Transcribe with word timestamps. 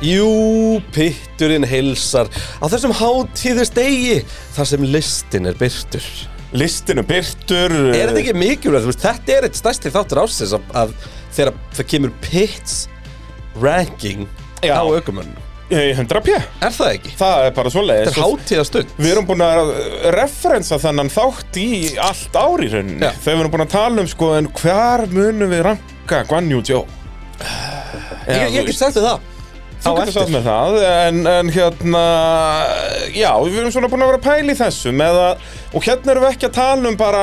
Jú, 0.00 0.80
pitturinn 0.96 1.66
heilsar 1.68 2.30
á 2.32 2.64
þessum 2.72 2.94
hátíðist 2.96 3.74
degi 3.76 4.22
þar 4.56 4.68
sem 4.70 4.86
listin 4.88 5.50
er 5.50 5.58
byrtur 5.60 6.06
Listinu 6.56 7.04
byrtur 7.06 7.74
Er 7.92 8.08
þetta 8.08 8.22
ekki 8.22 8.32
mikilvægt, 8.34 8.88
veist, 8.88 9.04
þetta 9.04 9.34
er 9.36 9.46
eitt 9.46 9.58
stærsti 9.60 9.92
þáttur 9.92 10.22
ásins 10.22 10.54
að, 10.56 10.64
að 10.72 10.94
þegar 11.36 11.52
það 11.76 11.88
kemur 11.92 12.14
pits 12.24 12.78
ranking 13.60 14.24
Já. 14.64 14.80
á 14.80 14.82
aukumönnum 14.88 15.46
Í 15.70 15.92
100 15.94 16.24
p. 16.26 16.32
Er 16.34 16.72
það 16.74 16.88
ekki? 16.96 17.12
Það 17.14 17.44
er 17.46 17.52
bara 17.54 17.70
svoleiðis. 17.70 18.08
Þetta 18.08 18.18
er 18.18 18.24
hátíðastund 18.26 18.94
Við 18.96 19.10
erum 19.12 19.26
búin 19.28 19.44
að 19.46 19.68
referensa 20.16 20.80
þennan 20.82 21.12
þátt 21.14 21.58
í 21.62 21.68
allt 22.02 22.38
ári 22.40 22.66
í 22.66 22.72
rauninni. 22.72 23.04
Já. 23.04 23.12
Þegar 23.20 23.36
við 23.36 23.42
erum 23.44 23.52
búin 23.54 23.62
að 23.68 23.70
tala 23.76 24.02
um 24.02 24.08
sko 24.10 24.32
en 24.34 24.48
hvar 24.58 25.04
munum 25.12 25.52
við 25.54 25.62
ranka 25.68 26.24
Guan 26.26 26.50
Yu 26.50 26.64
Zhou? 26.66 26.82
Ég, 28.26 28.48
ég 28.56 28.66
get 28.66 28.80
sagt 28.80 28.98
þér 28.98 29.06
það 29.12 29.29
Þú 29.80 29.92
getur 29.96 30.12
sagt 30.12 30.32
með 30.34 30.48
það 30.48 30.78
en, 30.84 31.20
en 31.30 31.52
hérna 31.54 32.02
Já, 33.16 33.30
við 33.40 33.60
erum 33.62 33.72
svona 33.72 33.88
búin 33.88 34.04
að 34.04 34.10
vera 34.12 34.20
að 34.20 34.26
pæla 34.26 34.52
í 34.52 34.58
þessu 34.58 34.92
með 34.96 35.20
að, 35.22 35.46
og 35.72 35.86
hérna 35.86 36.12
erum 36.12 36.26
við 36.26 36.34
ekki 36.34 36.50
að 36.50 36.58
tala 36.58 36.90
um 36.90 36.98
bara 37.00 37.22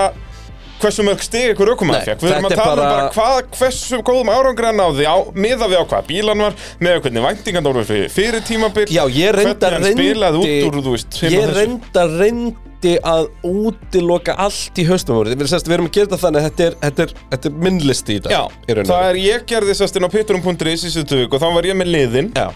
hversu 0.81 1.03
mörg 1.07 1.23
stig 1.25 1.51
ykkur 1.53 1.71
aukumæður 1.73 2.05
fekk 2.11 2.21
Við 2.25 2.31
erum 2.35 2.45
að 2.47 2.53
þetta 2.53 2.63
tala 2.63 2.73
um 2.73 2.77
bara- 2.77 2.97
bara 2.97 3.13
hvað, 3.15 3.49
hversu 3.57 3.99
góðum 4.07 4.31
árangri 4.33 4.69
hann 4.69 4.79
náði 4.81 5.07
á, 5.09 5.15
miða 5.33 5.69
við 5.71 5.81
á 5.81 5.85
hvað 5.89 6.07
bílan 6.11 6.43
var 6.45 6.53
með 6.79 6.99
hvernig 7.05 7.25
væntingan 7.27 7.67
voru 7.69 7.83
fyrir, 7.87 8.09
fyrir 8.13 8.45
tímabil 8.47 8.85
Já, 8.93 9.03
ég 9.09 9.33
reynda 9.37 9.71
hvernig 9.71 9.89
hann 9.89 9.97
spilaði 9.97 10.37
út 10.43 10.69
úr, 10.69 10.79
þú 10.85 10.95
veist 10.97 11.19
Ég 11.27 11.53
reynda 11.57 12.05
reyndi 12.17 12.93
að 13.01 13.29
útiloka 13.47 14.35
allt 14.37 14.77
í 14.77 14.85
haustum 14.87 15.17
ári 15.21 15.33
Við 15.35 15.49
við 15.49 15.75
erum 15.77 15.87
að 15.89 15.95
gera 15.97 16.09
þetta 16.11 16.21
þannig 16.25 16.41
að 16.41 16.49
þetta 16.49 16.65
er, 16.67 16.75
þetta 16.85 17.05
er, 17.07 17.13
þetta 17.31 17.49
er 17.51 17.61
minnlisti 17.67 18.17
í 18.17 18.23
dag 18.27 18.35
Já, 18.35 18.41
í 18.69 18.75
það 18.91 19.07
er, 19.11 19.21
ég 19.25 19.47
gerði 19.49 19.77
sérst 19.81 19.97
inn 19.97 20.05
á 20.05 20.11
pitturum.is 20.13 20.83
í 20.85 20.91
síðustu 20.93 21.23
viku 21.23 21.39
og 21.39 21.41
þá 21.41 21.49
var 21.57 21.69
ég 21.71 21.79
með 21.79 21.93
liðin 21.95 22.29
Já. 22.37 22.51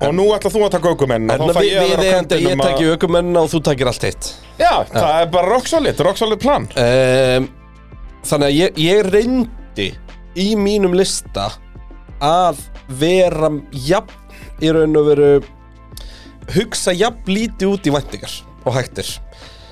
Og 0.00 0.14
nú 0.16 0.30
ætla 0.32 0.48
þú 0.48 0.62
að 0.64 0.70
taka 0.72 0.88
aukumenn 0.94 1.28
og 1.28 1.34
En 1.34 1.50
þá 1.50 1.58
fæ 1.58 1.60
við, 1.60 1.70
ég 1.70 1.76
að 1.76 1.84
við 1.84 1.90
vera 1.90 2.00
á 2.00 2.08
ég 2.08 2.14
kantinum 2.16 2.60
að- 2.64 2.68
takki 2.70 2.86
aukumennina 2.94 3.40
og 3.44 3.50
þú 3.52 3.58
takkir 3.68 3.90
allt 3.90 4.06
hitt 4.08 4.28
Já, 4.60 4.72
það 4.88 5.16
er 5.20 5.26
bara 5.34 5.50
rock 5.52 5.66
solid, 5.68 6.00
rock 6.00 6.16
solid 6.20 6.40
plan. 6.40 6.66
Um, 6.76 7.48
Þannig 8.26 8.50
að 8.50 8.56
ég, 8.58 8.80
ég 8.84 9.06
reyndi 9.08 9.88
í 10.38 10.50
mínum 10.58 10.94
lista 10.96 11.48
að 12.20 12.60
vera 13.00 13.48
jafn 13.72 14.60
í 14.60 14.70
raun 14.74 14.98
og 15.00 15.08
veru 15.08 15.30
hugsa 16.54 16.92
jafn 16.96 17.30
lítið 17.30 17.74
út 17.74 17.88
í 17.88 17.94
væntingar 17.94 18.34
og 18.66 18.74
hættir 18.76 19.08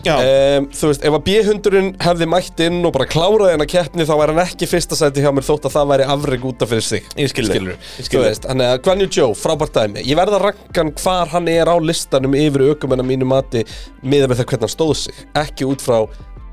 um, 0.07 0.69
Þú 0.73 0.91
veist, 0.93 1.05
ef 1.05 1.17
að 1.17 1.25
B-hundurinn 1.27 1.89
hefði 2.01 2.29
mætt 2.31 2.63
inn 2.65 2.79
og 2.87 2.95
bara 2.95 3.07
kláraði 3.11 3.55
hennar 3.57 3.69
keppni 3.69 4.07
þá 4.09 4.15
væri 4.21 4.35
hann 4.37 4.45
ekki 4.45 4.69
fyrsta 4.71 4.97
sæti 4.99 5.25
hjá 5.25 5.29
mér 5.35 5.47
þótt 5.47 5.69
að 5.69 5.75
það 5.75 5.91
væri 5.93 6.07
afreg 6.15 6.47
út 6.49 6.65
af 6.65 6.73
fyrir 6.73 6.87
sig. 6.87 7.09
Ég 7.19 7.33
skil 7.33 7.45
þig. 7.49 7.57
Skilurðu? 7.59 7.77
Ég 7.99 8.09
skil 8.09 8.21
Þú 8.21 8.25
veist, 8.25 8.47
Þannig 8.49 8.71
að 8.73 8.81
Guan 8.87 9.03
Yu 9.03 9.09
Zhou, 9.17 9.29
frábært 9.39 9.75
dæmi. 9.77 10.05
Ég 10.07 10.19
verða 10.21 10.39
að 10.39 10.45
ranka 10.47 10.85
hann 10.85 10.95
hvar 11.03 11.33
hann 11.35 11.51
er 11.53 11.73
á 11.73 11.77
listanum 11.83 12.39
yfir 12.39 12.69
aukumenn 12.71 13.05
að 13.05 13.11
mínu 13.11 13.29
mati 13.29 13.65
miða 14.07 14.31
með 14.31 14.41
það 14.41 14.51
hvernig 14.53 14.69
hann 14.69 14.75
stóð 14.77 14.95
sig. 15.03 15.23
Ekki 15.43 15.69
út 15.69 15.85
frá 15.85 15.99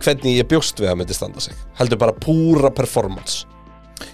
hvernig 0.06 0.40
ég 0.40 0.48
bjóst 0.52 0.80
við 0.82 0.92
að 0.92 0.98
myndi 1.02 1.18
standa 1.18 1.44
sig. 1.44 1.58
Heldur 1.80 2.02
bara 2.02 2.16
púra 2.16 2.72
performance. 2.74 3.44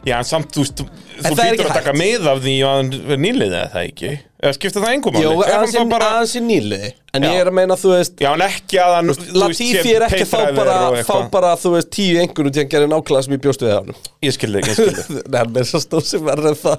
Já, 0.06 0.18
en 0.20 0.28
samt, 0.28 0.54
þú 0.54 0.66
þú 0.82 0.86
hlýtur 1.34 1.46
ekki 1.52 1.66
að 1.68 1.78
taka 1.80 1.94
mið 1.98 2.28
af 2.30 2.42
því 2.44 2.56
að 2.66 2.76
hann 2.78 2.92
er 3.16 3.22
nýlið 3.22 3.56
eða 3.56 3.72
það 3.74 3.88
ekki 3.90 4.12
Eða 4.42 4.56
skipta 4.58 4.82
það 4.82 4.96
engum 4.96 5.18
Jó, 5.22 5.32
Er 5.46 5.52
hann 5.54 5.68
aðeins 5.68 5.76
í- 5.78 5.90
bara, 5.92 6.10
nýliði. 6.42 6.88
En 7.14 7.22
Já. 7.26 7.28
ég 7.30 7.42
er 7.44 7.50
að 7.52 7.54
meina, 7.58 7.76
þú 7.76 7.90
veist 7.92 8.22
já, 8.24 8.30
en 8.32 8.42
ekki 8.46 8.78
að 8.80 8.94
hann 8.96 9.10
Latifi 9.36 9.92
er 9.92 10.06
ekki 10.08 10.24
að 10.24 10.30
fá 10.32 10.40
bara, 10.56 10.76
og 10.88 10.96
fá 11.06 11.18
bara, 11.30 11.50
þú 11.60 11.72
veist, 11.76 11.90
tíu 11.92 12.16
engur 12.22 12.48
út 12.48 12.56
í 12.56 12.62
að 12.64 12.70
gera 12.72 12.88
nákvæmlega 12.88 13.24
sem 13.26 13.36
ég 13.36 13.42
bjóst 13.44 13.62
við 13.66 13.74
hann 13.76 13.92
Ég 14.24 14.32
skil 14.34 14.50
þig, 14.56 14.64
ég 14.72 14.76
skil 14.80 14.96
þig. 14.96 15.10
Nei, 15.28 15.38
hann 15.44 15.60
er 15.62 15.68
svo 15.68 15.82
stóð 15.84 16.06
sem 16.08 16.24
en 16.32 16.42
það 16.64 16.78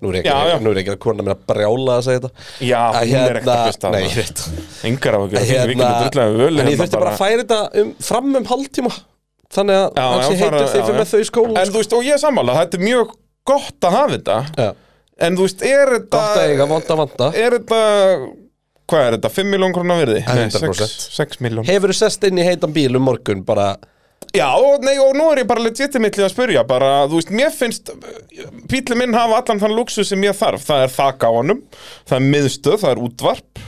Nú 0.04 0.10
er 0.10 0.18
ég 0.18 0.26
Já, 0.28 0.34
já. 0.36 0.50
ekki, 0.58 0.64
nú 0.66 0.72
er 0.74 0.76
ég 0.76 0.82
ekki 0.82 0.92
að 0.92 0.98
kona 1.06 1.24
mér 1.24 1.32
að 1.38 1.44
brjála 1.48 1.94
að 1.94 2.02
segja 2.04 2.20
þetta. 2.26 2.42
Já, 2.68 2.80
hún 2.98 3.14
er 3.22 3.38
ekkert 3.38 3.52
að 3.54 3.62
hlusta 3.70 3.88
á 3.88 3.90
Nei, 3.94 4.02
ég 4.04 4.18
veit. 4.18 4.42
Engar 4.90 5.16
ágjur 5.16 5.38
Að 5.38 5.46
Við 5.48 5.72
getum 5.78 6.02
drullega 6.02 6.34
völu 6.42 6.60
En 6.60 6.68
ég 6.68 6.76
þurfti 6.82 7.00
bara 7.00 7.14
að 7.14 7.22
færa 7.22 7.38
þetta 7.46 7.60
um, 7.80 7.94
fram 8.10 8.36
um 8.42 8.48
hálftíma. 8.52 8.92
Þannig 9.56 9.78
að 9.80 9.88
Já, 9.88 10.04
hann 10.04 10.20
já, 10.20 10.28
sé 10.28 10.36
fara- 10.42 10.58
heitur 10.58 10.68
því 10.68 10.82
já, 10.82 10.84
fyrir 10.84 10.92
já. 10.92 11.00
með 11.00 11.08
þau 11.14 11.22
í 11.24 11.28
skóla 11.30 11.62
En 11.64 11.72
þú 11.72 11.80
veist, 11.80 11.96
og 11.96 12.04
ég 12.04 12.18
er 12.18 12.22
sammála, 12.26 12.58
þetta 12.60 12.76
er 12.76 12.84
mjög 12.84 13.16
gott 13.48 13.88
að 13.88 13.96
hafa 13.96 14.12
þetta. 14.18 14.36
Já, 14.60 14.68
En 15.18 15.38
þú 15.38 15.48
veist, 15.48 15.62
er 15.66 15.94
þetta 15.96 16.14
gott 16.14 16.38
að 16.38 16.52
eiga, 16.52 16.66
vond 16.70 16.90
að 16.94 17.00
vanda 17.02 17.28
Er 17.34 17.56
þetta, 17.58 17.78
hvað 18.88 19.04
er 19.04 19.16
þetta, 19.16 19.30
5 19.34 19.52
miljón 19.54 19.74
krónar 19.74 20.02
virði? 20.02 20.20
Ja, 20.22 20.34
100%. 20.46 21.06
6 21.18 21.40
miljón 21.44 21.68
Hefur 21.68 21.92
þú 21.92 21.98
sest 21.98 22.26
inn 22.28 22.38
í 22.38 22.46
heitan 22.46 22.74
bíl 22.74 22.92
um 22.98 23.08
morgun 23.08 23.42
bara 23.46 23.72
Já, 24.36 24.48
og, 24.60 24.82
nei, 24.84 24.98
og 25.00 25.14
nú 25.16 25.30
er 25.32 25.40
ég 25.40 25.48
bara 25.48 25.62
legitimately 25.64 26.26
að 26.26 26.34
spyrja 26.34 26.62
bara, 26.68 27.06
þú 27.08 27.16
veist, 27.16 27.30
mér 27.32 27.52
finnst 27.54 27.88
Píli 28.68 28.98
minn 28.98 29.16
hafa 29.16 29.38
allan 29.40 29.62
þann 29.62 29.72
luxu 29.72 30.04
sem 30.04 30.20
ég 30.26 30.36
þarf. 30.36 30.66
Það 30.68 30.82
er 30.84 30.92
þak 30.92 31.24
á 31.24 31.30
honum, 31.32 31.62
það 32.04 32.18
er 32.18 32.26
miðstöð, 32.34 32.76
það 32.82 32.90
er 32.90 33.00
útvarp. 33.06 33.62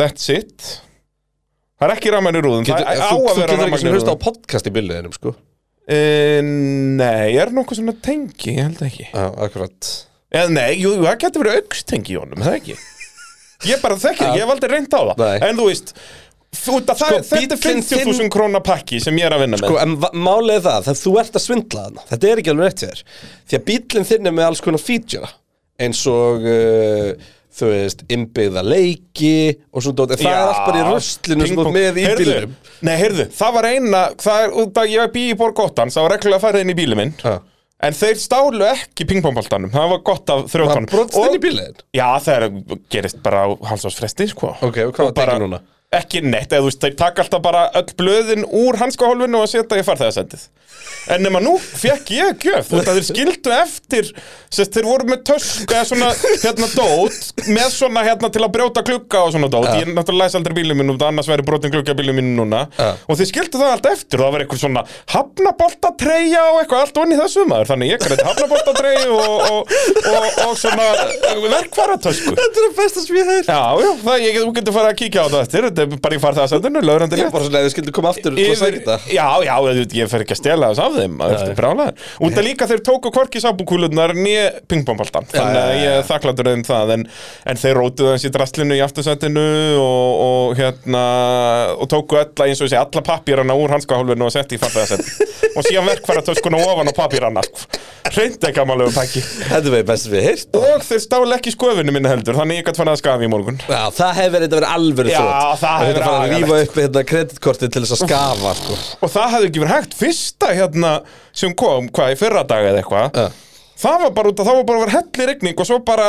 That's 0.00 0.30
it. 0.32 0.70
Það 1.76 1.90
er 1.90 1.94
ekki 1.98 2.14
raman 2.14 2.40
í 2.40 2.42
rúðum, 2.46 2.64
Þú, 2.64 2.72
getur 2.72 3.66
ekki 3.66 3.82
sem 3.82 3.92
hlusta 3.92 4.16
á 4.16 4.24
podcast 4.24 4.70
í 4.70 4.72
bíliðinum 4.72 5.12
sko 5.12 5.34
uh, 5.86 6.50
Nei, 6.96 7.30
er 7.38 7.52
nokkuð 7.54 7.80
svona 7.80 7.94
tengi, 8.02 8.52
ég 8.56 8.62
held 8.66 8.82
ekki. 8.88 9.08
Já, 9.12 9.26
akkurat. 9.46 9.90
Eða 10.36 10.52
nei, 10.56 10.70
jú, 10.82 10.92
það 11.04 11.18
getur 11.22 11.44
verið 11.44 11.58
aukstengi 11.62 12.14
í 12.16 12.20
honum, 12.20 12.42
það 12.44 12.60
ekki? 12.60 12.76
Ég 13.70 13.80
bara 13.80 13.96
þekki, 13.96 14.20
Já. 14.26 14.34
ég 14.36 14.42
hef 14.44 14.50
aldrei 14.52 14.68
reynd 14.74 14.92
á 14.92 15.00
það. 15.16 15.20
En 15.46 15.56
þú 15.56 15.66
veist, 15.70 15.92
þú, 16.52 16.74
það, 16.84 16.98
Sko, 17.00 17.06
þetta 17.30 17.38
er 17.38 17.40
bíllinn 17.56 17.84
50.000 17.86 18.18
þinn- 18.18 18.32
króna 18.34 18.60
pakki 18.66 18.98
sem 19.00 19.16
ég 19.16 19.24
er 19.30 19.32
að 19.32 19.46
vinna 19.46 19.56
með. 19.56 19.70
Sko, 19.70 19.78
en 19.80 19.94
va- 20.02 20.10
málið 20.12 20.58
er 20.58 20.64
það, 20.66 20.82
þegar 20.90 20.98
þú 21.00 21.12
ert 21.22 21.38
að 21.40 21.44
svindla 21.46 21.84
þarna 21.86 22.04
Þetta 22.10 22.28
er 22.28 22.42
ekki 22.42 22.52
alveg 22.52 22.68
rétt 22.68 22.84
fyrir 22.84 23.00
Því 23.48 23.56
að 23.58 23.64
bílinn 23.70 24.08
þinn 24.10 24.28
er 24.30 24.36
með 24.36 24.48
alls 24.50 24.62
konar 24.66 24.82
feature 24.84 25.30
eins 25.86 26.02
og 26.12 26.44
uh, 26.52 27.32
þú 27.56 27.70
veist, 27.72 28.04
innbyggða 28.12 28.62
leiki 28.66 29.32
og 29.72 29.84
svona 29.84 29.98
dót, 30.00 30.14
en 30.16 30.22
það 30.22 30.32
er 30.32 30.42
allt 30.44 30.62
bara 30.66 30.78
í 30.78 30.86
þú 30.86 31.66
ert 31.66 31.74
með 31.76 32.00
í 32.00 32.06
Heyrðu, 32.06 32.24
bílnum. 32.24 32.56
Nei, 32.86 32.94
heyrðu, 33.00 33.26
það 33.38 33.54
var 33.56 33.68
eina 33.72 34.00
Það 34.20 34.40
er 34.46 34.56
út 34.62 34.80
að 34.82 34.90
ég 34.92 35.12
bý 35.14 35.22
í 35.30 35.36
Borgóttan 35.40 35.92
Það 35.94 36.06
var 36.06 36.14
reglulega 36.16 36.40
að 36.40 36.44
fara 36.46 36.64
inn 36.64 36.72
í 36.72 36.76
bílinn 36.76 37.00
minn. 37.00 37.14
Já. 37.22 37.36
En 37.86 37.92
þeir 37.96 38.20
stálu 38.20 38.64
ekki 38.70 39.04
pingpongboltanum 39.08 39.72
Það 39.72 39.90
var 39.92 40.02
gott 40.08 40.30
af 40.32 40.44
Það 40.46 40.52
þrjóttanum 40.54 40.90
brotst 40.92 41.18
inn 41.20 41.36
í 41.36 41.40
bílinn? 41.42 41.80
Já, 41.96 42.06
það 42.24 42.36
er, 42.36 42.46
gerist 42.92 43.18
bara 43.24 43.42
á 43.44 43.48
halsásfresti, 43.72 44.28
sko. 44.32 44.54
Ok, 44.64 44.80
og 44.88 44.94
hvað 44.96 45.10
var 45.10 45.16
tekið 45.20 45.42
núna? 45.44 45.60
Ekki 45.94 46.18
neitt, 46.24 46.50
eða 46.50 46.64
þú 46.64 46.66
veist, 46.66 46.80
þeir 46.82 46.94
taka 46.98 47.22
alltaf 47.22 47.42
bara 47.44 47.66
öll 47.78 47.92
blöðin 47.94 48.42
úr 48.50 48.74
hanskahólfinu 48.80 49.38
og 49.38 49.50
setja 49.50 49.78
í 49.78 49.84
farþegarsendið 49.86 50.48
En 51.14 51.22
nema 51.22 51.38
nú 51.38 51.52
fekk 51.62 52.10
ég 52.10 52.42
gjöf, 52.42 52.66
þú 52.66 52.80
veist 52.80 52.88
þeir 52.90 53.04
skildu 53.06 53.52
eftir 53.54 54.08
sest, 54.50 54.74
Þeir 54.74 54.86
voru 54.88 55.06
með 55.06 55.20
tösk 55.30 55.70
eða 55.70 55.84
svona 55.86 56.08
hérna 56.42 56.66
dót 56.74 57.46
Með 57.46 57.68
svona 57.70 58.02
hérna 58.02 58.30
til 58.34 58.42
að 58.42 58.50
brjóta 58.56 58.82
klukka 58.86 59.20
og 59.22 59.30
svona 59.34 59.48
dót. 59.52 59.68
Ég 59.78 59.86
er 59.86 59.92
náttúrulega 59.94 60.26
læs 60.26 60.34
aldrei 60.38 60.54
bílum 60.58 60.76
minn 60.80 60.90
út 60.90 61.02
annars 61.06 61.28
væri 61.30 61.44
brotin 61.46 61.70
klukka 61.74 61.94
bílum 61.96 62.16
minn 62.18 62.32
núna. 62.34 62.64
Ja. 62.80 62.90
Og 63.06 63.14
þeir 63.20 63.28
skildu 63.30 63.60
það 63.60 63.70
allt 63.76 63.86
eftir 63.92 64.18
og 64.18 64.24
það 64.26 64.32
var 64.34 64.40
eitthvað 64.44 64.62
svona 64.64 64.82
hafnaboltatreyja 65.14 66.42
og 66.50 66.56
eitthvað 66.62 66.82
allt 66.82 67.00
onni 67.04 67.16
þessu 67.20 67.42
maður. 67.46 67.70
Þannig 67.70 67.92
ég 67.92 68.02
græti 68.02 68.26
hafnaboltatreyju 68.26 69.10
og, 69.14 69.36
og, 69.46 69.62
og, 70.10 70.26
og 70.46 70.52
svona 70.58 70.86
verkvaratösku 71.54 72.34
Þetta 72.34 72.56
er 72.56 72.66
að 72.66 72.76
besta 72.80 73.00
sem 73.06 73.14
ég 73.20 73.26
það, 75.76 75.86
ég, 75.86 75.96
þú 75.96 75.96
farið 75.96 75.96
að 75.96 75.96
það 75.96 75.96
Þetta 75.96 75.96
er 75.96 76.02
bara 76.06 76.16
í 76.16 76.20
farið 76.22 76.40
að 76.42 76.50
sendinu, 76.52 76.82
lögrandi 76.86 77.18
Ég 77.20 77.26
er 77.26 77.32
bara 77.34 77.46
svona 77.46 77.60
ef 77.60 77.66
við 77.66 77.72
skildum 77.74 77.94
koma 77.96 78.10
aftur 78.12 78.32
að 78.32 78.38
segja 78.40 78.70
þetta. 78.76 78.96
Já, 79.12 79.26
já, 79.44 79.54
ég, 79.76 79.94
ég 79.98 80.10
fer 80.12 80.24
ekki 80.24 80.34
að 80.36 80.40
stela 80.40 80.70
þess 80.70 80.82
af 80.84 80.96
þeim 80.96 81.16
Það 81.20 81.44
er 81.46 81.58
brálaður 81.58 82.06
Út 82.26 82.38
af 82.40 82.46
líka 82.46 82.68
þeir 82.70 82.82
tóku 82.86 83.12
hvorki 83.14 83.42
sábúkúlunar 83.44 84.14
Nýja 84.16 84.46
pingpongboltan 84.70 85.28
Þannig 85.32 85.60
að 85.60 85.72
ég 85.82 86.08
þakkláttur 86.10 86.50
um 86.52 86.64
það 86.66 86.94
en, 86.96 87.06
en 87.52 87.60
þeir 87.60 87.80
rótuðu 87.80 88.14
þessi 88.14 88.32
drastlinu 88.36 88.78
í 88.78 88.82
aftursættinu 88.86 89.46
og, 89.82 90.22
og 90.26 90.60
hérna 90.60 91.04
Og 91.76 91.90
tóku 91.92 92.20
alla, 92.22 92.48
eins 92.48 92.62
og 92.62 92.70
þessi, 92.70 92.80
alla 92.80 93.04
pappírana 93.10 93.58
úr 93.58 93.76
hanskahólfinu 93.76 94.28
Og 94.28 94.34
setti 94.34 94.56
í 94.56 94.62
farþegarsett 94.62 95.52
Og 95.56 95.66
síðan 95.66 95.90
verkfæra 95.92 96.24
töskuna 96.24 96.62
ofan 96.64 96.92
á 96.92 96.94
pappírana 96.96 97.44
Hreint 98.06 98.44
ekki 98.46 98.60
amalegu 98.62 98.92
pakki. 98.94 99.20
Þetta 99.20 99.72
er 99.74 99.86
best 99.86 100.08
við 100.10 100.26
heyrt. 100.28 100.56
Og 100.56 100.84
þeir 100.86 101.02
stáli 101.02 101.34
ekki 101.36 101.52
skoðinu 101.54 101.94
minni 101.94 102.10
heldur 102.10 102.38
Þannig 102.38 102.60
ég 102.60 102.68
gætt 102.68 102.78
fann 102.78 102.90
að 102.92 103.00
skafi 103.00 103.26
í 103.26 103.30
morgun. 103.32 103.58
Já, 103.66 103.80
það 103.96 104.12
hefur 104.20 104.34
verið 104.36 104.66
alvöru 104.70 105.12
Já, 105.12 105.18
þrótt 105.18 105.64
það 105.66 105.86
hefur 105.90 106.06
fara 106.06 106.20
að 106.26 106.34
rífa 106.36 106.60
upp 106.66 106.78
hérna 106.80 107.02
kreditkortið 107.12 107.72
til 107.76 107.82
þess 107.84 107.96
að 107.96 108.02
skafa 108.04 108.52
sko. 108.60 108.78
Og 109.06 109.12
það 109.16 109.32
hefði 109.34 109.50
ekki 109.50 109.62
verið 109.64 109.74
hægt 109.76 109.98
fyrsta 110.00 110.52
hérna 110.60 110.92
sem 111.36 111.54
kom, 111.64 111.90
hvað, 111.96 112.14
í 112.14 112.20
fyrra 112.22 112.44
dag 112.48 112.70
eða 112.70 112.82
eitthvað 112.84 113.20
Já. 113.22 113.26
Það 113.76 113.96
var 114.06 114.12
bara 114.16 114.30
út 114.32 114.38
að 114.40 114.46
það 114.48 114.54
var 114.56 114.64
bara 114.70 114.82
vera 114.86 114.92
helli 114.96 115.24
rigning 115.28 115.58
og 115.60 115.66
svo 115.68 115.76
bara 115.84 116.04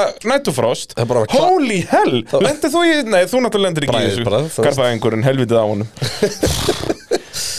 kla- 1.28 1.50
Holy 1.50 1.80
hell, 1.90 2.14
lendir 2.46 2.72
þú 2.72 2.84
í, 2.88 2.94
nei 3.12 3.26
þú 3.28 3.42
náttúrulega 3.44 3.66
lendir 3.68 3.88
ekki 3.90 3.98
í 4.06 4.14
þessu. 4.14 4.64
Garðaðingurinn, 4.70 5.26
helvitið 5.28 5.60
á 5.60 5.66
honum 5.68 5.90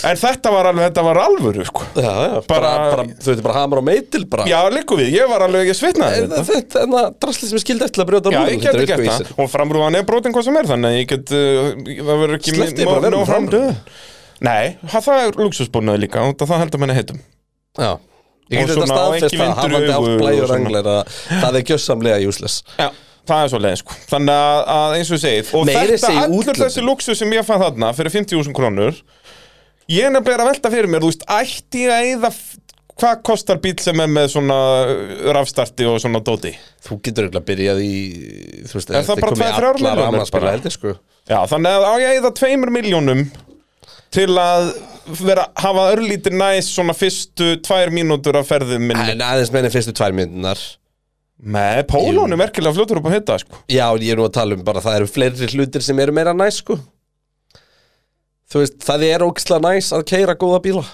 En 0.08 0.16
þetta 0.20 0.50
var 0.54 0.68
alveg, 0.70 0.86
þetta 0.88 1.02
var 1.04 1.18
alvöru 1.22 1.64
sko. 1.68 1.84
Já, 1.98 2.08
já, 2.08 2.34
bara, 2.48 2.70
Bara- 2.70 2.90
bara, 2.94 3.04
þú 3.22 3.30
veit, 3.32 3.42
bara 3.44 3.56
hamar 3.58 3.80
á 3.80 3.84
meitil 3.88 4.24
bara. 4.30 4.46
Já, 4.48 4.58
líku 4.72 4.96
við, 5.00 5.10
ég 5.18 5.28
var 5.30 5.44
alveg, 5.46 5.68
ég 5.68 5.76
svitnaði 5.78 6.22
Þetta, 6.24 6.42
þetta. 6.42 6.44
þetta 6.52 6.82
er 6.82 6.92
það 6.94 7.08
drasli 7.24 7.48
sem 7.50 7.58
er 7.60 7.64
skildi 7.64 7.86
eftir 7.88 8.04
að 8.04 8.10
brjóta 8.12 8.32
Já, 8.32 8.38
ég 8.48 8.62
þetta 8.62 8.84
gert 8.86 8.94
uppvísir. 8.98 9.30
það. 9.32 9.40
Og 9.44 9.50
framrúðan 9.52 9.98
er 10.00 10.06
brotin 10.08 10.32
hvað 10.36 10.46
sem 10.48 10.56
er 10.62 10.70
Þannig 10.72 10.88
að 10.92 10.98
ég 10.98 11.08
get, 11.12 11.32
uh, 11.32 11.72
það 12.08 12.22
verður 12.22 12.38
ekki 12.38 12.56
með 12.58 13.26
framrúðu? 13.32 13.72
Nei, 14.48 14.76
það 14.92 15.08
er 15.18 15.40
luxusbúnaði 15.42 16.00
líka 16.06 16.22
og 16.28 16.38
það 16.38 16.60
heldur 16.62 16.80
menni 16.84 16.94
heitum. 16.94 17.18
Já. 17.78 17.90
Ég 18.48 18.62
Og 18.62 18.64
get 18.64 18.70
þetta 18.70 18.84
og 18.84 18.88
staðfest 18.88 19.26
ekki 19.28 19.36
það, 19.36 19.48
í 19.48 19.56
hafandi 19.58 19.92
átt 19.92 19.98
og 19.98 20.22
blæjur 20.22 20.52
anglir 20.54 20.86
að 20.88 21.16
það 21.42 21.58
er 21.58 21.64
gjössamlega 21.68 22.28
useless. 22.30 22.62
Já, 22.78 22.86
það 23.28 23.42
er 23.44 23.50
svo 23.52 23.58
leið 23.60 23.74
sko. 23.82 23.96
Þannig 24.08 24.38
að, 24.38 24.60
að 24.78 24.94
eins 24.96 25.10
og 25.12 25.18
ég 25.18 25.22
segið 25.26 25.50
Og 25.58 25.66
Meiri 25.68 25.98
þetta, 25.98 26.22
allur 26.22 26.60
þessi 26.62 26.84
luxus 26.86 27.20
sem 27.20 27.34
ég 27.36 27.44
fann 27.44 27.60
þarna 27.60 27.90
Fyrir 27.98 28.14
50.000 28.14 28.54
krónur 28.56 29.02
Ég 29.88 30.04
er 30.04 30.12
nefnilega 30.12 30.44
að 30.44 30.50
velta 30.52 30.70
fyrir 30.72 30.90
mér 30.92 31.04
Þú 31.04 31.10
veist, 31.12 31.22
ætti 31.32 31.84
ég 31.86 31.92
að 31.94 32.08
eyða 32.10 32.30
Hvað 32.98 33.20
kostar 33.28 33.60
bíl 33.62 33.76
sem 33.78 34.00
er 34.02 34.08
með 34.10 34.26
svona 34.32 34.56
uh, 34.90 35.28
rafstarti 35.36 35.86
og 35.86 36.00
svona 36.02 36.18
dóti? 36.26 36.50
Þú 36.82 36.96
getur 37.06 37.28
eiginlega 37.28 37.46
byrjað 37.46 37.82
í 37.84 37.92
þú 38.66 38.74
veist, 38.80 38.90
Er 38.90 39.06
það 39.06 39.20
bara 39.22 39.30
komið 39.32 39.44
tvær, 39.44 39.54
þrjár 39.58 39.68
allar 39.68 39.78
milljónir 39.78 40.02
rafmagnsbílar, 40.02 40.44
bara? 40.44 40.54
held 40.56 40.66
ég, 40.66 40.74
sko. 40.74 40.94
Já, 41.30 41.38
þannig 41.52 41.76
að 41.76 41.86
á 41.86 41.92
ég 42.02 42.08
að 42.08 42.16
eyða 42.18 42.32
tveimur 42.40 42.74
miljónum 42.74 43.22
Til 44.18 44.26
að 44.42 44.66
vera, 45.22 45.46
hafa 45.62 45.86
örlítið 45.94 46.36
næs 46.42 46.72
Svona 46.74 46.96
fyrstu 46.98 47.54
tvær 47.64 47.94
mínútur 47.94 48.40
af 48.42 48.50
ferðum 48.50 48.90
minni 48.90 49.14
En 49.14 49.24
aðeins 49.24 49.54
meðin 49.54 49.76
fyrstu 49.78 49.94
tvær 49.96 50.16
myndunar 50.18 50.66
Með 51.38 51.84
pólónu 51.92 52.34
merkilega 52.40 52.74
fljótur 52.74 52.98
upp 52.98 53.08
á 53.08 53.14
hitta 53.14 53.38
sko 53.40 53.62
Já, 53.70 53.86
ég 54.02 54.10
er 54.10 54.18
nú 54.18 54.26
að 54.26 54.34
tala 54.40 54.58
um 54.58 54.66
bara 54.66 54.82
það 54.82 55.04
eru 55.04 55.12
fleiri 55.14 55.52
hlutir 55.54 55.86
sem 55.86 56.00
eru 56.02 56.16
meira 56.18 56.34
næs, 56.34 56.64
sko 56.64 56.80
Þú 58.48 58.62
veist, 58.62 58.78
það 58.80 59.02
er 59.10 59.24
ógislega 59.26 59.68
næs 59.74 59.90
að 59.92 60.06
keira 60.08 60.34
góða 60.40 60.62
bíla 60.64 60.84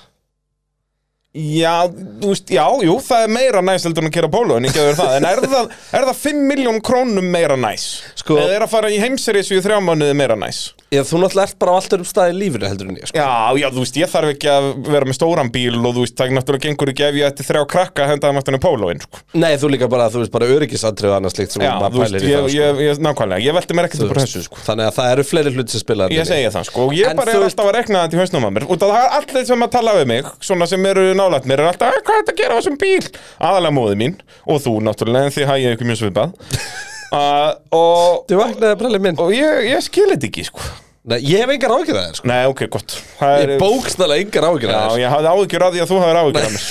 Já, 1.34 1.88
þú 1.90 2.28
veist, 2.30 2.50
já, 2.54 2.62
jú, 2.86 2.92
það 3.02 3.24
er 3.26 3.30
meira 3.34 3.60
næs 3.66 3.82
heldur 3.88 4.04
en 4.04 4.10
að 4.10 4.14
kera 4.14 4.28
póló 4.30 4.54
en 4.60 4.68
að 4.70 4.76
vera 4.78 4.98
það 5.00 5.14
En 5.18 5.24
er 5.32 5.40
það, 5.50 5.72
er 5.98 6.04
það 6.06 6.18
5 6.20 6.42
miljón 6.50 6.76
krónum 6.86 7.26
meira 7.34 7.56
næs? 7.58 7.86
Sko- 8.20 8.36
Eða 8.38 8.54
er 8.60 8.66
að 8.68 8.70
fara 8.76 8.90
í 8.94 9.00
heimserísu 9.02 9.56
í 9.58 9.62
þrjá 9.64 9.80
mánuði 9.82 10.14
meira 10.20 10.36
næs? 10.38 10.60
Ég, 10.94 11.06
Þú 11.08 11.20
náttúrulega 11.24 11.48
ert 11.50 11.58
bara 11.58 11.74
á 11.74 11.76
alltaf 11.80 11.98
um 12.00 12.06
staði 12.08 12.34
í 12.34 12.38
lífinu 12.40 12.68
heldur 12.70 12.88
en 12.92 12.98
ég, 13.00 13.08
sko. 13.10 13.18
Já, 13.18 13.28
já, 13.60 13.68
þú 13.74 13.82
veist, 13.84 13.96
ég 13.98 14.10
þarf 14.14 14.30
ekki 14.34 14.48
að 14.54 14.68
vera 14.94 15.08
með 15.10 15.16
stóran 15.18 15.50
bíl 15.54 15.74
og 15.80 15.94
þú 15.96 16.04
veist, 16.04 16.14
það 16.18 16.26
er 16.30 16.34
náttúrulega 16.38 16.64
gengur 16.68 16.92
ekki 16.94 17.04
ef 17.08 17.18
ég 17.20 17.28
ætti 17.32 17.46
þrjá 17.48 17.62
krakka 17.74 18.04
að 18.04 18.10
henda 18.14 18.30
þeim 18.30 18.40
aftur 18.40 18.58
pólóin, 18.64 19.00
sko. 19.04 19.22
Nei, 19.34 19.52
þú 19.60 19.70
líka 19.74 19.88
bara, 19.90 20.06
þú 20.14 20.22
veist, 20.22 20.32
bara 20.34 20.48
öryggisatrið 20.54 21.10
og 21.10 21.16
annað 21.18 21.34
slíkt 21.34 21.52
sem 21.56 21.64
Já, 21.64 21.72
maður 21.80 21.94
þú 21.94 22.02
veist, 22.04 22.14
pælir 22.14 22.24
í 22.24 22.30
ég, 22.30 22.38
það, 22.38 22.48
sko. 22.48 22.60
ég, 22.60 22.82
ég, 22.88 23.02
nákvæmlega, 23.08 23.44
ég 23.48 23.56
velti 23.58 23.74
mér 23.78 23.88
ekkert 23.88 24.04
upp 24.06 24.14
úr 24.14 24.20
veist. 24.22 24.30
þessu, 24.34 24.44
sko. 24.48 24.62
Þannig 24.68 24.88
að 24.90 24.94
það 24.98 25.10
eru 25.14 25.24
fleiri 25.30 25.54
hluti 25.58 25.74
sem 25.74 25.82
spila 25.84 26.08
Ég 26.14 26.28
segi 26.30 26.48
það 26.54 26.68
sko, 26.70 26.86
og 26.88 26.94
ég 26.94 27.10
En 27.10 27.16
bara 27.18 27.32
þú 27.34 27.40
er 27.40 27.44
veist- 27.44 27.58
alltaf 27.58 27.70
að 27.72 27.76
rekna 27.80 28.04
þetta 28.04 28.14
í 28.16 28.22
hausnum 28.22 28.46
að 28.48 28.54
mér. 28.58 28.66
Út 28.74 28.84
af 28.84 28.94
það 28.94 29.04
er 29.04 29.16
allir 29.18 29.46
sem 29.50 29.64
að 29.66 29.70
tala 29.74 29.94
við 29.98 30.06
mig, 30.14 30.24
svona 30.44 30.66
sem 30.70 30.86
eru 30.92 31.04
nálægt 31.18 31.46
mér 31.50 31.58
Er 31.64 31.70
alltaf, 31.72 31.92
"Eh, 31.94 32.00
hvað 32.04 32.14
er 32.14 32.22
þetta 32.22 32.32
að 32.34 32.40
gera 32.42 32.54
á 32.54 32.58
þessum 32.60 32.78
bíl? 32.78 33.06
Aðalega 33.40 33.74
móði 33.74 33.96
mín, 34.00 34.14
og 34.46 34.60
þú 34.62 34.72
náttúrulega, 34.84 35.24
en 35.26 35.34
því 35.34 35.44
hæ 35.48 35.54
ég 35.64 35.76
ykkur 35.76 35.88
mjög 35.90 36.00
svipað. 36.02 36.34
Uh, 37.14 37.54
Og, 37.70 38.24
Þú 38.26 38.38
vaknaði 38.40 38.76
brælið 38.80 39.00
minn. 39.04 39.18
og 39.22 39.30
ég, 39.30 39.68
ég 39.70 39.82
skil 39.86 40.08
þetta 40.10 40.26
ekki, 40.26 40.44
sko 40.48 40.58
Nei, 41.04 41.18
ég 41.20 41.42
hef 41.42 41.50
engar 41.52 41.72
ágjur 41.74 41.96
að 42.00 42.04
það, 42.06 42.14
sko. 42.16 42.28
Nei, 42.30 42.44
ok, 42.48 42.60
gott. 42.72 42.94
Það 43.18 43.34
Ég 43.44 43.50
bóksnala 43.60 44.16
engar 44.22 44.46
ágjur 44.48 44.70
Já, 44.70 44.76
að 44.78 44.86
það 44.94 45.02
ég 45.02 45.10
hafði 45.12 45.32
áhyggjur 45.34 45.64
að 45.66 45.74
því 45.74 45.82
að 45.84 45.90
þú 45.90 45.98
hafðir 46.00 46.20
áhyggjur 46.20 46.46
af 46.46 46.54
mér. 46.54 46.64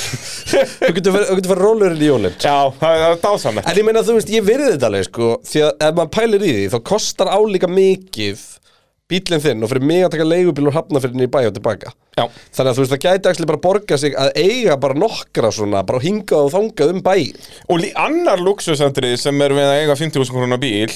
Þú 0.54 0.90
getur 0.98 1.14
farið- 1.14 1.28
þú 1.30 1.36
getur 1.38 1.52
farið 1.54 1.64
rólurinn 1.68 2.02
í 2.02 2.08
jólinn 2.10 2.34
Já, 2.42 2.56
það 2.80 2.98
það 3.04 3.06
er 3.12 3.22
dásamlegt. 3.28 3.70
En 3.70 3.78
ég 3.78 3.86
meina, 3.86 4.02
þú 4.08 4.16
veist, 4.18 4.32
ég 4.34 4.48
virði 4.48 4.72
þetta 4.74 4.90
alveg, 4.90 5.06
sko 5.12 5.30
Því 5.52 5.62
að 5.68 5.86
ef 5.88 5.94
maður 6.00 6.12
pælir 6.18 6.44
í 6.48 6.52
því, 6.58 6.66
þá 6.74 6.80
kostar 6.90 7.32
álíka 7.38 7.70
mikið 7.70 8.44
bílinn 9.14 9.44
þinn 9.44 9.62
og 9.68 9.70
fyrir 9.70 9.86
mig 9.86 10.02
að 10.08 10.12
taka 10.16 10.26
leigubíl 10.26 10.66
úr 10.72 10.76
hafnafyrinni 10.80 11.28
í 11.28 11.30
bæ 11.30 11.40
og 11.46 11.54
tilbaka. 11.54 11.94
Já, 12.18 12.24
Þannig 12.58 12.70
að 12.72 12.78
þú 12.78 12.84
veist, 12.88 12.94
það 12.96 13.04
gæti 13.06 13.30
actually 13.30 13.50
bara 13.54 13.62
borga 13.68 13.98
sig 14.02 14.16
að 14.18 14.32
eiga 14.42 14.78
bara 14.82 14.98
nokkra 14.98 15.52
svona, 15.54 15.84
bara 15.86 16.02
hingað 16.02 16.48
og 16.48 16.54
þangað 16.56 16.94
um 16.96 17.02
bæ 17.06 17.14
og 17.70 17.82
lí, 17.84 17.92
annar 18.00 18.42
luxusandrið 18.42 19.18
sem 19.22 19.42
er 19.46 19.54
við 19.54 19.68
að 19.70 19.82
eiga 19.84 19.98
50.000 20.00 20.34
krónar 20.34 20.62
bíl 20.64 20.90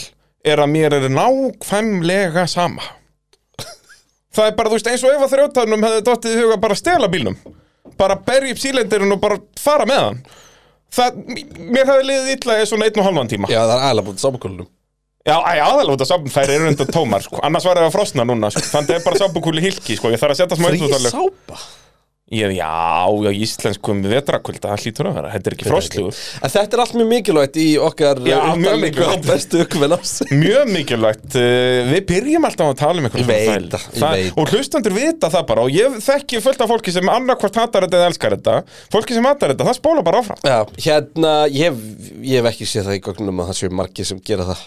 Er 0.47 0.61
að 0.63 0.71
mér 0.71 0.93
er 0.97 1.09
nákvæmlega 1.11 2.47
sama 2.49 2.81
Það 4.35 4.49
er 4.49 4.57
bara, 4.57 4.71
þú 4.71 4.77
veist, 4.77 4.89
eins 4.91 5.05
og 5.07 5.13
ef 5.13 5.25
að 5.25 5.35
þrjóttanum 5.35 5.85
hefði 5.87 6.01
dottið 6.07 6.35
í 6.35 6.41
huga 6.41 6.57
bara 6.63 6.75
að 6.75 6.81
stela 6.81 7.11
bílnum. 7.11 7.37
Bara 7.97 8.17
berja 8.27 8.53
upp 8.53 8.61
sílendirinn 8.61 9.15
og 9.15 9.21
bara 9.23 9.39
fara 9.59 9.87
með 9.89 10.01
hann. 10.03 10.23
Það, 10.97 11.21
mér 11.67 11.87
hefði 11.91 12.09
liðið 12.09 12.33
illa 12.35 12.57
í 12.61 12.67
svona 12.69 12.87
einn 12.87 12.99
og 13.01 13.07
halvan 13.07 13.31
tíma. 13.31 13.49
Já, 13.51 13.61
það 13.63 13.77
er 13.77 13.87
aðlega 13.87 14.07
búin 14.07 14.21
samankólunum 14.21 14.67
Já, 15.27 15.35
aðalega 15.43 16.05
af 16.05 16.07
sábun, 16.07 16.31
þær 16.31 16.51
eru 16.53 16.67
enda 16.69 16.85
tómar, 16.87 17.23
sko. 17.25 17.41
Annars 17.43 17.65
var 17.67 17.81
það 17.81 17.89
að 17.89 17.95
frosna 17.97 18.23
núna, 18.27 18.47
sko. 18.53 18.61
Þannig 18.69 18.93
er 18.95 19.01
bara 19.03 19.19
sábukúli 19.19 19.63
hilki, 19.65 19.97
sko. 19.99 20.11
Ég 20.13 20.21
þarf 20.21 20.37
að 20.37 20.39
setja 20.39 20.55
smá 20.55 20.69
Frí 20.69 20.79
eitthvað 20.87 21.65
sápa 22.27 22.55
Já, 22.57 23.07
já, 23.23 23.31
íslenskum 23.31 24.01
vetrakvölda, 24.03 24.73
það 24.73 24.81
hlýtur 24.83 25.07
að 25.07 25.13
vera 25.15 25.29
Þetta 25.31 25.47
er 25.47 25.55
ekki 25.55 25.67
frostlugur 25.69 26.17
En 26.43 26.51
þetta 26.51 26.75
er 26.75 26.81
allt 26.83 26.95
mjög 26.97 27.07
mikilvægt 27.13 27.55
í 27.63 27.67
okkar 27.79 28.19
Já, 28.27 28.39
mjög 28.59 28.81
mikilvægt. 28.81 29.27
bestu 29.29 29.61
ökumenn 29.63 29.95
ás 29.95 30.11
Mjög 30.43 30.71
mikilvægt, 30.73 31.27
uh, 31.39 31.91
við 31.93 32.05
byrjum 32.11 32.47
alltaf 32.49 32.73
að 32.73 32.79
tala 32.81 32.99
um 32.99 33.07
eitthvað 33.07 33.23
Ég 33.23 33.71
svona 33.87 34.11
ég 34.17 34.27
veit. 34.27 34.37
Og 34.43 34.51
hlustandur 34.51 34.97
vita 34.97 35.31
það 35.31 35.47
bara 35.53 35.65
Og 35.67 35.71
ég 35.71 35.97
þekki 36.03 36.43
fullt 36.43 36.63
af 36.67 36.73
fólki 36.73 36.95
sem 36.97 37.13
annarkvort 37.15 37.61
hatar 37.63 37.87
þetta 37.87 38.01
eða 38.01 38.11
elskar 38.11 38.35
þetta. 38.35 38.57
Fólki 38.91 39.15
sem 39.15 39.27
hatar 39.31 39.53
þetta, 39.55 39.69
það 39.71 39.79
spóla 39.79 40.03
bara 40.03 40.19
áfram. 40.19 40.41
Já, 40.43 40.59
hérna, 40.83 41.35
ég, 41.47 41.71
hef- 41.71 42.23
ég 42.27 42.49
ekki 42.51 42.67
séð 42.67 42.89
það 42.91 42.99
í 42.99 43.05
gögnum 43.07 43.39
að 43.43 43.53
það 43.53 43.61
séu 43.63 43.71
margir 43.79 44.07
sem 44.11 44.19
gera 44.27 44.51
það 44.51 44.65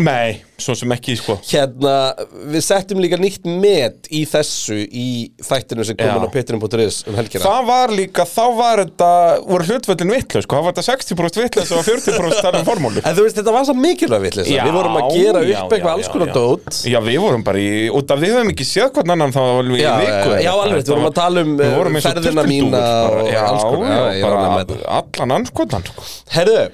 Nei, 0.00 0.38
svo 0.56 0.72
sem 0.78 0.88
ekki, 0.94 1.12
sko 1.20 1.34
Hérna, 1.50 2.14
við 2.48 2.62
settum 2.64 3.00
líka 3.02 3.18
nýtt 3.20 3.44
met 3.44 4.06
í 4.08 4.22
þessu 4.28 4.78
í 4.88 5.06
þættinu 5.44 5.84
sem 5.84 5.98
komin 5.98 6.22
Já. 6.22 6.24
á 6.24 6.32
pittunum.is 6.32 7.00
um 7.10 7.18
helgina 7.18 7.42
Það 7.44 7.66
var 7.68 7.92
líka, 7.92 8.24
þá 8.24 8.44
var 8.56 8.80
þetta, 8.86 9.08
voru 9.50 9.66
hlutvöldin 9.68 10.12
vitlaus, 10.14 10.46
sko, 10.46 10.56
það 10.56 10.64
var 10.64 10.76
þetta 10.78 10.86
60% 10.96 11.42
vitlaus 11.44 11.72
og 11.76 11.82
40% 11.84 12.40
tala 12.46 12.62
um 12.62 12.68
formúlu. 12.70 13.02
En 13.04 13.18
þú 13.18 13.26
veist, 13.26 13.36
þetta 13.36 13.54
var 13.58 13.66
svo 13.68 13.74
mikilvæg 13.76 14.24
vitleysa 14.30 14.54
Já, 14.56 14.62
Við 14.64 14.78
vorum 14.78 14.96
að 15.02 15.10
gera 15.18 15.42
já, 15.44 15.58
upp 15.60 15.76
eitthvað 15.76 15.90
já, 15.92 15.96
alls 15.98 16.08
já, 16.08 16.12
konar 16.16 16.30
já. 16.32 16.34
dót 16.38 16.80
Já, 16.94 16.98
við 17.10 17.18
vorum 17.26 17.44
bara 17.50 17.60
í, 17.60 17.72
út 18.00 18.14
af 18.16 18.22
við 18.24 18.32
höfum 18.38 18.52
ekki 18.54 18.68
séð 18.72 18.88
hvern 18.96 19.12
annan 19.16 19.34
þá 19.36 19.40
alveg 19.44 19.76
í 19.76 19.84
Já, 19.84 19.92
viku. 20.00 20.08
já, 20.08 20.38
eitthvað. 20.38 20.62
alveg, 20.64 20.80
við 20.80 20.94
vorum 20.94 21.10
að 21.10 21.18
tala 21.20 21.44
um, 21.44 21.52
Við 21.60 21.76
vorum 21.76 22.00
eins 22.00 22.08
og 22.08 22.16
ferðina 22.16 22.46
turtildúfur 22.46 22.48
mína 22.48 22.80
bara. 22.80 23.20
og 23.20 23.36
alls 23.42 23.68
konar, 23.68 23.92
já, 23.92 24.00
já, 24.00 24.16
ég 24.16 24.24
er 24.24 24.38
ánægður 24.40 24.56
með 24.56 24.72
bara 24.72 24.96
allan 25.02 25.36
anskotan, 25.36 25.86
sko. 25.92 26.08
Herðu, 26.32 26.64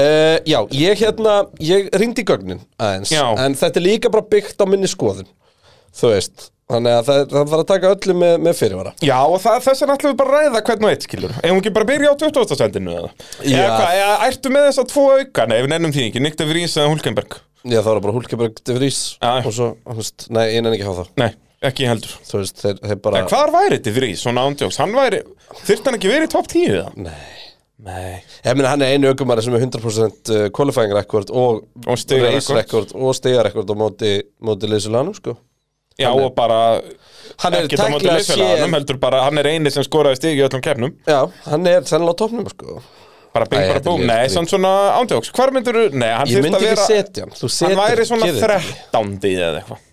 uh, 0.00 0.36
já, 0.46 0.58
ég 0.76 1.00
hérna, 1.02 1.38
ég 1.62 1.88
ringdi 1.96 2.24
í 2.24 2.28
gögnin 2.28 2.60
aðeins 2.80 3.14
Já. 3.14 3.24
En 3.42 3.56
þetta 3.58 3.80
er 3.80 3.86
líka 3.86 4.12
bara 4.12 4.26
byggt 4.36 4.60
á 4.62 4.66
minni 4.68 4.90
skoðun 4.90 5.28
Þú 5.96 6.12
veist, 6.12 6.50
þannig 6.68 6.92
að 6.92 7.06
það, 7.06 7.20
það 7.32 7.50
þarf 7.50 7.62
að 7.62 7.68
taka 7.70 7.90
öllu 7.94 8.16
með, 8.20 8.34
með 8.44 8.58
fyrirvara 8.58 8.94
Já, 9.00 9.16
og 9.24 9.40
það, 9.40 9.58
þess 9.64 9.84
vegna 9.84 9.96
ætlum 9.96 10.12
við 10.12 10.20
bara 10.20 10.36
að 10.36 10.46
ræða 10.46 10.62
hvern 10.68 10.86
og 10.86 10.92
eitt, 10.92 11.06
skilur. 11.08 11.36
Ef 11.40 11.54
hún 11.54 11.62
ekki 11.62 11.74
bara 11.78 11.88
byrja 11.88 12.12
á 12.12 12.16
20. 12.20 12.56
sendinu, 12.60 12.96
eða? 13.00 13.10
Já. 13.40 13.56
Eða 13.62 13.72
hvað, 13.72 13.98
eða 14.02 14.16
ertu 14.28 14.52
með 14.52 14.68
þess 14.68 14.82
að 14.82 14.90
tvo 14.92 15.06
auka? 15.14 15.46
Nei, 15.48 15.58
við 15.62 15.72
nennum 15.72 15.96
því 15.96 16.04
ekki, 16.10 16.24
Nikta 16.26 16.48
Vrís 16.50 16.76
eða 16.76 16.92
Hulkenberg. 16.92 17.38
Já, 17.66 17.80
það 17.80 17.90
var 17.90 18.02
bara 18.04 18.14
Hulkeberg 18.14 18.60
de 18.62 18.76
Vries 18.76 19.00
Já. 19.16 19.32
Og 19.40 19.50
svo, 19.54 19.72
þú 19.88 19.98
veist, 19.98 20.28
nei, 20.30 20.44
ég 20.52 20.62
nenni 20.62 20.78
ekki 20.78 20.86
hafa 20.86 21.06
það 21.06 21.24
Nei, 21.24 21.30
ekki 21.66 21.88
heldur 21.90 22.12
Þú 22.28 22.42
veist, 22.42 22.60
þeir, 22.62 22.76
þeir 22.84 23.00
bara 23.02 23.22
En 23.22 23.32
hvar 23.32 23.54
væri 23.54 23.80
þetta 23.80 24.06
í, 24.06 24.12
svona 24.20 24.44
ándjóks? 24.46 24.78
Hann 24.82 24.94
væri, 24.94 25.24
þyrfti 25.64 25.90
hann 25.90 25.98
ekki 25.98 26.12
verið 26.12 26.28
í 26.28 26.32
topp 26.36 26.52
10 26.52 26.76
eða? 26.76 26.92
Nei 27.08 27.45
Nei. 27.76 28.22
Ég 28.44 28.54
meina, 28.56 28.70
hann 28.72 28.82
er 28.82 28.94
einu 28.96 29.10
aukumari 29.12 29.42
sem 29.44 29.52
er 29.54 29.60
100% 29.66 30.30
uh, 30.32 30.46
qualifying 30.56 30.94
record 30.96 31.28
og, 31.30 31.66
Og 31.86 31.98
stigarekord. 32.00 32.94
og 32.96 33.12
stigarekord 33.18 33.68
á 33.68 33.74
móti, 33.76 34.12
móti 34.40 34.70
Leysulanum, 34.70 35.12
sko. 35.18 35.36
Já, 35.96 36.08
Hann 36.10 36.18
er- 36.20 36.24
og 36.24 36.34
bara 36.36 36.60
Hann 37.40 37.54
er 37.54 37.66
heldur 38.72 38.98
bara 39.00 39.22
Hann 39.24 39.38
er 39.38 39.44
eini 39.52 39.70
sem 39.72 39.84
skoraði 39.84 40.16
stig 40.20 40.38
í 40.40 40.44
öllum 40.44 40.62
keppnum. 40.64 40.94
Já, 41.08 41.22
hann 41.50 41.66
er 41.66 41.84
sennilega 41.88 42.16
á 42.16 42.20
topnum, 42.22 42.48
sko. 42.52 42.80
Bara 43.36 43.44
bing, 43.52 43.60
bara 43.68 43.80
er 43.80 43.84
búm 43.84 44.00
Nei, 44.00 44.22
skrítið. 44.24 44.32
svona 44.32 44.48
svona 44.48 44.72
ándjóks 44.96 45.32
Hvar 45.36 45.50
myndur 45.52 45.76
Nei, 45.92 46.08
hann 46.16 46.28
myndi 46.32 46.56
að 46.56 46.64
vera 46.70 46.86
hann. 47.20 47.34
Þú 47.36 47.50
væri 47.76 48.06
svona. 48.08 48.30
13 48.32 49.18
eða 49.36 49.60
eitthvað 49.60 49.84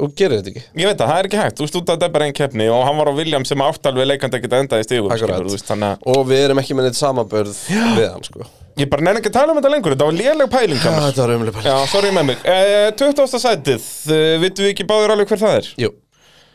Og 0.00 0.14
gerir 0.16 0.40
þetta 0.40 0.50
ekki 0.52 0.62
Ég 0.82 0.88
veit 0.88 1.00
að 1.04 1.10
það 1.12 1.18
er 1.22 1.28
ekki 1.28 1.40
hægt, 1.42 1.56
þú 1.58 1.66
veist 1.66 1.76
út 1.80 1.84
að 1.92 1.94
þetta 1.98 2.08
er 2.08 2.14
bara 2.16 2.26
einn 2.28 2.36
keppni 2.38 2.66
og 2.72 2.82
hann 2.86 2.98
var 3.02 3.10
á 3.10 3.14
Williams 3.18 3.48
sem 3.52 3.64
átt 3.66 3.88
alveg 3.90 4.08
leikandi 4.12 4.38
að 4.38 4.44
geta 4.46 4.60
endað 4.62 4.82
í 4.82 4.98
Akkurat. 5.02 5.18
skilur, 5.22 5.46
þú 5.48 5.54
veist, 5.56 5.68
þannig 5.68 5.88
að 5.92 6.10
Og 6.16 6.26
við 6.30 6.42
erum 6.46 6.60
ekki 6.62 6.76
með 6.78 6.88
neitt 6.88 6.98
samabörð 7.00 7.54
við 7.98 8.08
hann, 8.08 8.26
sko 8.28 8.48
ég 8.80 8.88
bara 8.88 9.04
nenni 9.04 9.20
ekki 9.20 9.28
að 9.28 9.36
tala 9.36 9.52
um 9.52 9.58
þetta 9.60 9.72
lengur, 9.74 9.92
þetta 9.92 10.06
var 10.08 10.14
léleg 10.16 10.48
pæling 10.52 10.80
mér. 10.80 10.94
Þetta 11.04 11.22
var 11.26 11.32
umlega 11.36 11.56
bara 11.58 11.66
Já, 11.68 11.86
sorry 11.92 12.12
með 12.16 12.24
mig 12.30 12.46
uh, 12.48 12.88
20. 12.96 13.34
sætið, 13.42 13.88
uh, 14.08 14.22
vitum 14.40 14.64
við 14.64 14.70
ekki 14.72 14.86
báður 14.88 15.12
alveg 15.12 15.28
hver 15.28 15.42
það 15.42 15.56
er? 15.58 15.68
Jú, 15.82 15.90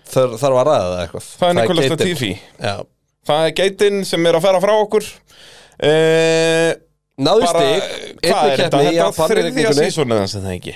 þar, 0.09 0.33
þarf 0.41 0.57
að 0.63 0.69
ræða 0.71 0.87
það 0.87 1.03
eitthvað 1.03 1.27
Það 1.37 1.51
er 1.51 1.57
Nikolas 1.59 1.85
geitin. 1.85 1.99
Latifi 1.99 2.31
Já 2.65 2.75
Það 3.27 3.45
er 3.45 3.53
geitinn 3.59 4.01
sem 4.07 4.25
er 4.31 4.37
að 4.39 4.45
fera 4.47 4.63
frá 4.63 4.73
okkur 4.81 5.05
uh, 5.07 6.71
Náðu 7.17 7.47
Bara, 7.47 7.61
stig, 7.61 8.19
hvað 8.25 8.51
er 8.51 8.61
þetta? 8.61 8.61
keppni 8.61 8.81
í 8.81 8.87
Þetta 8.87 8.97
Japan 8.97 9.25
er 9.25 9.37
í 9.37 9.41
þriðja 9.41 9.47
rigningunni. 9.51 9.87
sísonið 9.91 10.21
hans 10.21 10.35
er 10.37 10.45
það 10.47 10.55
ekki 10.57 10.75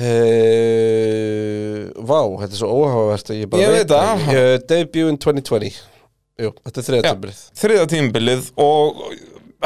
Uh, 0.00 1.90
vá, 2.08 2.20
þetta 2.40 2.54
er 2.54 2.60
svo 2.60 2.70
óhagavert 2.72 3.32
að 3.32 3.40
ég 3.42 3.50
bara 3.52 3.64
Ég 3.66 3.74
veit 3.74 3.90
það. 3.90 4.22
Uh, 4.30 4.54
Debut 4.70 5.10
in 5.10 5.18
2020 5.20 5.80
Jú, 6.40 6.52
þetta 6.64 6.80
er 6.80 6.86
þriða 6.86 7.10
tímbilið 7.10 7.42
Þriðja 7.60 7.90
tímabilið 7.92 8.48
og 8.64 9.02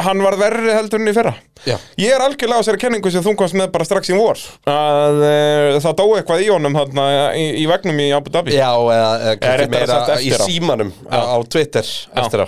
hann 0.03 0.19
var 0.19 0.35
verri 0.35 0.73
heldur 0.75 0.99
en 0.99 1.07
í 1.07 1.13
fyrra. 1.15 1.31
Já, 1.63 1.77
Ég 2.01 2.11
er 2.11 2.23
algjörlega 2.25 2.59
á 2.59 2.61
þessari 2.65 2.81
kenningu 2.81 3.11
sem 3.13 3.23
þú 3.23 3.33
komst 3.39 3.55
með 3.55 3.69
bara 3.71 3.85
strax 3.87 4.11
í 4.11 4.17
vor. 4.17 4.41
Að 4.67 5.21
uh, 5.23 5.77
það 5.85 5.95
dói 6.01 6.17
eitthvað 6.17 6.43
í 6.43 6.49
honum 6.51 6.75
þarna, 6.75 7.05
í, 7.39 7.45
í 7.61 7.65
vegnum 7.71 8.01
í 8.03 8.09
Abu 8.17 8.33
Dhabi. 8.33 8.57
Já 8.57 8.71
eða, 8.75 9.37
kannski 9.39 9.69
meira 9.71 10.19
í 10.19 10.33
símanum 10.41 10.91
á, 11.07 11.19
á 11.31 11.37
Twitter 11.47 11.87
eftir 12.25 12.43
á. 12.43 12.47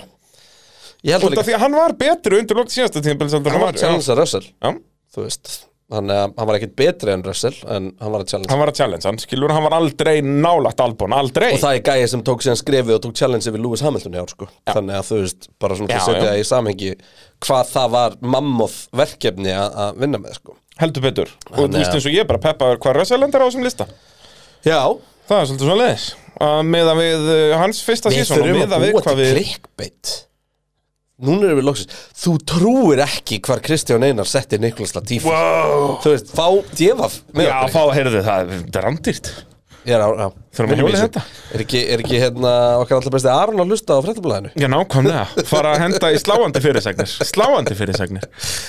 Út 1.08 1.30
að 1.30 1.40
af 1.40 1.46
því 1.46 1.56
að 1.56 1.64
hann 1.64 1.78
var 1.78 1.96
betri 1.96 2.42
undir 2.42 2.58
lókt 2.58 2.74
síðasta 2.74 3.00
en 3.00 3.16
hann 3.16 3.50
hann 3.54 3.64
var 3.64 3.80
challengea 3.80 4.18
Russell. 4.18 4.44
Já. 4.60 4.74
Þú 5.14 5.24
veist, 5.24 5.52
hann, 5.92 6.10
hann 6.12 6.46
var 6.48 6.58
ekkit 6.58 6.74
betri 6.78 7.12
en 7.14 7.22
Russell 7.26 7.54
En 7.64 7.90
hann 8.00 8.12
var 8.14 8.24
að 8.24 8.32
challenge 8.34 8.52
Hann 8.52 8.60
var 8.62 8.72
að 8.72 8.78
challenge 8.80 9.08
hann, 9.08 9.18
skilur, 9.22 9.52
hann 9.56 9.64
var 9.66 9.76
aldrei 9.78 10.14
nálagt 10.24 10.82
Albon, 10.84 11.14
aldrei. 11.16 11.50
Og 11.56 11.62
það 11.62 11.78
er 11.78 11.84
gæði 11.88 12.06
sem 12.12 12.22
tók 12.28 12.44
síðan 12.44 12.60
skrefið 12.60 12.96
og 12.98 13.02
tók 13.06 13.16
challenge 13.20 13.52
við 13.54 13.64
Lewis 13.64 13.84
Hamilton 13.86 14.16
í 14.16 14.22
ár 14.22 14.32
sko. 14.34 14.48
Þannig 14.68 14.98
að 15.00 15.10
þú 15.10 15.20
veist, 15.24 15.50
bara 15.64 15.78
svona 15.80 15.98
að 15.98 16.06
setja 16.10 16.36
í 16.38 16.46
samhengi 16.48 16.94
Hvað 17.46 17.74
það 17.74 17.92
var 17.96 18.16
mammoth 18.36 18.78
verkefni 18.98 19.52
að 19.54 20.00
vinna 20.02 20.18
með 20.22 20.38
sko. 20.40 20.56
heldur 20.78 21.02
betur. 21.08 21.30
Og 21.54 21.68
þú 21.68 21.78
veist 21.78 21.94
eins 21.94 22.06
og 22.06 22.14
ég 22.14 22.26
bara 22.28 22.42
peppaður 22.42 22.80
hvað 22.84 23.00
Russell 23.00 23.22
endar 23.26 23.42
á 23.42 23.46
þessum 23.48 23.66
lista. 23.66 23.86
Já, 24.66 24.80
Það 25.28 25.42
er 25.42 25.48
svolítið 25.50 25.68
svona 25.68 25.82
leiðis 25.82 26.04
að 26.38 26.60
meða 26.70 26.92
við 26.96 27.26
uh, 27.34 27.56
hans 27.60 27.82
fyrsta 27.84 28.12
sísón 28.14 28.38
og 28.38 28.46
þurfum 28.46 28.60
meða 28.62 28.78
að 28.78 28.84
við 28.86 28.94
hvað 29.02 29.18
við 29.20 29.40
Núna 31.18 31.48
erum 31.48 31.58
við 31.58 31.66
loksins 31.66 32.02
Þú 32.22 32.32
trúir 32.46 33.02
ekki 33.02 33.40
hvar 33.42 33.62
Kristján 33.64 34.04
Einar 34.06 34.28
setti 34.30 34.60
Niklas 34.62 34.94
Latifi 34.94 35.26
Wow 35.26 35.96
Þú 36.04 36.12
veist, 36.14 36.30
fá 36.30 36.46
djefaf 36.78 37.16
Já, 37.34 37.54
okkur. 37.56 37.72
fá, 37.74 37.82
heyrðu 37.96 38.22
það, 38.26 38.52
þetta 38.54 38.82
er 38.82 38.88
er 39.96 40.04
já 40.04 40.26
Þurfum 40.58 40.72
að 40.74 40.80
hjóla 40.82 41.00
þetta. 41.00 41.22
Er 41.54 41.62
ekki, 41.64 41.80
er 41.94 42.02
ekki 42.04 42.20
hérna 42.22 42.52
okkar 42.82 42.98
alltaf 42.98 43.14
besti 43.14 43.30
Aron 43.32 43.62
að 43.62 43.72
hlusta 43.72 43.98
á 43.98 44.04
fréttablaðinu? 44.04 44.50
Já, 44.58 44.68
nákvæmlega, 44.72 45.44
fara 45.48 45.74
að 45.74 45.82
henda 45.84 46.10
í 46.12 46.18
sláandi 46.22 46.62
fyrirsagnir 46.64 47.12
Sláandi 47.32 47.76
fyrirsagnir 47.78 48.26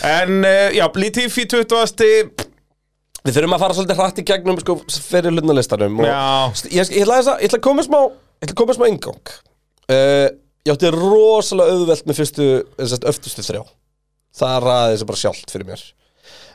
En, 0.09 0.35
uh, 0.45 0.67
já, 0.75 0.85
Latifi 0.95 1.47
20. 1.49 2.45
Við 3.25 3.35
þurfum 3.35 3.55
að 3.57 3.63
fara 3.65 3.75
svolítið 3.77 3.99
hratt 3.99 4.21
í 4.21 4.27
gegnum 4.29 4.59
sko, 4.61 4.77
fyrir 5.09 5.33
Já. 6.07 6.21
ég, 6.71 6.93
ég, 6.95 7.03
ætla 7.03 7.59
að, 7.59 7.65
koma 7.65 7.83
smá 7.85 7.99
smá 8.77 8.85
ingang 8.87 9.33
uh, 9.91 10.29
Ég 10.67 10.73
átti 10.73 10.91
rosalega 10.93 11.75
auðvelt 11.75 12.09
með 12.09 12.19
fyrstu 12.19 12.49
öftustu 13.09 13.45
þrjá. 13.45 13.63
Það 14.39 14.59
ræði 14.65 14.91
þessi 14.93 15.07
bara 15.09 15.21
sjálft 15.23 15.53
fyrir 15.53 15.69
mér. 15.69 15.85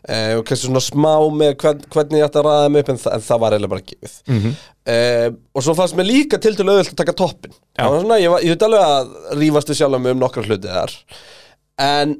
Uh, 0.04 0.34
og 0.36 0.42
kannski 0.44 0.68
svona 0.68 0.82
smá 0.84 1.12
með 1.32 1.54
hvern, 1.62 1.78
hvernig 1.94 2.20
ég 2.20 2.26
ætti 2.26 2.36
að 2.36 2.44
ræða 2.44 2.72
mig 2.74 2.82
upp 2.84 2.90
en, 2.92 2.98
þa 3.00 3.12
en 3.16 3.22
það 3.24 3.38
var 3.40 3.54
eiginlega 3.56 3.72
bara 3.72 3.86
gefið. 3.88 4.16
Mhm. 4.28 4.50
uh, 4.92 5.28
og 5.56 5.64
svo 5.64 5.74
fannst 5.78 5.96
mér 5.96 6.08
líka 6.10 6.38
til 6.44 6.52
til 6.58 6.66
auðvelt 6.68 6.92
að 6.92 6.98
taka 7.00 7.14
toppin 7.16 7.54
svona, 7.80 8.18
ég, 8.20 8.34
ég 8.44 8.52
veit 8.52 8.66
alveg 8.66 8.84
að 8.84 9.14
rífast 9.40 9.72
við 9.72 9.78
sjálf 9.80 9.96
um 10.12 10.20
nokkra 10.20 10.44
hluti 10.44 10.74
þar. 10.74 10.92
En 11.80 12.12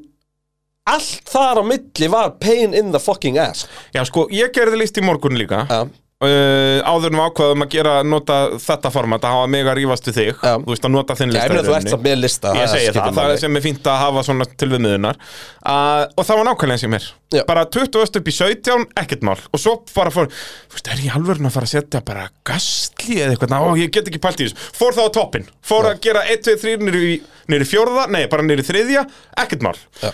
allt 0.89 1.29
þar 1.29 1.61
á 1.61 1.63
milli 1.69 2.09
var 2.09 2.33
pain 2.41 2.73
in 2.73 2.89
the 2.93 3.01
fucking 3.01 3.37
ass. 3.41 3.67
Já, 3.93 4.01
sko, 4.09 4.25
ég 4.33 4.49
gerði 4.55 4.81
list 4.81 4.97
í 4.97 5.05
morgun 5.05 5.37
líka. 5.37 5.63
Já. 5.69 5.85
Uh, 6.23 6.79
Áður 6.85 7.09
en 7.11 7.17
við 7.17 7.25
ákvaðum 7.25 7.65
að 7.65 7.71
gera 7.75 7.95
nota 8.07 8.37
þetta 8.61 8.91
format 8.93 9.25
að 9.27 9.35
hafa 9.35 9.49
mig 9.51 9.67
að 9.67 9.77
rífast 9.79 10.09
við 10.09 10.17
þig 10.19 10.29
Já. 10.31 10.53
Þú 10.61 10.71
veist 10.71 10.87
að 10.87 10.93
nota 10.95 11.17
þinn 11.19 11.33
Já, 11.35 11.41
lista 11.49 11.81
samt 11.91 12.05
með 12.05 12.21
lista 12.21 12.53
Ég 12.55 12.71
segi 12.71 12.93
það, 12.95 13.09
það 13.19 13.33
er 13.33 13.41
sem 13.43 13.59
er 13.59 13.65
fínt 13.65 13.89
að 13.91 14.01
hafa 14.03 14.25
svona 14.29 14.47
til 14.51 14.69
við 14.71 14.83
miðunar 14.85 15.19
uh, 15.19 16.03
Og 16.15 16.27
það 16.27 16.41
var 16.41 16.49
nákvæmlega 16.49 16.83
sem 16.83 16.93
mér. 16.95 17.09
Já. 17.35 17.41
Bara 17.49 17.65
20 17.67 17.99
öst 18.03 18.19
upp 18.19 18.29
í 18.29 18.33
17, 18.35 18.85
ekkert 19.01 19.25
mál. 19.27 19.37
Og 19.51 19.59
svo 19.59 19.73
bara 19.91 20.13
fór, 20.13 20.29
þú 20.29 20.77
veist, 20.77 20.91
er 20.93 21.01
ég 21.03 21.17
alveg 21.17 21.41
að 21.41 21.55
fara 21.55 21.67
að 21.67 21.73
setja 21.73 22.01
bara 22.05 22.27
gastli 22.47 23.17
eða 23.19 23.35
eitthvað? 23.35 23.55
Ó, 23.65 23.73
ég 23.81 23.91
get 23.91 24.07
ekki 24.11 24.21
pælt 24.23 24.43
í 24.43 24.47
þessu. 24.47 24.69
Fór 24.77 24.95
það 24.95 25.09
á 25.09 25.15
toppin 25.17 25.49
Fór 25.65 25.89
að 25.89 25.99
gera 26.05 26.23
1, 26.31 26.45
2, 26.45 26.55
3 26.61 26.77
niður 26.85 27.09
í, 27.09 27.17
niður 27.51 27.65
í 27.65 27.69
fjórða 27.73 28.07
Nei, 28.13 28.21
bara 28.31 28.45
í 28.45 28.67
þriðja, 28.69 29.03
ekkert 29.43 29.65
mál. 29.65 29.75
Já. 30.03 30.13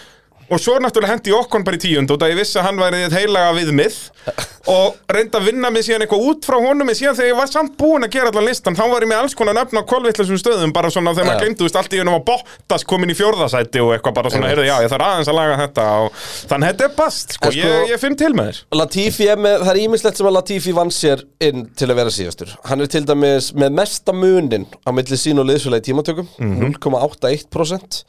Og 0.52 0.60
svo 0.60 0.74
náttúrulega 0.84 1.14
hendi 1.16 1.32
okkon 1.36 1.64
bara 1.64 1.78
í 1.78 1.82
tíund 1.86 2.12
og 2.12 2.20
það 2.20 2.34
ég 2.34 2.42
vissi 2.42 2.58
að 2.60 2.66
hann 2.68 2.80
væri 2.82 3.04
þitt 3.06 3.16
heilaga 3.22 3.54
viðmið 3.56 4.00
og 4.76 4.98
reyndi 5.10 5.38
að 5.40 5.46
vinna 5.48 5.70
mig 5.74 5.86
síðan 5.88 6.04
eitthvað 6.06 6.26
út 6.28 6.46
frá 6.46 6.58
honum 6.62 6.90
en 6.92 6.98
síðan 6.98 7.16
þegar 7.18 7.30
ég 7.32 7.38
var 7.40 7.50
samt 7.50 7.78
búinn 7.80 8.06
að 8.06 8.12
gera 8.14 8.30
allan 8.30 8.46
listan 8.46 8.76
þá 8.78 8.84
var 8.92 9.06
ég 9.06 9.10
með 9.10 9.22
alls 9.24 9.36
konar 9.40 9.56
nöfn 9.58 9.80
á 9.80 9.84
kolvillisum 9.90 10.38
stöðum 10.38 10.74
bara 10.76 10.92
svona 10.94 11.14
þegar 11.16 11.30
maður 11.32 11.40
Já. 11.40 11.46
glemdu, 11.48 11.66
veist, 11.66 11.80
allt 11.80 11.96
í 11.96 12.02
unum 12.04 12.18
að 12.20 12.26
Bottas 12.28 12.86
komin 12.86 13.10
í 13.10 13.16
fjórðasæti 13.18 13.82
og 13.82 13.94
eitthvað 13.96 14.18
bara 14.20 14.34
svona, 14.34 14.52
heyrðu, 14.52 14.68
já, 14.68 14.76
ég 14.86 14.92
þarf 14.94 15.08
aðeins 15.08 15.32
að 15.32 15.38
laga 15.40 15.56
þetta 15.64 15.88
og 16.04 16.20
þannig 16.52 16.70
þetta 16.74 16.86
er 16.90 16.94
bast, 17.00 17.36
sko, 17.40 17.52
sko- 17.56 17.72
ég, 17.72 17.88
ég 17.90 18.04
finn 18.04 18.18
til 18.22 18.32
með 18.38 18.52
þér. 18.52 18.60
Latifi 18.82 19.30
er 19.34 19.42
með, 19.48 19.58
það 19.66 19.72
er 19.74 19.82
ímislegt 19.88 20.22
sem 20.22 20.30
að 20.30 20.38
Latifi 20.38 20.76
vann 20.78 20.94
sér 20.94 21.26
inn 21.48 21.66
til 21.82 21.90
að 21.90 21.98
vera 22.04 22.14
síðastur. 22.14 22.54
Hann 22.70 22.86
er 22.86 22.92
til 22.94 23.04
dæmis 23.10 23.50
með 23.58 23.76
mesta 23.82 24.14
munin 24.16 24.68
á 24.86 24.90
milli 24.94 25.18
sín 25.20 25.42
og 25.42 25.50
liðsfélag 25.50 25.82
í 25.82 25.88
tímatökum 25.90 26.30
0,81% 26.38 28.02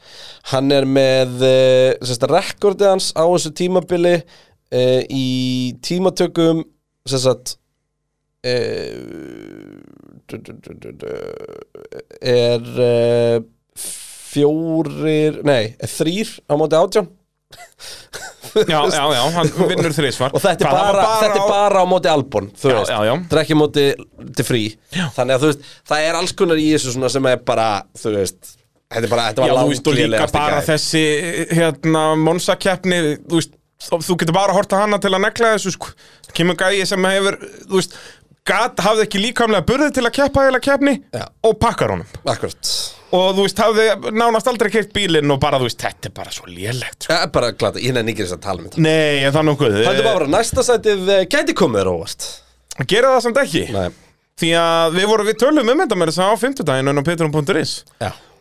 Hann 0.51 0.71
er 0.75 0.85
með 0.89 1.37
uh, 1.39 2.03
sérst, 2.03 2.25
rekordið 2.33 2.89
hans 2.93 3.11
á 3.15 3.23
þessu 3.25 3.51
tímabili 3.59 4.15
uh, 4.19 5.01
í 5.09 5.25
tímatökum 5.85 6.63
sérst 7.07 7.29
að 7.31 7.57
er 12.23 12.63
uh, 12.83 13.43
fjórir, 14.33 15.41
nei, 15.47 15.73
þrýr 15.89 16.31
á 16.49 16.53
móti 16.59 16.79
átján. 16.79 17.09
Já, 18.53 18.79
já, 18.89 19.03
já, 19.13 19.21
hann 19.33 19.49
vinnur 19.69 19.93
þrísvar 19.95 20.33
Og 20.35 20.41
þetta 20.43 20.65
er 20.67 20.73
bara, 20.73 20.91
var 20.93 21.21
þetta 21.23 21.41
á- 21.41 21.49
bara 21.49 21.81
á 21.81 21.85
móti 21.89 22.09
Albon, 22.11 22.47
þú 22.57 22.69
Já, 22.69 22.75
veist. 22.79 22.91
já, 22.91 22.97
já. 23.07 23.13
Það 23.29 23.37
er 23.37 23.41
ekki 23.43 23.57
móti 23.57 23.85
til 24.37 24.45
frí. 24.45 24.61
Þannig 25.15 25.35
að 25.37 25.41
þú 25.45 25.49
veist, 25.51 25.63
það 25.89 26.05
er 26.07 26.17
alls 26.19 26.33
konar 26.37 26.61
í 26.61 26.67
þessu 26.73 26.93
svona 26.95 27.09
sem 27.13 27.29
er 27.31 27.39
bara, 27.47 27.67
þú 27.97 28.13
veist 28.17 28.53
Þetta 28.93 29.11
bara, 29.11 29.27
þetta 29.31 29.43
var 29.43 29.59
þú 29.59 29.73
veist, 29.73 29.89
og 29.89 29.99
líka 29.99 30.25
bara 30.33 30.61
gæi. 30.61 30.65
þessi, 30.71 31.03
hérna, 31.59 32.03
Monsa-keppni, 32.23 32.99
þú 33.27 33.39
veist, 33.39 33.55
þú 33.93 34.17
getur 34.21 34.35
bara 34.35 34.53
að 34.53 34.59
horta 34.61 34.81
hana 34.83 34.99
til 35.03 35.13
að 35.13 35.23
negla 35.27 35.53
þessu, 35.55 35.75
sko, 35.77 35.93
kemur 36.37 36.59
gæi 36.59 36.83
sem 36.89 37.09
hefur, 37.09 37.39
þú 37.69 37.79
veist, 37.79 37.95
gat, 38.47 38.83
hafði 38.83 39.07
ekki 39.07 39.21
líkamlega 39.23 39.65
burði 39.67 39.89
til 39.95 40.03
að 40.07 40.15
keppa 40.17 40.47
eða 40.49 40.61
keppni 40.63 40.97
Já. 41.15 41.25
og 41.47 41.57
pakkar 41.61 41.95
honum. 41.95 42.19
Akkurat 42.27 42.75
Og 43.13 43.35
þú 43.37 43.43
veist, 43.45 43.59
hafði 43.61 44.13
nánast 44.17 44.47
aldrei 44.49 44.71
keirt 44.73 44.93
bílinn 44.95 45.29
og 45.35 45.37
bara, 45.41 45.59
þú 45.61 45.67
veist, 45.67 45.81
þetta 45.83 46.09
er 46.09 46.15
bara 46.17 46.33
svo 46.33 46.47
lélegt, 46.49 47.03
sko. 47.05 47.11
Það 47.13 47.25
er 47.27 47.33
bara 47.35 47.51
glata, 47.53 47.83
ég 47.83 47.93
nefn 47.93 48.09
ekki 48.13 48.25
þess 48.25 48.37
að 48.39 48.45
tala 48.47 48.63
um 48.63 48.69
þetta 48.69 48.85
Nei, 48.87 49.19
en 49.21 49.35
það 49.35 49.41
er 49.43 49.47
nokkuð. 49.51 49.77
Hættu 49.85 50.07
bara, 50.07 50.29
næsta 50.33 50.65
sætið 50.65 51.11
eh, 51.13 51.27
gæti 51.29 51.55
komið 51.57 51.83
þér 51.83 51.91
óvart 51.93 52.31
Gera 52.89 53.13
það 53.13 53.23
samt 53.27 53.39
ekki. 53.43 53.67
Nei, 53.69 53.87
Því 54.41 54.49
að 54.57 54.95
við 54.97 55.09
vorum, 55.11 55.27
við 55.29 55.35
tölum 55.43 55.67
um 55.69 55.81
þetta 55.83 55.97
með 55.99 56.09
þess 56.09 56.21
að 56.25 56.31
á 56.33 56.41
fimmtudaginn 56.41 56.89
en 56.89 57.01
á 57.01 57.03
petrum.is. 57.05 57.73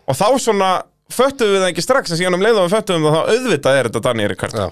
Og 0.08 0.16
þá 0.18 0.26
svona, 0.42 0.70
föttuðum 1.12 1.54
við 1.56 1.62
það 1.62 1.70
ekki 1.72 1.84
strax, 1.86 2.10
en 2.14 2.18
síðan 2.20 2.36
um 2.38 2.42
leið 2.46 2.58
og 2.62 2.66
við 2.68 2.74
föttuðum 2.78 3.04
það, 3.06 3.18
þá 3.18 3.34
auðvitað 3.36 3.78
er 3.82 3.88
þetta 3.90 4.02
Daniel 4.08 4.32
Rikard. 4.32 4.56
já 4.58 4.70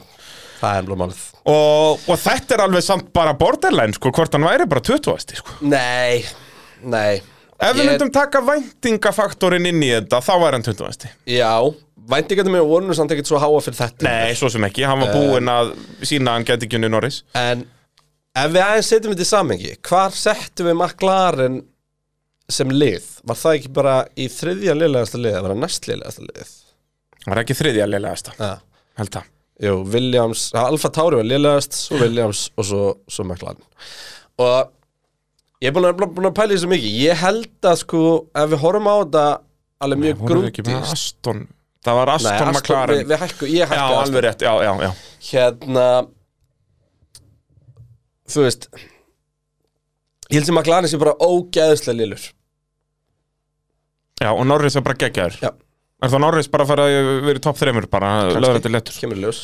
Það 0.60 0.74
er 0.76 0.82
alveg 0.84 0.98
málið 1.00 1.20
og, 1.48 2.02
og 2.12 2.18
þetta 2.20 2.52
er 2.56 2.62
alveg 2.66 2.82
samt 2.84 3.06
bara 3.16 3.32
borderline 3.32 3.94
sko, 3.96 4.10
hvort 4.12 4.34
hann 4.36 4.44
væri 4.44 4.66
bara 4.68 4.82
20. 4.84 5.36
Sko. 5.38 5.54
Nei, 5.64 6.20
nei 6.84 7.22
Ef 7.60 7.76
við 7.76 7.80
Ég- 7.80 7.88
myndum 7.94 8.10
taka 8.12 8.42
væntingafaktorinn 8.44 9.66
inn 9.70 9.80
í 9.84 9.88
þetta, 9.94 10.20
þá 10.24 10.32
væri 10.42 10.58
hann 10.58 10.66
20. 10.68 11.08
Já, 11.32 11.48
væntingarnir 12.12 12.54
mér 12.58 12.66
voru 12.68 12.90
nú 12.90 12.96
samt 12.96 13.12
ekkert 13.16 13.30
svo 13.30 13.40
háa 13.40 13.60
fyrir 13.64 13.78
þetta 13.80 14.04
Nei, 14.08 14.34
svo 14.36 14.50
sem 14.52 14.64
ekki, 14.68 14.84
hann 14.88 15.00
var 15.00 15.12
búinn 15.16 15.48
að 15.52 15.72
sína 16.08 16.34
að 16.34 16.38
hann 16.40 16.48
geti 16.52 16.68
ekki 16.68 16.76
unni 16.80 16.92
Norris 16.92 17.22
En 17.40 17.64
ef 18.36 18.52
við 18.52 18.62
aðeins 18.66 18.92
setjum 18.92 19.14
þetta 19.16 19.24
í 19.26 19.30
samengi 19.32 19.74
Hvar 19.88 20.12
settum 20.16 20.68
við 20.70 20.76
McLaren 20.76 21.60
sem 22.54 22.70
lið? 22.74 23.06
Var 23.30 23.38
það 23.42 23.56
ekki 23.58 23.70
bara 23.76 23.94
í 24.16 24.26
þriðja 24.32 24.74
liðlegasta 24.78 25.20
lið 25.20 25.36
að 25.38 25.44
vera 25.46 25.58
næst 25.60 25.86
liðlegasta 25.90 26.24
lið? 26.26 26.50
Hann 27.20 27.34
var 27.34 27.42
ekki 27.44 27.56
þriðja 27.58 27.86
liðlegasta, 27.90 28.34
Ja. 28.40 28.52
held 29.00 29.10
það. 29.16 29.28
Jú, 29.60 29.74
Williams, 29.92 30.46
Alfa 30.56 30.88
Tauri 30.96 31.18
var 31.20 31.26
liðlegast 31.28 31.74
svo 31.76 31.98
Williams 32.00 32.46
og 32.56 32.64
svo, 32.64 32.82
svo 33.12 33.24
McLaren. 33.28 33.60
Og 34.40 34.70
ég 35.60 35.68
er 35.68 35.74
búin 35.76 35.88
að, 35.90 35.98
búin 36.16 36.30
að 36.30 36.36
pæla 36.38 36.54
í 36.54 36.56
þessu 36.56 36.70
mikið. 36.72 36.94
Ég 37.04 37.20
held 37.20 37.68
að 37.68 37.76
sko, 37.82 38.00
ef 38.34 38.48
við 38.54 38.62
horfum 38.62 38.88
á 38.88 38.94
þetta 39.02 39.24
alveg 39.84 40.00
mjög 40.00 40.14
ekki 40.14 40.24
með 40.64 40.72
grúndist 40.72 40.94
Aston. 40.96 41.42
Það 41.84 41.94
var 42.00 42.10
Aston 42.14 42.48
McLaren. 42.54 42.96
við, 42.96 43.06
við 43.12 43.20
hækku, 43.24 43.46
ég 43.52 43.60
Já, 43.60 43.68
hækku 43.74 44.00
alveg 44.00 44.24
rétt, 44.24 44.42
já, 44.48 44.52
já, 44.64 44.72
já. 44.86 44.90
Hérna 45.30 45.86
þú 48.30 48.44
veist 48.46 48.66
ég 50.30 50.36
held 50.38 50.46
sem 50.48 50.54
McLaren 50.56 50.88
sé 50.90 50.98
bara 51.00 51.16
ógeðslega 51.20 51.96
lillur 52.00 52.26
Já, 54.20 54.30
og 54.36 54.42
Norris 54.48 54.76
er 54.76 54.84
bara 54.84 54.98
geggjaður. 55.00 55.38
Já. 55.40 55.50
Er 56.00 56.08
það 56.12 56.22
Norris 56.24 56.48
bara 56.52 56.64
að 56.64 56.70
fara 56.72 56.84
að 56.88 57.08
vera 57.26 57.40
í 57.40 57.44
topp 57.44 57.58
þreymur 57.60 57.86
bara, 57.92 58.10
löður 58.32 58.58
þetta 58.58 58.72
lettur 58.72 58.98
kemur 59.02 59.18
ljós. 59.20 59.40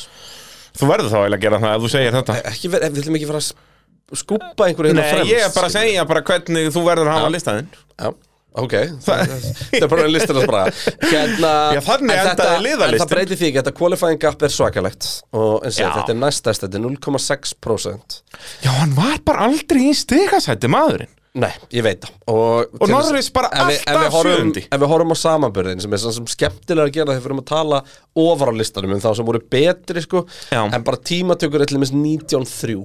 Þú 0.77 0.87
verður 0.91 1.11
þá 1.11 1.17
eiginlega 1.23 1.37
að 1.37 1.43
gera 1.47 1.59
það 1.63 1.75
ef 1.77 1.83
þú 1.83 1.89
segir 1.93 2.15
þetta. 2.17 2.37
Ekki 2.51 2.71
verið, 2.73 2.93
við 2.93 3.01
viljum 3.01 3.17
ekki 3.19 3.27
fara 3.31 3.41
að 3.41 4.21
skúpa 4.21 4.67
einhverju 4.69 4.91
hérna 4.93 5.03
Nei, 5.03 5.11
fremst 5.11 5.33
ég 5.33 5.43
er 5.47 5.53
bara 5.57 5.69
að 5.69 5.75
segja 5.77 6.05
bara 6.09 6.23
hvernig 6.29 6.71
þú 6.73 6.83
verður 6.87 7.09
að 7.11 7.17
hafa 7.17 7.31
listaðinn. 7.33 7.69
Já, 7.97 8.09
ok. 8.63 8.75
Þetta 9.07 9.81
er 9.81 9.91
bara 9.93 10.07
listin 10.13 10.39
að 10.41 10.47
bara. 10.53 10.63
Hérna 11.09 11.51
Já, 11.75 11.81
þannig 11.89 12.13
endaði 12.13 12.31
þetta- 12.31 12.63
liðalistin. 12.67 12.97
En 12.97 13.03
það 13.03 13.13
breytir 13.15 13.41
því 13.41 13.49
ekki, 13.49 13.59
þetta 13.61 13.75
qualifying 13.81 14.21
gap 14.25 14.45
er 14.47 14.53
svakalegt. 14.57 15.09
Og 15.33 15.67
eins 15.67 15.81
og 15.81 15.97
þetta 15.99 16.15
er 16.15 16.19
næstæst, 16.21 16.65
þetta 16.65 16.79
er 16.79 16.85
0,6% 16.87 18.19
Já, 18.65 18.71
hann 18.79 18.95
var 18.97 19.17
bara 19.27 19.49
aldrei 19.49 19.89
í 19.89 19.93
stigasætti 19.97 20.69
maðurinn 20.71 21.13
Nei, 21.37 21.51
ég 21.75 21.83
veit 21.85 22.01
það 22.01 22.33
Og, 22.33 22.71
Og 22.81 22.89
Norris 22.89 23.27
bara 23.35 23.49
alltaf 23.53 23.97
við 24.01 24.07
horfum- 24.15 24.37
sjöundi. 24.39 24.63
Ef 24.73 24.79
við 24.81 24.89
horfum 24.91 25.13
á 25.13 25.17
samanbörðin 25.21 25.81
sem 25.83 25.93
er 25.93 26.01
svona 26.01 26.15
sem 26.17 26.29
skemmtilega 26.33 26.87
að 26.89 26.93
gera 26.95 27.11
þegar 27.11 27.19
við 27.19 27.25
fyrir 27.27 27.41
að 27.43 27.49
tala 27.51 27.81
ofar 28.23 28.49
á 28.49 28.53
listanum 28.57 28.95
um 28.95 29.03
þá 29.03 29.09
sem 29.19 29.27
voru 29.27 29.41
betri 29.53 30.01
sko 30.05 30.23
Já. 30.51 30.61
En 30.73 30.83
bara 30.87 30.97
tímatökur 31.11 31.61
er 31.61 31.69
til 31.69 31.77
dæmis 31.77 31.93
19.3 31.93 32.77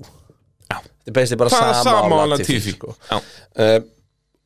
Já. 0.68 0.76
Þetta 0.82 1.08
er 1.12 1.16
basically 1.20 1.40
bara 1.44 1.54
Það 1.54 1.70
er 1.70 1.82
sama, 1.86 2.20
á 2.20 2.26
Latifi. 2.34 2.74
Sko. 2.76 2.94
Uh, 3.56 3.80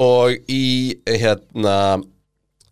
Og 0.07 0.51
í 0.53 0.65
hérna 1.09 1.77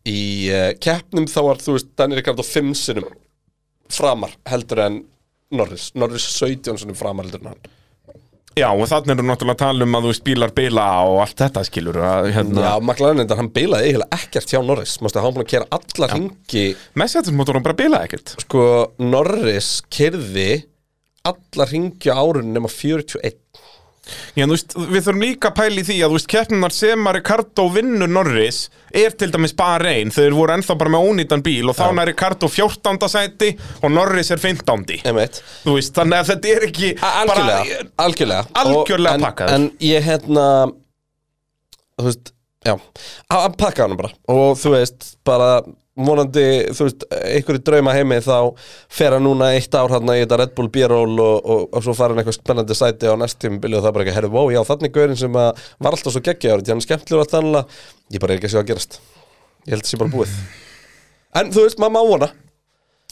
Í 0.05 0.21
uh, 0.53 0.73
keppnum 0.85 1.25
þá 1.33 1.39
var 1.47 1.61
þú 1.65 1.79
veist 1.79 1.93
Danny 1.97 2.19
Ricardo 2.19 2.45
5 2.45 2.75
sinum 2.77 3.07
framar 3.89 4.35
heldur 4.49 4.81
en 4.85 4.99
Norris 5.55 5.91
Norris 5.97 6.27
17 6.37 6.77
sinum 6.83 6.97
framar 6.99 7.25
heldur 7.25 7.41
en 7.45 7.55
hann 7.55 7.73
Já, 8.55 8.69
og 8.71 8.85
þannig 8.87 9.17
eru 9.17 9.25
náttúrulega 9.27 9.57
að 9.57 9.63
tala 9.65 9.87
um 9.87 9.97
að 9.99 10.05
þú 10.05 10.11
veist 10.13 10.25
bílar 10.29 10.53
bila 10.55 10.85
og 11.09 11.17
allt 11.25 11.41
þetta 11.43 11.63
skilur 11.67 11.97
að, 11.99 12.29
hérna, 12.37 12.63
Já, 12.63 12.73
McLaren 12.79 13.23
endar, 13.25 13.41
hann 13.41 13.51
bilaði 13.55 13.89
eiginlega 13.89 14.19
ekkert 14.21 14.53
hjá 14.55 14.61
Norris. 14.63 14.93
Mástu, 15.03 15.19
hann 15.19 15.27
var 15.27 15.35
búin 15.39 15.47
að 15.47 15.51
kera 15.51 15.79
alla 15.79 16.11
ringi 16.13 16.63
Messættismótorum 17.03 17.65
bara 17.67 17.79
bila 17.81 18.05
ekkert. 18.07 18.37
Sko, 18.45 18.67
Norris 19.03 19.73
kerði 19.91 20.63
alla 21.27 21.67
ringi 21.71 22.15
á 22.15 22.21
árun 22.21 22.53
nema 22.55 22.71
41 22.71 23.41
Já, 24.37 24.45
veist, 24.51 24.75
við 24.77 25.01
þurfum 25.07 25.23
líka 25.25 25.51
að 25.51 25.57
pæla 25.61 25.81
í 25.81 25.85
því 25.89 25.97
að 26.05 26.17
keppnunar 26.35 26.75
sem 26.75 27.07
að 27.09 27.17
Ricardo 27.19 27.65
vinnur 27.73 28.11
Norris 28.11 28.59
er 28.95 29.15
til 29.19 29.31
dæmis 29.33 29.55
bara 29.57 29.95
einn 29.97 30.13
þeir 30.15 30.37
voru 30.37 30.55
ennþá 30.57 30.77
bara 30.81 30.93
með 30.95 31.07
ónýtan 31.09 31.45
bíl 31.47 31.71
og 31.73 31.79
þá 31.79 31.87
nær 31.97 32.11
Ricardo 32.11 32.51
14. 32.53 33.09
sæti 33.11 33.51
og 33.83 33.95
Norris 33.95 34.31
er 34.35 34.43
15. 34.43 35.01
Einmitt 35.09 35.41
Þú 35.65 35.77
veist, 35.79 35.95
þannig 35.97 36.21
að 36.21 36.31
þetta 36.33 36.53
er 36.55 36.67
ekki 36.69 36.91
Algjörlega, 37.01 37.81
algjörlega 38.05 38.45
Algjörlega 38.65 39.15
Og- 39.15 39.21
en, 39.21 39.27
pakkaður. 39.29 39.55
En 39.55 39.71
ég 39.81 40.09
hérna 40.09 40.47
Þú 41.95 42.09
veist, 42.11 42.35
já 42.67 42.75
Hann 43.31 43.57
pakkaði 43.61 43.89
hann 43.89 44.01
bara 44.03 44.13
Og 44.35 44.59
þú 44.61 44.75
veist, 44.77 45.11
bara 45.25 45.51
vonandi, 45.95 46.45
þú 46.75 46.87
veist, 46.89 47.05
einhverju 47.15 47.63
drauma 47.63 47.95
heimi 47.95 48.19
þá 48.25 48.37
fer 48.91 49.15
hann 49.15 49.23
núna 49.27 49.53
eitt 49.55 49.75
ár 49.79 49.93
hann 49.95 50.11
í 50.11 50.21
þetta 50.25 50.39
Red 50.41 50.55
Bull 50.57 50.71
B-roll 50.75 51.15
og, 51.23 51.37
og, 51.45 51.67
og 51.71 51.85
svo 51.87 51.95
fara 51.95 52.15
hann 52.15 52.23
eitthvað 52.23 52.39
spennandi 52.41 52.77
sæti 52.79 53.11
á 53.11 53.15
næst 53.21 53.39
tímabili 53.43 53.79
og 53.79 53.85
það 53.85 53.91
er 53.93 53.97
bara 53.99 54.07
ekki, 54.07 54.17
herru, 54.19 54.33
wow, 54.35 54.51
já, 54.51 54.61
þannig 54.67 54.95
gaurin 54.97 55.21
sem 55.21 55.39
að 55.39 55.67
var 55.87 55.95
alltaf 55.95 56.17
svo 56.17 56.25
geggja 56.27 56.57
árið, 56.57 56.73
hann 56.75 56.83
er 56.83 56.89
skemmtilegur 56.89 57.23
allt 57.23 57.37
annað, 57.39 57.79
ég 58.11 58.25
bara 58.25 58.35
er 58.35 58.43
ekki 58.43 58.51
að 58.51 58.57
sjá 58.57 58.63
að 58.65 58.71
gerast. 58.73 58.99
Ég 59.65 59.77
held 59.77 59.85
að 59.85 59.87
það 59.87 59.93
sé 59.93 60.03
bara 60.03 60.15
búið. 60.17 60.35
En 61.39 61.55
þú 61.55 61.69
veist, 61.69 61.79
maður 61.83 61.95
má 61.95 62.11
vona 62.11 62.31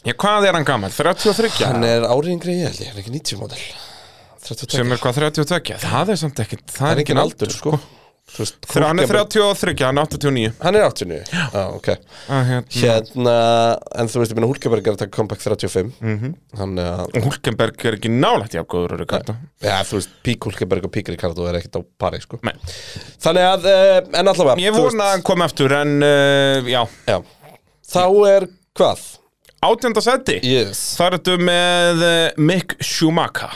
Já, 0.02 0.16
hvað 0.18 0.48
er 0.48 0.56
hann 0.58 0.66
gammal? 0.66 0.90
33? 0.90 1.50
hann 1.62 1.84
er 1.86 2.02
árið 2.10 2.32
yngri 2.34 2.56
ég 2.58 2.72
held 2.72 2.80
ég, 2.82 2.88
hann 2.90 2.98
er 2.98 3.04
ekki 3.04 3.12
90 3.14 3.38
model 3.38 3.60
32, 4.42 4.74
sem 4.74 4.94
er 4.96 4.98
hvað 4.98 5.20
32? 5.20 5.76
Það 5.78 6.10
er 6.10 6.18
samt 6.18 6.40
ekkit 6.42 6.64
það 6.74 6.90
er 6.90 7.02
engin 7.04 7.20
aldur, 7.22 7.52
sko. 7.54 7.76
Þú 7.78 8.01
veist, 8.32 8.56
hann 8.74 8.98
er 8.98 9.06
Hulkenberg- 9.06 9.28
33, 9.32 9.84
hann 9.84 9.98
er 9.98 10.06
89 10.06 10.52
Hann 10.62 10.74
er 10.78 10.84
89 10.86 11.24
Já, 11.32 11.64
ok. 11.74 11.88
Að, 12.28 12.44
hérna. 12.48 12.62
Hérna, 12.82 13.34
en 13.98 14.08
þú 14.12 14.22
veist, 14.22 14.32
ég 14.32 14.38
minna 14.38 14.48
Hulkeberg 14.50 14.86
er 14.86 14.94
að 14.94 15.00
taka 15.02 15.14
comeback 15.16 15.40
35 15.42 15.92
mm 16.00 16.18
-hmm. 16.20 16.34
Hann 16.58 16.78
Og 16.78 17.22
Hulkenberg 17.26 17.84
er 17.84 17.96
ekki 17.98 18.08
nálægt 18.08 18.54
jafn 18.54 18.68
góður 18.68 18.92
og 18.94 19.00
Ricardo 19.00 19.36
Já, 19.62 19.82
þú 19.84 19.98
veist, 19.98 20.10
Pík 20.22 20.44
Hulkeberg 20.44 20.84
og 20.84 20.90
Pík 20.92 21.08
Ricardo 21.08 21.46
er 21.46 21.54
ekkert 21.60 21.76
á 21.76 21.82
pari, 21.98 22.20
sko. 22.20 22.38
Nei. 22.42 22.54
Þannig 23.20 23.42
að, 23.42 23.64
uh, 23.64 24.18
en 24.18 24.28
allavega 24.28 24.60
Ég 24.60 24.72
vona 24.72 25.04
að 25.04 25.10
hann 25.10 25.22
komi 25.22 25.42
aftur 25.44 25.72
en 25.72 26.02
uh, 26.02 26.62
já, 26.68 26.86
Já. 27.06 27.22
Þá 27.92 28.06
er 28.28 28.48
hvað? 28.74 28.98
átjönda 29.62 30.00
seti 30.00 30.40
Yes. 30.42 30.96
Það 30.98 31.06
er 31.06 31.18
þetta 31.18 31.36
með 31.38 32.02
uh, 32.02 32.30
Mick 32.36 32.76
Schumacher. 32.80 33.50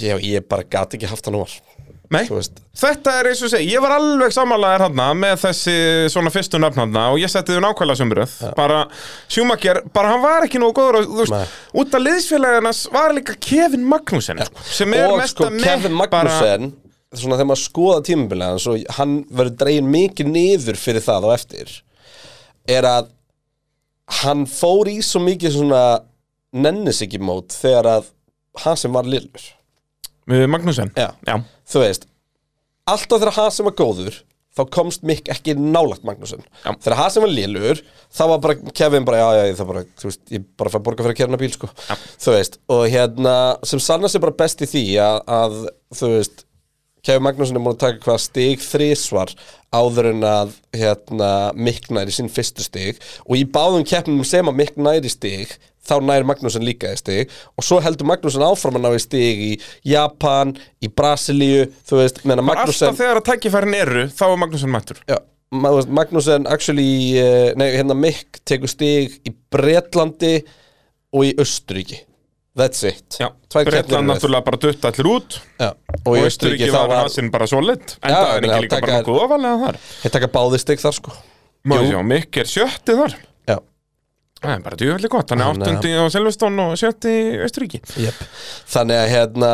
Já, 0.00 0.16
ég 0.18 0.46
bara 0.48 0.62
gat 0.64 0.94
ekki 0.94 1.06
haft 1.06 1.26
hann 1.26 1.34
úr 1.36 1.50
Nei, 2.12 2.22
þetta 2.76 3.14
er 3.18 3.28
eins 3.30 3.40
og 3.46 3.50
segi, 3.52 3.70
ég 3.72 3.82
var 3.82 3.94
alveg 3.96 4.34
samanlegaðir 4.34 4.84
hann 4.84 5.20
með 5.22 5.34
þessi 5.46 5.76
svona 6.12 6.32
fyrstu 6.34 6.60
nöfn 6.60 6.82
hann 6.82 6.98
og 7.06 7.18
ég 7.22 7.32
setti 7.32 7.56
þau 7.56 7.62
nákvæmlega 7.64 8.00
sömuröð 8.02 8.34
bara 8.58 8.82
Schumacher, 9.30 9.80
bara 9.94 10.12
hann 10.12 10.22
var 10.24 10.46
ekki 10.46 10.60
nógu 10.60 10.76
góður 10.76 11.00
og 11.00 11.08
þú 11.08 11.20
veist, 11.22 11.36
Nei. 11.36 11.56
út 11.82 11.96
af 11.96 12.04
liðsfélagarnas 12.04 12.82
var 12.92 13.16
líka 13.16 13.36
Kevin 13.40 13.86
Magnussen 13.88 14.42
sko, 14.44 14.66
sem 14.68 14.98
er 14.98 15.08
Og 15.08 15.18
mesta 15.22 15.46
sko, 15.46 15.50
mekk 15.56 15.66
Kevin 15.70 15.96
Magnussen 16.00 16.70
Svona 17.12 17.36
þegar 17.36 17.48
maður 17.50 17.60
skoða 17.60 18.04
tímabilið 18.08 18.50
hans 18.54 18.66
og 18.72 18.84
hann 18.96 19.16
verður 19.28 19.56
dregin 19.60 19.90
mikið 19.92 20.30
niður 20.32 20.78
fyrir 20.80 21.04
það 21.04 21.26
á 21.28 21.30
eftir 21.34 21.74
er 22.72 22.88
að 22.88 23.10
hann 24.22 24.46
fór 24.48 24.88
í 24.92 24.98
svo 25.04 25.20
mikið 25.24 25.58
svona 25.58 25.82
nennis 26.52 27.02
ekki 27.04 27.20
mót 27.20 27.52
þegar 27.56 27.88
að 27.96 28.08
hann 28.64 28.78
sem 28.80 28.92
var 28.92 29.08
lillur 29.08 29.44
bara, 30.28 30.46
Magnussen 30.48 30.92
Já. 30.96 31.10
Já. 31.26 31.36
Þú 31.72 31.82
veist 31.86 32.06
alltaf 32.90 33.22
þegar 33.22 33.36
hann 33.38 33.50
sem 33.54 33.68
var 33.68 33.76
góður 33.78 34.20
þá 34.52 34.62
komst 34.74 35.04
Mick 35.08 35.30
ekki 35.32 35.54
nálagt 35.56 36.04
Magnússon 36.04 36.42
Já. 36.60 36.74
þegar 36.74 36.98
hann 36.98 37.12
sem 37.14 37.24
var 37.24 37.32
lélur 37.32 37.80
þá 38.12 38.22
var 38.34 38.40
bara 38.44 38.72
Kevin 38.76 39.06
bara, 39.08 39.20
já, 39.22 39.28
já, 39.48 39.56
það 39.62 39.70
bara, 39.70 39.84
þú 40.02 40.08
veist, 40.10 40.22
ég 40.34 40.46
bara 40.60 40.72
fæ 40.74 40.78
borga 40.84 41.06
fyrir 41.06 41.14
að 41.14 41.20
kera 41.22 41.32
hana 41.32 41.40
bíl, 41.40 41.52
sko 41.54 41.70
Já. 41.72 41.94
þú 42.26 42.34
veist, 42.36 42.58
og 42.76 42.82
hérna 42.92 43.36
sem 43.68 43.80
sannast 43.80 44.18
er 44.18 44.24
bara 44.26 44.36
best 44.42 44.64
í 44.64 44.68
því 44.68 44.84
að, 45.06 45.20
að 45.38 45.56
þú 45.96 46.10
veist, 46.18 46.44
Kevin 47.02 47.24
Magnússon 47.26 47.58
er 47.58 47.64
múin 47.64 47.74
að 47.74 47.80
taka 47.82 48.04
hvað 48.04 48.20
stig 48.26 48.60
þrísvar 48.62 49.32
áður 49.74 50.10
en 50.12 50.20
að 50.28 50.52
hérna, 50.76 51.30
Mick 51.56 51.88
næri 51.90 52.12
sín 52.14 52.28
fyrstu 52.30 52.62
stig 52.66 53.00
og 53.24 53.40
í 53.40 53.46
báðum 53.48 53.88
keppnum 53.88 54.20
sem 54.28 54.52
að 54.52 54.58
Mick 54.60 54.76
næri 54.78 55.10
stig 55.10 55.56
þá 55.88 55.94
næri 56.04 56.28
Magnússon 56.28 56.64
líka 56.66 56.92
í 56.94 57.00
stig. 57.00 57.32
Og 57.58 57.66
svo 57.66 57.80
heldur 57.82 58.08
Magnússon 58.10 58.44
áfram 58.46 58.78
að 58.78 58.86
ná 58.86 58.90
í 58.94 59.02
stig 59.02 59.42
í 59.46 59.50
Japan, 59.92 60.54
í 60.82 60.90
Brasilíu 60.92 61.66
þú 61.88 62.00
veist, 62.02 62.22
menna 62.28 62.44
Magnússon 62.46 62.92
Alltaf 62.92 63.02
þegar 63.02 63.22
að 63.22 63.28
tækifærin 63.30 63.78
eru, 63.78 64.06
þá 64.12 64.24
er 64.28 64.40
Magnussen 64.44 64.72
mættur. 64.72 65.02
Já, 65.10 65.18
Magnússon 65.52 66.48
actually, 66.50 67.18
uh, 67.20 67.50
nei, 67.60 67.68
hérna 67.74 67.98
Mick 67.98 68.40
tekur 68.48 68.70
stig 68.70 69.18
í 69.28 69.34
Bretlandi 69.52 70.38
og 71.12 71.28
í 71.28 71.36
Östuríki 71.42 72.00
That's 72.52 72.84
it. 72.84 73.16
Já, 73.16 73.30
röð. 73.54 73.86
náttúrulega 74.04 74.44
bara 74.44 74.58
dutt 74.60 74.82
allir 74.84 75.06
út. 75.08 75.38
Já, 75.56 75.70
og 76.04 76.08
og 76.12 76.26
Östuríki 76.28 76.68
var 76.72 76.90
hansinn 76.98 77.30
bara 77.32 77.46
solid 77.48 77.94
en 78.02 78.12
það 78.12 78.32
er 78.34 78.46
ekki 78.48 78.64
líka 78.66 78.80
bara 78.80 78.98
nokkuð 78.98 79.20
ofalega 79.22 79.60
þar. 79.62 79.78
Þeir 80.02 80.12
taka 80.18 80.28
báði 80.34 80.60
stig 80.60 80.82
þar 80.82 80.96
sko. 80.98 81.14
Má 81.64 81.78
Jú. 81.80 82.02
Mikk 82.04 82.42
er 82.42 82.50
sjötti 82.50 82.96
þar 82.98 83.16
Það 84.42 84.52
er 84.56 84.62
bara 84.66 84.78
djúvellig 84.80 85.10
gott, 85.12 85.30
hann 85.30 85.40
er 85.40 85.48
Hann 85.52 85.62
er- 85.62 85.68
áttundi 85.70 85.94
á 85.94 86.04
Selvestón 86.10 86.58
og 86.64 86.74
sjötti 86.80 87.12
í 87.14 87.38
Östuríki 87.46 87.80
jep. 88.02 88.18
Þannig 88.72 88.98
að 89.04 89.10
hérna 89.12 89.50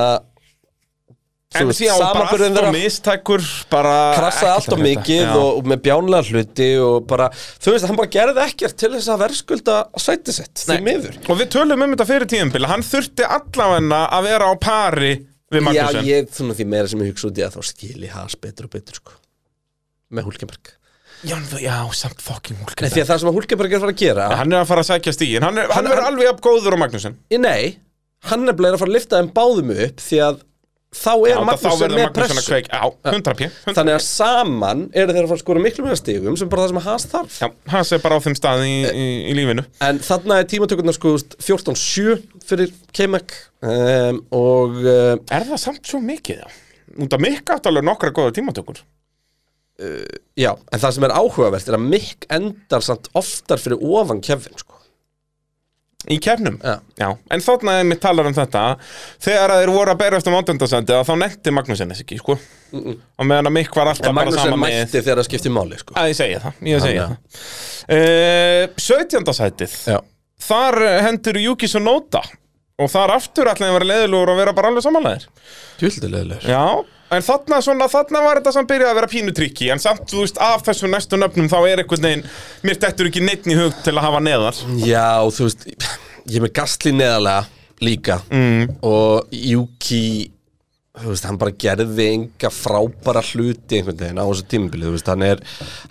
þú 1.49 1.63
En 1.63 1.69
veist, 1.71 1.81
síðan 1.81 2.01
bara 2.13 2.25
allt 2.29 2.59
og 2.61 2.73
mistækur 2.75 3.45
bara 3.73 3.93
krassaði 4.19 4.51
allt 4.53 4.67
og 4.69 4.75
að 4.75 4.83
frétta. 4.83 4.89
mikið 4.89 5.23
Já. 5.23 5.31
og, 5.41 5.51
og 5.61 5.69
með 5.73 5.79
bjánlega 5.87 6.27
hluti 6.29 6.67
og 6.85 7.07
bara, 7.09 7.29
þú 7.65 7.73
veist, 7.73 7.87
hann 7.89 7.97
bara 8.01 8.11
gerði 8.17 8.43
ekkert 8.45 8.77
til 8.83 8.91
þess 8.97 9.09
að 9.15 9.23
verðskulda 9.25 9.77
sæti 10.05 10.35
sitt 10.37 10.65
því 10.69 10.77
miður. 10.85 11.17
Og 11.33 11.41
við 11.41 11.49
tölum 11.57 11.85
um 11.87 11.95
þetta 11.97 12.09
fyrir 12.11 12.29
tíðanbili 12.35 12.69
Hann 12.69 12.85
þurfti 12.85 13.29
allavegna 13.39 14.03
að 14.19 14.29
vera 14.29 14.51
á 14.53 14.55
pari 14.61 15.13
við 15.49 15.63
Já, 15.63 15.65
Magnussen 15.71 16.05
ég, 16.11 16.29
svona 16.37 16.59
því 16.59 16.69
meira 16.69 16.89
sem 16.93 17.01
ég 17.07 17.13
hugsa 17.15 17.31
út 17.31 17.41
í 17.41 17.47
að 17.49 17.57
þá 17.57 17.63
skili 17.73 18.13
has 18.13 18.37
betur 18.37 18.69
og 18.69 18.75
betur 18.77 19.01
sko 19.01 19.17
með 20.13 20.29
Hulkenberg 20.29 20.75
Já, 21.27 21.37
já, 21.59 21.77
samt 21.99 22.21
fucking 22.23 22.59
Nei, 22.59 22.65
Hulkenberg 22.69 22.95
því 22.95 23.03
að 23.03 23.09
það. 23.11 23.19
sem 23.25 23.29
að 23.33 23.39
Hulkenberg 23.41 23.73
er 23.73 23.79
að 23.79 23.85
fara 23.87 23.95
að 23.97 24.03
gera. 24.05 24.27
Hann 24.39 24.53
er 24.53 24.61
að 24.63 24.69
fara 24.71 24.85
að 24.85 24.91
sækja 24.93 25.15
stígin 25.17 25.43
Hann, 25.43 25.59
er, 25.59 25.67
hann, 25.67 25.75
Hann- 25.75 25.89
verður 25.91 26.05
hann- 26.05 26.13
alveg 26.15 26.29
jafn 26.29 26.45
góður 26.47 26.77
og 26.77 26.83
Magnúsin 26.85 27.17
Nei, 27.43 27.79
hann 28.31 28.49
er 28.49 28.55
bleið 28.59 28.77
að 28.77 28.83
fara 28.85 28.91
að 28.93 28.99
lifta 28.99 29.19
þeim 29.23 29.33
báðum 29.35 29.73
upp 29.75 30.05
því 30.05 30.21
að 30.29 30.45
þá 30.89 31.11
er 31.13 31.29
Já, 31.29 31.37
þá 31.37 31.45
Magnússon 31.49 31.81
verður 31.83 31.99
með 31.99 32.05
Magnúsin 32.07 32.23
að 32.23 32.39
pressu. 32.39 32.53
kveik 32.53 32.69
Já, 32.73 32.83
100 33.13 33.35
p 33.37 33.49
100 33.49 33.77
Þannig 33.77 33.97
að 33.99 34.05
saman 34.07 34.85
eru 34.95 35.13
þeir 35.13 35.23
að 35.25 35.29
fara 35.29 35.37
að 35.39 35.43
skora 35.43 35.65
miklu 35.67 35.85
meira 35.85 35.99
stigum 36.01 36.37
sem 36.41 36.49
bara 36.49 36.63
það 36.63 36.69
sem 36.73 36.79
að 36.81 36.87
has 36.89 37.07
þarf. 37.13 37.35
Já, 37.43 37.49
hann 37.75 37.85
sé 37.91 37.99
bara 38.07 38.17
á 38.17 38.21
þeim 38.25 38.37
stað 38.39 38.63
í, 38.65 38.73
í, 38.89 39.09
í 39.29 39.35
lífinu. 39.37 39.65
En 39.85 39.99
þarna 40.01 40.39
er 40.41 40.49
tímatökurnar 40.49 40.97
sko 40.97 41.13
þú 41.13 41.19
veist, 41.19 41.37
14-7 41.45 42.17
fyrir 42.49 42.73
K-Mac 42.97 43.35
um, 43.69 44.23
og 44.33 44.79
uh, 44.81 45.19
Er 45.35 45.45
það 45.51 45.61
samt 45.67 45.85
svo 45.93 46.01
mikið, 46.01 46.41
já? 46.41 46.49
Út 47.05 47.13
af 47.13 47.21
mikk 47.21 47.53
átt 47.53 47.69
alveg 47.69 47.85
nokkra 47.85 48.15
góða 48.17 48.33
tímatökur 48.39 48.81
já, 50.39 50.51
en 50.57 50.83
það 50.83 50.97
sem 50.97 51.07
er 51.07 51.15
áhugavert 51.15 51.69
er 51.71 51.77
að 51.79 51.87
Mick 51.93 52.27
endar 52.35 52.85
samt 52.85 53.11
oftar 53.19 53.63
fyrir 53.63 53.79
ofan 53.79 54.23
Kevin 54.25 54.59
sko. 54.59 54.75
Í 56.09 56.17
kefnum? 56.23 56.57
Já. 56.63 57.09
En 57.35 57.43
þarna 57.43 57.81
er 57.81 57.87
mitt 57.89 58.01
talar 58.01 58.29
um 58.31 58.35
þetta. 58.37 58.63
Þegar 59.23 59.53
þeir 59.59 59.73
voru 59.75 59.93
að 59.93 59.99
berast 60.01 60.29
um 60.31 60.37
átöndasendi 60.39 60.95
þá 61.05 61.13
nefndi 61.21 61.53
Magnúsin 61.53 61.91
þess 61.91 62.05
ekki, 62.05 62.21
sko. 62.23 62.37
Og 62.73 63.27
meðan 63.27 63.51
að 63.51 63.55
mikk 63.59 63.75
var 63.77 63.91
alltaf 63.91 64.07
En 64.07 64.15
bara 64.15 64.23
Magnús 64.23 64.39
er 64.39 64.47
sama 64.47 64.61
með 64.63 64.77
mætti 64.79 65.03
þegar 65.03 65.21
það 65.21 65.29
skiptir 65.29 65.55
máli 65.57 65.81
sko. 65.81 65.97
Að 65.99 66.13
ég 66.13 66.19
segja 66.21 66.43
það, 66.45 66.61
ég 66.71 66.85
segja 66.87 67.09
Þannig 67.09 67.33
það. 67.35 67.49
Uh, 67.99 68.85
17. 68.87 69.35
sætið 69.41 69.77
Já, 69.91 69.99
Þar 70.49 70.79
eh, 70.87 71.01
hendur 71.09 71.41
Yuki 71.43 71.69
Tsunoda. 71.69 72.23
Og 72.79 72.87
þar 72.93 73.17
aftur 73.17 73.51
ætlaði 73.51 73.73
að 73.73 73.77
vera 73.81 73.91
leðilegur 73.91 74.31
og 74.33 74.39
vera 74.39 74.55
bara 74.55 74.71
alveg 74.71 74.85
samanlegaðir 74.87 75.27
tjúldilegulegur 75.81 76.47
Já, 76.47 76.63
en 77.15 77.25
þarna, 77.25 77.61
svona, 77.65 77.89
þarna 77.93 78.23
var 78.25 78.41
þetta 78.41 78.55
sem 78.57 78.69
byrjaði 78.69 78.93
að 78.93 78.99
vera 79.01 79.11
pínu 79.13 79.35
trikki 79.37 79.71
En 79.73 79.83
samt, 79.83 80.07
þú 80.11 80.25
veist, 80.25 80.41
af 80.43 80.65
þessum 80.67 80.93
næstu 80.95 81.21
nöfnum 81.21 81.51
þá 81.51 81.59
er 81.61 81.83
einhvern 81.83 82.09
veginn 82.09 82.27
Mér 82.67 82.81
dettur 82.85 83.11
ekki 83.11 83.25
neitt 83.25 83.49
í 83.49 83.59
hug 83.59 83.77
til 83.85 83.97
að 83.97 84.05
hafa 84.09 84.25
neðar. 84.25 84.65
Já, 84.85 85.25
þú 85.35 85.49
veist, 85.49 85.69
ég 86.29 86.41
er 86.41 86.45
með 86.45 86.57
Gastli 86.59 86.95
neðalega 86.97 87.47
líka. 87.85 88.19
Mm. 88.33 88.75
og 88.83 89.31
Yuki 89.31 90.33
þú 90.99 91.13
veist, 91.13 91.27
hann 91.29 91.39
bara 91.41 91.55
gerði 91.55 92.07
enga 92.15 92.51
frábæra 92.53 93.23
hluti 93.31 93.79
einhvern 93.79 94.01
veginn 94.01 94.19
á 94.19 94.27
þessu 94.27 94.47
tímabili 94.51 94.89
þú 94.89 94.95
veist, 94.97 95.11
hann 95.13 95.25
er, 95.27 95.43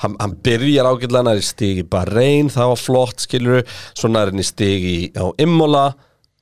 hann, 0.03 0.17
hann 0.19 0.35
byrjar 0.43 0.89
ágætlega 0.89 1.21
hann 1.21 1.31
er 1.31 1.41
í 1.41 1.47
stig 1.47 1.81
í 1.83 1.87
Bahrein, 1.87 2.51
það 2.53 2.73
var 2.73 2.81
flott 2.81 3.23
skilur, 3.23 3.63
svona 3.97 4.25
er 4.25 4.33
hann 4.33 4.43
í 4.43 4.47
stig 4.47 4.87
í, 4.89 4.97
á 5.15 5.25
Imola 5.43 5.85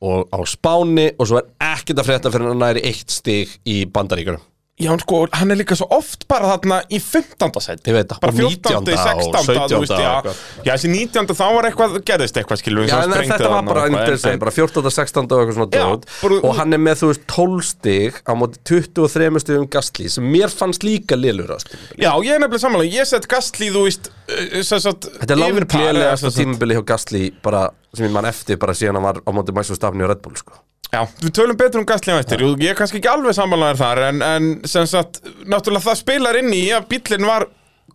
og 0.06 0.34
á 0.34 0.40
Spáni 0.50 1.12
og 1.14 1.30
svo 1.30 1.40
er 1.42 1.52
ekkert 1.74 2.02
að 2.02 2.10
frétta 2.10 2.34
fyrir 2.34 2.52
hann 2.52 2.68
er 2.68 2.82
í 2.82 2.88
eitt 2.90 3.14
stig 3.14 3.54
í 3.70 3.84
Bandaríkurum 3.86 4.44
Já, 4.76 4.90
sko, 5.00 5.22
hann 5.32 5.54
er 5.54 5.56
líka 5.56 5.72
svo 5.80 5.86
oft 5.96 6.26
bara 6.28 6.50
þarna 6.50 6.82
í 6.92 6.98
15. 7.00 7.62
seti 7.64 7.92
Ég 7.94 7.96
veit 7.96 8.10
það, 8.12 8.18
Bara 8.26 8.34
og 8.34 8.40
14. 8.42 8.82
19. 8.84 9.22
og 9.24 9.38
16. 9.38 9.70
þú 9.72 9.78
veist, 9.80 9.94
17. 9.94 10.02
já, 10.04 10.10
og 10.20 10.66
já, 10.68 10.72
þessi 10.74 10.90
19. 10.92 11.30
þá 11.40 11.44
var 11.56 11.68
eitthvað, 11.70 11.94
gerðist 12.10 12.40
eitthvað, 12.42 12.60
skilur 12.60 12.84
við 12.84 12.92
Já, 12.92 12.98
en 13.06 13.14
þetta 13.16 13.52
var 13.54 13.64
bara, 13.70 13.86
en, 13.88 13.96
en, 13.96 14.42
bara 14.42 14.52
14. 14.52 14.92
16. 14.98 15.32
og 15.32 15.46
eitthvað 15.46 15.56
svona 15.62 15.70
dót 15.78 16.04
bara- 16.20 16.42
og 16.50 16.60
hann 16.60 16.76
er 16.76 16.84
með, 16.90 17.00
þú 17.00 17.12
veist, 17.14 17.24
12 17.32 17.64
stig 17.70 18.20
á 18.28 18.32
móti 18.36 18.60
23 18.68 19.40
stigum 19.46 19.70
Gastli 19.78 20.10
sem 20.12 20.28
mér 20.36 20.52
fannst 20.52 20.84
líka 20.84 21.16
lélur 21.16 21.56
á 21.56 21.58
stímabili 21.64 22.04
Já, 22.04 22.12
ég 22.20 22.36
er 22.36 22.44
nefnilega 22.44 22.66
samanlega, 22.68 23.00
ég 23.00 23.08
sett 23.08 23.30
Gastli, 23.32 23.72
þú 23.72 23.88
veist 23.88 24.12
uh, 24.12 24.60
sem 24.60 24.84
sagt, 24.84 25.08
Þetta 25.24 25.40
er 25.40 26.20
sagt- 26.20 26.36
tímabili 26.44 26.76
hjá 26.76 26.84
Gastli 26.92 27.32
bara, 27.40 27.70
sem 27.96 28.10
ég 28.10 28.12
mann 28.12 28.28
eftir 28.28 28.60
bara 28.60 28.76
síðan 28.76 29.00
hann 29.00 29.08
var 29.08 29.24
á 29.24 29.32
móti 29.32 29.56
Mæsum 29.56 29.80
Stafni 29.80 30.04
og 30.04 30.12
Red 30.12 30.20
Bull, 30.20 30.36
sko 30.36 30.60
Já, 30.96 31.02
við 31.26 31.34
tölum 31.40 31.60
betur 31.60 31.82
um 31.82 31.88
Gastli 31.90 32.16
á 32.16 32.22
eftir. 32.22 32.44
Jú, 32.46 32.54
Ég 32.64 32.72
er 32.74 32.80
kannski 32.80 33.02
ekki 33.02 33.12
alveg 33.12 33.36
samanlegaður 33.38 33.82
þar 33.84 34.04
En, 34.08 34.24
en 34.26 34.50
sem 34.70 34.88
sagt, 34.90 35.20
náttúrulega 35.44 35.90
það 35.90 36.02
spilar 36.02 36.40
inn 36.40 36.54
í 36.56 36.64
að 36.76 36.88
bíllinn 36.94 37.28
var 37.28 37.48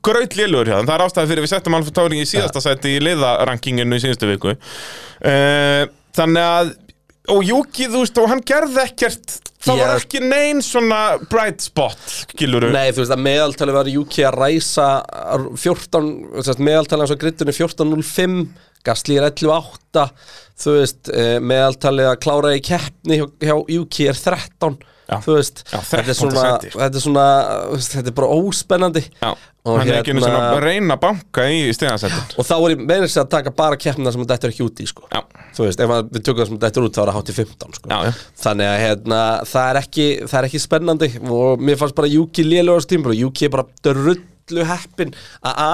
graut 0.05 0.37
lélur 0.39 0.69
hjá 0.69 0.77
þeim. 0.79 0.89
Það 0.91 0.97
er 0.99 1.07
ástæði 1.07 1.33
fyrir 1.33 1.45
við 1.47 1.53
settum 1.55 1.77
Alfa 1.79 1.97
Tauri 1.97 2.21
í 2.23 2.29
síðasta 2.29 2.63
sæti 2.65 2.95
í 2.97 3.03
liðarankinginu 3.05 3.99
í 3.99 4.05
síðustu 4.05 4.31
viku. 4.31 4.55
Uh, 5.21 5.89
Þannig 6.17 6.47
að 6.47 6.71
Og 7.31 7.45
Juki, 7.47 7.85
þú 7.87 8.01
veist, 8.01 8.17
og 8.19 8.31
hann 8.33 8.41
gerði 8.49 8.81
ekkert 8.83 9.37
Það 9.61 9.77
var 9.77 9.91
Ég- 9.93 10.01
ekki 10.01 10.21
neinn 10.25 10.63
svona 10.65 11.01
bright 11.31 11.61
spot, 11.61 12.01
skiluru 12.33 12.71
Nei, 12.73 12.89
þú 12.97 13.03
veist 13.03 13.13
að 13.13 13.23
meðaltali 13.27 13.75
var 13.77 13.91
Juki 13.93 14.25
að 14.25 14.39
ræsa 14.41 14.87
14, 15.61 16.09
sérst, 16.41 16.63
meðaltali 16.65 17.05
hans 17.05 17.13
á 17.13 17.21
grittinu 17.21 17.53
14.05 17.53 18.39
Gastli 18.87 19.19
er 19.21 19.29
11.8 19.31 20.07
þú 20.61 20.77
veist, 20.79 21.11
eh, 21.13 21.37
meðaltali 21.41 22.07
að 22.09 22.21
klára 22.25 22.55
í 22.57 22.63
keppni 22.65 23.21
hjá, 23.21 23.27
hjá 23.41 23.55
Juki 23.77 24.09
er 24.09 24.19
13 24.19 24.79
Já. 25.11 25.17
þú 25.25 25.35
veist, 25.35 25.65
Já, 25.67 25.79
þetta 25.83 25.99
er 25.99 26.07
13. 26.07 26.19
svona 26.21 26.43
þetta 26.61 27.01
er 27.01 27.05
svona, 27.05 27.25
þetta 27.83 28.11
er 28.13 28.17
bara 28.21 28.35
óspennandi 28.37 29.03
Já, 29.11 29.31
Og 29.67 29.81
er 29.83 30.05
hérna- 30.05 30.29
að 30.31 30.63
reyna 30.65 30.95
að 30.97 31.01
banka 31.03 31.43
í 31.51 31.73
stegasettin 31.77 32.39
og 32.39 32.47
þá 32.47 32.55
er 32.57 32.77
ég 32.79 33.11
sér 33.11 33.25
að 33.27 33.31
taka 33.35 33.51
bara 33.51 33.77
keppnina 33.77 34.13
sem 34.13 34.25
þetta 34.25 34.47
er 34.47 34.55
ekki 34.55 34.65
út 34.65 34.81
í 34.81 34.87
sko. 34.89 35.05
Þú 35.53 35.67
veist, 35.67 35.81
ef 35.85 35.91
að 35.91 36.09
við 36.15 36.23
tökum 36.25 36.41
það 36.41 36.49
sem 36.49 36.59
þetta 36.63 36.81
er 36.81 36.87
út 36.87 36.95
þá 36.97 37.03
er 37.03 37.11
það 37.11 37.19
hátt 37.19 37.33
í 37.33 37.37
15 37.37 37.75
sko. 37.77 37.89
Þannig 38.41 38.71
að 38.71 38.81
hérna, 38.87 39.21
það, 39.51 39.71
er 39.71 39.81
ekki, 39.83 40.07
það 40.31 40.39
er 40.41 40.49
ekki 40.49 40.63
spennandi 40.65 41.11
og 41.29 41.61
mér 41.61 41.77
fannst 41.77 41.99
bara 41.99 42.09
Juki 42.09 42.47
lélegast 42.47 42.89
tímur 42.89 43.13
og 43.13 43.21
Juki 43.21 43.45
er 43.45 43.53
bara 43.53 43.67
drullu 43.85 44.65
heppin 44.71 45.13
að 45.45 45.61
a 45.67 45.71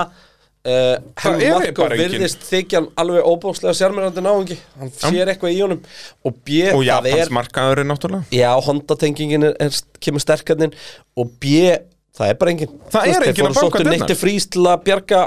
Uh, 0.66 0.72
er 0.74 1.00
Helmut 1.22 1.44
Marko 1.62 1.84
engin- 1.86 2.00
virðist 2.00 2.46
þykja 2.48 2.80
hann 2.80 2.88
alveg 2.98 3.28
óbóðslega 3.30 3.76
sjarmirandi 3.78 4.24
náungi. 4.24 4.56
Hann 4.80 4.90
sér 4.98 5.30
eitthvað 5.30 5.54
í 5.54 5.60
honum. 5.62 5.84
Og 6.26 6.40
B, 6.42 6.64
og 6.72 6.82
Japans 6.82 7.30
er 7.30 7.84
náttúrulega. 7.86 8.26
Já, 8.34 8.50
Honda-tengingin 8.66 9.46
er, 9.46 9.54
er, 9.62 9.78
kemur 10.02 10.24
sterkarnir. 10.24 10.74
Og 11.14 11.30
B, 11.38 11.70
það 12.18 12.32
er 12.32 12.40
bara 12.42 12.54
engin. 12.56 12.76
Það 12.90 13.12
er 13.12 13.28
enginn 13.30 13.50
að 13.52 13.72
dyrnar. 13.78 13.94
Neitti 13.94 14.18
frís 14.18 14.50
til 14.50 14.66
að 14.66 14.82
bjarga 14.88 15.24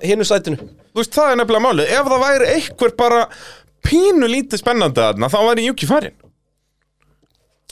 hinnu 0.00 0.24
sætinu. 0.28 0.72
Þú 0.88 1.02
veist, 1.02 1.14
það 1.14 1.34
er 1.34 1.40
nefnilega 1.42 1.66
málið. 1.68 1.92
Ef 1.98 2.08
það 2.08 2.22
væri 2.24 2.52
einhver 2.56 2.96
bara 2.98 3.22
pínu 3.86 4.28
lítið 4.30 4.62
spennandi 4.62 5.02
þarna 5.02 5.30
Þá 5.32 5.38
væri 5.50 5.68
Juki 5.68 5.88
farin 5.88 6.16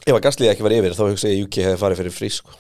Ef 0.07 0.15
að 0.15 0.23
Gasly 0.23 0.51
ekki 0.53 0.63
var 0.63 0.77
yfir 0.77 0.95
þá 0.95 1.03
hugsa 1.09 1.31
ég 1.31 1.35
að 1.35 1.41
Juki 1.43 1.65
hefði 1.67 1.81
farið 1.81 2.01
fyrir 2.03 2.15
frís 2.15 2.39
sko. 2.39 2.53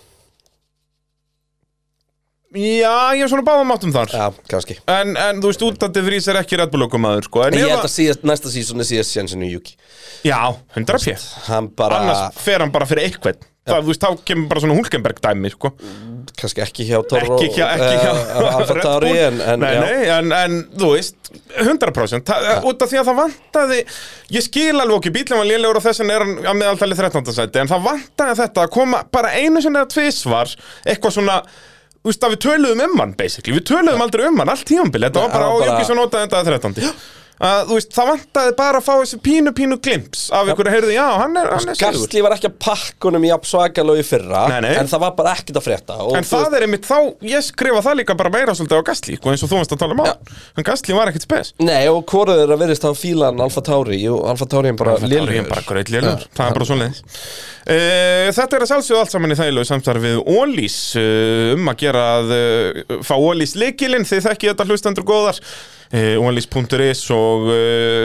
Já, 2.56 2.92
ég 3.18 3.24
er 3.26 3.32
svona 3.32 3.44
báðum 3.46 3.72
áttum 3.74 3.92
þar 3.94 4.12
Já, 4.16 4.26
kannski 4.50 4.78
en, 4.88 5.16
en 5.20 5.42
þú 5.42 5.50
veist, 5.52 5.64
útandi 5.66 6.04
frís 6.06 6.28
er 6.32 6.38
ekki 6.40 6.56
Red 6.60 6.72
Bull 6.72 6.86
okkumaður 6.86 7.26
sko. 7.28 7.42
En 7.46 7.56
ég 7.58 7.66
held 7.68 7.78
að- 7.82 7.88
að 7.90 7.92
síðast, 7.98 8.24
næsta 8.28 8.52
sísón 8.54 8.80
er 8.80 8.88
síðast 8.88 9.12
sjansinu 9.16 9.50
Juki 9.50 9.76
Já, 10.24 10.40
100 10.76 11.04
p 11.04 11.18
Hann 11.50 11.68
bara, 11.76 12.00
Annars 12.00 12.40
fer 12.40 12.64
hann 12.64 12.72
bara 12.72 12.88
fyrir 12.88 13.10
eitthvað 13.10 13.44
Það, 13.66 13.80
þú 13.82 13.90
veist, 13.90 14.02
þá 14.04 14.20
kemur 14.28 14.44
bara 14.46 14.60
svona 14.62 14.74
Hulkenberg 14.78 15.16
dæmi 15.24 15.50
sko. 15.50 15.72
kannski 16.38 16.62
ekki 16.62 16.84
hjá 16.86 17.00
Toro 17.10 17.34
Ekki 17.34 17.48
hjá, 17.56 17.66
ekki 17.74 17.96
hjá 17.98 18.12
Alfa 18.38 18.74
Red 18.76 18.82
Tauri 18.84 19.10
en, 19.24 19.40
en 19.42 19.58
Nei, 19.64 19.72
já. 19.74 19.80
nei, 19.82 20.04
en, 20.14 20.32
en 20.38 20.54
þú 20.78 20.90
veist 20.92 21.32
100% 21.58 22.30
það, 22.30 22.46
Út 22.70 22.84
af 22.86 22.92
því 22.92 23.00
að 23.00 23.08
það 23.10 23.18
vantaði 23.24 23.80
Ég 24.36 24.46
skil 24.46 24.70
alveg 24.78 25.00
okkur, 25.00 25.14
bílinn 25.18 25.40
var 25.42 25.48
lélegur 25.50 25.80
og 25.80 25.86
þess 25.88 26.02
vegna 26.04 26.14
er 26.14 26.24
hann 26.28 26.36
á 26.46 26.52
meðaltali 26.62 26.94
13. 27.02 27.34
sæti 27.40 27.62
En 27.64 27.72
það 27.74 27.84
vantaði 27.90 28.38
þetta 28.44 28.66
að 28.68 28.74
koma 28.78 29.02
bara 29.18 29.34
einu 29.34 29.62
sinni 29.64 29.82
eða 29.82 29.90
tvisvar 29.96 30.54
Eitthvað 30.86 31.16
svona 31.18 31.40
Þú 32.06 32.12
veist 32.12 32.22
að 32.28 32.34
við 32.36 32.42
töluðum 32.46 32.82
um 32.86 33.00
hann 33.02 33.12
basically. 33.18 33.56
Við 33.58 33.64
töluðum 33.72 34.06
aldrei 34.06 34.26
um 34.30 34.36
hann, 34.38 34.54
allt 34.54 34.66
tímambil 34.70 35.02
Þetta 35.08 35.26
var 35.26 35.32
bara 35.34 35.50
á 35.50 35.54
hann 35.74 35.86
svo 35.90 35.98
notaði 35.98 36.28
þetta 36.30 36.44
13. 36.70 36.92
Að, 37.36 37.66
þú 37.68 37.74
veist, 37.76 37.90
það 37.92 38.06
vantaði 38.08 38.52
bara 38.56 38.78
að 38.80 38.84
fá 38.86 38.92
þessi 38.96 39.16
pínu 39.20 39.50
pínu 39.52 39.76
glimps 39.84 40.20
af 40.32 40.48
ykkur 40.48 40.70
að 40.70 40.72
heyrði, 40.72 40.92
já, 40.94 41.04
hann 41.20 41.34
er, 41.36 41.50
hann 41.52 41.68
er 41.68 41.76
sigur. 41.76 41.96
Gasly 41.98 42.22
var 42.24 42.32
ekki 42.32 42.48
að 42.48 42.54
pakka 42.64 43.08
honum 43.10 43.26
í 43.26 43.28
jafn 43.28 43.48
svakalög 43.50 43.98
í 44.00 44.04
fyrra 44.08 44.44
Nei, 44.48 44.54
nei. 44.64 44.70
En 44.80 44.88
það 44.88 45.02
var 45.02 45.10
bara 45.18 45.34
ekkert 45.36 45.58
að 45.60 45.66
frétta 45.66 45.96
og 46.00 46.16
En 46.16 46.24
þú 46.24 46.38
það 46.46 46.56
er 46.56 46.64
einmitt 46.64 46.88
þá, 46.88 46.96
ég 47.28 47.44
skrifa 47.44 47.82
það 47.84 47.98
líka 48.00 48.16
bara 48.16 48.32
meira 48.32 48.54
svolítið 48.56 48.80
á 48.80 48.88
Gastli, 48.88 49.18
sko, 49.20 49.34
eins 49.34 49.44
og 49.44 49.50
þú 49.52 49.58
varst 49.60 49.74
að 49.76 49.82
tala 49.82 49.98
um 49.98 50.00
á 50.00 50.06
En 50.56 50.66
Gastli 50.70 50.96
var 50.96 51.12
ekkit 51.12 51.26
spes. 51.28 51.52
Nei, 51.60 51.82
og 51.92 52.00
hvorið 52.08 52.40
er 52.46 52.54
að 52.56 52.62
verðist 52.64 52.88
á 52.88 52.92
fílan 52.96 53.44
Alfa 53.44 53.64
Tauri 53.68 54.00
Jú, 54.00 54.16
Alfa 54.32 54.48
Tauri 54.56 54.72
er 54.72 54.80
bara 54.80 54.96
Það 54.96 55.04
er 55.10 55.12
lélugur 55.18 55.52
bara 55.52 55.66
greit 55.68 55.92
lélur, 55.92 56.24
það 56.40 56.48
er 56.48 56.56
bara 56.56 56.70
svo 56.72 56.80
leiðis 56.80 57.04
uh, 57.66 58.26
Þetta 58.36 58.56
er 58.58 58.64
að 58.64 58.70
sjálfsögðu 58.72 59.00
allt 59.02 59.12
saman 59.14 59.34
í 59.34 59.38
þægilegu 59.38 59.68
samstarfi 59.68 60.02
við 60.04 60.20
Ólís 60.32 60.76
uh, 60.98 61.54
um 61.56 61.70
að 61.72 61.80
gera 61.84 62.04
að 62.18 62.34
uh, 62.36 63.00
fá 63.06 63.14
Ólís 63.18 63.56
leikilinn, 63.58 64.06
þið 64.08 64.28
þekki 64.30 64.52
þetta 64.52 64.68
hlustendur 64.68 65.06
góðar. 65.08 65.40
Ólís.is 65.96 67.00
og 67.14 67.44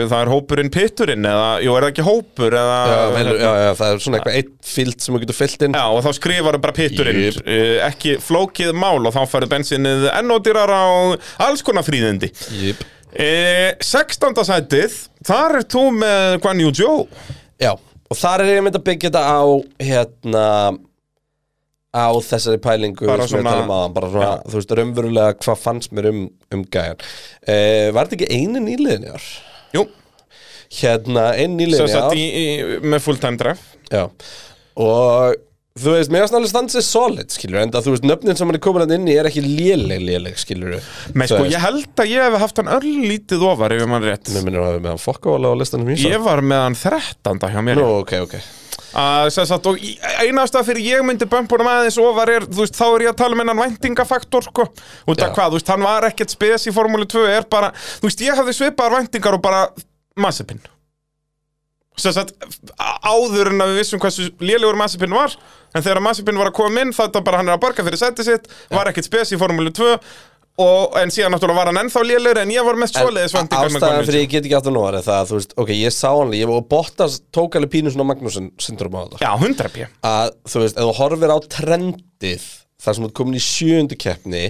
það 0.06 0.12
er 0.14 0.28
hópurinn 0.30 0.68
pitturinn 0.70 1.26
eða, 1.26 1.48
jú, 1.64 1.72
er 1.74 1.82
það 1.82 1.90
ekki 1.90 2.04
hópur 2.06 2.54
eða 2.54 2.76
já, 2.86 3.00
vel, 3.10 3.24
já, 3.32 3.48
já, 3.58 3.70
það 3.80 3.88
er 3.88 4.02
svona 4.04 4.20
eitthvað 4.20 4.36
eitt 4.38 4.52
fíld 4.70 5.02
sem 5.02 5.16
þú 5.16 5.22
getur 5.24 5.38
fyllt 5.40 5.64
inn. 5.66 5.74
Já, 5.74 5.82
og 5.90 5.98
þá 6.06 6.10
skrifar 6.20 6.58
bara 6.62 6.76
pitturinn. 6.76 7.40
Ekki 7.88 8.14
flókið 8.22 8.70
mál 8.78 9.02
og 9.02 9.10
þá 9.16 9.20
færðu 9.34 9.50
bensinnið 9.50 10.06
ennódýrar 10.12 10.70
á 10.70 10.84
alls 11.48 11.66
konar 11.66 11.82
fríðindi. 11.82 12.30
Jip. 12.60 12.86
uh, 13.18 13.72
16. 13.82 14.44
sætið, 14.52 15.00
þar 15.26 15.58
er 15.64 15.66
þú 15.74 15.88
með 15.98 16.38
Guan 16.46 16.62
Yu 16.62 16.70
Zhou. 16.78 17.00
Já, 17.66 17.74
og 18.12 18.18
þar 18.20 18.44
er 18.44 18.50
ég 18.58 18.64
mynd 18.66 18.78
að 18.78 18.84
byggja 18.88 19.10
þetta 19.10 19.22
á 19.24 19.42
hérna 19.88 20.46
á 21.92 22.08
þessari 22.24 22.60
pælingu 22.64 23.04
Bara 23.08 23.26
svona- 23.28 23.56
um 23.66 23.92
bara 23.92 24.08
svona, 24.12 24.30
þú 24.48 24.56
veist, 24.60 24.70
raunverulega 24.78 25.34
hvað 25.42 25.58
fannst 25.60 25.92
mér 25.92 26.08
um, 26.08 26.22
um 26.52 26.62
gæjan. 26.64 27.00
Uh, 27.44 27.90
Var 27.92 28.08
þetta 28.08 28.16
ekki 28.20 28.38
einu 28.38 28.62
nýliðin 28.64 29.04
í 29.08 29.12
ár? 29.12 29.26
Jú, 29.76 29.84
Hérna, 30.72 31.26
einu 31.36 31.58
nýliðin 31.60 31.90
í 31.92 31.98
ár. 32.00 32.16
í, 32.16 32.24
í, 32.32 32.78
með 32.80 33.02
full 33.04 33.18
time 33.20 33.36
drive. 33.36 33.60
Já, 33.92 34.06
og 34.80 35.36
Þú 35.72 35.92
veist, 35.94 36.10
mér 36.12 36.26
er 36.26 36.34
alveg 36.36 36.50
stansið 36.50 36.82
solid, 36.84 37.30
skilur 37.32 37.62
En 37.62 37.70
það, 37.72 37.86
þú 37.86 37.92
veist, 37.94 38.04
nöfnin 38.04 38.36
sem 38.36 38.50
hann 38.50 38.58
er 38.58 38.60
komin 38.60 38.82
að 38.84 38.90
inn 38.98 39.06
í 39.08 39.14
er 39.16 39.28
ekki 39.30 39.40
léleg, 39.40 40.02
léleg, 40.04 40.34
skilur 40.36 40.74
Men 41.16 41.30
sko, 41.30 41.46
ég 41.48 41.62
held 41.64 42.02
að 42.02 42.10
ég 42.12 42.26
hef 42.26 42.36
haft 42.42 42.58
hann 42.60 42.68
örlítið 42.74 43.44
ofar 43.48 43.72
ef 43.72 43.86
mann 43.88 44.04
rétt. 44.04 44.28
Mér 44.34 44.44
minnir 44.44 44.60
að 44.60 44.68
hafa 44.68 44.82
með 44.84 44.90
hann 44.92 45.00
fokkavala 45.00 45.48
á 45.48 45.54
listanum 45.62 45.88
mín 45.88 45.96
Ég 46.02 46.20
var 46.26 46.42
með 46.44 46.60
hann 46.66 46.76
13. 46.76 47.40
hjá 47.54 47.62
mér. 47.64 47.80
Nú, 47.80 47.86
ok, 48.02 48.12
ok. 48.26 48.36
Sem 49.32 49.46
sagt, 49.48 49.64
og 49.70 49.80
í- 49.80 49.94
eina 50.20 50.44
ástæða 50.44 50.66
fyrir 50.68 50.84
ég 50.84 51.06
myndi 51.08 51.24
bömpunum 51.24 51.70
aðeins 51.72 51.96
ofar 52.04 52.28
er, 52.34 52.44
þú 52.44 52.60
veist, 52.66 52.76
þá 52.76 52.84
er 52.90 53.04
ég 53.06 53.12
að 53.14 53.16
tala 53.22 53.32
um 53.38 53.40
hennan 53.40 53.62
væntingafaktor, 53.62 54.44
sko, 54.50 54.66
út 55.08 55.24
af 55.24 55.32
hvað, 55.32 55.54
þú 55.54 55.56
veist, 55.56 55.72
hann 55.72 55.86
var 55.88 56.04
ekkert 56.10 56.34
spes 56.36 56.68
í 56.68 56.74
Formúlu 56.76 57.08
2, 57.08 57.24
er 57.32 57.48
bara, 57.48 57.72
þú 57.72 58.10
veist, 58.10 58.20
ég 58.28 58.36
hafði 58.36 58.52
svipaðar 58.58 58.98
væntingar 59.00 59.38
og 59.40 59.42
bara 59.48 59.62
Mazepin. 60.20 60.60
Sem 60.60 60.70
sagt, 62.00 62.34
áður 63.04 63.52
en 63.52 63.62
að 63.64 63.72
við 63.74 63.80
vissum 63.82 64.00
hversu 64.02 64.30
lélegur 64.40 64.78
Mazepin 64.80 65.12
var, 65.14 65.34
en 65.74 65.84
þegar 65.84 66.02
Mazepin 66.04 66.40
var 66.40 66.50
að 66.52 66.58
koma 66.62 66.84
inn, 66.84 66.92
þá 66.94 67.02
er 67.04 67.08
þetta 67.10 67.24
bara 67.26 67.40
hann 67.42 67.50
er 67.52 67.58
að 67.58 67.64
borga 67.66 67.84
fyrir 67.86 68.00
sæti 68.00 68.26
sitt, 68.26 68.48
var 68.72 68.88
ekkert 68.90 69.08
spes 69.10 69.34
í 69.34 69.40
Formúlu 69.40 69.72
2, 69.76 69.90
og, 70.62 70.96
en 71.00 71.12
síðan 71.12 71.32
náttúrulega 71.34 71.58
var 71.60 71.70
hann 71.70 71.80
ennþá 71.82 72.02
lélegur, 72.06 72.40
en 72.42 72.52
ég 72.52 72.64
var 72.66 72.80
mest 72.80 72.96
svoleiðis 72.96 73.36
Ástæðan 73.36 74.04
fyrir 74.04 74.20
ég 74.22 74.32
get 74.32 74.48
ekki 74.48 74.58
að 74.58 74.70
nóra 74.74 75.00
er 75.00 75.06
það, 75.06 75.30
þú 75.30 75.38
veist, 75.38 75.54
ok, 75.64 75.72
ég 75.76 75.94
sá 75.96 76.08
hann 76.10 76.34
Ég 76.36 76.50
var 76.50 76.64
Bottas 76.68 77.18
tók 77.32 77.56
alveg 77.56 77.72
pínu 77.72 77.92
svona 77.94 78.08
Magnúsin 78.10 78.50
syndrom 78.60 78.96
á 78.96 79.00
þetta 79.04 79.22
Já, 79.24 79.30
100 79.36 79.72
p. 79.72 79.86
Að, 80.08 80.34
þú 80.52 80.64
veist, 80.64 80.76
ef 80.76 80.88
þú 80.88 80.96
horfir 81.00 81.32
á 81.32 81.38
trendið 81.56 82.48
þar 82.82 82.98
sem 82.98 83.06
þú 83.06 83.12
komin 83.20 83.38
í 83.38 83.44
sjöundu 83.44 83.98
keppni 84.04 84.42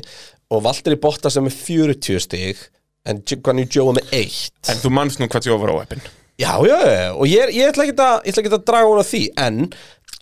og 0.52 0.64
valdir 0.66 0.96
í 0.96 1.00
Bottas 1.06 1.38
sem 1.38 1.46
er 1.48 1.54
40 1.54 2.24
stig 2.26 2.66
en 3.06 3.22
Guanyu 3.22 3.68
Joe 3.70 3.94
með 3.94 4.10
1 4.24 4.72
En 4.74 4.82
þú 4.82 4.92
manst 4.94 5.22
nú 5.22 5.30
hvað 5.30 5.48
ég 5.48 5.54
ofar 5.56 5.74
óheppin. 5.76 6.02
Já, 6.40 6.52
já, 6.64 6.78
og 7.12 7.26
ég, 7.28 7.42
er- 7.44 7.52
ég 7.54 7.68
ætla 7.70 7.84
ekki 7.86 7.96
að, 8.00 8.24
ætla 8.32 8.56
að 8.58 8.64
draga 8.66 8.88
hún 8.88 9.02
á 9.02 9.06
því 9.06 9.22
En 9.38 9.58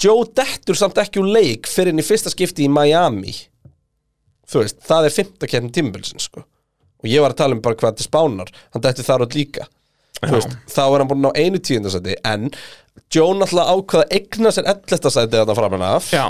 Joe 0.00 0.24
dettur 0.36 0.74
samt 0.78 0.98
ekki 0.98 1.20
úr 1.22 1.28
leik 1.28 1.68
fyrir 1.70 1.94
í 1.94 2.04
fyrsta 2.04 2.32
skipti 2.32 2.64
í 2.66 2.70
Miami. 2.72 3.34
Þú 4.50 4.62
veist, 4.64 4.78
það 4.86 5.06
er 5.06 5.14
fymta 5.14 5.46
keppni 5.50 5.70
tímabilsin, 5.76 6.22
sko. 6.22 6.42
Og 7.00 7.08
ég 7.08 7.20
var 7.22 7.34
að 7.34 7.40
tala 7.42 7.54
um 7.56 7.60
bara 7.64 7.76
hvað 7.78 7.98
til 8.00 8.06
spánar. 8.08 8.48
Hann 8.74 8.82
dettur 8.84 9.06
þar 9.06 9.24
út 9.26 9.36
líka. 9.36 9.66
Þú 10.20 10.32
veist, 10.34 10.56
þá 10.72 10.80
er 10.86 10.96
hann 11.04 11.08
búin 11.12 11.28
á 11.28 11.32
einu 11.38 11.60
tíundasæti 11.64 12.16
En 12.28 12.48
Joe 13.14 13.36
náttúrulega 13.38 13.76
ákvaða 13.76 14.02
að 14.04 14.16
eigna 14.18 14.52
sér 14.52 14.66
11. 14.72 15.12
sæti 15.14 15.36
þarna 15.38 15.56
framan 15.60 15.84
af. 15.86 16.10
Já, 16.12 16.24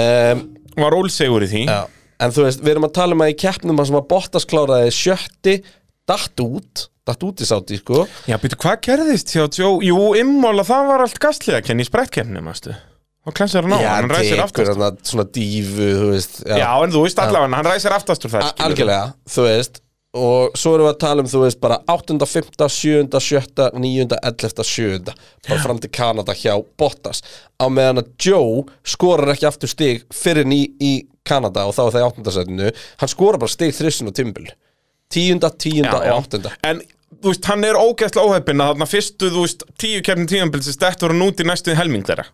um, 0.00 0.42
var 0.80 0.96
ólsegur 0.98 1.44
í 1.46 1.50
því. 1.52 1.62
Já, 1.70 1.78
en 2.24 2.34
þú 2.34 2.44
veist, 2.48 2.60
við 2.64 2.74
erum 2.74 2.88
að 2.88 2.96
tala 2.98 3.16
um 3.16 3.24
að 3.24 3.32
í 3.32 3.38
keppnum 3.44 3.80
að 3.80 3.88
sem 3.90 3.98
að 4.00 4.08
Bottas 4.10 4.48
kláraði 4.50 4.92
sjötti 4.96 5.54
datt 6.08 6.42
út, 6.44 6.88
datt 7.08 7.22
út 7.26 7.42
í 7.44 7.46
sáti, 7.48 7.78
sko 7.80 8.06
Já, 8.30 8.38
byrju, 8.40 8.58
hvað 8.64 8.80
gerðist 8.88 9.34
hjá 9.34 9.44
Joe? 9.58 9.78
Jú, 9.84 10.00
immóla, 10.20 10.64
það 10.66 10.90
var 10.90 11.04
allt 11.06 11.20
gastliða 11.22 11.62
kenni 11.66 11.84
í 11.84 11.88
sprettkefni, 11.88 12.40
mástu. 12.44 12.74
Og 13.24 13.32
klansar 13.36 13.64
hann 13.64 13.72
á, 13.76 13.80
hann 14.00 14.10
ræsir 14.12 14.40
aftast. 14.42 14.68
svona, 14.74 14.90
svona 15.04 15.24
dífu, 15.32 15.86
þú 16.00 16.10
veist 16.12 16.42
Já, 16.44 16.68
en 16.84 16.92
þú 16.92 17.06
veist 17.06 17.20
allavega, 17.24 17.56
hann 17.56 17.68
ræsir 17.70 17.94
aftastur 17.96 18.32
þar. 18.32 18.50
A- 18.50 18.68
Algjörlega, 18.68 19.14
þú 19.28 19.46
veist 19.48 19.80
Og 20.14 20.52
svo 20.54 20.76
erum 20.76 20.86
við 20.86 20.92
að 20.92 20.98
tala 21.02 21.22
um, 21.24 21.26
þú 21.26 21.40
veist, 21.42 21.58
bara 21.58 21.76
8., 21.90 22.14
5., 22.22 22.52
7., 22.70 23.08
7., 23.18 23.64
9., 23.82 24.04
11., 24.22 24.62
7. 24.62 25.14
Bara 25.48 25.56
fram 25.64 25.80
til 25.82 25.90
Kanada 25.90 26.36
hjá 26.38 26.52
Bottas 26.78 27.18
Á 27.58 27.66
meðan 27.66 27.98
að 28.04 28.12
Joe 28.22 28.62
skorar 28.86 29.32
ekki 29.34 29.48
aftur 29.48 29.72
stig 29.72 30.04
fyrir 30.14 30.46
í, 30.54 30.60
í 30.78 30.92
Kanada 31.26 31.64
og 31.66 31.74
þá 31.74 31.80
er 31.88 31.96
það 31.96 32.04
í 32.04 32.06
8. 32.12 32.34
setinu 32.36 32.70
Hann 33.02 33.10
skorar 33.10 33.42
bara 33.42 33.56
stig 33.56 33.74
þrissin 33.74 34.12
og 34.12 34.14
timbil 34.14 34.46
10., 35.10 35.42
10. 35.42 35.90
og 35.90 36.06
8. 36.30 36.54
En, 36.70 36.84
þú 37.22 37.32
veist, 37.32 37.50
hann 37.50 37.66
er 37.66 37.78
ógæslega 37.78 38.24
óheppin 38.28 38.62
að 38.62 38.72
þarna 38.72 38.88
fyrstu, 38.90 39.30
þú 39.34 39.44
veist, 39.44 39.66
tíu 39.80 40.00
kefni 40.06 40.26
tíumbilsist 40.30 40.82
Þetta 40.82 41.08
voru 41.08 41.28
út 41.28 41.42
í 41.42 41.46
næstu 41.48 41.76
helming 41.78 42.06
þeirra. 42.06 42.26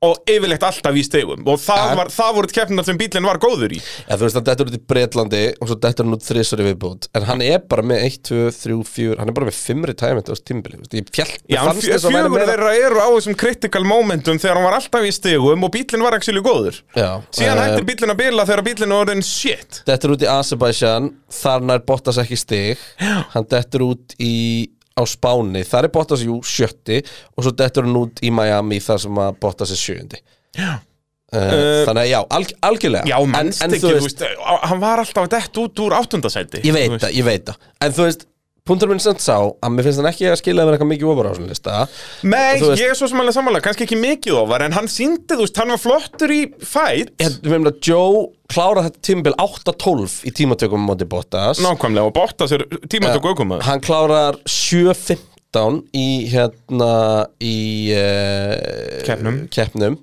Og 0.00 0.16
yfirleitt 0.32 0.62
alltaf 0.64 0.96
í 0.96 1.02
stegum. 1.04 1.42
Og 1.44 1.58
það, 1.60 1.90
En- 1.90 1.98
var, 1.98 2.08
það 2.08 2.30
voru 2.38 2.48
keppnar 2.56 2.86
sem 2.88 2.96
bílinn 2.96 3.26
var 3.28 3.36
góður 3.42 3.74
í. 3.76 3.80
Ja, 4.08 4.16
þú 4.16 4.22
veist, 4.24 4.36
hann 4.38 4.46
dettur 4.46 4.70
út 4.70 4.76
í 4.78 4.80
Breitlandi 4.88 5.40
og 5.60 5.68
svo 5.68 5.76
dettur 5.76 6.06
hann 6.06 6.16
út 6.16 6.24
þrissari 6.24 6.64
viðbútt 6.70 7.08
En 7.18 7.26
hann 7.28 7.42
er 7.44 7.58
bara 7.68 7.84
með 7.84 8.06
1, 8.06 8.16
2, 8.30 8.38
3, 8.56 8.78
4 8.88 9.18
Hann 9.20 9.28
er 9.28 9.36
bara 9.36 9.48
með 9.50 9.58
5 9.60 9.84
retirement 9.90 10.30
á 10.32 10.34
tímbili 10.40 10.80
Ég 10.96 11.12
fjall, 11.12 11.28
Já, 11.52 11.60
fjögur 11.76 12.46
þeirra 12.48 12.72
eru 12.80 12.96
á 13.04 13.08
þessum 13.12 13.36
critical 13.44 13.84
momentum 13.84 14.40
þegar 14.40 14.56
hann 14.56 14.68
var 14.70 14.78
alltaf 14.80 15.04
í 15.04 15.12
stegum 15.12 15.68
og 15.68 15.72
bílinn 15.76 16.06
var 16.08 16.16
actually 16.16 16.40
góður. 16.48 16.80
Já, 16.96 17.20
Síðan 17.36 17.60
eh, 17.60 17.62
hættir 17.68 17.88
bílinn 17.92 18.14
að 18.16 18.20
bila 18.24 18.48
þegar 18.48 18.64
bílinn 18.70 18.96
er 18.96 19.04
orðin 19.04 19.22
shit. 19.26 19.82
Dettur 19.84 20.16
út 20.16 20.24
í 20.24 20.32
Azerbaijan 20.32 21.12
Þar 21.30 21.68
nær 21.68 21.84
Bottas 21.84 22.16
ekki 22.24 22.40
stig 22.40 22.80
Hann 23.36 23.46
dettur 23.52 23.84
út 23.92 24.16
í 24.16 24.32
á 25.00 25.04
Spáni 25.08 25.64
Þar 25.66 25.88
er 25.88 25.92
Bottas 25.96 26.22
jú 26.26 26.38
sjötti 26.46 27.00
Og 27.36 27.46
svo 27.46 27.54
dettur 27.56 27.88
hann 27.88 27.96
út 28.02 28.20
í 28.22 28.30
Miami 28.34 28.78
Þar 28.84 29.02
sem 29.06 29.20
að 29.24 29.40
Bottas 29.42 29.72
er 29.74 29.80
sjöndi 29.80 30.20
Já. 30.56 30.70
uh, 31.32 31.84
Þannig 31.86 32.02
að 32.02 32.08
já, 32.10 32.18
alg, 32.36 32.52
algjörlega. 32.70 33.06
Já, 33.10 33.16
mannst 33.30 33.62
ekki, 33.66 33.80
þú 33.84 33.92
veist, 34.00 34.24
hann 34.66 34.80
var 34.82 35.02
alltaf 35.04 35.28
dett 35.30 35.60
út 35.62 35.82
úr 35.84 35.94
áttundasæti 36.00 36.62
Ég 36.66 36.74
veit 36.74 36.96
það, 36.98 37.12
ég 37.14 37.26
veit 37.28 37.44
það. 37.48 37.68
En 37.86 37.94
þú 37.96 38.06
veist, 38.08 38.26
punktur 38.70 38.90
minn 38.92 39.02
samt 39.02 39.20
sá 39.24 39.36
Að 39.50 39.74
mér 39.74 39.86
finnst 39.88 40.00
hann 40.00 40.08
ekki 40.10 40.28
að 40.30 40.38
skila 40.40 40.64
með 40.68 40.76
eitthvað 40.78 40.90
mikið 40.94 41.10
ofar 41.12 41.28
á 41.28 41.30
þessum 41.34 41.48
lista. 41.50 41.78
Nei, 42.22 42.58
veist- 42.62 42.80
ég 42.80 42.92
er 42.94 42.98
svo 42.98 43.08
sem 43.10 43.20
alveg 43.22 43.36
samanlega, 43.36 43.64
kannski 43.68 43.86
ekki 43.88 43.98
mikið 44.00 44.38
ofar 44.44 44.64
En 44.66 44.76
hann 44.78 44.88
síndi, 44.90 45.34
þú 45.34 45.44
veist, 45.44 45.58
hann 45.60 45.74
var 45.74 45.80
flottur 45.82 46.34
í 46.34 46.40
Ég 47.20 47.40
við 47.42 47.50
meina 47.56 47.72
að 47.74 47.80
Joe 47.90 48.28
klára 48.50 48.82
þetta 48.88 49.02
tímabil 49.10 49.34
8-12 49.38 50.14
í 50.26 50.32
tímatökum 50.34 50.82
á 50.82 50.88
móti 50.90 51.06
Bottas. 51.06 51.60
Nákvæmlega, 51.62 52.06
og 52.10 52.14
Bottas 52.16 52.54
er 52.56 52.64
tímatöku 52.90 53.30
aukumæður 53.34 53.62
Hann 53.68 53.82
klárar 53.84 54.38
7-15 54.50 55.82
í 55.98 56.06
hérna 56.30 56.92
í 57.42 57.56
uh, 57.94 59.02
Keppnum. 59.06 59.42
keppnum. 59.54 59.96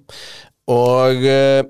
Og 0.72 1.24
uh, 1.24 1.62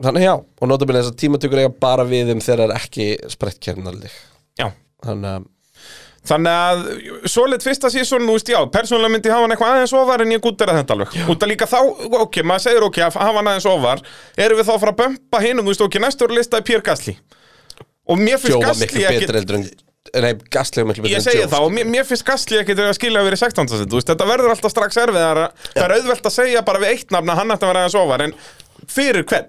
þannig 0.00 0.24
já 0.24 0.34
og 0.40 0.68
notabili 0.70 1.00
þess 1.02 1.12
að 1.12 1.18
tímatökur 1.20 1.60
eiga 1.60 1.72
bara 1.82 2.06
við 2.08 2.30
um 2.34 2.40
þegar 2.40 2.62
það 2.62 2.70
er 2.70 2.76
ekki 2.78 3.08
sprett 3.32 3.58
keppnaldig 3.60 4.12
Já. 4.60 4.70
Þannig 5.04 5.28
að 5.34 5.48
Þannig 6.28 6.52
að, 6.52 6.80
svoleitt 7.32 7.64
fyrsta 7.64 7.88
sísón, 7.92 8.26
þú 8.28 8.34
veist, 8.36 8.50
já, 8.52 8.58
persónulega 8.74 9.14
myndi 9.14 9.30
hafa 9.32 9.46
hann 9.46 9.54
eitthvað 9.54 9.76
aðeins 9.78 9.94
ofar 9.96 10.24
en 10.24 10.34
ég 10.34 10.42
gúttir 10.44 10.68
að 10.68 10.80
þetta 10.82 10.96
alveg. 10.96 11.14
Út 11.32 11.46
að 11.46 11.52
líka 11.54 11.68
þá, 11.70 11.78
ok, 12.20 12.40
maður 12.44 12.64
segir 12.66 12.86
ok, 12.86 12.98
hafa 13.06 13.28
hann 13.38 13.48
aðeins 13.54 13.68
ofar, 13.70 14.02
erum 14.36 14.60
við 14.60 14.68
þá 14.68 14.74
að 14.74 14.82
fara 14.84 14.94
að 14.94 15.00
bömpa 15.00 15.40
hinum, 15.46 15.64
þú 15.64 15.72
veist, 15.72 15.84
ok, 15.86 16.00
næstu 16.04 16.26
eru 16.28 16.36
listaði 16.36 16.68
Pierre 16.68 16.84
Gasly. 16.90 17.16
Og 18.10 18.20
mér 18.20 18.40
finnst 18.42 18.52
Joe 18.52 18.60
var 18.60 18.74
Gasly 18.74 18.86
miklu 18.86 19.06
ekki... 19.08 19.24
betur 19.24 19.40
heldur 19.40 19.58
en 19.60 19.66
nei, 20.24 20.32
Gasly 20.52 20.82
var 20.82 20.90
miklu 20.90 21.04
betur 21.04 21.14
Ég 21.14 21.20
en 21.20 21.26
segi 21.26 21.40
Joe 21.40 21.50
það, 21.50 21.64
og 21.64 21.70
sko. 21.70 21.74
mér, 21.78 21.90
mér 21.94 22.08
finnst 22.08 22.26
Gasly 22.28 22.60
ekkit 22.60 22.82
að 22.84 22.96
skilja 22.98 23.20
að 23.22 23.28
vera 23.30 23.38
í 23.38 23.42
16. 23.44 23.70
seti, 23.72 23.86
þú 23.90 24.00
veist, 24.00 24.10
þetta 24.10 24.28
verður 24.30 24.54
alltaf 24.54 24.74
strax 24.74 25.00
erfiðara 25.04 25.50
Það 25.68 25.84
er 25.86 25.94
auðvelt 25.96 26.30
að 26.30 26.34
segja 26.36 26.64
bara 26.66 26.82
við 26.82 26.96
eitt 26.96 27.14
nafn 27.14 27.32
að 27.32 27.40
hann 27.40 27.54
ætti 27.54 27.66
að 27.68 27.72
vera 27.72 27.84
aðeins 27.84 27.98
ofar 28.00 28.24
En 28.26 28.34
fyrir 28.90 29.24
hvern. 29.30 29.48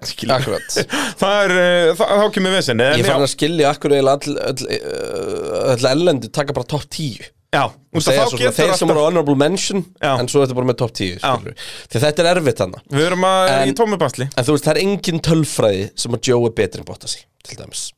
Það 1.22 1.44
er, 1.44 1.54
það, 1.98 2.16
þá 2.22 2.26
kemur 2.36 2.56
vissinni 2.56 2.88
Ég 2.98 3.06
fann 3.08 3.22
að 3.26 3.30
skilja 3.34 3.70
akkur 3.74 3.94
eiginlega 3.96 4.34
all, 4.48 5.86
ellendi 5.92 6.30
taka 6.34 6.54
bara 6.56 6.68
top 6.72 6.86
10 6.88 7.30
Já, 7.52 7.66
þeir 7.92 8.70
sem 8.78 8.88
voru 8.88 9.02
honorable 9.04 9.36
mention 9.36 9.82
Já. 10.00 10.14
en 10.16 10.28
svo 10.30 10.40
þetta 10.40 10.56
bara 10.56 10.68
með 10.70 10.78
top 10.80 10.94
10 10.96 11.18
skilurðu. 11.20 11.52
því 11.92 12.00
þetta 12.06 12.24
er 12.24 12.30
erfitt 12.30 12.62
hann 12.64 12.76
Við 12.88 13.08
erum 13.10 13.26
í 13.68 13.74
tómi 13.76 13.98
basli 14.00 14.24
en 14.30 14.46
þú 14.46 14.54
veist 14.56 14.68
það 14.68 14.72
er 14.78 14.80
engin 14.86 15.20
tölfræði 15.28 15.82
sem 16.00 16.16
að 16.16 16.30
Joe 16.30 16.48
er 16.48 16.54
betri 16.62 16.80
en 16.80 16.88
Bottas 16.88 17.18
í 17.20 17.26
til 17.44 17.58
dæmis 17.60 17.90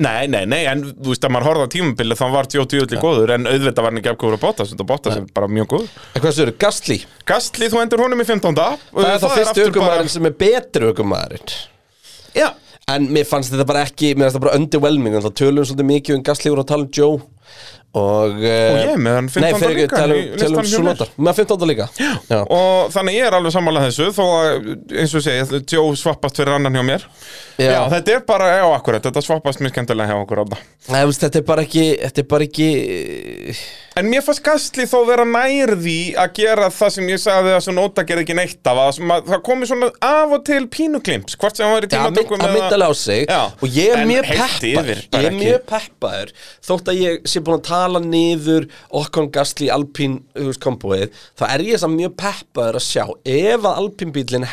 Nei, 0.00 0.24
nei, 0.32 0.46
nei, 0.48 0.62
en 0.64 0.82
þú 0.88 1.10
veist 1.12 1.24
að 1.26 1.32
maður 1.34 1.48
horfði 1.50 1.64
á 1.68 1.72
tímabili 1.74 2.16
þá 2.16 2.22
var 2.32 2.46
Joe 2.54 2.64
Djúli 2.70 3.00
góður 3.02 3.34
En 3.34 3.48
auðvitað 3.50 3.84
var 3.84 3.92
hann 3.92 4.00
ekki 4.00 4.12
afkóður 4.14 4.36
að 4.38 4.44
Bottas 4.46 4.70
Þetta 4.72 4.86
Bottas 4.88 5.18
er 5.18 5.26
bara 5.36 5.50
mjög 5.52 5.68
góður. 5.74 5.90
En 6.14 6.24
hvað 6.24 6.36
séu, 6.38 6.54
Gasly 6.64 6.96
Gasly, 7.28 7.68
þú 7.68 7.82
endur 7.82 8.04
honum 8.06 8.22
í 8.24 8.26
15. 8.28 8.56
það 8.56 9.10
er 9.10 9.20
það 9.20 9.36
fyrst 9.36 9.60
aukumæðurinn 9.66 10.12
sem 10.14 10.30
er 10.30 10.36
betri 10.40 10.88
aukumæðurinn 10.88 11.52
Já, 12.38 12.48
en 12.94 13.10
mér 13.12 13.28
fannst 13.28 13.52
þetta 13.52 13.68
bara 13.68 13.84
ekki 13.84 14.14
mér 14.14 14.30
fannst 14.30 14.38
þetta 14.38 14.46
bara 14.46 14.56
underwhelming 14.62 15.18
en 15.18 15.26
þá 15.26 15.30
tölum 15.42 15.60
við 15.60 15.70
svolítið 15.72 15.90
mikið 15.92 16.16
um 16.16 16.24
Gasly 16.30 16.54
og 16.54 16.64
tala 16.70 16.86
um 16.86 16.92
Joe 16.96 17.20
og, 17.90 18.36
Og 18.36 18.40
ég 18.44 18.98
með 19.02 19.16
hann 19.18 19.28
15. 19.32 19.42
nei, 19.42 19.50
líka 19.74 20.02
í 20.14 20.50
um. 20.60 20.68
Sunoda 20.70 21.06
með 21.18 21.40
15. 21.42 21.66
líka 21.70 21.88
já. 21.98 22.40
Og 22.44 22.92
þannig 22.94 23.16
ég 23.18 23.26
er 23.26 23.36
alveg 23.38 23.54
sammála 23.56 23.82
þessu 23.88 24.10
Þó 24.14 24.22
að, 24.28 24.68
eins 25.02 25.14
og 25.18 25.24
segi, 25.26 25.60
Joe 25.74 25.96
svappast 25.98 26.38
fyrir 26.38 26.54
annan 26.54 26.78
hjá 26.78 26.84
mér 26.86 27.06
Já, 27.60 27.66
Já. 27.74 27.80
þetta 27.96 28.14
er 28.14 28.22
bara, 28.28 28.52
já, 28.60 28.64
akkurat 28.76 29.08
Þetta 29.08 29.24
svappast 29.26 29.64
mér 29.64 29.74
skemmtilega 29.74 30.14
hjá 30.14 30.22
okkur 30.22 30.44
þetta 31.24 31.42
er 31.42 31.46
bara 31.50 31.66
ekki 31.66 31.86
þetta 32.04 32.22
er 32.24 32.30
bara 32.30 32.46
ekki 32.46 32.70
En 34.00 34.08
mér 34.08 34.22
fannst 34.24 34.40
Gastli 34.40 34.86
þó 34.88 35.02
vera 35.04 35.26
nær 35.28 35.74
því 35.76 35.96
að 36.16 36.30
gera 36.38 36.70
það 36.72 36.92
sem 36.94 37.08
ég 37.10 37.20
sagði 37.20 37.50
að 37.52 37.66
nota 37.76 38.04
gerði 38.08 38.24
ekki 38.24 38.36
neitt 38.38 38.70
af 38.70 38.78
að 38.80 39.00
að 39.12 39.28
það 39.28 39.42
komi 39.44 39.68
svona 39.68 39.90
af 40.08 40.32
og 40.38 40.44
til 40.48 40.60
pínuklimps 40.72 41.36
hvort 41.36 41.58
sem 41.60 41.66
hann 41.68 41.74
var 41.76 41.84
í 41.84 41.90
að 41.90 41.92
tímatökum 41.98 42.46
að 42.46 42.54
myndalega 42.56 42.88
á 42.88 42.92
sig 42.96 43.26
Já. 43.28 43.42
og 43.52 43.76
ég 43.76 43.92
er 43.98 44.08
mjög 44.08 44.30
peppaður 44.30 45.04
ég 45.04 45.28
er 45.28 45.36
mjög 45.36 45.68
peppaður 45.68 46.34
þótt 46.70 46.90
að 46.94 47.02
ég 47.04 47.28
sé 47.28 47.44
búin 47.44 47.60
að 47.60 47.68
tala 47.68 48.04
niður 48.06 48.70
Okkon 49.02 49.28
Gasly 49.36 49.68
Alpín 49.74 50.20
komboið 50.64 51.12
þá 51.36 51.44
er 51.50 51.68
ég 51.68 51.84
samt 51.84 52.00
mjög 52.00 52.16
peppaður 52.24 52.80
að 52.80 52.86
sjá 52.88 53.04
ef 53.04 53.60
að 53.60 53.82
Alpín 53.84 54.16
bílinn 54.16 54.48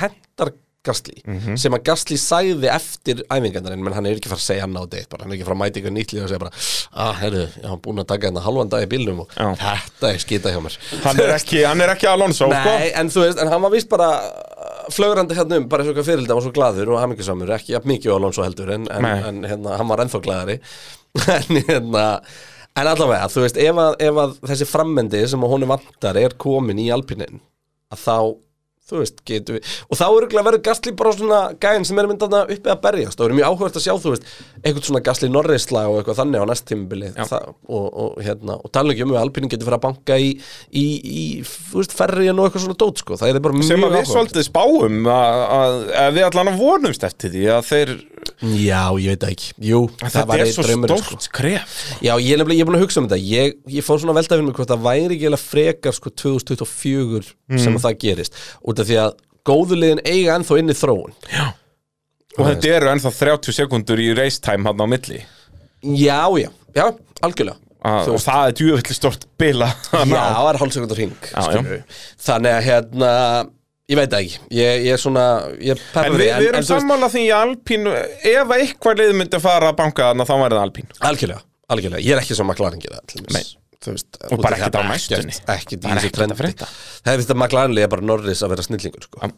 hendar 0.88 0.93
Gasly 0.93 1.21
Mhm. 1.28 1.58
sem 1.60 1.76
að 1.78 1.84
Gasly 1.91 2.17
sagði 2.17 2.69
eftir 2.71 3.21
æfingarnarinn 3.30 3.84
menn 3.84 3.93
hann 3.97 4.06
er 4.10 4.15
ekki 4.17 4.32
fara 4.32 4.39
að 4.39 4.47
segja 4.47 4.65
hann 4.65 4.78
á 4.80 4.84
deitt 4.89 5.10
bara, 5.12 5.23
hann 5.23 5.32
er 5.32 5.38
ekki 5.38 5.45
fara 5.47 5.58
að 5.58 5.62
mæta 5.62 5.82
ykkur 5.82 5.95
nýtlið 5.97 6.23
og 6.23 6.30
segja 6.32 6.39
bara 6.39 6.52
ah, 6.93 7.13
herru, 7.21 7.43
ég 7.47 7.67
hann 7.69 7.82
búin 7.86 8.00
að 8.04 8.08
taka 8.13 8.28
hérna 8.30 8.43
halvan 8.47 8.69
dag 8.71 8.86
í 8.86 8.89
bílnum 8.95 9.21
og 9.26 9.30
Já. 9.36 9.47
þetta 9.62 10.12
er 10.13 10.17
skita 10.23 10.54
hjá 10.56 10.62
mér 10.63 10.78
hann 11.04 11.19
er 11.26 11.34
ekki, 11.38 11.63
hann 11.67 11.82
er 11.86 11.93
ekki 11.95 12.08
Alonso 12.12 12.47
sko. 12.47 12.54
Nei, 12.54 12.91
en 12.95 13.10
þú 13.13 13.26
veist, 13.26 13.41
en 13.43 13.47
hann 13.52 13.62
var 13.67 13.71
vist 13.76 13.89
bara 13.91 14.10
flögrandi 14.93 15.36
hérna 15.36 15.58
um, 15.60 15.67
bara 15.69 15.84
eins 15.84 15.91
og 15.91 15.97
hvað 16.00 16.08
fyrirldi, 16.08 16.32
hann 16.32 16.39
var 16.39 16.45
svo 16.47 16.54
glaður 16.56 16.93
og 16.95 17.02
hamingisamur, 17.04 17.52
ekki 17.58 17.73
jafn 17.76 17.91
mikið 17.91 18.13
Alonso 18.15 18.43
heldur 18.45 18.71
en, 18.76 18.88
en, 18.91 19.06
en 19.06 19.41
hérna, 19.52 19.78
hann 19.78 19.88
var 19.91 20.00
ennþá 20.06 20.21
glaðari 20.23 20.60
en 21.38 21.62
hérna 21.67 22.06
en 22.78 22.86
allavega, 22.88 23.28
þú 23.34 23.41
veist, 23.43 23.58
ef 23.58 23.80
að, 23.82 23.95
ef 24.06 24.19
að 24.21 24.36
þessi 24.52 24.67
frammendi 24.69 25.23
sem 25.28 25.43
að 25.43 25.50
honum 25.56 25.71
vantar 25.73 26.19
er 26.21 26.36
komin 26.39 26.78
í 26.80 26.88
alpinin, 26.93 27.39
að 27.91 28.04
þá 28.06 28.17
þú 28.88 29.02
veist, 29.02 29.21
getur 29.28 29.58
við 29.58 29.71
og 29.88 30.00
þá 30.00 30.06
er 30.08 30.28
ekki 30.28 30.43
verið 30.47 30.63
Gastli 30.67 30.93
bara 30.97 31.13
svona 31.15 31.39
gæðin 31.62 31.88
sem 31.88 32.00
er 32.02 32.10
myndað 32.10 32.36
uppi 32.56 32.71
að 32.71 32.82
berjast, 32.86 33.17
það 33.17 33.26
verður 33.26 33.39
mjög 33.39 33.52
áhugast 33.52 33.80
að 33.80 33.86
sjá 33.86 33.93
þú 34.04 34.13
veist, 34.13 34.30
eitthvað 34.62 34.88
svona 34.88 35.04
Gastli 35.08 35.30
Norrisla 35.32 35.84
og 35.91 36.00
eitthvað 36.00 36.19
þannig 36.21 36.43
á 36.43 36.50
næst 36.52 36.67
tímabili 36.69 37.12
það, 37.17 37.50
og, 37.67 37.88
og, 37.88 38.17
hérna, 38.23 38.58
og 38.58 38.73
tala 38.78 38.95
ekki 38.95 39.08
um 39.08 39.15
að 39.15 39.21
Alpinin 39.26 39.52
getur 39.52 39.69
fyrir 39.69 39.80
að 39.80 39.86
banka 39.88 40.19
í, 40.21 40.30
í, 40.71 40.86
í 41.04 41.26
þú 41.47 41.82
veist, 41.82 41.97
ferri 41.97 42.30
en 42.32 42.39
og 42.39 42.47
eitthvað 42.47 42.65
svona 42.67 42.80
dót 42.86 43.04
sko, 43.04 43.19
það 43.19 43.34
er 43.34 43.43
bara 43.47 43.60
mjög 43.60 43.71
sem 43.73 43.88
að 43.88 43.97
við 43.97 44.12
svolítið 44.13 44.47
spáum 44.47 45.12
að, 45.12 45.43
að, 45.58 45.80
að 46.06 46.17
við 46.17 46.30
allan 46.30 46.54
að 46.54 46.62
vonumst 46.63 47.08
eftir 47.08 47.36
því 47.36 47.47
að 47.58 47.67
þeir 47.71 47.95
Já, 48.41 48.82
ég 49.01 49.13
veit 49.13 49.23
ekki, 49.27 49.51
jú, 49.69 49.80
það 50.01 50.13
þetta 50.15 50.38
er 50.38 50.49
svo 50.53 50.65
stórt 50.65 51.25
skref. 51.27 51.75
Já, 52.06 52.12
ég 52.21 52.34
er 52.34 52.41
nefnilega, 52.41 52.58
ég 52.58 52.63
er 52.63 52.69
búin 52.69 52.77
að 52.80 52.84
hugsa 52.86 53.01
um 53.01 53.08
þetta. 53.10 53.19
Ég, 53.23 53.56
ég 53.77 53.86
fór 53.86 54.01
svona 54.01 54.13
að 54.15 54.19
velta 54.21 54.36
fyrir 54.36 54.47
mig 54.47 54.58
hvort 54.58 54.71
það 54.73 54.84
væri 54.88 55.06
ekki 55.17 55.27
eiginlega 55.27 55.43
frekar 55.43 55.95
sko 55.97 56.12
2024 56.23 57.32
Mm. 57.47 57.60
sem 57.63 57.77
að 57.77 57.86
það 57.86 57.97
gerist. 58.03 58.39
Út 58.67 58.80
af 58.84 58.88
því 58.89 58.97
að 59.03 59.13
góðu 59.47 59.77
liðin 59.80 60.01
eiga 60.06 60.36
ennþá 60.38 60.58
inn 60.60 60.73
í 60.73 60.77
þróun. 60.77 61.13
Og 62.38 62.43
þetta 62.51 62.73
eru 62.77 62.89
ennþá 62.91 63.12
30 63.17 63.56
sekundur 63.56 64.01
í 64.03 64.10
race 64.17 64.41
time 64.43 64.67
hann 64.67 64.82
á 64.84 64.88
milli. 64.89 65.21
Já, 65.82 66.19
já, 66.38 66.49
já, 66.75 66.86
algjörlega. 67.23 67.58
Að, 67.88 68.08
Þú 68.08 68.13
og 68.17 68.21
það 68.25 68.47
er 68.49 68.53
djúvillig 68.58 68.95
stort 68.97 69.25
bila 69.39 69.67
Já, 69.93 70.01
það 70.10 70.47
er 70.49 70.58
hálfsekundur 70.60 70.97
hring 70.97 71.27
Já. 71.30 71.84
Þannig 72.25 72.56
að 72.58 72.63
hérna 72.65 73.12
Ég 73.88 73.95
veit 73.95 74.12
það 74.12 74.23
ekki, 74.26 74.39
ég, 74.52 74.82
ég 74.84 74.95
er 74.97 75.00
svona 75.00 75.21
ég 75.63 75.84
En 75.95 76.15
við, 76.17 76.26
við 76.41 76.50
erum 76.50 76.65
sammála 76.67 77.08
því 77.13 77.21
að 77.32 77.43
Alpín 77.45 77.86
ef 77.88 78.50
eitthvað 78.58 79.00
lið 79.00 79.13
myndi 79.15 79.39
fara 79.39 79.69
að 79.71 79.78
banka 79.80 80.10
þarna 80.10 80.26
þá 80.28 80.34
væri 80.41 80.58
það 80.58 80.65
Alpín. 80.65 80.89
Algjörlega, 81.08 81.45
algjörlega, 81.71 82.04
ég 82.04 82.17
er 82.17 82.19
ekki 82.26 82.36
sem 82.36 82.50
McLaren 82.52 82.84
gera 82.84 83.00
það 83.00 83.08
til 83.13 83.21
dæmis. 83.23 83.38
Nei. 83.38 83.63
Þú 83.88 83.91
veist, 83.93 84.17
Og 84.34 84.41
bara 84.41 84.58
ekkert 84.58 84.76
á 84.76 84.82
að 84.82 84.88
næstunni. 84.89 85.34
ekkert- 85.54 85.71
í 85.71 85.78
þessu 85.78 86.08
ekkert 86.10 86.32
að 86.34 86.39
trendi. 86.41 86.67
það 87.06 87.12
er 87.13 87.21
þetta 87.21 87.36
McLaren 87.38 87.78
er 87.78 87.88
bara 87.93 88.02
Norris 88.10 88.41
að 88.43 88.50
vera 88.56 88.65
snillingur 88.65 89.04
sko. 89.06 89.30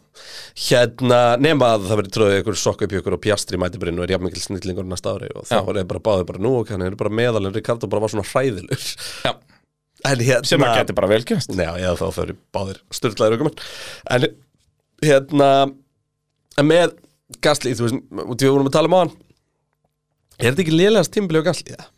hérna, 0.66 1.18
nema 1.38 1.68
að 1.76 1.84
það 1.90 2.00
verið 2.00 2.14
tróðið 2.16 2.38
ykkur 2.40 2.56
sokka 2.58 2.84
upp 2.88 2.92
í 2.94 2.98
ykkur 3.02 3.16
og 3.18 3.20
Piastri 3.22 3.60
mæti 3.60 3.78
bara 3.78 3.92
inn 3.92 4.00
og 4.00 4.08
er 4.08 4.14
jafn 4.16 4.24
mikil 4.26 4.42
snillingur 4.42 4.88
næsta 4.88 5.12
ári 5.14 5.28
og 5.36 5.44
þá 5.46 5.60
er 5.76 5.84
bara 5.84 6.00
báðið 6.00 6.26
bara 6.32 6.42
nú 6.42 6.54
og 6.58 6.72
hann 6.72 6.82
er 6.82 6.96
bara 6.98 7.10
meðal 7.12 7.46
en 7.46 7.52
Ricardo 7.54 7.86
bara 7.86 8.00
var 8.00 8.08
svona 8.08 8.26
hræðilur 8.26 8.82
hérna 10.08 10.48
sem 10.48 10.64
að 10.66 10.76
geti 10.80 10.96
bara 10.96 11.10
velgjast 11.10 11.52
Nei, 11.54 11.66
já, 11.82 11.90
þá 11.98 12.06
fyrir 12.16 12.38
báðir 12.54 12.80
styrlaðir 12.94 13.38
aukumenn 13.38 13.62
En 14.16 14.26
hérna 15.04 15.50
með 16.66 16.96
Gasly, 17.44 17.76
þú 17.78 17.86
veist, 17.86 18.00
við 18.42 18.50
vorum 18.50 18.68
að 18.70 18.74
tala 18.74 18.90
um 18.90 18.98
á 18.98 19.00
hann 19.04 19.14
Er 20.40 20.50
þetta 20.50 20.64
ekki 20.64 20.76
lélegast 20.76 21.12
tímbili 21.14 21.42
á 21.42 21.48
Gasly? 21.50 21.76
það? 21.76 21.88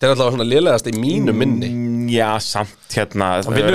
Þetta 0.00 0.06
er 0.08 0.12
alltaf 0.14 0.30
svona 0.32 0.44
lélegast 0.48 0.86
í 0.88 0.92
mínu 0.96 1.32
minni. 1.36 1.68
Mm, 1.68 2.04
Já, 2.08 2.28
samt 2.40 2.94
hérna 2.94 3.26
Hann 3.44 3.52
vinnur 3.52 3.74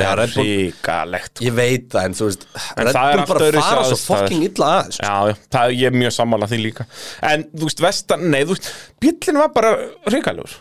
Já, 0.00 0.12
Bull- 0.16 0.46
ríkalegt 0.46 1.42
Ég 1.44 1.52
veit 1.58 1.90
það, 1.92 2.06
en 2.08 2.16
þú 2.16 2.28
veist 2.30 2.46
En 2.56 2.88
það 2.88 3.10
er 3.10 3.20
bara 3.28 3.48
öðruvísi 3.50 3.66
fara 3.66 3.82
svo 3.90 3.98
fucking 4.00 4.46
illa 4.48 4.70
að 4.70 4.88
þessu 4.88 5.04
Já, 5.04 5.12
já, 5.28 5.34
það, 5.58 5.74
er 5.90 5.98
mjög 6.00 6.14
sammála 6.16 6.48
því 6.48 6.60
líka. 6.62 6.86
En 7.28 7.44
þú 7.52 7.68
veist, 7.68 7.82
vestan, 7.84 8.24
nei, 8.32 8.40
þú 8.46 8.56
veist 8.56 8.70
Bíllinn 9.04 9.42
var 9.42 9.52
bara 9.58 9.74
ríkalegur 10.08 10.56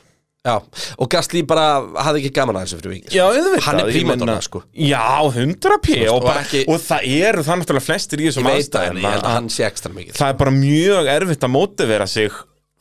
Já, 0.45 0.55
og 1.01 1.09
Gasly 1.09 1.41
bara 1.49 1.67
hafði 2.05 2.19
ekki 2.21 2.33
gaman 2.37 2.59
að 2.59 2.65
þessu 2.67 2.77
fyrir 2.81 2.91
vikið 2.95 3.15
Já, 3.17 3.23
auðvitað. 3.25 3.61
Hann 3.65 3.79
er 3.81 3.87
ég 3.89 3.95
prímadonna, 3.97 4.35
sko. 4.45 4.61
Já, 4.77 5.03
100 5.33 5.79
p 5.81 5.95
og, 6.05 6.19
og 6.21 6.29
ekki- 6.43 6.65
og 6.69 6.83
það 6.85 7.07
eru 7.25 7.45
það 7.47 7.61
náttúrulega 7.63 7.87
flestir 7.89 8.21
í 8.21 8.27
Ég 8.27 8.35
þessum 8.35 8.49
veit 8.51 8.69
það, 8.75 8.89
en 8.91 8.99
ég 9.01 9.09
held 9.15 9.23
að- 9.25 9.33
hann 9.39 9.49
sé 9.49 9.65
ekstra 9.65 9.91
mikið 9.95 10.19
það 10.19 10.29
er 10.29 10.37
bara 10.43 10.53
mjög 10.59 11.09
erfitt 11.15 11.47
að 11.49 11.55
mótivera 11.55 12.07
sig 12.07 12.31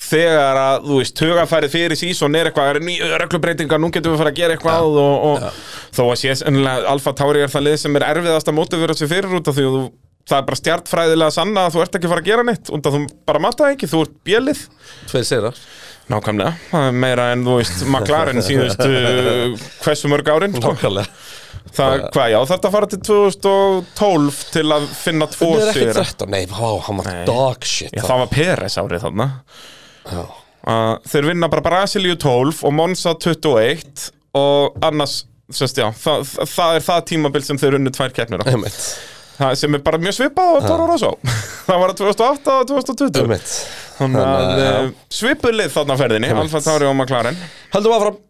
þegar 0.05 0.59
að, 0.61 0.85
þú 0.85 0.96
veist, 1.00 1.20
hugafærið 1.24 1.72
fyrir 1.72 1.96
sísón 1.96 2.35
er 2.37 2.50
eitthvað, 2.50 2.77
er 2.77 3.18
reglubreitingar 3.22 3.81
nú 3.81 3.88
getum 3.94 4.12
við 4.12 4.18
að 4.18 4.22
fara 4.24 4.33
að 4.35 4.40
gera 4.40 4.57
eitthvað 4.59 4.98
og, 5.00 5.24
og 5.31 5.44
þó 5.96 6.03
að 6.11 6.18
sé, 6.20 6.35
ennilega, 6.50 6.83
Alfa 6.92 7.14
Tauri 7.16 7.40
er 7.46 7.53
það 7.53 7.64
lið 7.70 7.77
sem 7.81 7.96
er 7.96 8.05
erfiðast 8.11 8.50
að 8.50 8.59
mótivera 8.59 8.96
sig 8.98 9.09
fyrir 9.09 9.33
út 9.38 9.48
af 9.48 9.57
því 9.57 9.64
að 9.70 9.77
þú, 9.79 9.85
það 10.29 10.37
er 10.42 10.46
bara 10.50 10.61
stjartfræðilega 10.61 11.33
sanna 11.38 11.64
að 11.68 11.72
þú 11.79 11.83
ert 11.87 11.96
ekki 11.98 12.09
að 12.11 12.12
fara 12.14 12.24
að 12.24 12.29
gera 12.29 12.44
neitt 12.50 12.68
að 12.74 12.90
þú 12.98 13.00
bara 13.31 13.42
mata 13.46 13.70
ekki, 13.72 13.88
þú 13.94 14.03
ert 14.05 14.14
bjelið 14.29 14.62
Tveir 15.09 15.27
sérar 15.31 15.62
nákvæmlega, 16.12 16.52
það 16.70 16.88
er 16.90 16.98
meira 17.04 17.30
en 17.32 17.44
þú 17.46 17.56
veist 17.60 17.84
McLaren 17.86 18.44
síðustu 18.44 18.90
hversu 19.84 20.10
mörg 20.12 20.28
árin 20.34 20.56
sko. 20.56 20.74
Nákvæmlega. 20.74 21.08
Það, 21.74 22.02
hvað, 22.14 22.28
já, 22.30 22.38
þetta 22.52 22.70
fara 22.70 22.88
til 22.92 23.00
2012 23.08 24.40
til 24.54 24.64
að 24.76 24.84
finna 24.94 25.26
tvo 25.32 25.48
Það 25.54 25.62
er 25.62 25.70
ekki 25.72 25.80
sigra 25.80 26.04
13, 26.04 26.28
nei, 26.34 26.42
vá, 26.50 26.66
hann 26.86 27.00
var 27.00 27.08
dog 27.26 27.64
shit 27.66 27.94
Já, 27.96 28.02
það. 28.04 28.20
var 28.20 28.30
Peres 28.34 28.76
árið 28.78 29.06
þarna. 29.06 29.28
Uh, 30.12 30.92
Þeir 31.08 31.30
vinna 31.32 31.48
bara 31.52 31.64
Brasilíu 31.64 32.18
12 32.20 32.60
og 32.68 32.76
Monza 32.76 33.16
21 33.16 34.06
og 34.38 34.78
annars, 34.84 35.24
sérst 35.52 35.80
já 35.80 35.88
það, 35.90 36.22
það, 36.30 36.52
það 36.54 36.78
er 36.78 36.86
það 36.86 37.02
tímabil 37.10 37.44
sem 37.48 37.60
þeir 37.64 37.78
unnu 37.80 37.92
tvær 37.96 38.14
keppnir 38.16 38.44
á. 38.44 38.46
Það 39.34 39.56
sem 39.58 39.74
er 39.74 39.82
bara 39.82 39.98
mjög 39.98 40.14
svipað 40.20 40.52
á 40.54 40.58
Toro 40.68 40.84
Rosso. 40.86 41.08
Það 41.66 41.80
var 41.80 41.90
að 41.90 42.00
2008 42.04 42.52
og 42.54 42.68
2020 42.70 43.22
einmitt 43.24 43.48
Þannig 43.50 43.72
að 43.74 43.84
Þannig 43.94 44.22
að, 44.26 44.62
uh, 44.64 44.92
svipuð 45.14 45.54
lið 45.61 45.72
þarna 45.74 45.96
ferðinni. 46.00 46.30
Alfa 46.35 46.61
Tauri 46.64 46.87
og 46.90 46.96
McLaren 46.98 47.37
Höldum 47.74 47.96
áfram 47.98 48.22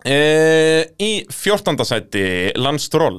Uh, 0.00 0.80
í 0.96 1.26
14. 1.28 1.76
sæti 1.84 2.22
Lance 2.56 2.86
Stroll 2.88 3.18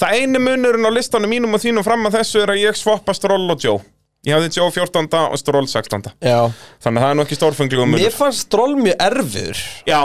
Það 0.00 0.14
eini 0.16 0.40
munurinn 0.40 0.88
á 0.88 0.92
listanum 0.96 1.28
mínum 1.28 1.52
og 1.52 1.60
þínum 1.60 1.84
fram 1.84 2.06
að 2.08 2.14
þessu 2.22 2.40
er 2.46 2.52
að 2.54 2.60
ég 2.62 2.78
svoppa 2.80 3.12
Stroll 3.12 3.44
og 3.52 3.60
Joe 3.60 3.82
Ég 4.24 4.38
hafði 4.38 4.48
Joe 4.56 4.70
14. 4.72 5.10
og 5.28 5.36
Stroll 5.36 5.68
16. 5.68 6.08
Já 6.24 6.38
Þannig 6.80 7.02
að 7.02 7.04
það 7.04 7.10
er 7.10 7.18
nú 7.20 7.26
ekki 7.26 7.36
stórfenglugum 7.36 7.92
munur 7.92 8.00
Mér 8.06 8.16
fannst 8.16 8.46
Stroll 8.46 8.78
mjög 8.80 9.04
erfiður 9.10 9.60
Já, 9.92 10.00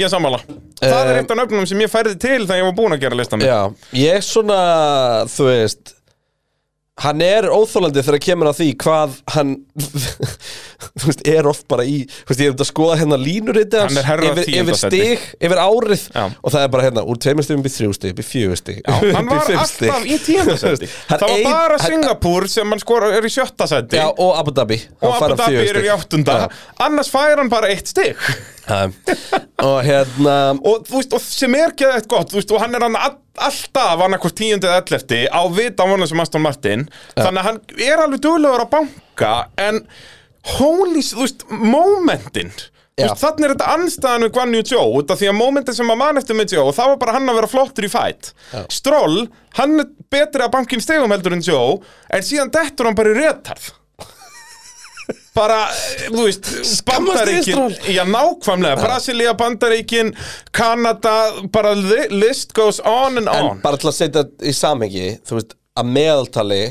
ég 0.00 0.08
er 0.08 0.12
sammála 0.16 0.42
Það 0.82 0.96
er 0.98 1.12
Eh, 1.14 1.20
eitt 1.22 1.30
af 1.30 1.38
nöfnum 1.44 1.70
sem 1.70 1.84
ég 1.86 1.92
færði 1.94 2.16
til 2.18 2.40
þegar 2.48 2.58
ég 2.64 2.66
var 2.72 2.74
búinn 2.80 2.96
að 2.98 3.04
gera 3.06 3.20
listan 3.22 3.38
minn 3.44 3.46
Já, 3.54 3.60
ég 4.02 4.26
svona, 4.26 4.58
þú 5.30 5.46
veist 5.52 5.93
Hann 7.02 7.18
er 7.26 7.48
óþólandi 7.50 8.04
þegar 8.06 8.20
kemur 8.22 8.48
að 8.52 8.58
því 8.60 8.66
hvað 8.84 9.14
hann 9.34 9.48
þú 11.00 11.08
veist, 11.08 11.22
er 11.26 11.48
oft 11.50 11.64
bara 11.70 11.82
í 11.88 12.04
þú 12.06 12.28
veist, 12.28 12.42
ég 12.44 12.52
er 12.52 12.54
um 12.54 12.60
að 12.62 12.68
skoða 12.68 12.98
hérna 13.00 13.18
herra 14.06 14.28
yfir, 14.30 14.50
yfir 14.60 14.78
stig, 14.78 15.24
yfir 15.42 15.58
árið. 15.58 16.04
Já. 16.14 16.24
og 16.38 16.54
það 16.54 16.60
er 16.60 16.70
bara 16.76 16.86
hérna, 16.86 17.04
úr 17.10 17.18
tveimur 17.18 17.46
stigum 17.46 17.64
upp 17.64 17.68
í 17.68 17.74
þrjú 17.74 17.96
stig 17.98 18.14
upp 18.14 18.22
í 18.22 18.26
fjögur 18.28 18.60
stig 18.60 18.78
Já, 18.84 18.94
hann 19.18 19.30
var 19.32 19.50
alltaf 19.64 20.06
í 20.06 20.20
tíundasendi 20.22 20.90
Það 21.10 21.26
var 21.26 21.44
bara 21.48 21.82
Singapúr 21.82 22.48
sem 22.54 22.74
hann 22.76 22.82
skora 22.86 23.10
er 23.18 23.26
í 23.26 23.34
sjötta 23.34 23.68
seti 23.70 23.98
Já, 23.98 24.06
og 24.14 24.38
Abu 24.38 24.54
Dhabi. 24.54 24.78
Og 25.02 25.18
Abu 25.18 25.34
Dhabi 25.34 25.60
er 25.64 25.80
í 25.82 25.88
stig. 25.88 25.92
áttunda. 25.98 26.38
Annars 26.86 27.10
fær 27.10 27.42
hann 27.42 27.50
bara 27.52 27.74
eitt 27.74 27.90
stig. 27.90 28.14
Og 29.64 29.78
hérna 29.84 30.36
og, 30.56 30.84
þú 30.88 30.98
veist, 30.98 31.14
og 31.16 31.22
sem 31.24 31.54
er 31.58 31.70
ekki 31.72 31.86
eitthvað 31.88 32.10
gott 32.14 32.32
þú 32.32 32.40
veist, 32.40 32.52
og 32.54 32.62
hann 32.64 32.76
er 32.76 32.84
hann 32.86 32.98
all, 32.98 33.16
alltaf 33.46 34.02
hann 34.02 34.16
eitthvað 34.16 34.36
tíundi 34.40 34.68
eða 34.70 34.82
ellefti 34.82 35.22
á 35.28 35.40
vita 35.52 35.86
vonlega 35.88 36.10
sem 36.12 36.22
Aston 36.24 36.44
Martin. 36.44 36.86
Þannig 37.16 37.40
að 37.42 37.48
hann 37.50 37.62
er 37.90 38.04
alveg 38.04 38.22
duglegur 38.24 38.64
að 38.66 38.72
banka 38.76 39.34
en 39.60 39.82
holy, 40.56 41.02
þú 41.04 41.24
veist, 41.24 41.46
momentin 41.50 42.52
þannig 43.18 43.44
er 43.48 43.52
þetta 43.56 43.70
anstæðan 43.74 44.22
við 44.22 44.32
Guan 44.36 44.52
Yu 44.54 44.64
Zhou 44.70 44.98
út 45.00 45.10
af 45.10 45.18
því 45.18 45.30
að 45.32 45.38
momentin 45.40 45.74
sem 45.74 45.88
að 45.90 45.98
mann 45.98 46.20
eftir 46.20 46.36
með 46.38 46.52
Zhou 46.52 46.66
það 46.76 46.92
var 46.92 47.00
bara 47.00 47.14
hann 47.16 47.30
að 47.32 47.38
vera 47.40 47.50
flottur 47.50 47.86
í 47.88 47.90
fight. 47.90 48.28
Stroll, 48.70 49.24
hann 49.58 49.80
er 49.82 49.88
betri 50.14 50.44
að 50.44 50.52
bankin 50.54 50.84
stegum 50.84 51.10
heldur 51.10 51.34
en 51.34 51.42
Zhou 51.42 51.80
en 52.14 52.22
síðan 52.22 52.52
dettur 52.54 52.86
hann 52.86 52.94
bara 52.98 53.10
í 53.10 53.16
retarð 53.18 53.72
bara, 55.34 55.58
þú 56.08 56.24
veist 56.28 56.46
Stroll. 56.64 57.74
Já, 57.90 58.04
nákvæmlega, 58.06 58.76
Brasilia, 58.82 59.34
Bandaríkin 59.34 60.12
Kanada, 60.52 61.14
bara 61.52 61.72
li- 61.74 62.08
list 62.10 62.52
goes 62.54 62.80
on 62.84 63.18
and 63.18 63.28
En 63.28 63.44
on. 63.50 63.60
bara 63.64 63.76
til 63.76 63.90
að 63.90 63.96
setja 63.98 64.24
í 64.42 64.52
samhengi 64.54 65.18
Þú 65.26 65.38
veist, 65.40 65.54
að 65.76 65.90
meðaltali 65.96 66.62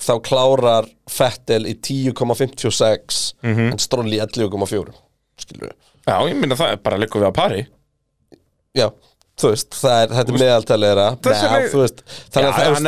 þá 0.00 0.14
klárar 0.24 0.88
Fettel 1.10 1.66
í 1.68 1.74
10,56 1.76 3.34
Mhm. 3.42 3.72
en 3.72 3.78
Stroll 3.78 4.08
í 4.12 4.18
11,4 4.20 4.94
skilur 5.38 5.68
við 5.68 5.76
Já, 6.08 6.16
ég 6.28 6.34
minna 6.40 6.56
það 6.56 6.72
er 6.72 6.76
bara 6.76 6.96
líka 6.98 7.18
við 7.20 7.26
að 7.28 7.34
pari. 7.36 7.66
Já, 8.74 8.88
þú 9.38 9.50
veist, 9.52 9.70
það 9.76 10.02
er, 10.02 10.08
þetta 10.16 10.32
er 10.32 10.38
meðaltalið 10.40 10.88
þeirra. 10.90 11.08
Þess 11.22 11.42
Já, 11.42 11.50
þú 11.70 11.80
veist 11.84 12.00
Þannig 12.32 12.48
að 12.48 12.52
hann 12.74 12.86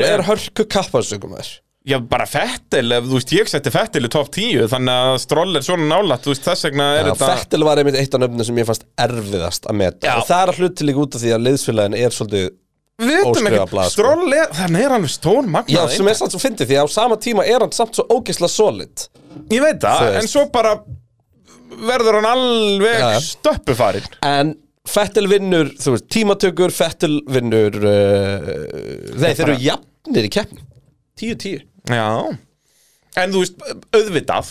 er 0.00 0.14
er 0.14 0.22
hörku 0.22 0.64
kappasökum 0.64 1.34
þér 1.36 1.50
Já, 1.88 1.96
bara 2.04 2.26
Fettil, 2.28 2.92
þú 3.06 3.14
veist, 3.16 3.30
ég 3.32 3.48
seti 3.48 3.70
Fettil 3.72 4.04
í 4.04 4.08
top 4.12 4.28
10 4.36 4.66
Þannig 4.68 5.04
að 5.06 5.14
Stroll 5.22 5.56
er 5.56 5.64
svona 5.64 5.86
nálætt, 5.88 6.26
þú 6.26 6.34
veist, 6.34 6.42
þess 6.44 6.66
vegna 6.66 6.88
er 6.98 7.06
þetta 7.08 7.28
Fettel 7.30 7.64
var 7.64 7.80
einmitt 7.80 7.96
eitt 7.96 8.16
af 8.16 8.20
nöfnum 8.20 8.44
sem 8.44 8.60
ég 8.60 8.68
fannst 8.68 8.84
erfiðast 9.00 9.68
að 9.70 9.78
meta. 9.80 10.04
Já. 10.04 10.18
og 10.20 10.26
það 10.28 10.42
er 10.42 10.52
að 10.52 10.60
hluti 10.60 10.88
líka 10.88 11.00
út 11.06 11.16
af 11.16 11.24
því 11.24 11.32
að 11.36 11.46
liðsfélagin 11.46 11.96
er 11.96 12.16
svolítið 12.18 12.50
ekki, 13.00 13.64
blað, 13.72 13.88
sko. 13.88 13.94
Stroll 13.96 14.36
er, 14.36 14.54
þannig 14.60 14.84
er 14.84 14.94
alveg 14.98 15.14
stón 15.14 15.48
Já, 15.48 15.52
magnað 15.56 15.96
sem 15.96 16.12
er 16.12 16.20
samt 16.20 16.36
svo 16.36 16.42
fyndið 16.44 16.68
því 16.68 16.78
að 16.82 16.84
á 16.84 16.88
sama 16.98 17.20
tíma 17.24 17.48
er 17.48 17.64
hann 17.64 17.72
samt 17.72 17.96
svo 17.96 18.04
ógeðslega 18.12 18.52
solid. 18.52 19.08
Ég 19.48 19.64
veit 19.64 19.80
það, 19.80 20.08
en 20.20 20.28
svo 20.36 20.46
bara 20.52 20.76
verður 21.80 22.20
hann 22.20 22.32
alveg 22.34 22.98
Já, 23.00 23.08
já. 23.16 23.20
stöppufarinn. 23.30 24.16
En 24.28 24.58
Fettel 24.90 25.28
vinnur, 25.30 25.72
þú 25.80 25.94
veist, 25.94 26.10
tímatökur 26.12 26.72
Fettel 26.74 27.22
vinnur 27.30 27.76
uh, 27.80 28.50
þeir 29.16 29.46
eru 29.46 29.62
jafnir 29.64 30.28
í 30.28 30.32
keppni. 30.36 30.66
10-10 31.20 31.66
Já 31.96 32.08
En 33.20 33.32
þú 33.34 33.40
veist, 33.42 33.62
auðvitað 33.96 34.50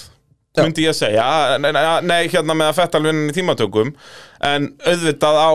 myndi 0.60 0.84
ég 0.84 0.92
að 0.92 0.98
segja 0.98 1.26
nei, 1.62 1.70
nei, 1.72 1.84
nei, 2.04 2.18
hérna 2.28 2.56
með 2.58 2.72
að 2.74 2.80
Fettal 2.82 3.00
vinna 3.06 3.22
hann 3.22 3.30
í 3.32 3.36
tímatökum 3.38 3.92
en 4.50 4.66
auðvitað 4.84 5.38
á 5.40 5.52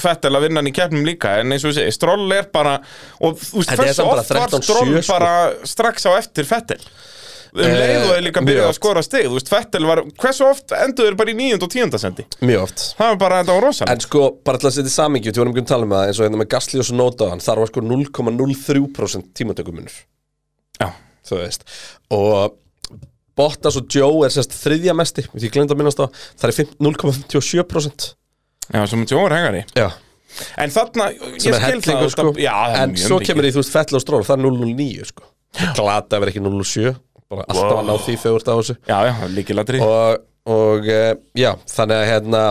Fettal 0.00 0.32
að 0.34 0.46
vinna 0.46 0.58
hann 0.62 0.70
í 0.70 0.74
keppnum 0.74 1.04
líka 1.06 1.36
en 1.42 1.52
eins 1.54 1.66
og 1.68 1.74
segi, 1.76 1.92
Stroll 1.94 2.24
er 2.34 2.48
bara 2.50 2.78
og 3.20 3.36
þú 3.38 3.60
veist, 3.60 3.70
Þetta 3.70 3.76
er 3.76 3.86
hversu 3.86 4.00
samt 4.00 4.10
bara 4.10 4.24
oft 4.24 4.32
var 4.34 4.48
13-7, 4.48 4.64
Stroll 4.64 5.02
sko. 5.04 5.12
bara 5.12 5.32
strax 5.74 6.08
á 6.08 6.12
eftir 6.18 6.48
Fettal 6.50 6.80
um 6.80 7.64
Eh, 7.66 7.66
leið 7.74 8.04
og 8.06 8.12
er 8.14 8.20
líka 8.22 8.38
mjög 8.42 8.46
byrjað 8.46 8.62
að 8.64 8.68
oft. 8.70 8.78
skora 8.78 9.00
stig 9.02 9.24
þú 9.26 9.32
veist, 9.34 9.48
Fettal 9.50 9.86
var, 9.86 10.02
hversu 10.22 10.44
oft 10.46 10.70
endur 10.76 11.16
bara 11.18 11.32
í 11.32 11.34
9. 11.34 11.56
og 11.66 11.70
10. 11.72 11.98
sendi 11.98 12.26
Mjög 12.46 12.62
oft 12.62 12.84
það 12.98 13.08
var 13.08 13.16
bara, 13.24 13.40
þetta 13.42 13.56
var 13.56 13.64
rosalega 13.66 13.92
En 13.96 14.04
sko, 14.04 14.20
bara 14.46 14.58
til 14.62 14.68
að 14.70 14.76
setja 14.76 14.90
í 14.92 14.94
samingi, 14.94 15.30
við 15.32 15.40
vorum 15.42 15.54
ekki 15.54 15.62
um 15.64 15.66
að 15.66 15.72
tala 15.74 15.88
um 15.88 15.94
það 15.96 16.06
eins 16.12 16.20
og 16.20 16.26
hérna 16.28 16.40
með 16.44 16.50
Gasly 16.54 16.78
og 16.82 16.86
svo 16.86 16.98
nótaðan, 17.00 17.42
þar 17.42 17.62
var 17.64 17.72
sko 17.72 17.82
0,03% 17.90 19.30
tímatökumunur 19.34 19.98
þú 21.26 21.40
veist. 21.42 21.66
Og 22.16 22.56
Bottas 23.40 23.78
og 23.80 23.88
Joe 23.92 24.26
er 24.26 24.34
sérst 24.34 24.54
þriðja 24.58 24.94
mesti 24.96 25.24
ég 25.40 25.52
glemt 25.54 25.72
að 25.72 25.80
minnast 25.80 26.00
á, 26.02 26.06
það 26.40 26.48
er 26.50 26.56
fimm- 26.58 26.78
0,57% 26.84 28.08
já, 28.74 28.80
sem 28.86 29.04
þetta 29.04 29.20
er 29.26 29.36
hengari 29.36 29.62
Já, 29.78 29.86
en 30.60 30.72
þarna, 30.74 31.06
ég 31.14 31.44
sem 31.44 31.54
er 31.56 31.64
skil 31.66 31.80
það 31.86 32.10
sko. 32.14 32.32
já, 32.36 32.52
það 32.52 32.74
er 32.74 32.82
en 32.82 32.96
svo 33.00 33.20
mikið. 33.20 33.30
kemur 33.30 33.48
í 33.48 33.52
þú 33.54 33.62
veist 33.62 33.76
Fettel 33.76 33.98
og 33.98 34.04
Stról, 34.04 34.24
það 34.26 34.36
er 34.36 34.44
0,09 34.46 35.06
sko. 35.10 35.30
Glata 35.78 36.20
vera 36.20 36.34
ekki 36.34 36.42
0,7 36.44 36.92
bara 37.30 37.46
alltaf 37.46 37.78
að 37.78 37.86
ná 37.86 37.94
því 38.02 38.16
þegar 38.18 38.34
þú 38.34 38.40
ert 38.40 38.50
á 38.50 38.54
þessu. 38.58 38.76
Já, 38.90 38.98
já, 39.06 39.14
líkilatri 39.36 39.80
og, 39.86 40.22
og 40.50 40.90
uh, 40.90 41.14
já, 41.38 41.50
þannig 41.70 41.96
að 42.00 42.08
hérna, 42.10 42.42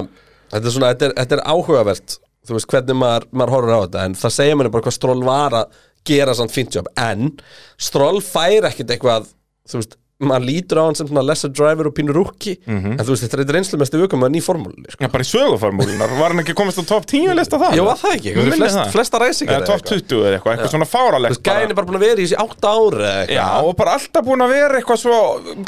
þetta 0.54 0.64
er 0.64 0.76
svona, 0.76 0.92
þetta 0.94 1.08
er, 1.10 1.16
þetta 1.20 1.38
er 1.38 1.46
áhugavert 1.54 2.18
þú 2.50 2.56
veist 2.56 2.70
hvernig 2.72 2.98
maður, 2.98 3.26
maður 3.36 3.54
horfir 3.56 3.76
á 3.76 3.80
þetta. 3.84 4.04
En 4.08 4.16
það 4.18 4.36
segja 4.40 4.58
manni 4.58 4.72
bara 4.74 4.86
hvað 4.88 4.96
Stroll 4.96 5.24
var 5.28 5.58
að 5.60 5.82
gera 6.08 6.36
samt 6.38 6.54
fínt 6.56 6.76
jobb, 6.76 6.92
en 7.00 7.34
Stroll 7.80 8.22
fær 8.26 8.70
ekkert 8.72 8.96
eitthvað, 8.96 9.34
þú 9.70 9.82
veist 9.82 9.98
maður 10.20 10.44
lítur 10.50 10.80
á 10.80 10.84
hann 10.84 10.98
sem 11.00 11.08
svona 11.08 11.22
lesser 11.24 11.48
driver 11.56 11.88
og 11.88 11.94
pínur 11.96 12.18
rúki 12.20 12.58
en 12.68 12.98
þú 13.00 13.14
veist, 13.14 13.24
þetta 13.24 13.38
er 13.38 13.42
eitthvað 13.46 13.56
reynslu 13.56 13.78
mestu 13.80 14.02
vökum 14.02 14.20
með 14.20 14.34
ný 14.34 14.42
formúli, 14.44 14.84
sko. 14.92 15.06
Já, 15.06 15.10
bara 15.14 15.24
í 15.24 15.30
söguformúlunar, 15.30 16.16
var 16.20 16.34
hann 16.34 16.44
ekki 16.44 16.56
komast 16.60 16.82
á 16.82 16.84
top 16.90 17.08
10 17.08 17.38
lista 17.40 17.56
það? 17.62 17.78
Jó, 17.80 17.86
var 17.88 18.02
það 18.02 18.16
ekki, 18.18 18.34
eitthvað, 18.34 18.50
minnir 18.50 18.60
flest, 18.60 18.80
það. 18.82 18.92
flesta 18.98 19.22
ræsingar 19.24 19.64
top 19.70 19.86
20 19.88 20.20
eða 20.20 20.34
eitthvað, 20.36 20.58
eitthvað 20.58 20.74
svona 20.76 20.90
fáralegt 20.92 21.40
Gæin 21.48 21.72
er 21.72 21.78
bara 21.80 21.88
búin 21.88 22.00
að 22.02 22.06
vera 22.10 22.20
í 22.20 22.28
þessi 22.28 22.40
átta 22.44 22.74
ári 22.76 23.00
eða 23.00 23.16
eitthvað. 23.22 23.40
Já, 23.40 23.48
og 23.64 23.80
bara 23.80 23.96
alltaf 23.96 24.28
búin 24.28 24.44
að 24.44 24.54
vera 24.58 24.82
eitthvað 24.82 25.02
svo 25.06 25.22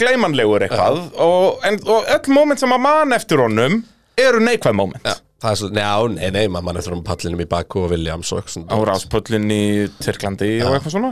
gleymanlegur 0.04 0.68
eitthvað. 0.68 1.00
Og, 1.30 1.48
en, 1.72 1.80
og 1.88 2.12
öll 2.18 2.36
moment 2.36 2.60
sem 2.60 2.76
að 2.76 2.84
man 2.90 3.16
eftir 3.16 3.40
honum 3.46 3.80
eru 4.20 4.44
neikvæð 4.44 4.76
moment. 4.84 5.08
Já, 5.08 5.16
það 5.42 5.52
er 5.52 5.60
svo, 5.60 5.70
njá, 5.74 5.92
nei, 6.14 6.28
nei, 6.36 6.44
maður 6.52 6.66
mann 6.68 6.80
eftir 6.82 6.94
hann 6.94 7.04
pallinum 7.06 7.42
í 7.42 7.48
Baku 7.50 7.82
og 7.82 7.94
Williams 7.96 8.32
og 8.32 8.42
eitthvað 8.42 8.54
á 8.62 8.76
svona 8.76 8.88
ráspöllin 8.92 9.54
í 9.56 9.62
Tyrklandi 10.02 10.50
og 10.62 10.76
eitthvað 10.78 10.96
svona. 10.96 11.12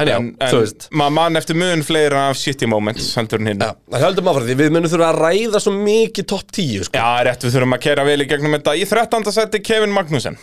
En 0.00 0.10
já, 0.12 0.16
þú 0.52 0.60
veist. 0.60 0.88
maður 0.92 1.16
man 1.18 1.40
eftir 1.40 1.58
mun 1.62 1.84
fleira 1.86 2.26
af 2.30 2.40
shitty 2.40 2.68
moments 2.68 3.12
heldur 3.16 3.40
en 3.40 3.52
hinn 3.52 3.62
Já, 3.64 3.72
það 3.94 4.06
höldum 4.06 4.32
áfram 4.32 4.48
því 4.48 4.58
við 4.60 4.74
munum 4.76 4.92
þurfa 4.92 5.08
að 5.08 5.20
ræða 5.26 5.62
svo 5.64 5.74
mikið 5.78 6.28
topp 6.34 6.56
10 6.58 6.88
sko. 6.88 7.00
Já, 7.00 7.08
rétt, 7.28 7.46
við 7.46 7.56
þurfum 7.56 7.78
að 7.78 7.84
kera 7.88 8.08
vel 8.08 8.18
í 8.20 8.28
gegnum 8.28 8.58
þetta. 8.58 8.76
Í 8.76 8.88
13. 8.92 9.32
seti 9.38 9.62
Kevin 9.64 9.96
Magnussen. 9.96 10.36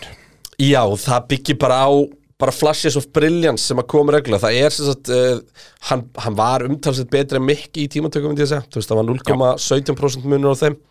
Já, 0.59 0.81
það 0.97 1.29
byggir 1.33 1.61
bara 1.61 1.83
á 1.85 1.91
bara 2.39 2.53
flashes 2.55 2.95
of 2.95 3.09
brilliance 3.11 3.65
sem 3.67 3.79
að 3.81 3.89
koma 3.91 4.13
reglulega. 4.15 4.47
Það 4.47 4.59
er 4.63 4.71
sem 4.71 4.87
sagt 4.87 5.09
uh, 5.11 5.41
hann, 5.89 6.05
hann 6.23 6.37
var 6.39 6.63
umtalsett 6.63 7.09
betri 7.11 7.35
en 7.35 7.43
mikki 7.43 7.83
í 7.83 7.89
tímatökum 7.91 8.37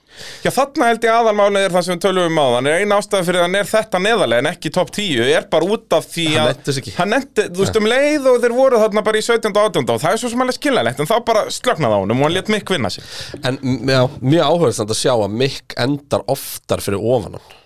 myndi 0.09 0.49
ég 0.49 0.51
að 0.51 0.59
segja, 0.59 0.69
þú 0.69 0.79
veist, 0.79 0.79
það 0.79 0.79
var 0.79 0.79
0,17% 0.79 0.79
munur 0.79 0.79
á 0.79 0.79
þeim 0.79 0.79
Já, 0.79 0.79
þarna 0.79 0.89
held 0.89 1.05
ég 1.05 1.15
aðalmálið 1.15 1.65
er 1.67 1.75
það 1.75 1.85
sem 1.87 1.97
við 1.97 2.03
tölum 2.05 2.29
um 2.29 2.39
á 2.39 2.47
þannig 2.57 2.73
er 2.73 2.83
eina 2.83 2.99
ástæða 2.99 3.27
fyrir 3.27 3.41
að 3.41 3.47
hann 3.47 3.59
er 3.59 3.69
þetta 3.69 4.01
neðarlega 4.03 4.43
en 4.43 4.51
ekki 4.51 4.73
top 4.75 4.91
10, 4.95 5.23
er 5.37 5.47
bara 5.53 5.69
út 5.69 5.97
af 5.99 6.09
því 6.09 6.27
Hann 6.35 6.49
að 6.49 6.91
hann 6.99 7.13
nefndi, 7.15 7.47
þú 7.53 7.63
veist 7.63 7.79
um 7.79 7.89
leið 7.93 8.29
og 8.31 8.41
þeir 8.43 8.57
voru 8.57 8.81
þarna 8.83 9.05
bara 9.07 9.21
í 9.21 9.27
17. 9.27 9.53
og 9.53 9.69
18. 9.69 9.93
og 9.95 10.03
það 10.03 10.17
er 10.17 10.23
svo 10.23 10.33
sem 10.33 10.45
alveg 10.45 10.59
skiljanlegt 10.59 11.03
en 11.03 11.11
þá 11.11 11.17
bara 11.29 11.45
slöknaði 11.55 11.99
á 11.99 12.03
honum 12.03 12.23
og 12.23 12.29
hann 12.29 12.37
let 12.37 12.53
mikk 12.53 12.73
vinna 12.75 12.91
sig 12.93 13.07
en 13.43 13.61
já, 13.89 14.01
mjög 14.23 14.51
áhverðstand 14.53 14.95
að 14.95 15.01
sjá 15.03 15.15
að 15.15 15.39
mikk 15.45 15.79
endar 15.87 16.25
oftar 16.35 16.85
fyrir 16.85 17.03
ofan 17.03 17.39
hann 17.39 17.57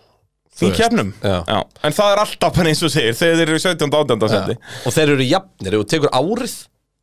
í 0.62 0.68
kefnum, 0.76 1.08
já. 1.24 1.62
en 1.82 1.94
það 1.96 2.12
er 2.12 2.20
alltaf 2.22 2.52
bara 2.54 2.70
eins 2.70 2.82
og 2.84 2.92
segir, 2.92 3.16
þegar 3.18 3.38
þeir 3.40 3.48
eru 3.48 3.56
í 3.56 3.62
17. 3.64 3.88
og 3.88 3.96
18. 4.04 4.28
sendi 4.30 4.58
og 4.86 4.94
þeir 4.94 5.14
eru 5.16 5.24
jafnir, 5.26 5.78
þú 5.80 5.86
tekur 5.90 6.12
árið 6.14 6.58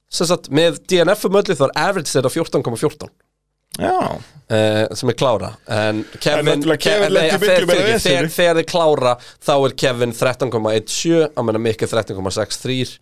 sem 0.10 0.30
sagt, 0.30 0.48
með 0.54 0.78
DNF-um 0.90 1.36
öllu 1.42 1.58
þá 1.58 1.66
er 1.68 1.74
average 1.82 2.14
þeirra 2.14 2.32
14,14 2.32 3.10
Já, 3.10 3.29
uh, 3.80 4.88
sem 4.98 5.10
er 5.14 5.18
klára. 5.20 5.54
En 5.70 6.04
Kevin, 6.20 6.46
náttúrulega 6.50 6.84
Kevin 6.84 7.14
nei, 7.14 7.30
þegar- 7.30 7.66
þegar, 7.70 8.00
þegar, 8.04 8.30
þegar 8.36 8.60
þeir 8.60 8.70
klára 8.74 9.16
þá 9.46 9.54
er 9.70 9.76
Kevin 9.86 10.14
13,17 10.18 11.30
að 11.38 11.46
menna 11.50 11.62
Mikki 11.64 11.86
13,63 11.92 13.00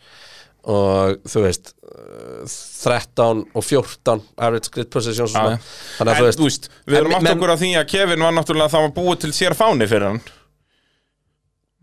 og 0.67 1.21
þú 1.31 1.43
veist 1.45 1.71
uh, 1.87 2.43
13 2.83 3.45
og 3.55 3.63
14 3.63 4.25
average 4.37 4.69
grid 4.73 4.89
position 4.91 5.29
Já, 5.31 5.53
já. 5.55 5.59
þannig 6.01 6.11
að 6.11 6.27
en 6.27 6.37
þú 6.41 6.49
veist, 6.49 6.67
við 6.85 6.97
erum 6.99 7.13
en- 7.15 7.23
menn- 7.23 7.37
okkur 7.37 7.53
á 7.55 7.57
því 7.61 7.69
að 7.79 7.87
Kevin 7.93 8.25
var 8.27 8.35
náttúrulega 8.35 8.73
það 8.75 8.85
var 8.89 8.95
búið 8.99 9.21
til 9.23 9.31
sér 9.37 9.55
fáni 9.57 9.87
fyrir 9.87 10.09
hann 10.11 10.19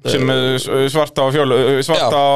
sem 0.05 0.31
er 0.35 0.89
svarta 0.93 1.25
á 1.25 1.29
fjólu 1.33 1.57
svarta 1.87 2.19
á 2.21 2.29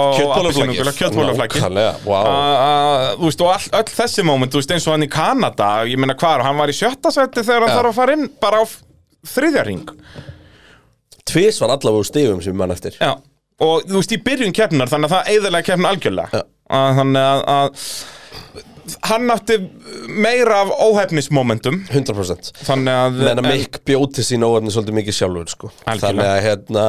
wow. 2.06 3.16
Þú 3.18 3.26
veist, 3.28 3.42
og 3.44 3.52
all, 3.52 3.68
öll 3.80 3.92
þessi 3.98 4.24
moment, 4.26 4.52
þú 4.54 4.62
veist, 4.62 4.72
eins 4.76 4.86
og 4.88 4.94
hann 4.96 5.04
í 5.04 5.10
Kanada 5.12 5.70
Ég 5.88 6.00
meina 6.00 6.16
hvað, 6.18 6.44
hann 6.46 6.58
var 6.60 6.72
í 6.72 6.76
sjötta 6.76 7.12
seti 7.14 7.44
þegar 7.44 7.66
hann 7.66 7.72
Já. 7.74 7.78
þarf 7.80 7.90
að 7.92 7.98
fara 8.00 8.16
inn 8.16 8.28
bara 8.40 8.60
á 8.60 8.64
f- 8.64 8.78
þriðja 9.34 9.64
ring 9.68 9.90
Tvis 11.28 11.58
var 11.60 11.74
allavega 11.74 12.00
úr 12.04 12.08
stigum 12.08 12.40
sem 12.44 12.56
mann 12.56 12.72
eftir 12.72 12.96
Já, 12.96 13.16
og 13.60 13.84
þú 13.88 13.98
veist, 14.00 14.14
í 14.16 14.20
byrjun 14.24 14.56
keppnar 14.56 14.88
þannig 14.92 15.10
að 15.10 15.16
það 15.18 15.34
eiðilega 15.34 15.68
keppna 15.72 15.92
algjörlega 15.92 16.40
Já. 16.40 16.46
Þannig 16.68 17.24
að, 17.24 17.44
að 17.52 17.68
hann 19.08 19.30
átti 19.32 19.58
meira 20.08 20.62
af 20.64 20.72
óhefnismomentum 20.84 21.82
100% 21.92 22.50
Þannig 22.64 22.96
að 22.96 23.22
að 23.34 23.44
Mikk 23.44 23.80
bjóti 23.88 24.24
sín 24.24 24.44
óvarni 24.46 24.72
svolítið 24.72 24.96
mikið 25.02 25.16
sjálfur 25.18 25.52
sko. 25.52 25.70
Þannig 25.84 26.24
að 26.24 26.40
hérna 26.46 26.84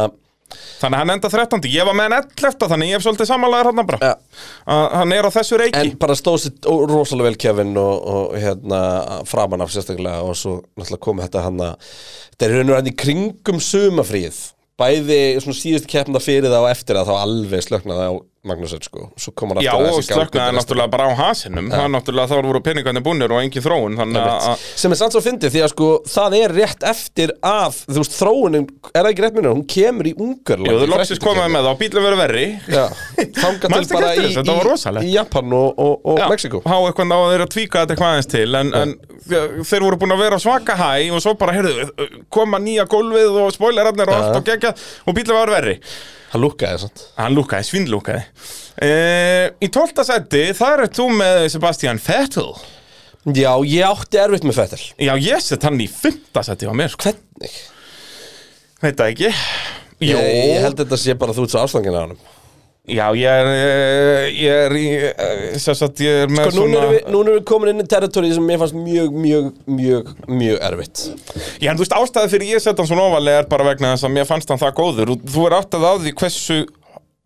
Þannig 0.79 0.95
að 0.95 1.01
hann 1.03 1.13
enda 1.15 1.31
13. 1.33 1.65
Ég 1.73 1.87
var 1.87 1.97
með 1.97 2.07
hann 2.09 2.17
11. 2.19 2.67
Þannig 2.73 2.91
ég 2.91 2.99
hef 2.99 3.05
svolítið 3.05 3.29
samanlegaður 3.31 3.71
hann 3.71 3.89
bara 3.89 3.99
Ja. 4.09 4.13
Hann 4.99 5.15
er 5.15 5.27
á 5.27 5.31
þessu 5.33 5.59
reiki 5.61 5.79
En 5.79 5.91
bara 6.01 6.17
stóð 6.17 6.39
sér 6.45 6.69
rosalega 6.89 7.29
vel 7.29 7.39
Kevin 7.41 7.73
og, 7.79 8.07
og 8.13 8.37
hérna 8.39 8.79
framan 9.29 9.65
af 9.65 9.73
sérstaklega 9.73 10.23
og 10.25 10.37
svo 10.39 10.59
náttúrulega 10.79 11.03
komið 11.05 11.27
þetta 11.27 11.45
hann 11.47 11.65
að 11.65 11.91
þetta 12.31 12.47
er 12.47 12.55
raun 12.57 12.71
og 12.73 12.79
hann 12.79 12.91
í 12.91 12.95
kringum 13.03 13.61
sumafríð 13.63 14.39
bæði 14.79 15.19
svona 15.43 15.57
síðustu 15.59 15.89
keppna 15.91 16.21
fyrir 16.23 16.47
það 16.47 16.65
og 16.65 16.71
eftir 16.71 16.99
það 16.99 17.09
þá 17.09 17.15
alveg 17.19 17.65
slöknaði 17.65 18.05
á 18.07 18.13
Magnússon 18.47 18.79
sko. 18.79 19.09
Svo 19.19 19.33
kom 19.35 19.51
hann 19.51 19.59
Já, 19.59 19.73
aftur 19.73 19.89
og 19.91 19.97
í 19.99 20.05
gang 20.07 20.19
slöknaði 20.21 20.53
náttúrulega 20.55 20.91
bara 20.93 21.07
á 21.11 21.13
hasinum. 21.19 21.65
Það 21.73 21.81
er 21.83 21.89
náttúrulega, 21.91 22.29
þá 22.31 22.45
voru 22.47 22.61
peningarnir 22.63 23.03
búnir 23.03 23.33
og 23.35 23.41
engin 23.43 23.65
þróun 23.65 23.97
Þannig 23.99 24.19
að, 24.23 24.45
að 24.53 24.61
sem 24.79 24.93
er 24.95 24.99
samt 25.01 25.15
svo 25.15 25.21
fyndið 25.25 25.51
því 25.55 25.63
að 25.65 25.71
sko 25.73 25.87
það 26.07 26.35
er 26.37 26.53
rétt 26.55 26.85
eftir 26.87 27.33
að 27.43 27.81
þú 27.89 27.97
veist 27.97 28.15
þróunin 28.15 28.67
er 28.93 29.01
það 29.01 29.09
ekki 29.09 29.25
rétt 29.25 29.35
minnur 29.35 29.57
hún 29.57 29.65
kemur 29.73 30.07
í 30.07 30.13
Ungarland 30.15 30.71
Jú, 30.71 30.77
þú 30.79 30.87
loksist 30.93 31.23
komaði 31.25 31.53
með 31.57 31.67
það 31.67 31.73
og 31.73 31.81
bílum 31.81 32.07
verið 32.07 32.21
verri. 32.23 32.45
Já, 32.71 32.85
þangað 33.43 33.75
til 33.75 33.89
bara 33.97 34.13
í, 34.13 34.29
í, 34.29 35.09
í 35.09 35.11
Japan 35.17 35.57
og, 35.59 35.67
og, 35.75 35.97
og 36.13 36.21
Já, 36.23 36.27
Mexiko 36.31 36.61
Há 36.63 36.77
eitthvað 36.77 37.09
náðu 37.11 37.33
þeir 37.33 37.43
að 37.43 37.51
tvíka 37.57 37.83
þetta 37.83 37.97
eitthvað 37.97 38.13
aðeins 38.13 38.31
til 38.31 38.61
En, 38.61 38.71
en 38.79 38.95
þeir 39.67 39.83
voru 39.83 39.99
búin 39.99 40.15
að 40.15 40.23
vera 40.23 40.39
á 40.39 40.45
svaka 40.45 40.77
hæ 40.79 41.09
Og 41.11 41.19
svo 41.25 41.35
bara, 41.39 41.57
heyrðu, 41.59 41.89
koma 42.31 42.61
nýja 42.63 42.87
gólfið 42.87 43.41
Og 43.43 43.51
spoilerarnir 43.57 44.07
og 44.07 44.15
Já. 44.15 44.23
allt 44.23 44.39
og 44.39 44.47
gegja 44.47 44.73
Og 45.03 45.19
bílum 45.19 45.41
verið 45.43 45.57
verri 45.59 45.75
Hann 46.33 46.43
lúkkaði 46.43 46.81
sant 46.83 47.05
Hann 47.17 47.37
lúkaði, 47.37 47.67
svindlúkaði 47.69 48.23
e, 48.85 48.91
Í 49.65 49.69
tólta 49.73 50.05
seti, 50.07 50.43
þar 50.57 50.85
er 50.85 50.93
þú 50.93 51.07
með 51.19 51.47
Sebastian 51.55 52.01
Vettel. 52.03 52.51
Já, 53.35 53.51
ég 53.67 53.83
átti 53.83 54.21
erfitt 54.21 54.45
með 54.47 54.59
Fettel 54.61 54.81
Já, 55.03 55.13
ég 55.19 55.43
set 55.43 55.65
hann 55.67 55.81
í 55.81 55.89
fymta 55.91 56.43
seti 56.45 56.69
á 56.69 56.73
mér 56.77 56.93
sko. 56.93 57.09
Hvernig? 57.09 57.57
Veit 58.79 58.95
það 58.95 59.09
ekki. 59.11 59.31
Jó, 59.99 60.15
Ég, 60.15 60.35
ég 60.53 60.61
held 60.63 60.79
þetta 60.79 60.99
sé 61.01 61.15
bara 61.19 61.35
þú 61.35 61.43
ert 61.43 61.53
svo 61.55 61.63
ástangin 61.65 61.97
á 61.97 62.01
hann 62.05 62.15
Já, 62.89 63.11
ég 63.13 63.27
er, 63.27 63.45
eh, 63.45 64.29
ég 64.33 64.49
er 64.65 64.73
í, 64.73 64.85
eh, 64.97 65.57
sem 65.61 65.75
sagt, 65.77 65.99
ég 66.01 66.23
er 66.23 66.31
með 66.31 66.49
Sko, 66.49 66.63
erum, 66.65 66.93
við, 66.93 67.03
núna 67.11 67.29
erum 67.29 67.37
við 67.37 67.45
komin 67.45 67.69
inn 67.69 67.83
í 67.83 67.85
territóri 67.85 68.33
sem 68.33 68.45
mér 68.45 68.57
fannst 68.57 68.73
mjög, 68.73 69.13
mjög, 69.13 69.51
mjög, 69.67 70.09
mjög 70.27 70.57
erfitt. 70.65 71.03
Já, 71.61 71.69
en 71.69 71.77
þú 71.77 71.85
veist, 71.85 71.97
ástæði 71.99 72.31
fyrir 72.33 72.55
ég 72.55 72.63
setja 72.63 72.81
hann 72.81 72.89
svona 72.89 73.05
ofalega 73.11 73.43
er 73.43 73.49
bara 73.51 73.67
vegna 73.67 73.93
þess 73.93 74.07
að 74.09 74.15
mér 74.15 74.25
fannst 74.25 74.49
hann 74.49 74.61
það 74.63 74.73
góður. 74.79 75.13
Og 75.13 75.21
þú 75.21 75.45
er 75.45 75.57
áttað 75.59 75.85
á 75.85 75.93
því 76.01 76.15
hversu 76.17 76.59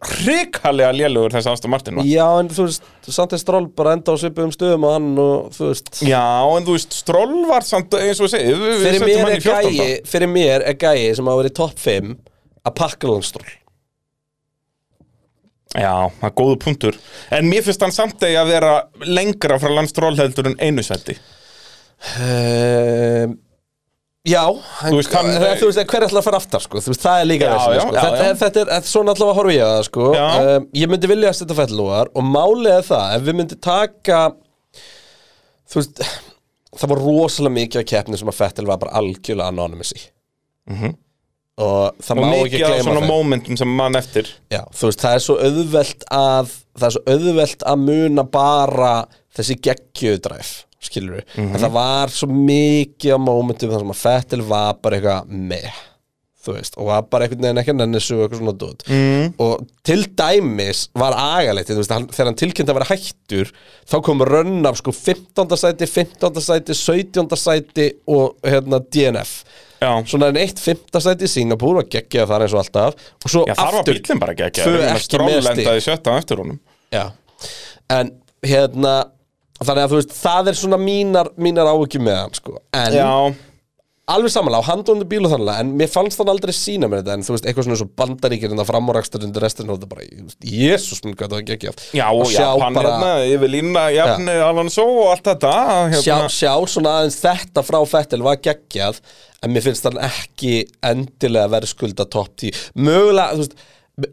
hrikalega 0.03 0.91
lélugur 0.91 1.31
þessi 1.31 1.51
Aston 1.53 1.71
Martin 1.71 1.95
var. 1.95 2.11
Já, 2.11 2.27
en 2.41 2.51
þú 2.51 2.67
veist, 2.67 2.91
samt 3.07 3.31
er 3.31 3.39
stról 3.39 3.69
bara 3.71 3.95
enda 3.95 4.11
á 4.11 4.19
svipuðum 4.19 4.51
stöðum 4.51 4.83
og 4.89 4.93
hann 4.97 5.09
og 5.23 5.49
þú 5.55 5.71
veist. 5.71 5.95
Já, 6.03 6.25
en 6.43 6.67
þú 6.67 6.75
veist, 6.75 6.99
Stroll 6.99 7.47
var 7.47 7.63
samt 7.63 7.95
eins 7.95 8.19
og 8.19 8.27
ég 8.27 8.35
segi, 8.35 8.53
við, 8.59 8.83
setjum 8.83 9.09
hann 9.23 9.31
er 9.31 9.39
í 9.39 9.47
14. 9.47 9.79
gæi, 9.79 9.97
fyrir 10.11 10.33
mér 10.33 10.67
er 10.67 10.75
gæi 10.75 11.15
sem 11.15 11.23
á 11.23 11.31
að 11.31 11.39
vera 11.39 11.53
í 11.53 11.59
topp 11.61 11.79
5 11.79 12.15
að 12.67 12.75
pakka 12.83 13.07
langstról 13.07 13.47
Já, 15.73 15.93
það 16.19 16.27
er 16.29 16.33
góðu 16.37 16.57
punktur. 16.61 16.97
En 17.33 17.47
mér 17.49 17.63
finnst 17.65 17.81
hann 17.81 17.93
samt 17.95 18.21
að 18.27 18.49
vera 18.51 18.73
lengra 19.09 19.57
frá 19.61 19.71
land 19.73 19.89
Stroll 19.89 20.17
heldur 20.19 20.51
en 20.51 20.59
einu 20.61 20.83
seti 20.85 21.15
um, 22.19 23.33
Já, 24.23 24.43
en, 24.47 24.93
Þú 24.93 24.97
veist, 25.01 25.11
hann- 25.17 25.29
en, 25.35 25.57
þú 25.59 25.67
veist, 25.67 25.79
hver 25.91 26.05
ætla 26.05 26.21
að 26.21 26.27
fara 26.29 26.37
aftar, 26.39 26.61
sko, 26.63 26.79
þú 26.79 26.93
veist, 26.93 27.01
það 27.03 27.21
er 27.23 27.25
líka 27.27 27.47
já, 27.49 27.55
sko, 27.59 27.73
þetta. 27.97 28.19
Er, 28.29 28.37
þetta 28.39 28.61
er, 28.61 28.69
er 28.77 28.85
svona 28.87 29.11
allavega 29.11 29.33
að 29.33 29.39
horfa 29.41 29.55
ég 29.57 29.63
að 29.65 29.73
það, 29.73 29.87
sko, 29.89 30.05
um, 30.53 30.67
ég 30.79 30.91
myndi 30.93 31.09
vilja 31.11 31.31
að 31.33 31.35
setja 31.41 31.57
fellúar 31.57 32.11
og 32.15 32.23
málið 32.29 32.69
er 32.77 32.85
það, 32.87 33.07
ef 33.17 33.25
við 33.27 33.37
myndi 33.41 33.57
taka, 33.67 34.21
þú 35.73 35.81
veist, 35.81 36.03
það 36.79 36.93
var 36.93 37.03
rosalega 37.03 37.55
mikið 37.57 37.81
af 37.83 37.89
keppni 37.91 38.21
sem 38.21 38.31
að 38.31 38.39
Fettel 38.39 38.69
var 38.71 38.79
bara 38.85 38.95
algjörlega 39.01 39.51
anonymous 39.51 39.91
í, 39.97 40.05
og 41.61 41.95
það 42.01 42.17
Og 42.17 42.23
má 42.23 42.33
ekki 42.33 42.43
mikið 42.57 42.63
af 42.65 42.71
gleyma 42.73 42.83
svona 42.87 43.01
það. 43.03 43.07
momentum 43.11 43.57
sem 43.57 43.73
mann 43.77 43.95
eftir 43.99 44.29
Já, 44.51 44.61
þú 44.73 44.89
veist, 44.89 45.01
það 45.03 45.15
er 45.19 45.23
svo 45.27 45.35
auðvelt 45.37 46.05
að 46.11 46.53
það 46.79 46.87
er 46.87 46.95
svo 46.97 47.03
auðvelt 47.13 47.65
að 47.73 47.83
muna 47.87 48.23
bara 48.33 48.93
þessi 49.37 49.59
geggjöðdræf 49.67 50.53
skilur 50.83 51.15
við, 51.21 51.25
Mhm. 51.37 51.55
en 51.55 51.61
það 51.61 51.71
var 51.71 52.07
svo 52.11 52.27
mikið 52.27 53.13
á 53.15 53.19
momentum 53.21 53.69
þar 53.71 53.79
sem 53.79 53.93
að 53.93 54.01
Fettil 54.03 54.41
var 54.49 54.73
bara 54.81 54.97
eitthvað 54.97 55.27
með 55.29 55.69
þú 56.43 56.53
veist, 56.57 56.73
og 56.75 56.85
var 56.89 57.01
bara 57.07 57.23
einhvern 57.23 57.39
veginn 57.45 57.57
ekki 57.61 57.71
að 57.71 57.77
nenni 57.79 57.99
svo 58.03 58.17
eitthvað 58.25 58.41
svona 58.41 58.57
dót 58.59 58.81
mm. 58.89 59.33
og 59.39 59.61
til 59.87 60.03
dæmis 60.19 60.89
var 60.93 61.13
agalegt 61.15 61.69
þú 61.69 61.77
veist, 61.79 61.93
hann, 61.95 62.07
þegar 62.11 62.25
hann 62.25 62.35
tilkynnt 62.41 62.69
að 62.73 62.79
vera 62.81 62.89
hættur 62.89 63.51
þá 63.87 63.95
kom 64.03 64.19
rönn 64.27 64.65
af 64.67 64.75
sko 64.81 64.91
15. 64.91 65.55
sæti 65.55 65.87
15. 65.87 66.41
sæti, 66.43 66.73
17. 66.75 67.29
sæti 67.39 67.87
og 68.11 68.35
hérna 68.43 68.81
DNF 68.91 69.43
svona 70.09 70.29
en 70.33 70.39
eitt 70.41 70.59
15. 70.61 71.01
sæti 71.05 71.27
í 71.27 71.31
Singapúr 71.31 71.81
og 71.83 71.89
geggja 71.91 72.27
þar 72.29 72.45
eins 72.45 72.55
og 72.55 72.61
alltaf. 72.63 73.07
Og 73.23 73.33
svo 73.33 73.45
Já 73.49 73.55
þar 73.57 73.71
var 73.71 73.79
aftur 73.81 73.99
bílinn 73.99 74.21
bara 74.23 74.35
ekki 74.35 74.49
tvö 74.61 74.73
ekki 74.75 74.83
með 74.83 74.99
stig. 74.99 75.07
Strólendaði 75.07 75.85
sjötta 75.87 76.13
á 76.13 76.19
eftir 76.19 76.43
honum. 76.43 76.59
Já, 76.93 77.05
en 77.97 78.13
hérna 78.45 78.93
þannig 79.63 79.83
að 79.85 79.93
þú 79.93 79.99
veist, 80.01 80.13
það 80.19 80.51
er 80.51 80.59
svona 80.59 80.79
mínar 80.81 81.31
mínar 81.39 81.71
áhyggjum 81.71 82.07
með 82.07 82.19
hann, 82.19 82.37
sko. 82.37 82.57
En 82.75 82.95
Já, 82.97 83.09
alveg 84.11 84.33
samanlega 84.33 84.67
á 84.67 84.67
handóndi 84.67 85.05
bíl 85.07 85.23
og 85.23 85.31
þannig 85.31 85.59
en 85.61 85.69
mér 85.79 85.91
fannst 85.91 86.19
hann 86.19 86.31
aldrei 86.33 86.51
sína 86.55 86.89
mér 86.91 86.99
þetta 87.03 87.15
en 87.15 87.21
þú 87.23 87.35
veist, 87.37 87.45
eitthvað 87.47 87.67
svona 87.67 87.77
eins 87.77 87.83
og 87.85 87.91
bandaríkir 88.01 88.51
en 88.51 88.59
það 88.59 88.69
framúrakstur 88.73 89.23
undir 89.23 89.45
restin 89.45 89.71
og 89.71 89.77
þetta 89.77 89.91
bara, 89.93 90.07
þú 90.09 90.25
veist, 90.27 90.47
jésús 90.49 91.03
minn 91.05 91.15
hvað 91.15 91.31
það 91.31 91.37
var 91.37 91.45
geggjað. 91.47 91.85
Já 91.95 92.03
og 92.09 92.33
Japan 92.33 92.79
hérna, 92.81 93.11
yfir 93.31 93.53
lína, 93.53 93.85
Jafn, 93.95 94.31
Alonso 94.43 94.87
og 94.91 95.13
allt 95.13 95.29
þetta 95.31 95.53
sjá, 95.53 96.17
hérna. 96.17 96.33
sjá 96.35 96.51
svona 96.75 96.97
aðeins 96.99 97.19
þetta 97.23 97.65
frá 97.69 97.79
Fettel 97.93 98.27
var 98.27 98.43
geggjað 98.43 98.99
en 99.39 99.55
mér 99.55 99.67
finnst 99.69 99.87
hann 99.87 100.03
ekki 100.09 100.53
endilega 100.91 101.53
verið 101.55 101.71
skulda 101.71 102.09
topp 102.11 102.35
10 102.43 102.61
mögulega, 102.75 103.39
þú 103.39 103.45
veist 103.45 103.57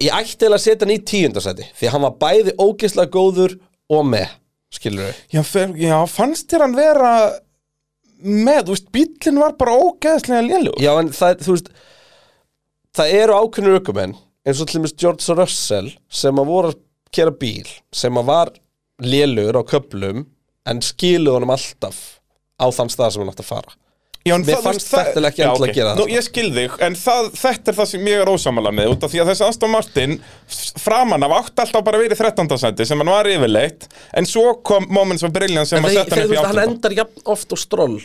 ég 0.07 0.15
ætti 0.15 0.45
eiginlega 0.47 0.59
að 0.61 0.67
setja 0.69 0.87
hann 0.87 0.95
í 0.95 1.03
tíundarsæti 1.11 1.67
því 1.75 1.91
að 1.91 1.95
hann 1.97 2.07
var 2.07 2.19
bæði 2.23 2.59
ógeðslega 2.63 3.15
góður 3.19 3.59
og 3.91 4.03
með, 4.07 4.35
skilur 4.71 5.09
við 5.09 5.23
Já, 5.35 5.43
já, 5.83 5.97
fannst 6.15 6.51
þér 6.53 6.69
hann 6.69 6.79
vera 6.79 7.15
með, 8.23 8.65
þú 8.67 8.75
veist, 8.75 8.91
bílinn 8.95 9.41
var 9.41 9.57
bara 9.61 9.77
ógeðslega 9.79 10.47
lélugur 10.47 10.83
Já, 10.83 10.93
en 11.01 11.13
það, 11.15 11.45
þú 11.47 11.57
veist 11.57 11.71
það 12.97 13.15
eru 13.21 13.39
ákveðnir 13.39 13.79
ökumenn 13.81 14.17
eins 14.47 14.63
og 14.63 14.71
til 14.71 14.81
dæmis 14.81 14.97
George 14.99 15.37
Russell 15.39 15.93
sem 16.09 16.41
að 16.41 16.51
voru 16.51 16.73
að 16.73 16.81
kera 17.15 17.35
bíl 17.35 17.69
sem 17.95 18.19
að 18.19 18.31
var 18.31 18.53
lélugur 19.03 19.61
á 19.61 19.63
köplum 19.75 20.25
en 20.69 20.83
skiluð 20.85 21.39
honum 21.39 21.55
alltaf 21.55 22.01
á 22.61 22.67
þann 22.69 22.93
stað 22.93 23.15
sem 23.15 23.25
hann 23.25 23.33
átti 23.33 23.45
að 23.47 23.53
fara 23.53 23.77
Já, 24.21 24.35
Mér 24.37 24.45
það- 24.53 24.63
fannst 24.67 24.91
Vettel 24.93 25.25
ekki 25.31 25.41
já, 25.41 25.47
endilega 25.49 25.71
ok. 25.71 25.75
gera 25.79 25.93
það, 25.95 26.01
Nú, 26.01 26.05
ég 26.13 26.25
skil 26.27 26.51
þig, 26.53 26.75
en 26.85 26.97
það, 27.01 27.29
þetta 27.41 27.73
er 27.73 27.77
það 27.79 27.87
sem 27.89 28.09
ég 28.11 28.21
er 28.21 28.29
ósamalega 28.29 28.77
með 28.77 28.91
út 28.93 29.05
af 29.07 29.11
því 29.15 29.21
að 29.23 29.31
þessi 29.31 29.47
Aston 29.49 29.71
Martin 29.73 30.17
framan 30.85 31.25
af 31.25 31.33
átt 31.39 31.63
alltaf 31.65 31.85
bara 31.87 31.99
verið 32.03 32.13
í 32.13 32.19
13. 32.21 32.59
senti 32.61 32.85
sem 32.91 33.01
hann 33.01 33.09
var 33.15 33.25
yfirleitt 33.33 33.87
en 34.21 34.29
svo 34.29 34.63
kom 34.63 34.85
Moments 34.93 35.25
of 35.25 35.33
Brilliance 35.33 35.73
sem 35.73 35.83
að 35.89 35.97
setja 35.97 36.15
hann 36.19 36.27
upp 36.27 36.35
í 36.35 36.37
veist, 36.37 36.45
hann 36.51 36.61
8. 36.61 36.69
endar 36.69 36.97
jafn 37.01 37.25
oft 37.33 37.53
og 37.57 37.59
stról 37.65 37.97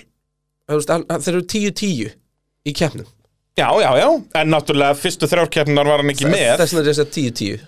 hann, 0.70 1.06
hann- 1.10 1.22
þeir 1.28 1.34
eru 1.36 1.44
10-10 1.52 2.12
í 2.66 2.74
keppnum 2.74 3.06
Já, 3.60 3.70
já, 3.84 3.92
já, 4.00 4.10
en 4.40 4.50
náttúrulega 4.52 4.96
fyrstu 5.00 5.28
þrjárkeppnar 5.32 5.86
var 5.88 6.00
hann 6.04 6.10
ekki 6.16 6.28
með 6.32 6.58
Þess 6.64 6.74
vegna 6.76 6.88
er 6.88 6.92
þess 6.94 7.04
að 7.04 7.12
10-10 7.20 7.60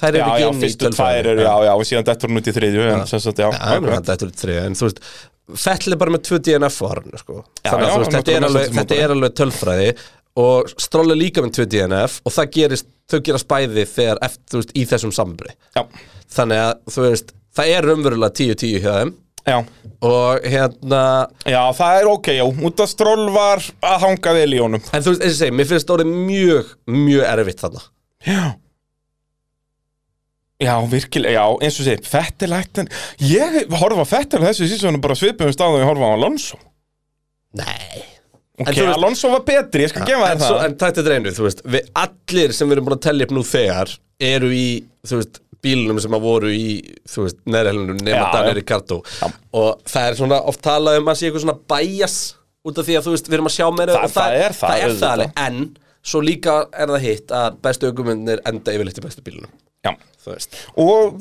Þær 0.00 0.08
eru 0.10 0.18
Já, 0.18 0.24
ekki 0.28 0.42
já, 0.42 0.48
inn 0.50 0.56
í 0.58 0.64
fyrstu 0.64 0.88
tvær 0.96 1.26
eru, 1.30 1.42
já, 1.44 1.54
já, 1.64 1.72
og 1.78 1.84
síðan 1.88 2.06
dettur 2.08 2.28
hann 2.32 2.40
út 2.40 2.48
í 2.50 2.54
þriðju 2.56 2.86
en 2.92 3.04
sem 3.06 3.20
sagt, 3.22 3.38
já, 3.40 3.46
Já, 3.52 3.58
já 3.58 3.76
akkurat. 3.78 4.08
þetta 4.08 4.26
er 4.26 4.32
þrið, 4.42 4.58
en 4.66 4.74
þú 4.80 4.88
veist 4.88 5.02
Fettel 5.52 5.94
er 5.94 6.00
bara 6.00 6.14
með 6.14 6.24
2 6.30 6.40
DNF 6.46 6.78
á 6.80 6.86
harnu 6.88 7.20
sko. 7.20 7.42
Þannig 7.66 7.90
að 7.90 8.04
þetta, 8.14 8.34
er 8.34 8.46
alveg, 8.48 9.02
alveg 9.12 9.34
tölfræði 9.40 9.88
og 10.40 10.70
Stroll 10.80 11.12
er 11.12 11.20
líka 11.20 11.44
með 11.44 11.58
2 11.60 11.66
DNF 11.74 12.16
og 12.24 12.34
það 12.34 12.48
gerist, 12.56 12.88
þau 13.12 13.18
gerast 13.28 13.50
bæði 13.50 13.84
þegar 13.90 14.22
eftir, 14.24 14.46
þú 14.50 14.62
veist, 14.62 14.72
í 14.74 14.86
þessum 14.90 15.12
sambri 15.14 15.52
Já, 15.76 15.84
þannig 16.38 16.62
að, 16.62 16.72
þú 16.96 17.04
veist, 17.04 17.36
það 17.54 17.74
er 17.74 17.88
raunverulega 17.90 18.36
10-10 18.40 18.74
hjá 18.80 18.90
þeim. 18.96 19.14
Já, 19.44 19.58
og 20.08 20.46
hérna, 20.48 21.04
já, 21.44 21.60
það 21.76 21.98
er 22.00 22.06
ok, 22.08 22.28
já, 22.32 22.44
út 22.64 22.80
af 22.80 22.88
stról 22.88 23.26
var 23.34 23.60
að 23.84 23.98
hanga 24.06 24.36
vel 24.38 24.50
í 24.56 24.62
honum. 24.64 24.84
En 24.96 25.04
þú 25.04 25.12
veist, 25.12 25.26
eins 25.26 25.36
og 25.36 25.40
segi, 25.42 25.56
mér 25.60 25.68
finnst 25.68 25.92
orðið 25.92 26.14
mjög, 26.30 26.76
mjög 26.96 27.26
erfitt 27.28 27.66
þarna. 27.66 27.84
Já 28.24 28.44
Já, 30.62 30.74
virkilega, 30.86 31.34
já, 31.34 31.44
eins 31.66 31.78
og 31.82 31.86
sé, 31.88 31.94
Fettel 32.06 32.54
ættin 32.54 32.86
Ég 33.26 33.64
horfa 33.74 34.04
á 34.06 34.44
þessu 34.46 34.68
sísonu 34.70 35.00
bara 35.02 35.16
svipum 35.18 35.50
stáðum 35.50 35.80
ég 35.82 35.88
horfa 35.88 36.06
á 36.06 36.14
Alonso. 36.14 36.58
Nei. 37.58 38.04
Ok, 38.60 38.68
veist- 38.70 38.94
Alonso 38.94 39.30
var 39.32 39.42
betri, 39.42 39.82
ég 39.82 39.90
skal 39.90 40.06
gefa 40.06 40.28
en, 40.30 40.38
þér 40.38 40.46
svo, 40.46 40.58
það. 40.58 40.64
en 40.68 40.76
tætt 40.78 40.98
þetta 41.00 41.10
reynu, 41.10 41.32
þú 41.34 41.46
veist 41.48 41.62
við, 41.66 41.88
allir 42.04 42.52
sem 42.54 42.68
við 42.70 42.76
erum 42.76 42.86
búin 42.86 42.96
að 42.98 43.02
tellja 43.08 43.26
upp 43.26 43.34
nú 43.34 43.42
þegar 43.48 43.94
eru 44.30 44.50
í, 44.54 44.66
þú 45.10 45.18
veist 45.18 45.40
bílunum 45.64 45.98
sem 46.04 46.14
að 46.14 46.22
voru 46.28 46.52
í, 46.54 46.94
þú 47.08 47.24
veist, 47.26 47.40
neðrælunum 47.50 47.98
nema 48.04 48.30
Daniel. 48.30 48.54
Ricardo. 48.60 49.00
Og 49.58 49.82
það 49.90 50.06
er 50.10 50.18
svona 50.20 50.38
oft 50.52 50.62
talað 50.62 51.00
um 51.00 51.10
að 51.10 51.18
sé 51.18 51.26
eitthvað 51.30 51.46
svona 51.48 51.58
bæjas 51.74 52.16
út 52.64 52.78
af 52.78 52.86
því 52.86 52.98
að 53.00 53.08
þú 53.08 53.16
veist, 53.16 53.26
við 53.32 53.38
erum 53.40 53.50
að 53.50 53.56
sjá 53.58 53.66
meira 53.74 53.96
Það- 53.98 54.04
og 54.04 54.14
það 54.14 54.38
er 54.38 54.52
það, 54.54 54.70
það, 54.70 54.84
er 54.84 54.96
það 55.02 55.10
alveg, 55.16 55.32
en 55.48 55.76
svo 56.04 56.20
líka 56.22 56.56
er 56.78 56.86
það 56.94 57.06
hitt 57.08 57.34
að 57.42 57.60
bestu 57.64 57.90
aukumennir 57.90 58.40
enda 58.46 58.72
yfirleitt 58.76 59.02
í 59.02 59.06
bestu 59.08 59.24
bílunum 59.26 59.50
Og, 60.80 61.18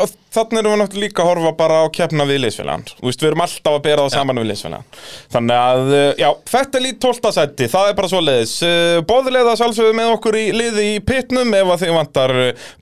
og 0.00 0.12
þannig 0.32 0.62
erum 0.62 0.72
við 0.72 0.78
náttúrulega 0.80 1.02
líka 1.02 1.22
að 1.22 1.28
horfa 1.28 1.50
bara 1.58 1.80
á 1.84 1.86
keppna 1.92 2.24
við 2.28 2.38
veist, 3.04 3.20
við 3.20 3.28
erum 3.28 3.42
alltaf 3.44 3.74
að 3.76 3.82
bera 3.84 4.04
það 4.06 4.14
saman 4.14 4.40
við 4.40 4.46
liðsfélagann. 4.50 5.00
Þannig 5.34 5.60
að, 5.60 5.82
uh, 5.92 6.06
já, 6.22 6.28
Fettel 6.48 6.82
í 6.88 6.92
12. 7.04 7.32
sæti, 7.36 7.68
það 7.72 7.90
er 7.90 7.98
bara 7.98 8.10
svo 8.10 8.22
leiðis 8.24 8.54
Bóðilega 9.10 9.56
sjálfsögðu 9.60 9.96
með 9.98 10.12
okkur 10.14 10.38
í 10.40 10.44
liði 10.56 10.86
í 10.94 11.02
pitnum 11.04 11.52
Ef 11.56 11.72
að 11.74 11.82
þið 11.84 11.92
vantar 11.96 12.34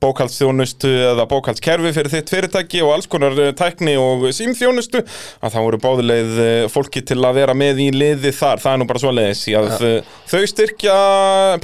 bókaldsþjónustu 0.04 0.92
eða 1.10 1.26
bókaldskerfi 1.30 1.94
fyrir 1.96 2.12
þitt 2.12 2.32
fyrirtæki 2.34 2.84
Og 2.84 2.94
alls 2.94 3.10
konar 3.10 3.38
tækni 3.58 3.96
og 4.00 4.28
símþjónustu 4.36 5.02
Að 5.02 5.56
það 5.56 5.66
voru 5.66 5.82
bóðilegð 5.82 6.38
fólki 6.74 7.02
til 7.06 7.18
að 7.24 7.40
vera 7.40 7.56
með 7.58 7.82
í 7.86 7.90
liði 7.94 8.34
þar. 8.36 8.62
Það 8.62 8.76
er 8.76 8.82
nú 8.82 8.88
bara 8.92 9.02
svo 9.02 9.14
leiðis 9.14 9.44
Að 9.58 9.74
uh, 9.90 10.14
þau 10.30 10.40
styrkja 10.54 10.96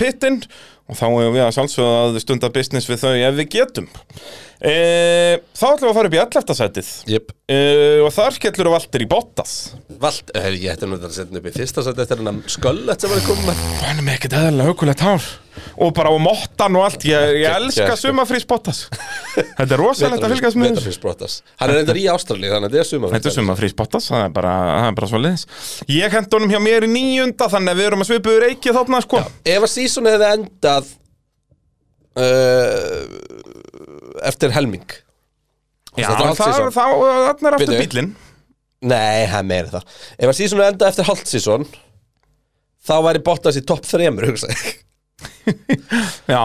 pittin 0.01 0.43
og 0.91 0.99
þá 0.99 1.07
hefur 1.07 1.35
við 1.37 1.45
að 1.47 1.53
sjálfsögða 1.57 1.99
að 2.05 2.21
stunda 2.25 2.53
business 2.55 2.91
við 2.91 3.05
þau 3.05 3.13
ef 3.15 3.37
við 3.39 3.53
getum 3.55 3.91
e, 4.61 5.41
Þá 5.57 5.67
ætlum 5.71 5.87
við 5.87 5.91
að 5.91 5.99
fara 5.99 6.11
upp 6.11 6.17
í 6.17 6.21
11. 6.23 6.57
sætið 6.59 6.91
Jep. 7.11 7.35
E, 7.51 7.59
og 8.05 8.11
þar 8.15 8.37
skellur 8.37 8.69
við 8.69 8.75
Valdir 8.77 9.05
í 9.05 9.09
Bottas. 9.11 9.55
Vald, 10.01 10.33
er, 10.39 10.57
ég 10.57 10.75
ætti 10.75 10.89
nú 10.89 10.99
þetta 10.99 11.11
að 11.11 11.17
setja 11.19 11.41
upp 11.41 11.49
í 11.51 11.55
fyrsta 11.55 11.85
sæti 11.87 12.05
eftir 12.05 12.21
hennar 12.21 12.53
sköllett 12.55 13.05
sem 13.05 13.13
var 13.13 13.23
að 13.23 13.31
koma 13.31 13.55
Hann 13.85 14.03
er 14.03 14.05
með 14.07 14.19
ekkert 14.19 14.37
eðalega 14.41 14.75
hugulegt 14.75 15.05
hár. 15.05 15.31
Og 15.81 15.91
bara 15.97 16.13
á 16.13 16.17
mottan 16.23 16.77
og 16.79 16.85
allt. 16.87 17.05
Ég, 17.09 17.35
ég 17.43 17.57
elska 17.57 17.97
sumafrís 17.99 18.47
Bottas. 18.49 18.85
Þetta 19.59 19.67
er 19.67 19.81
rosalegt 19.81 20.25
að 20.25 20.37
fylgjast 20.37 20.61
með 20.61 20.79
Hann 21.61 21.73
er 21.73 21.77
reyndar 21.81 22.01
í 22.01 22.07
Ástralíu 22.13 22.53
þannig 22.55 22.71
að 22.71 22.77
þetta 22.77 22.81
er 22.85 22.89
sumar 22.91 23.15
Þetta 23.17 23.31
er 23.31 23.37
sumafrís 23.37 23.77
Bottas, 23.77 24.09
það 24.13 24.25
er 24.27 24.33
bara, 24.35 24.55
er 24.87 24.97
bara 24.97 25.11
svo 25.11 25.21
leiðis 25.21 25.45
Ég 25.91 26.15
hend 26.17 26.37
honum 26.37 26.53
hjá 26.53 26.61
mér 26.63 26.87
í 26.87 26.91
níunda 26.91 27.51
þannig 27.51 27.75
að 27.75 27.83
við 27.83 27.91
erum 27.91 28.05
að 28.05 28.11
svipuður 28.11 28.47
ekki 28.51 28.75
þarna 28.77 29.03
sko. 29.05 29.23
Ef 29.45 29.67
að 29.67 29.73
sísoni 29.75 30.15
hefði 30.15 30.31
endað 30.39 30.91
uh, 32.19 33.40
eftir 34.29 34.53
helming. 34.55 34.87
Já, 35.99 36.11
þá, 36.15 36.45
þarna 36.71 37.51
er 37.51 37.57
aftur 37.57 37.79
bílinn 37.81 38.13
Nei, 38.81 39.27
það 39.29 39.39
er 39.41 39.49
meira 39.49 39.73
það. 39.75 39.97
Ef 40.17 40.31
að 40.31 40.37
sísoni 40.39 40.63
hefði 40.63 40.73
endað 40.73 40.91
eftir 40.93 41.09
hálft 41.11 41.29
síson 41.29 41.67
þá 42.87 42.95
væri 43.05 43.23
Bottas 43.27 43.59
í 43.61 43.65
topp 43.69 43.85
3 43.85 44.07
hugsa 44.25 44.49
ég. 44.53 44.63
Já, 46.33 46.45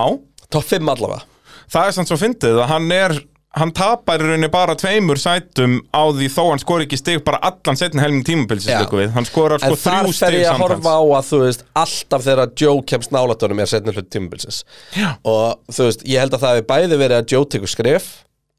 Topp 0.51 0.67
5 0.67 0.91
allavega. 0.91 1.23
Það 1.71 1.87
er 1.87 1.95
samt 1.95 2.11
svo 2.11 2.17
fyndið 2.19 2.59
að 2.59 2.69
hann 2.73 2.91
er 2.93 3.15
hann 3.55 3.71
tapar 3.75 4.19
í 4.19 4.27
rauninni 4.27 4.49
bara 4.51 4.75
tveimur 4.75 5.19
sætum 5.19 5.77
á 5.95 6.03
því 6.11 6.27
þó 6.33 6.41
hann 6.49 6.61
skor 6.61 6.83
ekki 6.83 6.99
stig 6.99 7.21
bara 7.25 7.39
allan 7.47 7.79
setni 7.79 8.03
helming 8.03 8.25
tímabilsis 8.27 8.67
Já. 8.73 8.81
hann 9.15 9.27
skorar 9.27 9.61
sko 9.63 9.71
En 9.71 9.79
þar 9.79 10.09
þrjú 10.09 10.11
fer 10.11 10.33
stig 10.33 10.41
ég 10.41 10.49
að 10.51 10.63
horfa 10.65 10.95
á 10.99 11.03
að 11.05 11.29
þú 11.29 11.39
veist 11.45 11.65
Alltaf 11.85 12.25
þegar 12.27 12.53
Joe 12.59 12.83
kemst 12.91 13.15
nálatunum 13.15 13.63
er 13.63 13.71
setni 13.71 13.95
hlut 13.95 14.11
tímabilsins. 14.11 14.61
Já. 14.95 15.13
Og 15.23 15.59
þú 15.71 15.87
veist, 15.87 16.05
ég 16.07 16.23
held 16.25 16.35
að 16.35 16.43
það 16.45 16.55
hefði 16.55 16.67
bæði 16.73 17.01
verið 17.05 17.21
að 17.21 17.35
Joe 17.35 17.49
tekur 17.55 17.71
skref 17.71 18.09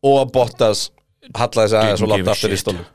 Og 0.06 0.20
að 0.22 0.34
Bottas 0.36 0.84
hallaði 1.36 1.72
sig 1.72 1.80
aðeins 1.82 2.04
og 2.06 2.12
láta 2.14 2.36
aftur 2.36 2.56
í 2.56 2.60
stólum 2.60 2.86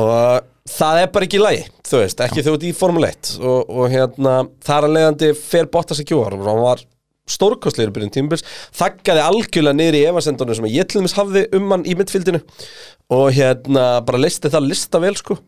Og 0.00 0.46
það 0.70 1.02
er 1.04 1.12
bara 1.14 1.26
ekki 1.28 1.38
í 1.38 1.44
lagi 1.44 1.66
Þú 1.86 2.00
veist, 2.02 2.22
ekki 2.26 2.44
þú 2.46 2.56
ert 2.56 2.66
í 2.66 2.74
Formule 2.74 3.10
1 3.14 3.36
Og, 3.38 3.70
og 3.70 3.92
hérna, 3.92 4.40
þar 4.66 4.88
að 4.88 4.96
leiðandi 4.98 5.30
fer 5.38 5.70
Bottas 5.70 6.02
ekki 6.02 6.18
úr 6.18 6.34
Og 6.38 6.46
hann 6.46 6.64
var 6.64 6.82
stórkostlegur 7.30 7.92
byrjun 7.94 8.12
tímubils 8.14 8.44
þakkaði 8.76 9.24
algjörlega 9.24 9.76
niður 9.76 9.98
í 9.98 10.04
evasendunum 10.10 10.58
sem 10.58 10.68
ég 10.72 10.88
til 10.88 11.00
dæmis 11.00 11.16
hafði 11.18 11.46
um 11.58 11.70
hann 11.74 11.86
í 11.86 11.96
mittfildinu 11.98 12.42
og 13.14 13.30
hérna 13.36 13.86
bara 14.06 14.22
listi 14.22 14.50
það 14.50 14.68
lista 14.70 15.00
vel 15.02 15.16
sko. 15.18 15.38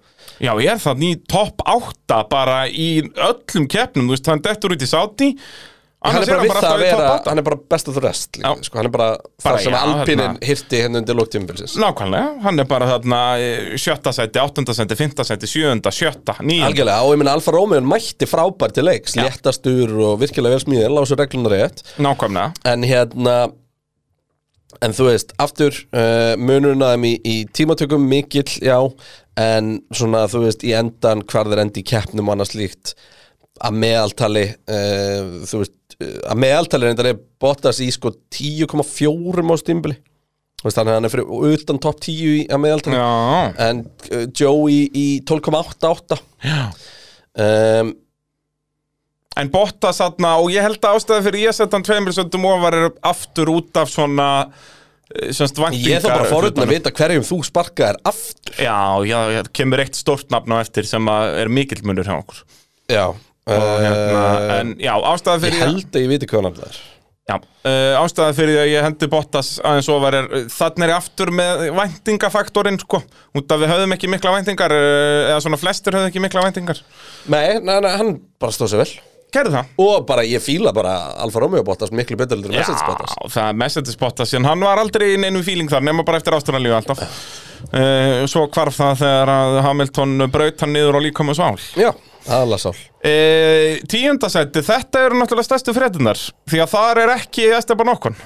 Já, 0.43 0.53
ég 0.59 0.73
er 0.73 0.81
þannig 0.83 1.15
í 1.15 1.21
topp 1.31 1.63
8 1.69 2.23
bara 2.31 2.65
í 2.67 3.03
öllum 3.03 3.69
keppnum, 3.71 4.09
þú 4.09 4.17
veist, 4.17 4.31
hann 4.31 4.43
dettur 4.43 4.75
út 4.75 4.83
í 4.83 4.91
sáti 4.91 5.29
hann 6.05 6.19
er 6.23 6.27
bara 6.33 6.43
við 6.43 6.53
það 6.57 6.67
að 6.73 6.83
vera, 6.83 6.97
topp 7.07 7.23
8 7.23 7.31
hann 7.33 7.41
er 7.43 7.47
bara 7.47 7.59
best 7.75 7.89
of 7.91 7.97
the 7.99 8.03
rest 8.05 8.39
líka, 8.41 8.53
sko, 8.67 8.81
hann 8.81 8.89
er 8.89 8.95
bara, 8.97 9.09
Bara, 9.43 9.57
það 9.57 9.65
sem 9.65 9.77
já, 9.77 9.81
Alpinin 9.83 10.25
hérna. 10.25 10.47
hirti 10.49 10.83
henni 10.83 11.01
undir 11.03 11.19
lók 11.19 11.31
tímubilsins 11.35 11.77
Nákvæmlega, 11.83 12.35
hann 12.47 12.63
er 12.65 12.69
bara 12.73 12.91
þarna 12.93 13.23
eh, 13.39 13.73
sjötta 13.81 14.13
seti, 14.17 14.43
áttunda 14.43 14.75
seti, 14.77 14.99
fymta 14.99 15.27
seti, 15.29 15.51
sjöunda, 15.51 15.95
sjötta, 15.95 16.37
níunda. 16.43 16.69
Algjörlega, 16.73 17.07
og 17.07 17.15
ég 17.17 17.23
minna 17.23 17.35
Alfa 17.39 17.55
Romeo 17.55 17.81
mætti 17.87 18.29
frábær 18.31 18.75
til 18.75 18.87
leiks, 18.89 19.17
Já. 19.19 19.27
léttastur 19.29 19.95
og 20.09 20.21
virkilega 20.23 20.59
vel 20.59 20.65
smíðin, 20.67 20.95
lásu 20.97 21.19
reglunar 21.19 21.55
rétt. 21.57 21.85
Nákvæmlega. 22.03 22.53
En 22.73 22.87
hérna 22.87 23.37
en 24.83 24.95
þú 24.97 25.09
veist, 25.11 25.33
aftur 25.43 25.77
uh, 25.95 26.35
munurinn 26.41 26.83
að 26.83 26.95
þeim 26.97 27.05
í, 27.07 27.15
í 27.29 27.35
tímatökum 27.55 28.07
mikill, 28.09 28.49
já. 28.65 28.79
En 29.39 29.75
svona, 29.95 30.25
þú 30.33 30.47
veist, 30.47 30.65
í 30.67 30.73
endan 30.77 31.23
hvar 31.29 31.49
þeir 31.51 31.63
endi 31.67 31.83
í 31.85 31.87
keppnum 31.89 32.29
og 32.31 32.35
annars 32.37 32.55
líkt 32.57 32.95
að 33.63 33.77
meðaltali 33.85 34.47
uh, 34.51 35.45
þú 35.47 35.61
veist, 35.63 35.75
að 36.29 36.41
meðaltali 36.45 36.89
reyndar 36.89 37.11
er 37.13 37.21
Bottas 37.43 37.81
í 37.85 37.91
sko 37.95 38.15
10,4 38.35 39.45
á 40.63 40.67
veist, 40.67 40.77
þannig 40.79 40.93
að 40.93 40.97
hann 40.97 41.09
er 41.09 41.13
fyrir 41.13 41.57
utan 41.57 41.81
topp 41.83 42.05
10 42.05 42.21
í, 42.23 42.43
að 42.47 42.61
meðaltali. 42.63 43.01
En 43.67 43.83
uh, 44.13 44.27
Joe 44.31 44.71
í, 44.71 44.79
í 44.95 45.07
12,88 45.27 46.21
já. 46.47 46.63
Um, 47.33 47.97
En 49.39 49.49
Bottas 49.49 49.97
þarna, 50.03 50.35
og 50.43 50.51
ég 50.53 50.61
held 50.61 50.83
að 50.85 50.99
ástæði 50.99 51.25
fyrir 51.25 51.45
ég 51.47 51.57
setja 51.57 51.73
hann 51.79 51.87
tveimur 51.87 52.13
söndum 52.13 52.45
ofar 52.51 52.75
er 52.77 52.91
aftur 53.09 53.49
út 53.55 53.79
af 53.81 53.89
svona 53.89 54.27
eh, 55.09 55.33
ég 55.33 55.97
er 55.97 56.05
þá 56.05 56.09
bara 56.11 56.27
forutn 56.29 56.51
hlutunum. 56.51 56.67
að 56.67 56.75
vita 56.75 56.93
hverjum 56.99 57.25
þú 57.25 57.39
sparkaðir 57.49 58.01
aftur. 58.11 58.59
Já, 58.61 58.77
já, 59.09 59.17
það 59.39 59.49
kemur 59.57 59.85
eitt 59.87 59.97
stórt 59.97 60.35
nafn 60.35 60.53
á 60.53 60.61
eftir 60.61 60.89
sem 60.89 61.09
að 61.09 61.39
er 61.41 61.53
mikill 61.53 61.81
munur 61.89 62.11
hjá 62.11 62.19
okkur. 62.19 62.43
Já, 62.93 63.07
og 63.51 63.69
hérna, 63.83 64.25
uh, 64.25 64.57
en 64.61 64.75
já, 64.79 64.93
ástæði 65.13 65.39
Ég 65.39 65.47
fyrir 65.47 65.63
held 65.67 65.97
að 65.97 66.05
ég 66.05 66.11
viti 66.13 66.29
hvað 66.31 66.49
hann 66.49 66.67
er. 66.67 66.81
Já, 67.31 67.37
uh, 67.39 68.01
ástæði 68.03 68.37
fyrir 68.39 68.57
því 68.57 68.63
að 68.63 68.73
ég 68.73 68.87
hendi 68.87 69.09
Bottas 69.11 69.53
aðeins 69.63 69.93
ofar 69.95 70.19
er, 70.19 70.29
þannig 70.53 70.87
er 70.87 70.93
ég 70.93 70.99
aftur 70.99 71.33
með 71.39 71.63
væntingafaktorinn, 71.79 72.81
sko. 72.83 73.03
Út 73.39 73.55
af 73.55 73.63
við 73.63 73.73
höfðum 73.73 73.97
ekki 73.97 74.11
mikla 74.11 74.35
væntingar 74.37 74.75
uh, 74.75 75.31
eða 75.31 75.41
svona 75.45 75.61
flestir 75.61 75.99
höfðu 75.99 76.11
ekki 76.11 76.23
mikla 76.23 76.45
væntingar. 76.49 76.83
Nei, 77.31 77.59
nei, 77.63 77.79
nei, 77.85 77.95
hann 77.99 78.15
bara 78.43 78.55
stóð 78.55 78.75
sér 78.75 78.85
vel. 78.85 78.93
Gerðu 79.33 79.55
það? 79.55 79.69
Og 79.81 80.03
bara, 80.05 80.25
ég 80.29 80.43
fíla 80.45 80.75
bara 80.77 80.93
Alfa 81.25 81.41
Romeo 81.41 81.65
Bottas 81.65 81.93
miklu 81.95 82.19
betur 82.21 82.37
heldur 82.37 82.53
en 82.53 82.59
Mercedes 82.59 82.83
Bottas. 82.85 83.15
það 83.33 83.47
er 83.47 83.57
Mercedes 83.63 83.97
Bottas 83.97 84.35
en 84.37 84.45
hann 84.45 84.61
var 84.61 84.81
aldrei 84.83 85.15
í 85.15 85.21
neinu 85.23 85.41
fíling 85.47 85.71
þar 85.73 85.87
nema 85.89 86.05
bara 86.05 86.21
eftir 86.21 86.37
ástralíu 86.37 86.75
alltaf. 86.77 87.01
Uh, 87.73 88.27
Svo 88.33 88.45
hvarf 88.53 88.77
það 88.77 89.01
þegar 89.01 89.33
að 89.33 89.59
Hamilton 89.65 90.27
braut 90.35 90.67
hann 90.67 90.75
niður 90.77 90.99
og 90.99 91.05
líka 91.07 91.25
með 91.25 91.39
svál 91.39 91.63
Já, 91.81 91.93
aðalasál 92.27 92.75
uh, 92.75 93.79
Tíundasætti, 93.91 94.63
þetta 94.67 95.07
eru 95.07 95.19
náttúrulega 95.21 95.49
stærstu 95.49 95.75
fréttunar 95.77 96.21
því 96.51 96.63
að 96.65 96.75
þar 96.75 97.03
er 97.05 97.15
ekki 97.17 97.49
Esteban 97.57 97.93
Okkon 97.95 98.19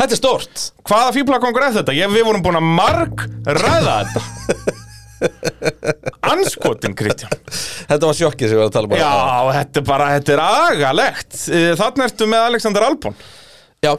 Þetta 0.00 0.14
er 0.14 0.16
stórt. 0.16 0.60
Hvaða 0.88 1.10
fíblakongur 1.12 1.64
er 1.66 1.74
þetta? 1.74 1.92
Ég, 1.92 2.12
við 2.14 2.22
vorum 2.24 2.40
búin 2.44 2.56
að 2.56 2.68
marg 2.72 3.24
ræða 3.44 3.96
þetta. 4.08 4.76
Anskotin, 6.32 6.94
Kristján. 6.96 7.34
Þetta 7.50 8.08
var 8.08 8.16
sjokkið 8.16 8.48
sem 8.48 8.56
við 8.56 8.62
varum 8.62 8.70
að 8.70 8.76
tala 8.78 8.88
um. 8.88 8.94
Já, 8.96 9.58
þetta 9.58 9.82
er 9.82 9.86
bara, 9.90 10.06
þetta 10.14 10.32
er 10.32 10.42
agalegt. 10.46 11.36
Eh, 11.52 11.72
Þarna 11.76 12.06
ertu 12.08 12.30
með 12.32 12.46
Alexander 12.46 12.86
Albon. 12.86 13.18
Já 13.84 13.92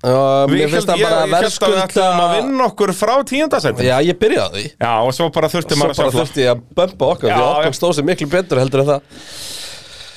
Við 0.00 0.54
Mér 0.56 0.70
finnst 0.72 0.88
það 0.88 1.02
bara 1.02 1.16
ég- 1.20 1.28
ég 1.28 1.42
held 1.44 1.64
að 1.66 1.72
við 1.74 1.80
ætlum 1.84 2.20
að 2.24 2.30
vinna 2.38 2.64
okkur 2.70 2.92
frá 2.96 3.12
tíundasættin 3.28 3.84
Já, 3.84 3.96
ég 4.06 4.16
byrjaði 4.22 4.54
því. 4.56 4.66
Já, 4.80 4.92
og 5.04 5.12
svo 5.12 5.26
bara 5.34 5.50
þurfti 5.52 5.76
Svo 5.76 5.80
maður 5.82 5.90
að 5.92 5.96
bara 6.00 6.10
sjá 6.10 6.14
það 6.14 6.20
þurfti 6.20 6.44
ég 6.46 6.50
að 6.54 6.62
bömpa 6.80 7.10
okkar 7.14 7.34
Því 7.34 7.44
okkar 7.50 7.76
stóð 7.76 7.92
sér 7.98 8.06
miklu 8.08 8.28
betur 8.32 8.62
heldur 8.62 8.80
en 8.80 8.88
það. 8.94 9.00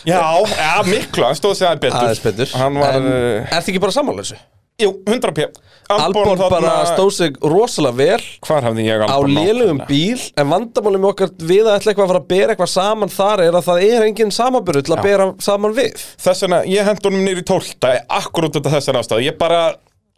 Já, 0.03 0.19
já, 0.55 0.71
miklu, 0.87 1.23
hann 1.27 1.35
stóð 1.39 1.53
aðeins 1.59 1.79
betur. 1.83 1.99
Aðeins 1.99 2.23
betur. 2.23 2.49
Var, 2.53 2.95
En 2.95 3.05
uh, 3.07 3.55
er 3.55 3.61
þið 3.63 3.69
ekki 3.73 3.81
bara 3.83 3.95
sammála 3.95 4.23
þessu? 4.23 4.39
Jú, 4.81 4.89
100 5.05 5.33
p. 5.37 5.45
Albon 5.93 6.39
bara 6.49 6.73
stóð 6.93 7.09
sig 7.11 7.35
rosalega 7.43 7.97
vel 7.97 8.23
Hvar 8.47 8.63
hafði 8.65 8.85
ég 8.87 9.03
á 9.03 9.05
Albon 9.11 9.35
lélugum 9.35 9.81
bíl 9.89 10.21
en 10.39 10.47
vandamáli 10.49 11.01
með 11.03 11.09
okkar 11.11 11.33
við 11.43 11.67
að 11.67 11.75
ætla 11.75 11.91
eitthvað 11.91 12.05
að 12.07 12.13
fara 12.13 12.21
að 12.23 12.29
bera 12.31 12.55
eitthvað 12.55 12.71
saman 12.73 13.11
þar 13.13 13.43
er 13.43 13.57
að 13.59 13.67
það 13.67 13.85
er 13.89 14.05
engin 14.07 14.31
samanbyrðu 14.33 14.85
til 14.87 14.95
að 14.95 15.03
bera 15.03 15.27
saman 15.43 15.75
við. 15.77 16.05
Þess 16.23 16.45
vegna, 16.47 16.61
ég 16.71 16.87
hendi 16.87 17.09
honum 17.09 17.25
niður 17.27 17.43
í 17.43 17.47
tólta 17.51 17.91
Akkurút 18.21 18.55
þetta 18.57 18.71
þessar 18.77 19.01
ástæð 19.03 19.25
Ég 19.27 19.37
bara, 19.43 19.59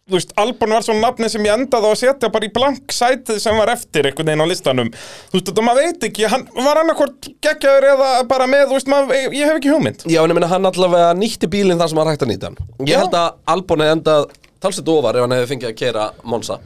þú 0.06 0.16
veist, 0.16 0.32
Albon 0.38 0.74
var 0.76 0.86
svona 0.86 1.02
nafni 1.08 1.28
sem 1.34 1.50
ég 1.50 1.58
endaði 1.58 1.90
á 1.90 1.90
að 1.90 2.00
setja 2.04 2.32
bara 2.38 2.46
í 2.48 2.52
blank 2.54 2.94
sætið 2.94 3.42
sem 3.42 3.58
var 3.58 3.74
eftir 3.74 4.06
einhvern 4.08 4.30
veginn 4.30 4.46
á 4.46 4.52
listanum. 4.54 4.94
Þú 4.94 5.40
veist, 5.40 5.50
þetta 5.50 5.66
maður 5.66 5.90
veit 5.90 6.08
ekki 6.08 6.30
Hann 6.30 6.46
var 6.62 6.80
annarkvort 6.84 7.30
geggjaður 7.42 7.88
eða 7.90 8.14
bara 8.30 8.46
með, 8.54 8.68
þú 8.70 8.78
veist, 8.78 8.90
maður, 8.94 9.18
ég 9.34 9.50
hef 9.50 9.58
ekki 9.58 9.74
hugmynd. 9.74 10.06
Já, 10.06 10.22
en 10.22 10.30
ég 10.30 10.38
meina 10.38 10.50
hann 10.54 10.70
allavega 10.70 11.10
nýtti 11.18 11.50
bílinn 11.50 11.82
þar 11.82 11.90
sem 11.92 12.00
hann 12.04 12.12
hægt 12.14 12.22
að 12.26 12.32
nýta 12.32 12.52
hann. 12.52 12.60
Ég 12.86 12.94
Já. 12.94 13.02
held 13.02 13.18
að 13.18 13.40
Albon 13.56 13.82
hefði 13.82 13.96
endað 13.98 14.28
talsett 14.66 14.92
ofar 14.92 15.20
ef 15.20 15.26
hann 15.26 15.36
hefði 15.38 15.50
fengið 15.54 15.70
að 15.72 15.78
kera 15.80 16.10
Monza. 16.26 16.58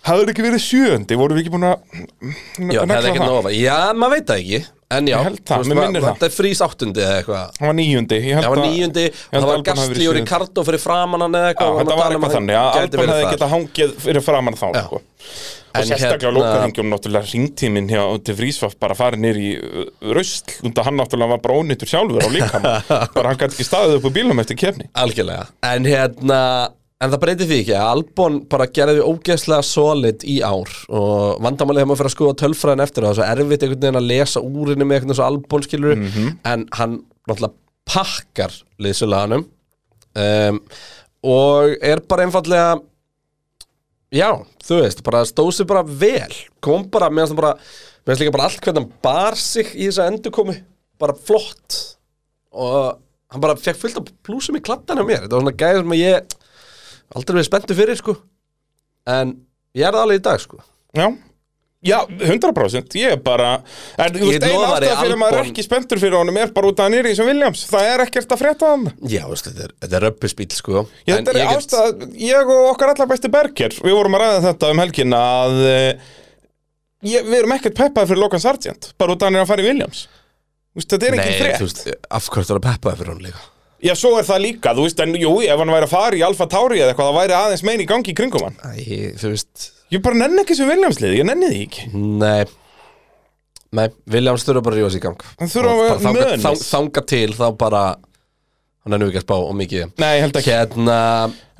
Hafður 0.00 0.30
ekki 0.32 0.44
verið 0.44 0.62
sjöndi, 0.64 1.16
voru 1.20 1.36
við 1.36 1.44
ekki 1.44 1.54
búin 1.54 1.66
að 1.68 1.80
Já, 2.72 2.80
hefði 2.88 3.10
ekki 3.10 3.20
nófa 3.20 3.50
Já, 3.52 3.74
maður 3.92 4.14
veit 4.16 4.30
það 4.30 4.44
ekki. 4.44 4.60
En 4.90 5.06
já, 5.06 5.16
það, 5.46 5.68
það. 5.70 5.92
Þetta 6.02 6.26
er 6.26 6.32
frís 6.34 6.60
áttundi 6.64 7.02
eða 7.04 7.18
eitthvað. 7.20 7.58
Hann 7.60 7.68
var 7.68 7.76
Já, 7.78 8.32
hann 8.40 8.48
var 8.50 8.64
ég 8.64 8.88
og 8.90 9.36
það 9.36 9.44
að 9.44 9.46
var 9.50 9.62
Gastli 9.68 10.08
og. 10.10 10.16
Ricardo 10.16 10.64
fyrir 10.66 10.82
framan 10.82 11.24
hann 11.26 11.36
eða 11.38 11.52
eitthvað 11.52 11.70
og 11.70 11.78
þetta 11.78 11.98
var 12.00 12.16
um 12.16 12.16
eitthvað 12.16 12.30
að 12.30 12.34
þannig. 12.38 12.58
Að 12.60 12.96
verið 12.96 13.12
hefði 13.14 13.28
getað 13.36 13.52
hangið 13.54 13.92
fyrir 14.02 14.26
framann 14.26 14.58
þá 14.58 14.66
sko. 14.80 15.00
og 15.70 15.86
sérstaklega 15.86 16.26
hérna- 16.26 16.34
lókahengjum 16.40 16.90
náttúrulega 16.90 17.30
ringtíminn 17.30 17.86
hjá 17.92 18.02
til 18.26 18.34
Frísvaf 18.40 18.74
bara 18.82 18.96
farið 18.98 19.22
nýr 19.22 19.38
í 19.38 19.50
uh, 19.60 19.84
rusl 20.16 20.56
undar 20.66 20.88
hann 20.88 20.98
náttúrulega 20.98 21.36
var 21.36 21.44
bara 21.44 21.60
ónýttur 21.60 21.90
sjálfur 21.92 22.26
á 22.26 22.30
líkam 22.34 22.66
bara 23.14 23.30
hann 23.30 23.38
gæti 23.38 23.54
ekki 23.54 23.68
staðið 23.68 24.00
upp 24.00 24.10
á 24.10 24.16
bílum 24.18 24.42
eftir 24.42 24.58
kefni 24.58 24.90
Algjörlega. 24.98 25.46
En 25.70 25.86
hérna 25.86 26.40
En 27.00 27.08
það 27.14 27.20
breytir 27.22 27.48
því 27.48 27.58
ekki 27.62 27.74
að 27.80 27.90
Albon 27.94 28.34
bara 28.52 28.66
gerði 28.76 29.00
ógeðslega 29.08 29.64
solid 29.64 30.24
í 30.28 30.34
ár 30.44 30.68
og 30.92 31.38
vandamálið 31.40 31.80
þegar 31.80 31.88
maður 31.88 32.00
fyrir 32.02 32.10
að 32.10 32.14
skoða 32.16 32.34
tölfræðin 32.42 32.82
eftir 32.84 33.06
það, 33.06 33.14
það 33.16 33.24
er 33.24 33.38
svo 33.40 33.44
erfitt 33.46 33.62
einhvern 33.64 33.80
veginn 33.86 34.00
að 34.02 34.08
lesa 34.10 34.42
úr 34.44 34.72
henni 34.74 34.84
með 34.84 34.96
einhvern 34.98 35.08
veginn 35.08 35.16
svo 35.20 35.28
Albon 35.30 35.64
skilur 35.64 35.96
Mhm. 35.96 36.26
en 36.52 36.66
hann 36.76 36.98
náttúrulega 37.30 37.54
pakkar 37.90 38.52
liðsulaganum 38.84 39.46
um, 40.20 40.60
og 41.24 41.76
er 41.82 42.02
bara 42.10 42.26
einfallega 42.26 42.80
já, 44.12 44.28
þú 44.66 44.80
veist, 44.82 45.00
bara 45.06 45.22
stóð 45.28 45.50
sér 45.56 45.68
bara 45.70 45.82
vel. 45.86 46.34
Kom 46.60 46.84
bara, 46.90 47.08
meðan 47.10 47.32
það 47.32 47.40
bara 47.40 47.54
meðan 48.06 48.20
líka 48.24 48.32
bara 48.36 48.44
allt 48.48 48.60
hvernig 48.64 48.82
hann 48.82 48.92
bar 49.04 49.36
sig 49.40 49.72
í 49.76 49.86
þessa 49.88 50.06
endurkomi, 50.10 50.56
bara 51.00 51.14
flott. 51.14 51.96
Og 52.52 52.98
hann 53.30 53.40
bara 53.44 53.54
fekk 53.56 53.78
fullt 53.78 54.00
af 54.00 54.08
plúsum 54.26 54.58
í 54.58 54.62
kladdan 54.66 54.98
hjá 55.00 55.06
mér. 55.06 55.22
Þetta 55.24 55.36
var 55.38 55.44
svona 55.44 55.56
gæði 55.62 55.82
sem 55.84 55.94
að 55.94 56.02
ég 56.02 56.36
aldrei 57.14 57.38
verið 57.40 57.48
spenntu 57.50 57.76
fyrir 57.78 57.98
sko. 58.00 58.16
En 59.10 59.34
ég 59.76 59.86
er 59.88 59.92
það 59.96 60.04
alveg 60.06 60.20
í 60.20 60.24
dag 60.28 60.40
sko. 60.42 60.60
Já. 60.96 61.08
Já, 61.80 61.96
100% 62.04 62.92
ég 63.00 63.14
er 63.14 63.20
bara 63.24 63.54
en, 63.96 64.10
þú 64.12 64.26
veist, 64.28 64.42
eina 64.44 64.66
ástæða 64.74 64.96
fyrir 65.00 65.14
að 65.14 65.20
maður 65.22 65.38
er 65.38 65.46
ekki 65.48 65.62
spenntur 65.64 66.00
fyrir 66.02 66.16
honum 66.18 66.36
er 66.36 66.50
bara 66.52 66.68
út 66.68 66.82
af 66.82 66.90
hann 66.90 66.96
er 66.98 67.06
í 67.08 67.14
þessum 67.14 67.30
Williams. 67.30 67.62
Það 67.70 67.86
er 67.94 68.02
ekkert 68.04 68.34
að 68.36 68.40
frétta 68.42 68.68
hann 68.74 68.82
já, 69.08 69.22
veist, 69.30 69.46
þetta 69.48 69.62
er, 69.64 69.72
þetta 69.80 69.96
er 69.96 70.04
röppusbíl 70.04 70.48
sko. 70.52 70.82
Ég, 71.08 71.14
En 71.14 71.22
þetta 71.24 71.32
er 71.32 71.38
ég 71.40 71.48
get- 71.48 71.62
ástæða, 71.62 72.10
ég 72.20 72.52
og 72.52 72.66
okkar 72.74 72.92
allar 72.92 73.08
besti 73.14 73.30
berger 73.32 73.78
við 73.80 73.96
vorum 73.96 74.18
að 74.18 74.24
ræða 74.26 74.42
þetta 74.50 74.70
um 74.74 74.82
helgin 74.84 75.16
að 75.16 75.56
eh, 75.70 76.10
ég, 77.14 77.24
við 77.30 77.38
erum 77.40 77.56
ekkert 77.56 77.78
peppaði 77.80 78.12
fyrir 78.12 78.22
Logan 78.26 78.44
Sargent 78.44 78.90
bara 79.00 79.16
út 79.16 79.24
af 79.24 79.30
hann 79.30 79.40
er 79.40 79.46
að 79.46 79.52
fara 79.54 79.64
í 79.64 79.70
Williams. 79.70 80.02
Þú 80.76 80.82
veist, 80.82 80.92
þetta 80.92 81.08
er 81.08 81.16
ekki 81.16 81.32
Nei, 81.32 81.40
frétt. 81.40 81.56
þú 81.64 81.70
veist, 81.70 81.82
af 82.20 82.28
hverju 82.28 82.50
það 82.50 82.58
er 82.58 82.60
að 82.60 82.68
peppaði 82.68 83.00
fyrir 83.00 83.14
hann 83.14 83.24
líka 83.30 83.46
Já, 83.82 83.94
svo 83.96 84.10
er 84.20 84.26
það 84.28 84.42
líka, 84.44 84.74
þú 84.76 84.84
veist, 84.84 85.00
en 85.00 85.14
jú, 85.16 85.30
ef 85.46 85.58
hann 85.62 85.70
væri 85.72 85.86
að 85.88 85.92
fara 85.94 86.16
í 86.18 86.24
Alfa 86.26 86.46
Tauri 86.52 86.80
eða 86.82 86.92
eitthvað, 86.92 87.10
það 87.10 87.18
væri 87.20 87.36
aðeins 87.38 87.62
meini 87.64 87.86
í 87.86 87.88
gangi 87.88 88.12
í 88.12 88.16
kringum 88.18 88.42
hann. 88.48 88.58
Æ, 88.76 89.14
þú 89.20 89.30
veist, 89.34 89.70
Ég 89.90 90.02
bara 90.04 90.14
nenni 90.20 90.44
ekki 90.44 90.54
sem 90.54 90.68
Williamslið, 90.70 91.16
ég 91.18 91.24
nenni 91.26 91.48
því 91.50 91.62
ekki. 91.66 91.86
nei 92.20 92.44
Nei, 93.70 93.86
Williams 94.10 94.42
þurfa 94.46 94.62
bara 94.66 94.74
að 94.76 94.80
rífa 94.80 94.90
sig 94.90 95.00
í 95.00 95.04
gang 95.04 95.20
Hann 95.38 95.50
þurfa 95.50 95.72
að 95.72 95.80
vera 95.80 96.12
mönis. 96.16 96.42
þang, 96.44 96.62
þanga 96.66 97.02
til 97.12 97.34
þá 97.38 97.44
bara 97.58 97.82
hann 98.80 98.96
er 98.96 98.98
nú 99.02 99.08
ekki 99.10 99.20
að 99.20 99.24
spá 99.26 99.34
og 99.38 99.52
mikið 99.60 99.92
Nei, 100.02 100.14
held 100.24 100.38
ekki. 100.40 100.54
Hérna, 100.56 100.96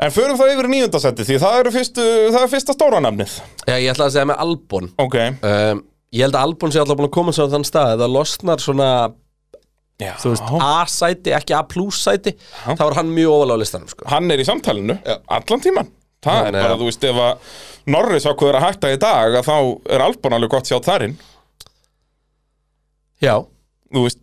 En 0.01 0.14
förum 0.14 0.39
þá 0.41 0.45
yfir 0.55 0.66
í 0.66 0.73
níundasetti, 0.73 1.27
því 1.29 1.37
það, 1.43 1.59
eru 1.61 1.73
fyrstu, 1.75 2.07
það 2.35 2.43
er 2.47 2.51
fyrsta 2.55 2.75
stóra 2.75 3.03
nafnið. 3.05 3.35
já, 3.68 3.75
ég 3.77 3.91
ætla 3.93 4.09
að 4.09 4.14
segja 4.16 4.29
með 4.33 4.41
Albon 4.47 4.91
Ok. 5.07 5.16
um, 5.43 5.83
Ég 6.11 6.25
held 6.27 6.35
að 6.35 6.43
Albon 6.49 6.73
sé 6.75 6.81
alltaf 6.83 6.99
búin 6.99 7.07
að 7.11 7.14
koma 7.14 7.33
svo 7.37 7.47
á 7.47 7.53
þann 7.55 7.66
stað 7.68 7.93
Það 8.03 8.14
losnar 8.16 8.59
svona, 8.64 8.89
Já. 10.01 10.14
þú 10.22 10.32
veist, 10.32 10.53
A-sæti, 10.66 11.34
ekki 11.36 11.57
A-plus-sæti 11.59 12.34
Já. 12.34 12.74
Þá 12.78 12.84
er 12.88 12.98
hann 13.01 13.14
mjög 13.14 13.34
ofalega 13.36 13.61
á 13.61 13.62
listanum 13.62 13.92
sko. 13.92 14.09
Hann 14.11 14.32
er 14.32 14.42
í 14.42 14.46
samtalinu, 14.48 14.98
Já. 15.05 15.18
allan 15.38 15.64
tíman. 15.66 15.92
Það 16.20 16.40
Já, 16.40 16.48
er 16.48 16.57
bara, 16.59 16.74
já. 16.74 16.78
þú 16.80 16.88
veist, 16.90 17.07
ef 17.09 17.22
að 17.24 17.55
Norris 17.94 18.28
ákveður 18.28 18.59
að 18.59 18.66
hætta 18.66 18.92
í 18.92 18.98
dag, 19.01 19.38
að 19.40 19.48
þá 19.48 19.57
er 19.96 20.05
Albon 20.05 20.36
alveg 20.36 20.53
gott 20.53 20.68
sjá 20.68 20.76
þarinn. 20.84 21.16
Já, 23.20 23.34
þú 23.90 24.05
veist, 24.07 24.20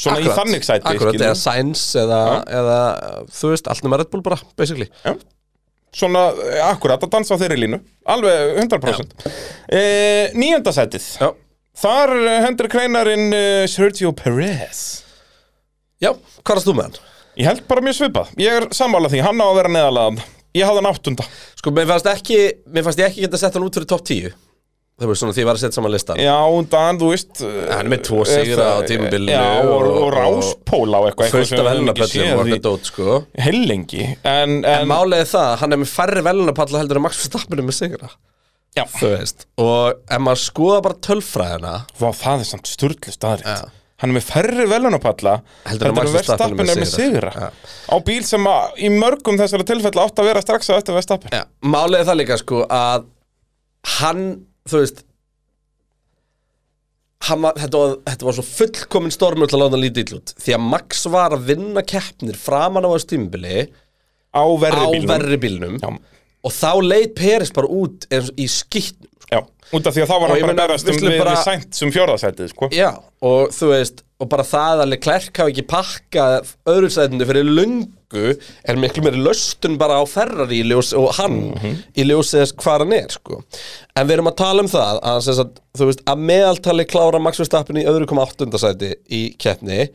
svona 0.00 0.20
í 0.20 0.32
þannig 0.32 0.66
sæti 0.66 0.90
Akkurat, 0.90 1.20
eða 1.20 1.36
Sainz 1.38 1.84
eða, 2.00 2.20
eða 2.50 2.80
þú 3.32 3.52
veist, 3.52 3.70
allt 3.70 3.86
nema 3.86 4.00
Red 4.00 4.10
Bull 4.12 4.24
bara, 4.26 4.40
basically 4.58 4.88
svona, 5.94 6.26
eh, 6.42 6.60
akkurat, 6.66 7.02
að 7.02 7.12
dansa 7.14 7.38
á 7.38 7.40
þeirri 7.40 7.60
línu 7.62 7.78
alveg 8.10 8.58
100% 8.64 9.14
e, 9.70 9.82
Níunda 10.34 10.74
sætið 10.74 11.06
Já, 11.22 11.30
Þar 11.84 12.12
eh, 12.18 12.40
hendur 12.44 12.68
kreinarinn 12.70 13.34
uh, 13.34 13.64
Sergio 13.70 14.12
Perez 14.14 15.03
Já 16.02 16.10
hvað 16.14 16.54
varst 16.54 16.68
þú 16.70 16.74
með 16.78 16.86
hann? 16.88 16.96
Ég 17.34 17.48
held 17.50 17.64
bara 17.66 17.82
mjög 17.82 17.96
svipað. 17.98 18.32
Ég 18.38 18.56
er 18.60 18.66
sammála 18.74 19.08
því, 19.10 19.20
hann 19.26 19.42
á 19.42 19.46
að 19.50 19.56
vera 19.58 19.74
neðalaðan 19.74 20.20
Ég 20.54 20.68
hafði 20.68 20.82
hann 20.84 20.90
áttunda. 20.94 21.24
Sko, 21.58 21.70
mér 21.74 21.88
fannst 21.90 22.06
ekki, 22.06 22.36
mér 22.70 22.84
fannst 22.86 23.00
ég 23.02 23.08
ekki 23.10 23.24
geta 23.24 23.40
sett 23.40 23.56
hann 23.58 23.64
út 23.66 23.74
fyrir 23.74 23.88
topp 23.90 24.04
10 24.06 24.34
Það 24.94 25.08
var 25.10 25.18
svona 25.18 25.34
því 25.34 25.40
ég 25.42 25.46
var 25.48 25.56
að 25.58 25.62
setja 25.64 25.74
saman 25.74 25.90
listan 25.90 26.20
Já, 26.22 26.34
undan, 26.54 26.98
þú 27.00 27.08
veist 27.10 27.40
eh, 27.42 27.54
Hann 27.72 27.80
er 27.80 27.88
með 27.90 28.02
tvo 28.06 28.20
sigra 28.30 28.66
á 28.78 28.86
tímabilinu 28.86 29.32
Já, 29.34 29.48
og, 29.64 29.72
og, 29.72 29.86
og- 29.88 30.04
og 30.04 30.12
ráspól 30.14 30.94
á 30.94 31.00
eitthvað 31.08 31.32
Fullt 31.34 31.54
af 31.58 31.66
velunapöllum 31.66 32.28
og 32.30 32.42
eitthvað 32.44 32.62
dót, 32.68 32.86
sko. 32.92 33.16
Hellingi. 33.42 34.04
En, 34.22 34.52
En 34.62 34.94
en 34.94 35.16
er 35.18 35.26
það, 35.26 35.48
hann 35.64 35.74
er 35.74 35.80
með 35.82 35.90
færri 35.96 36.22
velunapalla 36.28 36.78
heldur 36.84 37.00
en 37.02 37.06
Max 37.08 37.18
Verstappen 37.24 37.58
er 37.64 37.66
með 37.66 37.78
sigra. 37.80 38.12
Já, 38.78 38.84
Þú 38.94 39.10
veist. 39.16 39.44
Og 39.58 39.98
ef 40.14 40.22
maður 40.22 40.42
skoða 40.44 40.78
bara 40.86 41.00
tölfræðina 41.08 41.74
Vá, 41.98 42.08
það 42.14 42.44
er 42.46 42.48
samt 42.52 42.70
sturlu 42.70 43.16
staðrind 43.18 43.50
Já. 43.50 43.74
Hann 44.02 44.10
er 44.10 44.16
með 44.16 44.26
færri 44.26 44.64
velunapalla 44.66 45.36
Heldur 45.68 45.92
en 45.92 45.96
Max 46.00 46.14
Verstappen 46.16 46.62
er 46.64 46.80
með 46.80 46.90
sigra. 46.90 47.30
Já. 47.30 47.74
Á 47.94 47.96
bíl 48.04 48.22
sem 48.26 48.48
að, 48.50 48.78
í 48.82 48.90
mörgum 48.90 49.38
þessara 49.38 49.66
tilfelli 49.68 50.02
átt 50.02 50.18
að 50.18 50.30
vera 50.32 50.42
strax 50.42 50.70
að 50.70 50.80
eftir 50.80 50.96
Verstappen. 50.98 51.34
Já, 51.34 51.44
málið 51.62 52.00
er 52.00 52.08
það 52.10 52.20
líka 52.20 52.38
sko 52.40 52.64
að 52.66 53.06
hann, 54.00 54.24
þú 54.66 54.80
veist 54.82 55.04
hann 57.28 57.46
var, 57.46 57.56
þetta, 57.62 57.80
var, 57.80 57.94
þetta 58.10 58.28
var 58.28 58.36
svo 58.36 58.44
fullkomin 58.48 59.14
stormur 59.14 59.48
til 59.48 59.56
að 59.58 59.62
láta 59.64 59.76
hann 59.76 59.84
lítið 59.86 60.04
ill 60.04 60.18
út. 60.18 60.34
Því 60.42 60.56
að 60.58 60.66
Max 60.74 61.06
var 61.14 61.36
að 61.36 61.46
vinna 61.52 61.86
keppnir 61.94 62.38
framan 62.40 62.84
á 62.84 62.90
þessu 62.92 63.14
tímubili 63.14 63.64
Á 64.34 64.42
á 64.42 64.46
verri 65.06 65.38
bílnum. 65.38 65.78
Og 66.44 66.52
þá 66.52 66.70
leit 66.82 67.14
Peris 67.16 67.54
bara 67.54 67.70
út 67.70 68.08
eins 68.10 68.32
og 68.32 68.40
í 68.42 68.48
skýtnum 68.50 69.13
Já, 69.34 69.40
út 69.74 69.88
af 69.90 69.94
því 69.96 70.02
að 70.04 70.10
þá 70.10 70.16
var 70.22 70.32
hann 70.34 70.42
bara 70.46 70.56
berast 70.62 70.88
um 70.92 70.98
við 71.02 71.18
bara- 71.18 71.34
við 71.34 71.44
sænt 71.48 71.78
sem 71.82 71.92
fjórðasætið, 71.94 72.50
sko. 72.54 72.68
Já, 72.74 72.90
og 73.26 73.54
þú 73.56 73.70
veist 73.74 74.02
og 74.22 74.28
bara 74.30 74.44
það 74.46 74.82
að 74.84 74.90
Leclerc 74.94 75.40
hafi 75.42 75.52
ekki 75.52 75.64
pakkað 75.72 76.52
öðru 76.70 76.90
sætinu 76.94 77.26
fyrir 77.28 77.48
lungu 77.50 77.90
er 78.70 78.78
miklu 78.78 79.02
meiri 79.02 79.18
löstun 79.26 79.74
bara 79.80 79.96
á 79.98 80.04
Ferrari 80.06 80.60
ljós, 80.62 80.92
og 80.96 81.10
hann 81.18 81.40
í 81.98 82.04
ljósið 82.06 82.44
þess 82.44 82.54
hvað 82.62 82.84
hann 82.84 82.94
er 83.00 83.08
sko. 83.10 83.40
en 83.96 84.06
við 84.06 84.14
erum 84.18 84.30
að 84.30 84.36
tala 84.38 84.62
um 84.62 84.70
það 84.70 85.00
að, 85.02 85.20
sagt, 85.26 85.58
þú 85.76 85.88
veist, 85.90 86.04
að 86.06 86.22
meðaltali 86.30 86.86
klára 86.86 87.20
Max 87.20 87.42
Verstappen 87.42 87.80
í 87.82 87.84
öðru 87.90 88.06
koma 88.06 88.24
áttundasæti 88.28 88.94
í 89.10 89.24
keppni, 89.36 89.88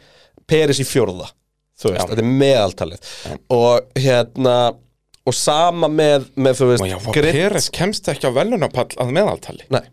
Peris 0.49 0.81
í 0.83 0.87
fjórða 0.89 1.29
þú 1.79 1.93
veist, 1.93 2.09
þetta 2.11 2.19
er 2.19 2.31
meðaltalið. 2.43 3.09
Og 3.55 3.87
hérna 4.03 4.55
og 5.27 5.33
sama 5.35 5.87
með, 5.91 6.29
með 6.39 6.59
þú 6.61 6.67
veist 6.71 6.83
Og 6.85 6.89
já, 6.89 6.97
Peres 7.31 7.69
kemst 7.75 8.07
ekki 8.11 8.29
á 8.29 8.31
velunapall 8.33 8.87
að 8.97 9.11
meðaltali. 9.17 9.65
Nei, 9.73 9.83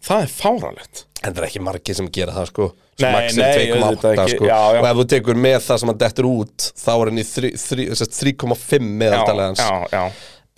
Það 0.00 0.22
er 0.24 0.30
fáralegt 0.32 1.02
En 1.20 1.34
það 1.34 1.42
er 1.42 1.46
ekki 1.50 1.60
margir 1.60 1.94
sem 1.98 2.06
gera 2.08 2.32
það 2.32 2.46
sko. 2.48 2.66
Nei, 3.00 3.10
nei, 3.36 3.50
2,8 3.68 3.82
auðvitað 3.84 4.12
ekki. 4.24 4.36
sko. 4.38 4.46
Já, 4.48 4.60
já. 4.72 4.80
Og 4.80 4.86
ef 4.88 4.96
þú 4.96 5.04
tekur 5.12 5.36
með 5.44 5.58
það 5.66 5.78
sem 5.82 5.90
hann 5.92 5.98
dettur 6.00 6.28
út 6.30 6.68
Þá 6.80 6.90
er 6.94 7.10
hann 7.10 7.20
í 7.20 7.24
þrí- 7.28 7.52
þrí- 7.60 7.86
sem 7.90 7.98
sagt, 8.00 8.14
3,5 8.22 8.86
meðaltalið 9.02 9.44
hans. 9.50 9.60
Já, 9.60 9.72
já, 9.92 10.04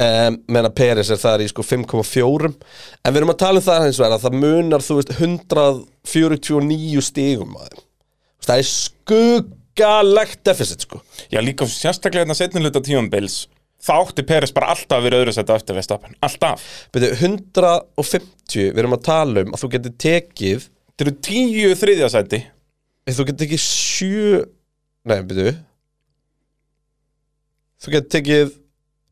um, 0.06 0.36
Menna 0.54 0.70
Peris 0.70 1.10
er 1.10 1.18
það 1.22 1.42
í 1.42 1.48
sko 1.50 1.62
5,4 1.66 2.52
En 3.02 3.10
við 3.12 3.20
erum 3.22 3.34
að 3.34 3.40
tala 3.42 3.58
um 3.58 3.66
það 3.66 3.88
vegar 3.90 4.14
að 4.16 4.22
Það 4.28 4.38
munar 4.44 4.86
þú 4.86 4.98
veist 5.00 5.12
149 5.18 7.02
stigum 7.10 7.56
að 7.58 7.68
þeim. 7.72 7.82
Það 8.46 8.62
er 8.62 8.70
skuggalegt 8.70 10.42
deficit 10.46 10.86
sko. 10.86 11.02
Já 11.32 11.40
líka 11.42 11.66
sérstaklega 11.70 12.24
hérna 12.24 12.38
setni 12.38 12.62
hluta 12.62 12.82
tímambils 12.82 13.42
Það 13.82 14.02
átti 14.04 14.24
Peres 14.28 14.52
bara 14.54 14.70
alltaf 14.74 14.98
að 15.00 15.06
vera 15.08 15.20
öðru 15.22 15.32
á 15.34 15.54
eftir 15.56 15.74
Verstappen. 15.74 16.14
Alltaf. 16.22 16.62
Byrju, 16.94 17.16
150, 17.18 18.68
við 18.70 18.78
erum 18.82 18.94
að 18.94 19.04
tala 19.08 19.42
um 19.42 19.54
að 19.56 19.64
þú 19.64 19.72
getur 19.76 19.96
tekið 20.06 20.68
Þetta 20.92 21.06
eru 21.08 21.14
tíu 21.26 21.70
þriðja 21.80 22.08
sæti. 22.12 22.42
Þú 23.10 23.24
getur 23.26 23.40
tekið 23.42 23.62
sjö 23.64 24.42
Nei, 25.08 25.18
byrju. 25.26 25.54
Þú 27.82 27.94
getur 27.96 28.12
tekið 28.14 28.52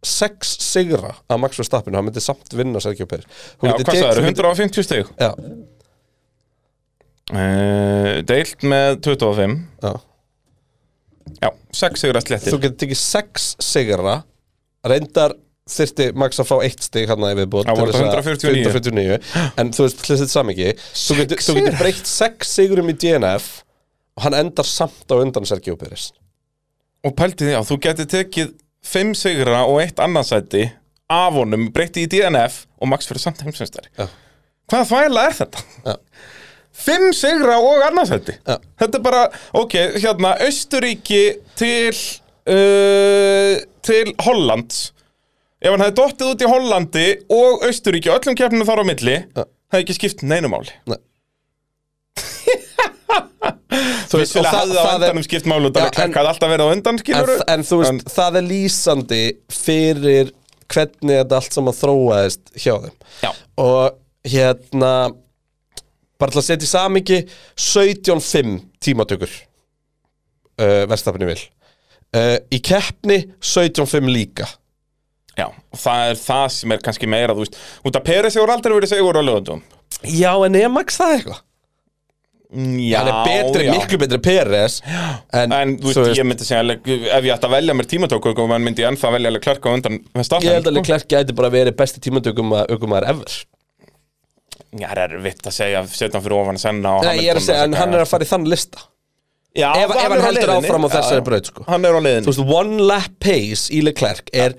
sex 0.06 0.54
sigra 0.64 1.10
af 1.28 1.40
Max 1.42 1.58
Verstappen 1.60 1.92
og 1.92 2.00
hann 2.00 2.06
myndi 2.08 2.22
samt 2.24 2.54
vinna 2.56 2.80
Sergio 2.80 3.04
Pérez 3.10 3.26
Já, 3.26 3.74
hvað 3.74 3.82
þú 3.82 3.98
getur- 3.98 4.28
150 4.30 4.86
stig. 4.86 5.10
Já, 5.20 5.30
uh, 7.34 8.22
Deilt 8.30 8.64
með 8.64 9.00
25 9.04 9.58
já. 9.82 9.92
Já, 11.40 11.50
6 11.82 12.00
sigur 12.00 12.16
að 12.16 12.26
sletti 12.30 12.54
Þú 12.54 12.62
getur 12.64 12.78
tekið 12.84 13.00
sex 13.02 13.50
sigra 13.60 14.16
Reyndar 14.86 15.34
þyrfti 15.70 16.06
Max 16.18 16.40
að 16.42 16.48
fá 16.48 16.54
eitt 16.66 16.82
stig 16.82 17.10
hann 17.10 17.24
að 17.26 17.42
viðbútt 17.42 17.68
Já, 17.68 17.74
voru 17.78 17.92
þetta 17.94 18.22
149? 18.24 18.64
149 18.72 19.18
En 19.60 19.72
þú 19.76 19.84
veist, 19.86 20.00
hlust 20.06 20.24
þetta 20.24 20.32
samingi 20.34 20.70
Þú 20.80 21.18
getur, 21.20 21.42
þú 21.46 21.56
getur 21.58 21.76
breytt 21.82 22.10
sex 22.10 22.54
sigurum 22.56 22.90
í 22.90 22.96
DNF 22.98 23.50
og 24.18 24.24
hann 24.26 24.36
endar 24.40 24.66
samt 24.66 25.06
á 25.12 25.14
undan 25.20 25.46
Sergio 25.48 25.76
Pérez 25.80 26.08
Og 27.06 27.14
pælti 27.16 27.46
því, 27.46 27.54
já, 27.54 27.60
þú 27.68 27.78
getur 27.86 28.08
tekið 28.16 28.50
5 28.90 29.14
sigra 29.20 29.62
og 29.68 29.78
eitt 29.84 30.00
annarsæti 30.02 30.66
af 31.10 31.34
honum, 31.36 31.68
breytti 31.74 32.04
í 32.06 32.10
DNF 32.10 32.64
og 32.80 32.90
Max 32.90 33.08
fyrir 33.08 33.22
samt 33.22 33.40
heimsveistari 33.44 33.90
Já. 33.98 34.08
Hvaða 34.70 34.86
þvæla 34.90 35.24
er 35.28 35.36
þetta? 35.40 35.64
Já. 35.86 35.96
5 36.80 37.06
sigra 37.18 37.56
og 37.60 37.84
annarsæti 37.86 38.36
Já. 38.38 38.56
Þetta 38.80 38.98
er 39.00 39.04
bara, 39.04 39.22
ok, 39.60 39.76
hérna 40.00 40.34
Austuríki 40.46 41.22
til 41.60 41.94
uh, 42.48 43.60
til 43.86 44.12
Hollands. 44.24 44.90
Ef 45.60 45.74
hann 45.74 45.82
hefði 45.84 45.96
dottið 45.98 46.30
út 46.32 46.42
í 46.44 46.48
Hollandi 46.48 47.06
og 47.36 47.64
Austuríki, 47.68 48.08
öllum 48.12 48.36
keppninu 48.38 48.64
þar 48.68 48.80
á 48.80 48.84
milli 48.88 49.16
Já. 49.20 49.44
hefði 49.74 49.82
ekki 49.84 49.96
skipt 49.98 50.24
neinu 50.24 50.48
máli. 50.52 50.72
Nei. 50.88 51.00
Þú 54.10 54.18
veist, 54.18 54.34
og 54.40 54.46
það, 54.46 54.72
það 54.74 55.04
er 55.06 55.14
að 55.14 55.92
klekka 55.94 56.20
en- 56.20 56.28
alltaf 56.32 56.50
verið 56.50 56.66
á 56.66 56.72
undan 56.74 56.98
en, 56.98 57.30
en 57.54 57.62
þú 57.66 57.76
veist, 57.82 58.08
það 58.10 58.38
er 58.40 58.46
lýsandi 58.48 59.20
fyrir 59.54 60.32
hvernig 60.70 61.20
þetta 61.20 61.38
allt 61.38 61.56
saman 61.56 61.76
þróaðist 61.76 62.50
hjá 62.56 62.74
þeim. 62.86 62.96
Já. 63.22 63.30
og 63.62 64.00
hérna 64.26 64.92
bara 66.20 66.34
til 66.34 66.40
að 66.42 66.48
setja 66.48 66.66
í 66.66 66.70
samingi 66.70 67.20
17.5 67.56 68.58
tímatökur 68.84 69.30
uh, 69.30 70.82
verðstafni 70.90 71.30
vil 71.30 71.40
uh, 72.16 72.38
í 72.52 72.62
keppni 72.64 73.20
17.5 73.38 74.10
líka 74.10 74.48
Já, 75.38 75.46
og 75.46 75.78
það 75.78 76.08
er 76.10 76.18
það 76.20 76.48
sem 76.56 76.72
er 76.74 76.82
kannski 76.84 77.08
meira, 77.10 77.36
þú 77.36 77.44
veist 77.44 77.60
Út 77.86 77.96
af 77.96 78.06
Peres 78.06 78.36
hefur 78.36 78.50
aldrei 78.52 78.74
verið 78.76 78.92
segur 78.96 79.20
á 79.20 79.22
lögundum 79.22 79.62
já 80.00 80.32
en 80.46 80.56
er 80.56 80.68
Max 80.72 80.96
það 81.00 81.14
eitthvað? 81.16 81.40
Já, 82.50 82.96
hann 82.98 83.08
er 83.12 83.18
betri, 83.28 83.66
já. 83.68 83.72
miklu 83.76 83.98
betri 84.02 84.18
Peres 84.24 84.80
en, 84.82 85.52
En 85.54 85.76
þú 85.78 85.92
veist, 85.92 86.18
ég 86.18 86.26
myndi 86.26 86.46
segja, 86.48 86.64
ef 86.74 87.28
ég 87.28 87.34
ætti 87.36 87.46
að 87.46 87.54
velja 87.54 87.76
mér 87.78 87.88
tímatóku 87.92 88.32
og 88.32 88.48
mann 88.50 88.64
myndi 88.66 88.82
ég 88.82 88.90
ennþá 88.90 89.12
velja 89.14 89.42
klerka 89.44 89.74
undan 89.76 90.00
Verstappen, 90.16 90.48
ég 90.48 90.58
held 90.58 90.66
að 90.66 90.74
sko. 90.74 90.80
Leclerc 90.80 91.06
gæti 91.14 91.36
bara 91.38 91.52
verið 91.54 91.76
besti 91.78 92.02
tímatökum 92.02 92.56
að 92.58 92.74
aukumæður 92.74 93.06
ever 93.12 93.36
Já, 94.80 94.88
það 94.88 95.04
er 95.04 95.14
vitt 95.22 95.46
að 95.46 95.54
segja, 95.60 95.84
setja 95.94 96.16
hann 96.16 96.26
fyrir 96.26 96.40
ofan 96.40 96.58
senna 96.62 96.96
Nei, 97.06 97.14
ég 97.20 97.30
er 97.30 97.38
að 97.38 97.46
segja, 97.46 97.68
en 97.68 97.78
hann 97.78 97.94
er 97.94 98.02
að 98.02 98.10
fara 98.10 98.26
í 98.26 98.32
þann 98.32 98.50
lista 98.50 98.82
Já, 99.56 99.72
ef- 99.76 99.90
ef 99.90 99.96
hann 100.12 100.20
heldur 100.22 100.52
áfram 100.54 100.84
á 100.86 100.88
þessari 100.94 101.24
braut, 101.26 101.46
sko. 101.50 101.64
Hann 101.66 101.84
er 101.84 101.96
á 101.96 102.00
leiðinni. 102.00 102.26
Þú 102.28 102.34
veist, 102.34 102.52
one 102.60 102.78
lap 102.86 103.10
pace 103.18 103.70
í 103.74 103.80
Leclerc 103.82 104.30
er 104.32 104.54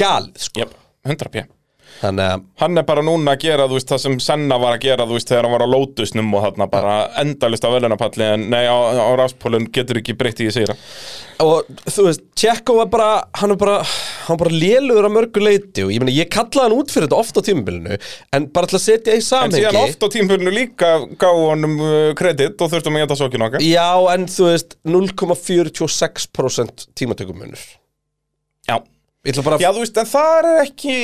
galið, 0.00 0.38
sko. 0.48 0.60
Jep, 0.64 0.72
100 1.04 1.28
p 1.34 1.44
Þannig 2.02 2.26
að, 2.26 2.44
Hann 2.58 2.80
er 2.80 2.86
bara 2.86 3.02
núna 3.06 3.36
að 3.36 3.44
gera, 3.44 3.66
þú 3.70 3.76
veist, 3.78 3.90
það 3.92 4.00
sem 4.02 4.14
Senna 4.24 4.56
var 4.58 4.74
að 4.74 4.86
gera, 4.88 5.04
þú 5.06 5.14
veist, 5.18 5.28
þegar 5.30 5.46
hann 5.46 5.54
var 5.54 5.62
á 5.62 5.68
Lotusnum 5.70 6.32
og 6.34 6.46
þarna 6.46 6.66
bara 6.72 6.94
endalist 7.22 7.66
á 7.66 7.70
velunapalli 7.70 8.26
en 8.26 8.46
nei, 8.50 8.62
á, 8.66 8.74
á 8.74 9.10
ráspólun 9.20 9.68
getur 9.74 10.00
ekki 10.00 10.16
breytt 10.18 10.42
í 10.42 10.48
sigra. 10.50 10.74
og 11.42 11.68
þú 11.86 12.06
veist, 12.08 12.24
Tjekko 12.38 12.76
var 12.80 12.88
bara, 12.90 13.10
hann 13.38 13.54
er 13.54 13.58
bara, 13.60 13.76
hann 14.26 14.34
var 14.34 14.40
bara 14.44 14.54
lélugur 14.64 15.06
að 15.06 15.14
mörgu 15.14 15.44
leiti 15.44 15.84
og 15.86 15.92
ég 15.94 16.02
meina, 16.02 16.14
ég 16.16 16.30
kallaði 16.32 16.64
hann 16.66 16.74
út 16.80 16.94
fyrir 16.94 17.06
þetta 17.06 17.20
ofta 17.22 17.42
á 17.42 17.46
tímabilinu, 17.46 17.98
en 18.34 18.48
bara 18.54 18.70
til 18.70 18.78
að 18.80 18.84
setja 18.86 19.14
í 19.14 19.20
En 19.20 19.26
samhengi 19.28 19.60
síðan 19.62 19.78
oft 19.82 20.02
á 20.02 20.08
tímpulinu 20.16 20.54
líka 20.54 20.90
gáðu 21.22 21.44
honum 21.52 21.76
uh, 21.82 21.92
kredit 22.18 22.58
og 22.58 22.72
þurftum 22.72 22.98
að 22.98 23.06
geta 23.06 23.18
sókinu 23.20 23.46
okkar. 23.46 23.62
Já, 23.66 23.90
en 24.14 24.26
þú 24.30 24.48
veist, 24.50 24.74
0,46% 24.90 26.88
tímatökumunur 26.98 27.62
Já. 28.68 28.78
Ég 29.22 29.36
Já, 29.62 29.70
þú 29.70 29.78
veist, 29.84 29.94
en 30.02 30.08
það 30.10 30.32
er 30.38 30.46
ekki, 30.64 30.94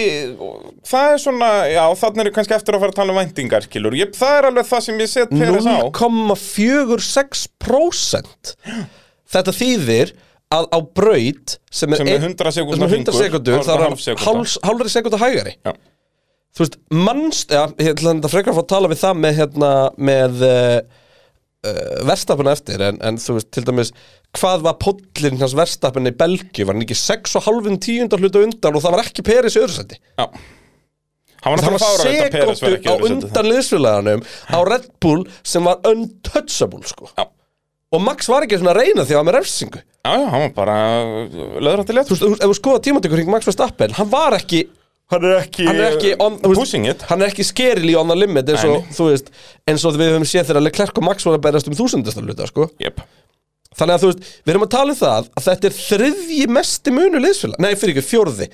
það 0.91 1.07
er 1.13 1.19
svona, 1.23 1.51
já, 1.71 1.85
þannig 2.01 2.23
er 2.25 2.31
kannski 2.35 2.55
eftir 2.57 2.75
að 2.75 2.81
fara 2.83 2.91
að 2.91 2.97
tala 2.97 3.13
um 3.15 3.19
væntingar, 3.21 3.63
skilur. 3.69 3.95
Ég, 3.95 4.11
það 4.19 4.35
er 4.41 4.45
alveg 4.49 4.67
það 4.67 4.81
sem 4.89 4.99
ég 4.99 5.07
set 5.13 5.31
Peres 5.31 5.63
á. 5.71 5.87
0,46% 5.87 8.59
Þetta 9.29 9.53
þýðir 9.55 10.11
að 10.57 10.65
á 10.73 10.79
braut 10.99 11.49
sem 11.71 11.93
er, 11.93 11.97
Sem 12.01 12.09
er 12.09 12.13
einn- 12.17 12.25
100 12.33 12.51
sekúndna 12.57 12.75
sem 12.75 12.83
er 12.83 12.89
100 12.97 13.13
hringur, 13.13 13.23
sekundur 13.23 13.63
þá 13.63 13.73
er 13.77 13.83
hann 13.85 13.95
hálfri 14.67 14.91
sekunda 14.93 15.19
hægari 15.21 15.53
Já. 15.63 15.73
Þú 16.57 16.61
veist, 16.65 16.77
mannst 16.91 17.49
ja, 17.55 17.65
ég 17.79 17.89
ætla 17.93 18.15
þetta 18.17 18.31
frekar 18.33 18.51
að 18.51 18.57
fá 18.59 18.63
að 18.65 18.73
tala 18.73 18.89
við 18.91 18.99
það 19.05 19.15
með 19.23 19.33
hérna, 19.39 19.71
með 20.11 20.33
uh, 20.49 20.81
uh, 21.67 22.07
verstapin 22.09 22.51
eftir 22.53 22.85
en, 22.85 23.01
en 23.03 23.19
þú 23.23 23.39
veist, 23.39 23.51
til 23.55 23.65
dæmis 23.67 23.91
hvað 24.39 24.63
var 24.67 24.77
pollin 24.83 25.41
hans 25.41 25.57
verstapin 25.59 26.11
í 26.11 26.15
Belgju 26.15 26.67
var 26.69 26.77
hann 26.77 26.85
ekki 26.87 26.99
6,5 26.99 27.79
tíundar 27.87 28.21
hluta 28.23 28.45
undan 28.45 28.77
og 28.79 28.85
það 28.85 28.97
var 28.99 29.05
ekki 29.07 29.25
Peris 29.27 29.57
í 29.59 29.63
öðru 29.65 29.75
sæti? 29.79 29.99
Já. 30.21 30.27
Hann 31.45 31.55
var 31.55 31.63
það 31.63 32.73
ekki 32.75 32.91
á 32.91 32.95
undan 33.09 33.47
liðsfélaganum 33.53 34.23
á 34.51 34.59
Red 34.67 34.89
Bull 35.03 35.23
sem 35.47 35.63
var 35.69 35.79
untouchable 35.87 36.83
sko. 36.91 37.11
Já. 37.15 37.29
og 37.95 38.03
Max 38.05 38.27
var 38.29 38.45
ekki 38.45 38.59
svona 38.61 38.75
að 38.75 38.83
reyna 38.83 39.05
því 39.07 39.15
að 39.15 39.19
hann 39.21 39.25
var 39.25 39.29
með 39.31 39.37
refsingu. 39.39 39.81
Já, 40.05 40.11
já, 40.19 40.27
hann 40.33 40.43
var 40.43 40.51
bara 40.57 40.75
löðrætti 41.63 41.95
létt 41.97 42.11
þú 42.11 42.17
veist, 42.17 42.25
ef 42.27 42.33
þú- 42.35 42.41
ef 42.43 42.51
þú 42.51 42.57
skoða 42.59 42.83
tímatökur 42.89 43.21
hring 43.21 43.31
Max 43.33 43.47
Verstappen 43.49 43.95
hann 43.97 44.11
var 44.13 44.37
ekki 44.37 44.65
Hann 45.09 45.25
er 45.25 45.39
ekki, 45.41 45.65
hann 45.65 45.79
er 45.81 45.95
ekki 45.97 46.11
on, 46.21 46.35
þú 46.43 46.51
veist, 46.53 46.61
pushing 46.61 46.85
it. 46.91 47.05
hann 47.09 47.23
er 47.25 47.31
ekki 47.33 47.45
skerili 47.49 47.95
on 47.97 48.11
the 48.13 48.17
limit 48.19 48.51
eins 48.53 48.65
og, 48.69 48.83
veist, 49.09 49.31
eins 49.65 49.85
og 49.89 49.97
við 49.97 50.11
höfum 50.13 50.27
séð 50.29 50.51
þegar 50.51 50.67
Leclerc 50.67 50.99
og 51.01 51.07
Max 51.07 51.25
voru 51.25 51.39
að 51.39 51.47
berast 51.47 51.71
um 51.71 51.77
þúsundastar 51.79 52.27
hluta 52.27 52.49
sko. 52.51 52.67
Jep. 52.83 53.01
Þannig 53.79 53.95
að 53.95 54.03
þú 54.05 54.11
veist, 54.11 54.27
við 54.45 54.53
erum 54.53 54.67
að 54.67 54.75
tala 54.75 54.93
um 54.93 54.99
það 55.01 55.31
að 55.39 55.47
þetta 55.49 55.71
er 55.71 55.79
þriðji 55.79 56.49
mesti 56.59 56.93
munu 56.93 57.23
liðsfélag 57.25 57.65
nei, 57.65 57.71
fyrir 57.81 57.95
ekki, 57.97 58.05
fjórði. 58.11 58.51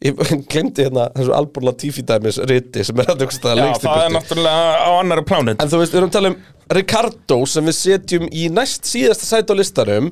Ég 0.00 0.16
glemdi 0.54 0.86
hérna 0.86 1.10
þessu 1.12 1.34
Albon 1.36 1.66
Latifi 1.68 2.06
dæmis 2.08 2.38
riti 2.48 2.84
sem 2.88 3.00
er 3.04 3.10
staðar 3.36 3.58
Já, 3.60 3.64
lengst 3.66 3.84
í 3.84 3.88
það 3.90 4.04
er 4.06 4.14
náttúrulega 4.14 4.68
á 4.80 4.90
annari 4.96 5.24
plánit 5.28 5.60
En 5.60 5.68
þú 5.68 5.80
veist, 5.82 5.92
við 5.92 6.00
erum 6.00 6.08
að 6.08 6.14
tala 6.16 6.30
um 6.32 6.38
Ricardo 6.80 7.40
sem 7.50 7.66
við 7.68 7.76
setjum 7.76 8.28
í 8.32 8.46
næst 8.54 8.86
síðasta 8.88 9.26
sæti 9.26 9.52
á 9.52 9.56
listanum. 9.58 10.08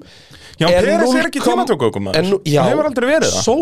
Já, 0.58 0.66
er 0.68 0.82
Peres 0.84 1.06
0, 1.06 1.20
er 1.22 1.28
ekki 1.30 1.40
tímatökuökumaður. 1.44 2.18
en 2.18 2.32
nú- 2.34 2.40
Já, 2.44 2.60
Hann 2.66 2.72
hefur 2.74 2.88
aldrei 2.90 3.06
verið 3.14 3.30
það. 3.32 3.44
Svo 3.46 3.58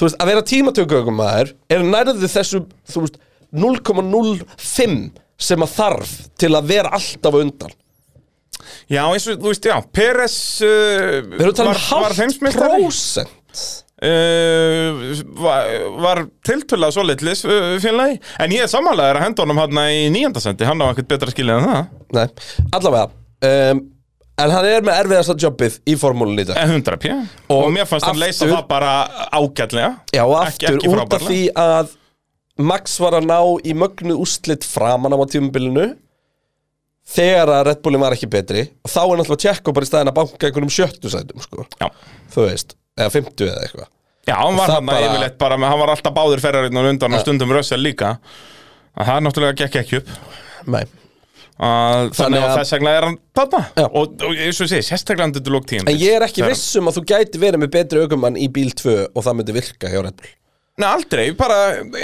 Þú 0.00 0.06
veist, 0.06 0.16
að 0.16 0.30
vera 0.30 0.42
tímatökuökumæður 0.48 1.50
er 1.76 1.82
nærðið 1.84 2.30
þessu, 2.32 2.62
þú 2.88 3.02
veist 3.02 3.18
0,05 3.52 4.94
sem 5.40 5.64
að 5.66 5.74
þarf 5.74 6.14
til 6.40 6.50
að 6.56 6.70
vera 6.70 6.92
alltaf 6.96 7.36
undan. 7.36 7.74
Já, 8.88 9.02
eins 9.02 9.26
og, 9.28 9.36
þú 9.42 9.52
veist, 9.52 9.68
já, 9.68 9.76
Peres 9.92 10.38
uh, 10.64 11.20
Við 11.20 11.44
erum 11.44 11.52
að 11.52 11.60
tala 11.60 11.74
um 11.74 11.84
halvt 11.84 12.56
prósent. 12.56 13.36
Uh, 14.00 15.12
var, 15.36 15.70
var 16.00 16.22
tiltölulega 16.48 16.96
svo 16.96 17.04
litlis 17.04 17.44
uh, 17.44 17.76
félagi. 17.84 18.16
En 18.40 18.56
ég 18.56 18.64
er 18.64 18.72
samanlegaður 18.72 19.20
að 19.20 19.26
henda 19.26 19.44
honum 19.44 19.60
hann 19.60 19.80
í 19.92 20.06
nýjandasendi 20.14 20.64
Hann 20.64 20.80
á 20.80 20.88
ekkert 20.88 21.12
betra 21.12 21.34
skilið 21.34 21.60
en 21.60 21.68
það. 21.68 21.90
Nei, 22.16 22.24
allavega 22.78 23.10
um, 23.76 23.82
En 24.40 24.50
hann 24.54 24.64
er 24.70 24.84
með 24.86 24.98
erfiðasta 25.04 25.36
jobbið 25.44 25.78
í 25.86 25.94
formúlunni 26.00 26.44
En 26.56 26.74
100 26.76 26.96
p 27.02 27.10
Og, 27.12 27.56
Og 27.64 27.70
mér 27.74 27.88
fannst 27.90 28.06
hann 28.08 28.18
leysa 28.20 28.46
það 28.50 28.66
bara 28.70 28.92
ágætlega. 29.32 29.90
Já, 30.14 30.22
og 30.24 30.36
Ekki- 30.46 30.68
aftur 30.70 30.78
ekki 30.80 30.92
út 30.94 31.16
af 31.18 31.26
því 31.28 31.40
að 31.64 31.96
Max 32.60 32.98
var 33.00 33.12
að 33.16 33.24
ná 33.30 33.38
í 33.64 33.72
mögnu 33.72 34.16
úrslit 34.20 34.64
framan 34.68 35.14
á 35.16 35.18
tímabilinu 35.32 35.86
þegar 37.10 37.48
að 37.54 37.62
Red 37.70 37.80
Bullin 37.84 38.02
var 38.02 38.12
ekki 38.14 38.28
betri. 38.30 38.66
Og 38.84 38.90
þá 38.92 38.98
er 39.00 39.16
náttúrulega 39.20 39.44
Tjekko 39.46 39.72
bara 39.74 39.86
í 39.86 39.88
staðin 39.90 40.10
að 40.12 40.18
banka 40.18 40.46
einhvernum 40.50 40.72
sjöttu 40.74 41.10
sætum 41.10 41.40
sko. 41.42 41.64
Já. 41.80 41.88
Þú 42.34 42.44
veist, 42.46 42.76
eða 43.00 43.10
fimmtu 43.16 43.48
eða 43.48 43.64
eitthvað. 43.64 43.88
Já, 44.28 44.34
hann 44.36 44.56
var 44.60 44.70
hann 44.76 44.86
bara- 44.86 45.08
yfirleitt 45.08 45.38
bara, 45.40 45.56
með- 45.56 45.68
hann 45.72 45.78
var 45.80 45.88
alltaf 45.96 46.14
báður 46.14 46.42
ferrarinn 46.44 46.76
og 46.76 46.90
undan 46.92 47.14
og 47.16 47.20
stundum 47.24 47.50
Russell 47.56 47.80
líka. 47.82 48.18
Að 48.96 49.06
það 49.06 49.16
er 49.16 49.24
náttúrulega 49.26 49.56
gekk 49.64 49.80
ekki 49.80 49.96
upp. 50.02 50.08
Nei. 50.66 50.84
Að, 51.60 52.10
þannig 52.16 52.44
að 52.46 52.52
þess 52.56 52.74
vegna 52.76 52.92
er 52.96 53.06
hann 53.06 53.16
þarna. 53.36 53.62
Já. 53.76 53.86
og, 53.86 54.12
og 54.26 54.42
eins 54.46 54.60
og 54.64 54.70
segi, 54.70 54.86
sérstaklega 54.88 55.28
undir 55.28 55.54
lók 55.54 55.68
tíðan 55.68 55.90
En 55.92 55.98
ég 56.00 56.16
er 56.16 56.24
ekki 56.26 56.44
viss 56.46 56.76
um 56.80 56.90
að 56.90 56.98
þú 56.98 57.06
gæti 57.12 57.40
verið 57.42 57.64
með 57.64 57.72
betri 57.76 58.04
aukumann 58.04 58.38
í 58.40 58.48
bíl 58.52 58.70
2 58.80 58.94
og 59.08 59.26
það 59.26 59.40
myndi 59.40 59.56
virka 59.56 59.92
hjá 59.92 59.98
Red 60.00 60.16
Bull. 60.16 60.36
Nei, 60.80 60.86
aldrei, 60.88 61.24
bara, 61.36 61.56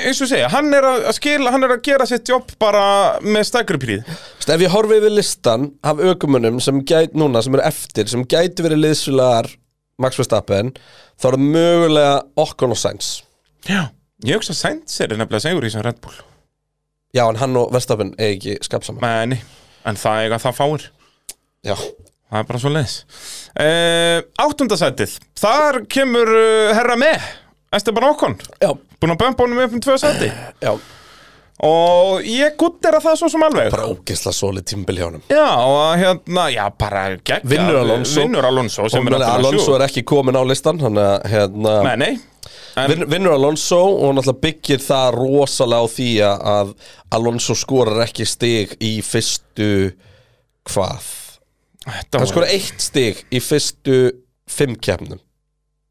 eins 0.02 0.20
og 0.20 0.28
segja, 0.28 0.50
hann 0.52 0.68
er 0.76 0.84
að 0.84 1.06
skila, 1.16 1.52
hann 1.54 1.64
er 1.64 1.76
að 1.78 1.84
gera 1.86 2.04
sitt 2.08 2.28
jobb 2.28 2.50
bara 2.60 2.82
með 3.24 3.46
Þess, 3.62 4.50
Ef 4.52 4.64
ég 4.66 4.74
horfi 4.74 4.98
yfir 5.00 5.14
listan 5.14 5.70
af 5.86 6.02
aukumannum 6.02 6.60
sem 6.60 6.82
gæti 6.84 7.16
núna, 7.16 7.40
sem 7.40 7.56
eru 7.56 7.64
eftir 7.64 8.10
sem 8.12 8.26
gæti 8.28 8.66
verið 8.66 8.82
liðsfélagar 8.84 9.48
Max 10.02 10.20
Verstappen 10.20 10.74
þá 11.16 11.30
er 11.30 11.38
það 11.38 11.46
mögulega 11.56 12.16
Okkon 12.44 12.76
og 12.76 12.80
Sainz. 12.82 13.14
Já 13.64 13.86
Ég 14.24 14.38
hugsa 14.38 14.54
Sainz 14.56 15.00
er 15.00 15.12
nefnilega 15.12 15.44
segur 15.44 15.64
í 15.64 15.72
sem 15.72 15.84
Red 15.84 16.02
Bull 16.04 16.16
Já, 17.14 17.22
en 17.30 17.38
hann 17.40 17.56
og 17.56 17.70
Verstappen 17.74 18.14
er 18.18 18.34
ekki 18.34 18.56
skapsaman 18.66 19.02
Meni, 19.04 19.38
en 19.86 19.96
það 20.00 20.24
eiga 20.24 20.40
það 20.42 20.58
fáir. 20.58 20.88
Já, 21.66 21.76
Það 22.26 22.40
er 22.40 22.46
bara 22.48 22.58
svo 22.58 22.70
leiðis 22.74 22.94
uh, 23.62 24.16
Áttundasætið, 24.42 25.12
þar 25.38 25.76
kemur 25.94 26.32
uh, 26.34 26.72
herra 26.74 26.96
með 26.98 27.22
Esteban 27.76 28.08
Ocon. 28.08 28.34
Já, 28.62 28.72
Búin 28.98 29.12
að 29.14 29.20
bömpa 29.20 29.44
honum 29.44 29.58
upp 29.62 29.74
um 29.76 29.82
tvö 29.84 29.96
sæti. 30.00 30.28
Já. 30.64 30.70
Og 31.66 32.24
ég 32.28 32.54
guttir 32.60 32.92
að 32.96 33.04
það 33.06 33.18
svo 33.20 33.28
sem 33.32 33.42
alveg. 33.46 33.70
Bara 33.72 33.88
ógeðsla 33.88 34.32
svolít 34.36 34.66
tímbil 34.68 34.98
hjá 35.00 35.06
honum. 35.06 35.22
Já, 35.32 35.44
og 35.64 35.96
hérna, 36.00 36.46
já, 36.52 36.62
bara 36.78 37.02
gegja 37.16 37.40
Vinnur 37.48 37.78
Alonso. 37.80 38.20
Vinnur 38.20 38.48
Alonso 38.48 38.88
sem 38.92 39.00
er 39.02 39.14
náttúrulega 39.16 39.36
Alonso 39.40 39.62
sjúkur. 39.64 39.76
er 39.78 39.86
ekki 39.88 40.04
komin 40.08 40.36
á 40.36 40.42
listan 40.44 40.80
Þannig 40.82 41.06
að 41.06 41.28
hérna 41.32 41.76
Nei, 41.86 41.94
nei. 42.02 42.10
En, 42.12 42.24
vin, 42.76 43.04
Vinnur 43.10 43.32
Alonso 43.36 43.78
og 43.80 44.14
náttúrulega 44.18 44.40
byggir 44.42 44.82
það 44.84 45.14
rosalega 45.16 45.82
á 45.82 45.86
því 45.96 46.08
að- 46.28 46.74
Alonso 47.16 47.54
skorar 47.56 48.02
ekki 48.06 48.26
stig 48.28 48.76
í 48.80 48.98
fyrstu 49.02 49.70
Hvað? 50.66 51.04
Hann 51.86 52.26
skorar 52.26 52.50
eitt 52.50 52.80
stig 52.82 53.20
í 53.30 53.38
fyrstu 53.40 54.10
fimm 54.50 54.74
keppnum 54.82 55.20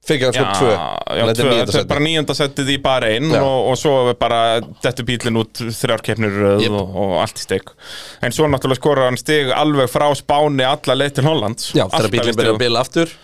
Fyrir 0.05 0.29
hann 0.29 0.35
Já, 0.37 0.43
skor 0.53 0.59
tvö 0.59 1.53
þetta 1.55 1.79
er 1.79 1.87
bara 1.89 2.03
nýjönda 2.05 2.35
settið 2.37 2.67
í 2.75 2.77
bara 2.83 3.07
einn 3.15 3.31
og, 3.39 3.71
og 3.71 3.77
svo 3.81 3.93
bara 4.19 4.41
dettur 4.83 5.07
bílinn 5.07 5.39
út 5.41 5.61
þrjárkeppnir 5.79 6.35
Jep. 6.61 6.75
og, 6.77 6.91
og 7.01 7.15
allt 7.23 7.41
í 7.41 7.45
steg 7.45 7.71
en 8.21 8.35
svo 8.35 8.45
náttúrulega 8.51 8.77
skorar 8.81 9.09
hann 9.09 9.17
stig 9.17 9.49
alveg 9.55 9.89
frá 9.89 10.05
Spáni 10.17 10.65
alla 10.67 10.97
leið 10.99 11.17
til 11.17 11.25
Hollands. 11.25 11.71
Já, 11.73 11.87
þegar 11.89 12.11
bílinn 12.13 12.37
byrjar 12.37 12.37
stigum. 12.37 12.55
að 12.55 12.63
bila 12.63 12.83
aftur. 12.85 13.15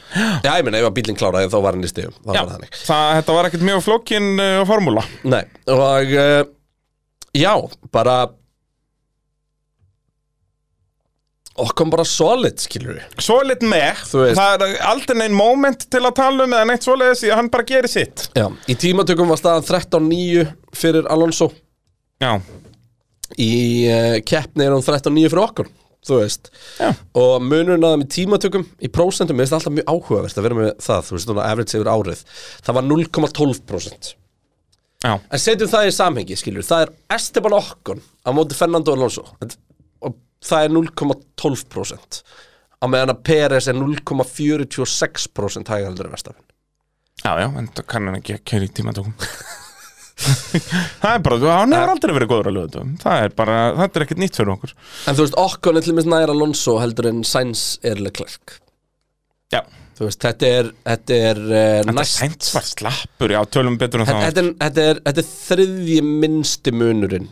Já, 0.41 0.51
ég 0.57 0.65
meina, 0.67 0.81
ef 0.81 0.93
bílinn 0.97 1.19
kláraði 1.21 1.51
þá 1.53 1.57
var 1.61 1.77
hann 1.77 1.85
í 1.85 1.91
stigum. 1.91 2.17
Það 2.25 2.39
Já, 2.39 2.41
var 2.49 2.65
það, 2.81 3.07
þetta 3.19 3.37
var 3.37 3.49
ekkert 3.51 3.65
mjög 3.69 3.83
flókin 3.85 4.29
uh, 4.41 4.61
formúla. 4.69 5.05
Nei, 5.23 5.43
og 5.71 6.13
uh, 6.17 6.41
já, 7.37 7.53
bara 7.93 8.17
okkur 11.65 11.91
bara 11.93 12.05
solid, 12.07 12.57
skilur 12.61 12.97
við 12.99 13.25
Svo 13.27 13.37
lit 13.47 13.61
með, 13.65 14.01
veist. 14.13 14.37
það 14.39 14.65
er 14.67 14.79
aldrei 14.89 15.17
neinn 15.21 15.35
moment 15.37 15.85
til 15.91 16.01
að 16.03 16.15
tala 16.21 16.47
um 16.47 16.55
eða 16.57 16.69
neitt 16.71 16.87
svoleiðis 16.87 17.21
því 17.23 17.31
að 17.33 17.39
hann 17.41 17.51
bara 17.53 17.67
gerir 17.71 17.91
sitt. 17.91 18.27
Já, 18.37 18.47
í 18.67 18.77
tímatökum 18.81 19.29
var 19.31 19.39
staðan 19.41 19.67
13-9 19.69 20.47
fyrir 20.81 21.07
Alonso. 21.11 21.51
Já, 22.21 22.35
Í 23.39 23.51
uh, 23.87 24.17
keppni 24.27 24.65
er 24.65 24.73
hann 24.75 24.83
13-9 24.83 25.29
fyrir 25.31 25.45
okkur 25.45 25.69
Þú 26.01 26.15
veist. 26.17 26.47
Já. 26.81 26.89
Og 27.21 27.43
munurinn 27.45 27.83
að 27.85 27.91
það 27.93 27.99
með 28.01 28.07
tímatökum 28.15 28.63
Í 28.81 28.89
prósentum 28.89 29.37
er 29.37 29.45
þetta 29.47 29.59
alltaf 29.59 29.75
mjög 29.75 29.91
áhugavert 29.93 30.39
að 30.41 30.45
vera 30.47 30.57
með 30.57 30.71
það 30.81 31.03
Þú 31.05 31.15
veist, 31.15 31.27
svona 31.27 31.45
average 31.45 31.77
yfir 31.77 31.91
árið. 31.93 32.23
Það 32.65 32.77
var 32.79 32.87
0,12% 32.89 34.09
já, 35.05 35.11
En 35.13 35.43
setjum 35.45 35.71
það 35.71 35.87
í 35.87 35.93
samhengi, 35.95 36.39
skilur 36.41 36.65
Það 36.65 36.87
er 36.87 36.93
Esteban 37.17 37.55
Okkon 37.59 38.01
á 38.25 38.29
móti 38.33 38.57
Fernando 38.57 38.95
Alonso. 38.97 39.27
Og 40.01 40.17
það 40.45 40.67
er 40.67 40.75
0,12% 40.77 42.21
Á 42.81 42.85
meðan 42.89 43.13
að 43.13 43.23
Peres 43.27 43.67
er 43.69 43.77
0,46% 43.77 45.69
hægaldur 45.69 46.09
en 46.09 46.15
Verstafinn 46.15 46.47
já, 47.21 47.33
já, 47.37 47.47
en 47.47 47.67
það 47.69 47.89
kann 47.93 48.07
hann 48.09 48.17
ekki 48.17 48.37
að 48.37 48.45
kæri 48.49 48.69
í 48.69 48.73
tímatökum. 48.79 49.13
Það 50.21 51.13
er 51.15 51.21
bara, 51.25 51.53
hann 51.57 51.73
hefur 51.73 51.91
aldrei 51.95 52.11
verið 52.13 52.29
góður 52.29 52.49
að 52.51 52.55
lögðu 52.57 52.81
Það 53.01 53.23
er 53.25 53.31
bara, 53.37 53.59
þetta 53.79 53.97
er 53.97 54.03
ekkert 54.05 54.19
nýtt 54.21 54.37
fyrir 54.37 54.51
okkur. 54.53 54.73
En 55.09 55.17
þú 55.17 55.25
veist, 55.25 55.37
Okkon 55.41 55.79
er 55.79 55.85
til 55.85 55.95
minnst 55.97 56.11
nær 56.11 56.33
Alonso 56.33 56.75
heldur 56.81 57.07
en 57.09 57.23
Sainz 57.25 57.63
er 57.87 58.01
Leclerc. 58.01 58.57
Já, 59.53 59.63
Þú 59.97 60.07
veist, 60.07 60.21
þetta 60.23 60.51
er, 60.59 60.69
þetta 60.87 61.17
er 61.29 61.39
uh, 61.45 61.91
næst 61.93 62.17
sænt 62.17 62.47
var 62.55 62.63
slappur, 62.65 63.33
já, 63.35 63.39
tölum 63.53 63.75
betur 63.81 64.01
um 64.01 64.07
það. 64.09 64.21
þetta 64.27 64.41
er, 64.41 64.47
þetta, 64.63 64.85
er, 64.93 65.01
þetta 65.07 65.21
er 65.21 65.27
þriðji 65.31 65.97
minnsti 66.07 66.73
munurinn 66.73 67.27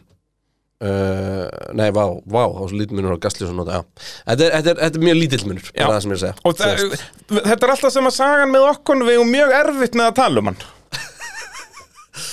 uh, 0.85 1.45
Nei, 1.77 1.89
vá, 1.95 2.03
vá, 2.23 2.41
það 2.45 2.57
var 2.59 2.71
svo 2.71 2.79
lítið 2.81 2.97
munur 2.99 3.17
á 3.19 3.23
Gastljósun 3.25 3.59
nota, 3.59 3.79
já. 3.79 4.09
Þetta 4.29 4.47
er, 4.47 4.55
þetta 4.57 4.73
er, 4.73 4.81
þetta 4.85 5.01
er 5.01 5.05
mjög 5.09 5.19
lítill 5.19 5.45
munur, 5.49 5.69
Já. 5.69 5.83
bara 5.85 5.95
það 5.97 6.03
sem 6.05 6.11
ég 6.11 6.17
er 6.17 6.19
að 6.19 6.25
segja 6.25 6.35
Og 6.43 6.59
það, 6.59 7.45
þetta 7.51 7.59
er 7.69 7.73
alltaf 7.75 7.95
sem 7.95 8.11
að 8.11 8.17
sagan 8.19 8.53
með 8.53 8.67
okkur 8.73 9.05
við 9.05 9.17
erum 9.17 9.33
mjög 9.35 9.55
erfitt 9.59 9.99
með 9.99 10.11
að 10.11 10.19
tala 10.23 10.43
um 10.43 10.51
hann 10.51 10.61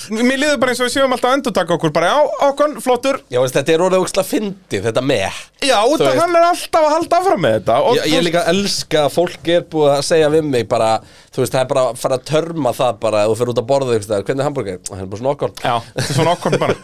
Mér 0.07 0.39
liður 0.39 0.59
bara 0.61 0.71
eins 0.71 0.79
og 0.81 0.87
við 0.87 0.93
séum 0.93 1.13
alltaf 1.15 1.29
að 1.31 1.35
endur 1.37 1.53
taka 1.55 1.73
okkur 1.75 1.91
bara, 1.95 2.09
já, 2.11 2.29
okkur, 2.47 2.75
flottur. 2.83 3.17
Já, 3.33 3.39
veist, 3.43 3.55
þetta 3.57 3.73
er 3.73 3.83
orðið 3.83 4.03
ógstlega 4.05 4.29
fyndið, 4.29 4.83
þetta 4.87 5.03
með. 5.03 5.39
Já, 5.67 5.75
út 5.83 6.03
af 6.05 6.19
hann 6.21 6.37
er 6.37 6.45
alltaf 6.47 6.85
að 6.87 6.93
halda 6.93 7.19
áfram 7.19 7.41
með 7.43 7.55
þetta 7.57 7.77
og, 7.83 7.97
Ég, 7.97 8.07
ég 8.13 8.23
líka 8.27 8.43
elska 8.51 9.03
að 9.07 9.15
fólk 9.17 9.49
er 9.51 9.65
búið 9.73 9.91
að 9.95 10.05
segja 10.07 10.29
við 10.31 10.47
mig 10.47 10.67
bara, 10.71 10.89
þú 11.35 11.43
veist, 11.43 11.55
það 11.57 11.63
er 11.63 11.69
bara 11.73 11.83
að 11.89 11.99
fara 12.03 12.19
að 12.19 12.25
törma 12.31 12.73
það 12.77 13.01
bara, 13.03 13.25
þú 13.27 13.37
fyrir 13.41 13.53
út 13.53 13.61
að 13.63 13.67
borða 13.73 13.97
þig, 13.97 14.07
hvernig 14.13 14.43
er 14.45 14.47
hambúrgar? 14.47 14.79
Það 14.87 15.03
er 15.03 15.11
bara 15.11 15.21
svona 15.23 15.35
okkur 15.35 15.53
Já, 15.65 15.75
þetta 15.91 16.07
er 16.07 16.19
svona 16.21 16.35
okkur 16.37 16.57
bara. 16.63 16.79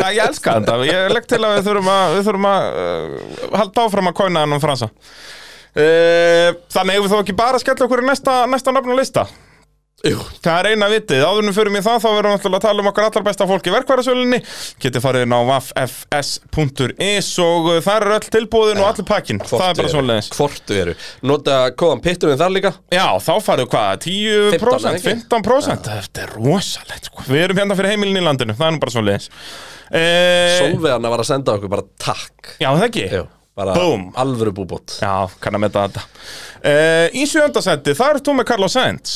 Já, 0.00 0.06
ég 0.08 0.24
elska 0.28 0.56
þetta, 0.58 0.78
ég 0.88 1.14
legg 1.16 1.30
til 1.34 1.42
að 1.42 1.56
við 1.58 1.68
þurfum 1.70 1.92
að, 1.98 2.16
við 2.16 2.26
þurfum 2.30 2.50
að 2.52 2.66
uh, 2.72 3.54
halda 3.60 3.86
áfram 3.86 4.12
að 4.12 4.18
kóina 4.22 4.46
hann 4.46 4.56
um 4.56 4.62
fransa. 4.62 4.90
Uh, 5.72 6.50
Þannig 6.72 6.98
ef 6.98 7.06
við 7.06 7.12
þó 7.14 7.20
ekki 7.22 7.36
bara 7.38 7.60
skella 7.62 7.86
okkur 7.88 8.02
í 8.04 8.08
næsta, 8.10 8.42
næsta 8.52 8.74
nöfn 8.76 8.92
og 8.92 9.00
lista 9.00 9.26
Jú, 10.02 10.18
Það 10.42 10.56
er 10.58 10.66
eina 10.72 10.86
vitið, 10.90 11.20
áðurnum 11.22 11.54
fyrir 11.54 11.70
mér 11.70 11.84
það 11.86 12.00
þá 12.02 12.06
verðum 12.10 12.32
við 12.32 12.34
náttúrulega 12.34 12.58
að 12.58 12.64
tala 12.64 12.82
um 12.82 12.88
okkar 12.90 13.04
allar 13.06 13.24
besta 13.28 13.46
fólk 13.46 13.68
í 13.70 13.72
verkvarasölinni 13.74 14.38
Getið 14.82 15.04
farið 15.04 15.24
inn 15.28 15.34
á 15.38 15.40
waffs.is 15.46 17.28
og 17.44 17.68
uh, 17.70 17.76
þar 17.84 18.06
er 18.08 18.14
öll 18.16 18.26
tilbúðin 18.34 18.80
og 18.82 18.88
allir 18.88 19.06
pakkin 19.06 19.38
Það 19.46 19.62
er 19.68 19.76
bara 19.78 19.92
svoleiðis. 19.92 20.30
Hvortu 20.34 20.78
eru. 20.80 20.94
Nota 21.30 21.58
kóðan 21.78 22.02
pitturinn 22.02 22.40
þar 22.40 22.50
líka? 22.56 22.72
Já, 22.90 23.04
þá 23.22 23.30
farið 23.46 23.68
hvað, 23.76 23.92
10%, 24.08 24.56
15%, 24.58 25.04
15%, 25.30 25.86
Þetta 25.92 26.24
er 26.24 26.32
rosalegt 26.40 27.06
sko. 27.10 27.26
Við 27.28 27.44
erum 27.44 27.60
hérna 27.62 27.76
fyrir 27.78 27.94
heimilin 27.94 28.18
í 28.18 28.24
landinu, 28.26 28.56
það 28.58 28.66
er 28.66 28.74
nú 28.74 28.82
bara 28.82 28.94
svoleiðis. 28.96 29.28
Eh, 29.92 30.56
Solveigana 30.64 31.12
var 31.12 31.22
að 31.22 31.28
senda 31.30 31.54
okkur 31.54 31.70
bara 31.76 31.84
takk. 32.02 32.56
Já, 32.58 32.72
það 32.72 32.88
ekki? 32.88 33.04
Jú, 33.20 33.22
bara 33.60 33.76
Boom. 33.78 34.08
alvöru 34.18 34.54
búbót. 34.56 34.96
Já, 34.98 35.14
kann 35.44 35.60
að 35.60 35.64
metta 35.68 35.86
þetta. 35.86 36.04
Eh, 36.72 37.06
Í 37.22 37.28
sjöndasendi, 37.30 37.94
það 37.98 38.16
er 38.16 38.22
þú 38.26 38.36
með 38.40 38.48
Carlos 38.50 38.74
Sainz 38.78 39.14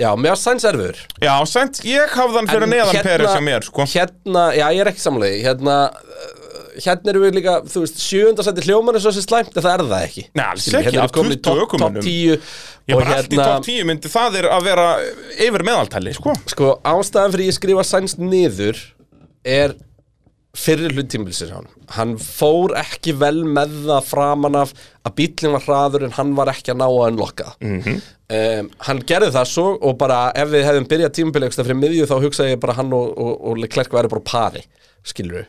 Já, 0.00 0.08
mér 0.16 0.32
var 0.34 0.40
sæns 0.40 0.64
erfur 0.64 0.96
Já, 1.20 1.34
Sainz, 1.50 1.80
ég 1.84 2.12
hafði 2.16 2.38
hann 2.40 2.48
fyrir 2.50 2.70
neðan 2.70 2.92
hérna, 2.94 3.06
Peres 3.06 3.32
hjá 3.36 3.42
mér 3.44 3.66
sko. 3.66 3.84
Hérna, 3.92 4.44
já 4.56 4.66
ég 4.72 4.80
er 4.84 4.90
ekki 4.94 5.02
samlega 5.04 5.40
Hérna, 5.44 5.74
uh, 5.90 6.30
hérna 6.80 7.12
erum 7.12 7.26
við 7.26 7.36
líka 7.40 7.56
Þú 7.68 7.82
veist, 7.84 8.00
sjöundarsætti 8.06 8.64
hljóman 8.68 8.96
er 8.96 9.04
svo 9.04 9.12
sem 9.16 9.26
slæmt 9.26 9.52
það 9.58 9.68
er 9.74 9.84
það 9.90 10.06
ekki 10.08 10.24
Nei, 10.32 10.44
alls 10.46 10.68
ekki, 10.70 10.84
hérna 10.88 11.08
20 11.12 11.42
topp- 11.44 11.64
ökumönnum. 11.66 12.00
Topp 12.00 12.08
10 12.08 12.40
Ég 12.90 12.96
og 12.96 13.02
bara 13.04 13.18
allt 13.20 13.34
í 13.36 13.42
top 13.42 13.68
10 13.68 13.84
myndi 13.90 14.10
það 14.16 14.40
er 14.40 14.48
að 14.56 14.64
vera 14.70 14.86
yfir 15.48 15.66
meðaltali, 15.68 16.16
sko 16.16 16.34
Sko, 16.54 16.72
ástæðan 16.94 17.36
fyrir 17.36 17.50
ég 17.52 17.58
skrifa 17.60 17.84
sæns 17.86 18.16
niður 18.18 18.80
Er 19.44 19.76
fyrir 20.56 20.90
hlutímbilsir 20.96 21.52
hann 21.54 21.68
Hann 21.94 22.16
fór 22.22 22.72
ekki 22.78 23.12
vel 23.18 23.42
með 23.46 23.72
það 23.86 24.08
framan 24.08 24.56
af 24.64 24.72
Að 25.06 25.14
bíllinn 25.20 25.54
var 25.56 25.62
hraður 25.66 26.04
En 26.08 26.16
hann 26.18 26.34
var 26.38 26.50
ekki 26.52 26.72
að 26.74 26.80
ná 26.82 26.86
að 26.88 27.06
unlokka 27.12 27.52
mm 27.60 27.76
Mhm. 27.80 28.00
um, 28.34 28.70
Hann 28.88 29.02
gerði 29.06 29.30
það 29.36 29.48
svo 29.52 29.66
Og 29.80 29.96
bara 29.98 30.32
ef 30.34 30.48
við 30.52 30.66
hefðum 30.66 30.88
byrjað 30.90 31.14
tímabili 31.20 31.50
Fyrir 31.54 31.78
miðju 31.84 32.06
þá 32.10 32.16
hugsaði 32.26 32.54
ég 32.56 32.60
bara 32.60 32.76
hann 32.80 32.92
og, 32.92 33.14
og, 33.18 33.32
og 33.50 33.58
Leclerc 33.62 33.90
væri 33.94 34.10
bara 34.12 34.26
pari 34.26 34.64
Skilur 35.06 35.46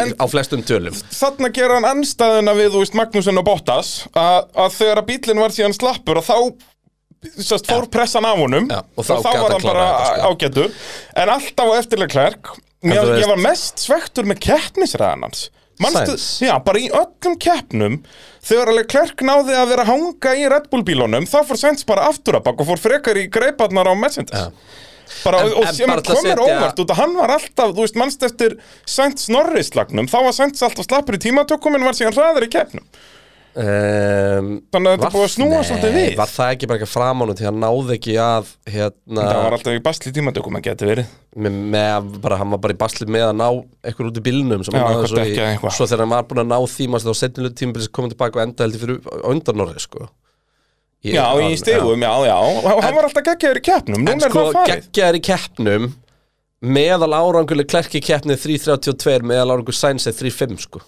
en- 0.00 0.14
Á 0.16 0.24
flestum 0.32 0.62
tölum. 0.64 0.94
Þarna 1.12 1.50
gera 1.52 1.74
hann 1.76 1.84
anstæðuna 1.90 2.54
við, 2.56 2.70
veist, 2.78 2.94
Magnússon 2.96 3.36
og 3.36 3.44
Bottas 3.44 4.06
að, 4.16 4.46
að 4.56 4.70
þegar 4.78 5.00
að 5.02 5.08
bílinn 5.10 5.42
var 5.42 5.52
síðan 5.52 5.74
slappur 5.76 6.16
og 6.22 6.24
þá 6.24 6.36
sest, 7.38 7.66
fór 7.70 7.86
pressan 7.92 8.24
af 8.26 8.36
honum 8.40 8.68
Já, 8.70 8.80
og 8.96 9.04
þá 9.06 9.12
þá 9.22 9.32
var 9.38 9.52
hann 9.56 9.62
bara 9.66 9.86
sko. 10.06 10.30
ágættur 10.32 10.70
en 11.22 11.28
alltaf 11.36 11.66
á 11.70 11.74
eftirlega 11.78 12.12
klærk 12.16 12.52
veist- 12.82 13.18
ég 13.22 13.28
var 13.30 13.42
mest 13.44 13.78
svektur 13.84 14.24
með 14.26 14.40
keppnisræðan 14.48 15.22
hans. 15.28 15.50
Manstu, 15.82 16.14
já, 16.46 16.52
bara 16.62 16.78
í 16.78 16.88
öllum 16.94 17.36
keppnum 17.42 17.94
þegar 18.44 18.68
alveg 18.70 18.88
Klerk 18.92 19.22
náði 19.26 19.54
að 19.56 19.68
vera 19.72 19.84
hanga 19.88 20.34
í 20.38 20.44
Red 20.50 20.68
Bull 20.70 20.82
bílunum 20.86 21.24
þá 21.26 21.40
fór 21.48 21.58
Sainz 21.58 21.86
bara 21.88 22.08
aftur 22.10 22.36
að 22.38 22.44
bak 22.44 22.60
og 22.60 22.66
fór 22.68 22.78
frekar 22.78 23.18
í 23.18 23.24
greiparnar 23.32 23.88
á 23.90 23.94
Mercedes. 23.98 24.50
Bara, 25.24 25.40
En- 25.42 25.54
og 25.58 25.66
sem 25.74 25.88
komir 25.88 26.38
óvart 26.40 26.78
út 26.78 26.90
að 26.92 26.96
hann 27.00 27.14
var 27.16 27.28
alltaf, 27.34 27.72
þú 27.74 27.82
veist, 27.82 27.96
mannst 27.96 28.22
eftir 28.22 28.54
Sainz 28.86 29.28
Norris-lagnum, 29.28 30.06
þá 30.08 30.18
var 30.24 30.32
Sainz 30.36 30.62
alltaf 30.62 30.86
slappur 30.86 31.14
í 31.18 31.22
tímatökum 31.22 31.74
en 31.74 31.84
var 31.84 31.92
síðan 31.98 32.14
hraðar 32.16 32.46
í 32.46 32.50
keppnum 32.52 32.84
um, 33.58 34.48
Þannig 34.72 34.88
að 34.88 34.94
þetta 34.96 35.10
búið 35.12 35.24
að 35.26 35.32
snúa 35.34 35.60
svolítið 35.66 35.96
við. 35.96 36.08
Var 36.18 36.30
það 36.32 36.52
ekki 36.54 36.68
bara 36.70 36.80
ekki 36.80 36.88
framánu 36.92 37.36
Því 37.38 37.46
hann 37.48 37.60
náði 37.62 37.96
ekki 37.98 38.14
að 38.22 38.52
hérna, 38.72 39.26
það 39.26 39.40
var 39.42 39.56
alltaf 39.58 39.76
í 39.76 39.82
basli 39.88 40.12
tímatökum 40.16 40.58
að 40.58 40.64
geti 40.68 40.88
verið 40.88 41.10
með, 41.36 41.58
með 41.74 42.08
bara, 42.24 42.38
hann 42.40 42.52
var 42.54 42.62
bara 42.64 42.76
í 42.76 42.80
basli 42.80 43.08
með 43.08 43.26
að 43.28 43.36
ná 43.40 43.46
eitthvað 43.82 44.10
út 44.10 44.20
í 44.20 44.24
bílnum 44.28 44.64
sem 44.66 44.76
Já, 44.76 44.86
svo, 45.08 45.24
í, 45.24 45.36
svo 45.76 45.88
þegar 45.88 46.04
hann 46.06 46.14
var 46.16 46.26
búin 46.30 46.42
að 46.44 46.50
ná 46.52 46.58
maður 46.92 47.06
þá 47.08 47.20
setjum 47.22 47.54
tímabilis 47.62 47.92
komið 47.92 48.14
tilbaka 48.16 48.40
og 48.40 48.44
enda 48.46 48.66
heldur 48.66 48.84
fyrir 48.84 49.00
á 49.08 49.28
undan 49.32 49.64
orði 49.66 49.84
sko. 49.84 50.08
Já, 51.02 51.24
í 51.34 51.48
hann- 51.48 51.58
stegum, 51.58 52.04
já, 52.04 52.12
já, 52.28 52.36
og 52.38 52.82
hann 52.84 52.94
var 52.94 53.08
alltaf 53.08 53.24
geggjaður 53.26 53.58
í 53.58 53.64
keppnum, 53.66 54.08
En 54.08 54.20
sko, 54.22 54.44
geggjaður 54.68 55.18
í 55.18 55.22
keppnum 55.26 55.88
meðal 56.62 57.10
áranguleg 57.10 57.66
klerki 57.66 58.00
keppnið 58.04 58.44
3.32 58.46 59.26
meðal 59.26 59.56
árangur 59.56 59.74
sænsið 59.74 60.20
3.5 60.22 60.60
sko. 60.68 60.82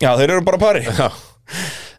Já, 0.00 0.14
þeir 0.16 0.30
eru 0.30 0.44
bara 0.44 0.60
pari 0.60 0.84
Já. 0.86 1.10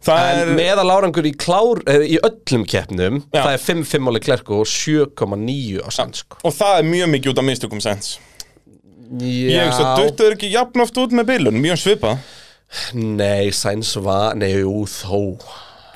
Það 0.08 0.22
En 0.28 0.40
er, 0.42 0.50
meðal 0.56 0.88
árangur 0.92 1.26
í, 1.28 1.32
klár, 1.36 1.80
í 2.04 2.16
öllum 2.24 2.64
keppnum 2.68 3.20
Já. 3.32 3.42
það 3.42 3.52
er 3.54 3.62
5.5 3.64 4.10
áli 4.12 4.20
klerku 4.24 4.58
og 4.62 4.68
7.9 4.70 5.82
á 5.84 5.88
sæns 5.92 6.22
sko. 6.24 6.38
og 6.44 6.54
það 6.54 6.80
er 6.80 6.88
mjög 6.92 7.12
mikið 7.14 7.32
út 7.32 7.40
af 7.42 7.48
mistökum 7.48 7.82
sens 7.84 8.18
Ég 9.18 9.54
Já, 9.54 9.62
hugsa, 9.70 9.94
duttuður 9.96 10.34
ekki 10.36 10.50
jafn 10.52 10.82
oft 10.84 10.98
út 11.00 11.14
með 11.16 11.30
bilun, 11.30 11.56
mjög 11.64 11.78
svipað. 11.80 12.18
Nei, 12.92 13.48
sæns 13.56 13.94
var, 14.04 14.34
nei, 14.36 14.50
jú, 14.60 14.82
þó. 14.84 15.38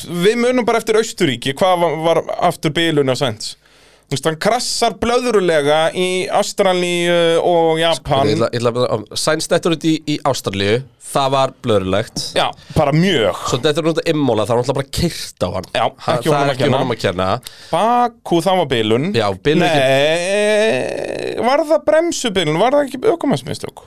Við 0.09 0.39
munum 0.41 0.65
bara 0.65 0.81
eftir 0.81 0.97
Austuríki, 0.97 1.53
hvað 1.59 1.83
var, 1.83 1.99
var 2.07 2.21
aftur 2.49 2.73
bilun 2.73 3.13
á 3.13 3.17
veist, 3.21 3.53
hann 4.21 4.37
krassar 4.43 4.97
blöðrulega 5.01 5.79
í 5.97 6.27
Ástralíu 6.29 7.39
og 7.41 7.81
Japan. 7.81 8.29
Ég 8.29 8.37
ætla, 8.37 8.51
ég 8.53 8.67
ætla, 8.67 9.17
Sæns 9.19 9.49
dettur 9.49 9.77
út 9.77 9.87
í, 9.89 9.95
í 10.05 10.19
Ástralíu. 10.29 10.83
Það 11.13 11.33
var 11.35 11.53
blöðrulegt. 11.65 12.23
Já, 12.37 12.47
bara 12.77 12.93
mjög. 12.97 13.41
Svo 13.51 13.59
dettur 13.65 13.91
út 13.91 14.01
á 14.01 14.05
Immola 14.09 14.47
Það 14.49 14.57
var 14.57 14.63
náttúrulega 14.63 14.79
bara 14.79 14.93
kyrt 15.01 15.45
á 15.45 15.49
hann. 15.57 15.67
Já, 15.73 15.85
ekki 15.85 16.05
Það 16.05 16.29
honum 16.29 16.43
að 16.43 16.53
ekki 16.55 16.69
honum 16.71 16.95
að 16.95 17.01
kenna. 17.03 17.27
Bakú, 17.73 18.39
það 18.47 18.61
var 18.63 18.71
bilun. 18.71 19.09
Já, 19.17 19.27
bilun 19.49 19.67
ekki 19.67 19.83
Nei, 19.83 21.35
var 21.49 21.65
það 21.69 21.85
bremsubilun, 21.91 22.61
var 22.63 22.77
það 22.79 22.89
ekki 22.89 23.03
aukumarsmistök? 23.13 23.85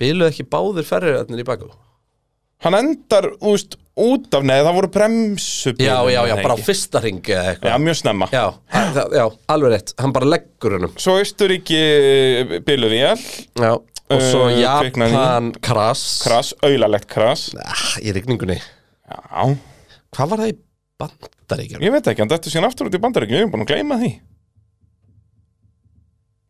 Biluð 0.00 0.32
ekki 0.32 0.46
báðir 0.52 0.88
ferriðarnir 0.88 1.44
í 1.44 1.48
baku? 1.48 1.70
Hann 2.64 2.76
endar, 2.78 3.30
veist, 3.40 3.78
út 4.00 4.34
af, 4.34 4.42
nei, 4.42 4.56
það 4.66 4.74
voru 4.78 4.88
bremsubilun 4.94 5.86
Já, 5.86 5.96
já, 6.10 6.20
já, 6.30 6.34
bara 6.42 6.56
á 6.56 6.64
fyrsta 6.66 7.00
ringi 7.04 7.30
eða 7.34 7.44
Já, 7.44 7.52
eitthvað 7.54 7.82
mjög 7.84 7.98
snemma. 8.00 8.28
Já, 8.34 8.44
það, 8.96 9.14
já, 9.20 9.24
alveg 9.54 9.74
rétt 9.76 9.92
Hann 10.02 10.14
bara 10.16 10.30
leggur 10.34 10.74
hennum 10.78 10.94
Svo 10.98 11.14
Austuríki 11.20 11.80
biluvél, 12.66 13.22
Já, 13.60 13.72
og 13.78 14.20
svo 14.26 14.42
Uh, 14.50 14.52
í. 14.52 14.60
Japan 14.60 15.52
krass 15.64 16.02
krass, 16.26 16.50
aulalegt 16.66 17.06
krass 17.08 17.46
ah, 17.56 17.84
Í 18.04 18.12
rigningunni. 18.12 18.58
Já, 18.60 19.46
Hvað 20.14 20.28
var 20.34 20.42
það 20.44 20.50
í 20.52 20.56
bandaríkjum? 21.00 21.82
ég 21.86 21.94
veit 21.94 22.10
ekki, 22.12 22.22
hann 22.22 22.30
dættu 22.34 22.52
síðan 22.52 22.68
aftur 22.68 22.90
út 22.90 22.94
í 22.98 23.00
bandaríkjum, 23.02 23.38
ég 23.40 23.46
er 23.48 23.50
búin 23.54 23.64
að 23.64 23.72
gleyma 23.72 23.96
því 24.02 24.10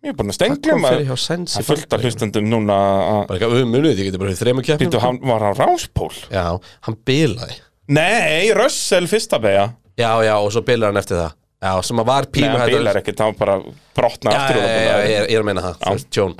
Ég 0.05 0.13
er 0.13 0.17
búin 0.19 0.33
að 0.33 1.07
hjá 1.09 1.17
Sæns 1.17 1.55
Það 1.57 1.63
er 1.63 1.69
fullt 1.71 1.95
af 1.97 2.03
hlustendum 2.05 2.49
núna 2.51 2.75
að 2.77 3.21
Bara 3.31 3.39
eitthvað, 3.39 3.55
við 3.57 3.71
munið, 3.71 3.95
þið 3.97 4.09
getur 4.11 4.23
bara 4.25 4.35
í 4.35 4.41
þremur 4.41 4.67
keppnum. 4.67 4.91
Býtu, 4.91 5.01
hann 5.01 5.21
var 5.31 5.47
á 5.49 5.51
ráspól 5.57 6.11
Já, 6.29 6.45
hann 6.85 6.99
bilaði. 7.09 7.57
Nei, 7.97 8.53
Russell 8.57 9.09
fyrsta 9.09 9.41
beigja 9.41 9.71
Já, 9.97 10.11
já, 10.27 10.35
og 10.37 10.51
svo 10.53 10.65
bilar 10.67 10.93
hann 10.93 11.01
eftir 11.01 11.21
það 11.23 11.33
Já, 11.65 11.73
sem 11.89 12.01
að 12.03 12.09
var 12.11 12.27
Nei, 12.29 12.33
pínu 12.37 12.51
hann 12.53 12.61
hættur- 12.61 12.77
bílar 12.83 12.99
ekkert, 13.01 13.23
hann 13.25 13.37
bara 13.39 13.55
brotna 13.97 14.35
aftur 14.37 14.59
já, 14.61 14.65
já, 14.69 14.85
já, 14.85 14.97
ég, 15.09 15.17
er- 15.23 15.29
ég 15.33 15.41
að 15.41 15.47
meina 15.49 15.63
það, 15.65 16.05
tjón. 16.13 16.35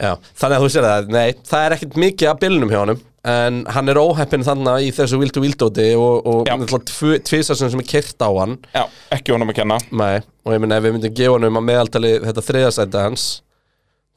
Já. 0.00 0.12
Þannig 0.40 0.56
að 0.56 0.64
þú 0.64 0.70
sér 0.72 0.86
það, 0.88 1.08
nei, 1.18 1.32
það 1.50 1.64
er 1.66 1.74
ekkert 1.76 1.98
mikið 2.06 2.30
að 2.32 2.40
bilnum 2.46 2.72
hjá 2.72 2.80
honum 2.84 3.06
En 3.30 3.58
hann 3.68 3.88
er 3.92 3.98
óheppin 4.00 4.40
þannig 4.46 4.86
í 4.86 4.92
þessu 4.96 5.18
vildu 5.20 5.42
vildóti 5.44 5.90
Og, 6.00 6.24
tvisasun 7.28 7.68
sem 7.68 7.82
er 7.82 7.88
kyrt 7.90 8.16
á 8.24 8.32
hann. 8.32 8.54
Já, 8.72 8.86
ekki 9.12 9.34
honum 9.34 9.50
að 9.52 9.58
kenna. 9.58 9.76
Nei, 9.92 10.22
og 10.46 10.54
ég 10.56 10.62
meina 10.64 10.78
ef 10.80 10.86
við 10.86 10.94
myndum 10.96 11.12
gefa 11.18 11.34
honum 11.36 11.60
að 11.60 11.66
meðaltali 11.68 12.12
þetta 12.24 12.46
þriðasæti 12.48 13.02
hans 13.04 13.26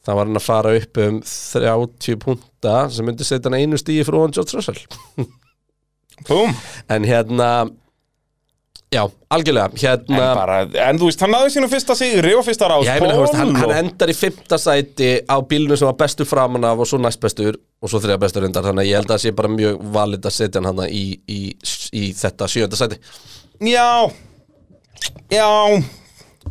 Það 0.07 0.15
var 0.21 0.25
hann 0.31 0.39
að 0.39 0.45
fara 0.47 0.71
upp 0.79 0.97
um 1.03 1.19
30 1.27 2.15
punta 2.23 2.77
sem 2.95 3.05
myndi 3.07 3.27
setja 3.27 3.51
hann 3.51 3.59
einu 3.59 3.77
stíi 3.79 4.03
frá 4.07 4.21
hann 4.23 4.31
George 4.35 4.55
Russell. 4.55 4.79
Búm 6.27 6.55
En 6.91 7.03
hérna, 7.07 7.51
já, 8.93 9.01
algjörlega, 9.33 9.71
en, 9.71 9.81
hérna 9.81 10.27
bara, 10.37 10.57
en 10.87 10.99
þú 11.01 11.09
veist, 11.09 11.23
hann 11.25 11.33
náði 11.33 11.53
sínum 11.55 11.71
fyrsta 11.71 11.95
sigri 11.97 12.33
og 12.37 12.45
fyrsta 12.47 12.69
ráspól 12.71 12.87
Já, 12.87 12.95
ég 12.97 13.05
meina, 13.05 13.15
veist, 13.21 13.37
hann, 13.39 13.55
hann 13.59 13.73
endar 13.79 14.11
í 14.13 14.17
fimmta 14.17 14.59
sæti 14.61 15.09
á 15.25 15.35
bílunum 15.49 15.79
sem 15.79 15.89
var 15.89 15.97
bestur 16.03 16.29
framan 16.29 16.67
af 16.69 16.83
og 16.83 16.89
svo 16.89 16.99
næst 17.01 17.21
bestur 17.23 17.57
og 17.81 17.91
svo 17.91 18.01
þriða 18.03 18.19
bestur 18.21 18.45
undar 18.47 18.65
þannig 18.67 18.85
að 18.85 18.91
ég 18.91 19.01
held 19.01 19.09
að 19.09 19.15
það 19.15 19.23
sé 19.25 19.33
bara 19.41 19.53
mjög 19.55 19.81
valid 19.97 20.29
að 20.29 20.37
setja 20.37 20.63
hann 20.67 20.85
í, 20.87 21.03
í, 21.25 21.41
í 21.97 22.05
þetta 22.21 22.51
sjönda 22.53 22.79
sæti. 22.79 23.01
Já 23.73 23.89
Já. 25.33 25.49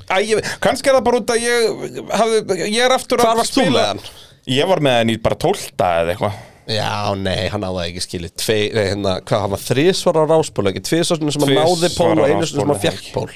Æ, 0.09 0.17
ég, 0.25 0.41
kannski 0.63 0.89
er 0.89 0.97
það 0.97 1.05
bara 1.07 1.19
út 1.21 1.33
að 1.35 1.43
ég 1.45 2.07
hafði, 2.17 2.39
ég 2.73 2.81
er 2.81 2.95
aftur 2.95 3.21
Hvar 3.21 3.35
að 3.35 3.43
varst 3.43 3.59
þú 3.59 3.67
með 3.69 3.85
hann? 3.91 4.01
Ég 4.49 4.69
var 4.71 4.81
með 4.83 4.97
hann 4.99 5.13
í 5.13 5.19
bara 5.23 5.39
tólta 5.39 5.91
eða 6.01 6.15
eitthvað 6.15 6.41
Já, 6.71 7.11
nei, 7.19 7.49
hann 7.51 7.65
náði 7.65 7.89
ekki 7.89 8.03
skilið 8.05 8.33
Tvei, 8.39 8.59
nei, 8.71 8.85
hérna, 8.93 9.17
hvað, 9.27 9.41
hann 9.43 9.51
var 9.51 9.63
þrísvar 9.65 10.19
á 10.19 10.23
ráspól 10.31 10.69
ekki 10.71 10.83
tvísvar 10.87 11.19
sem 11.19 11.43
hann 11.43 11.55
náði 11.59 11.89
pól 11.97 12.13
og 12.13 12.29
einu 12.29 12.47
sem 12.47 12.63
hann 12.63 12.77
ekki? 12.93 13.11
pól 13.17 13.27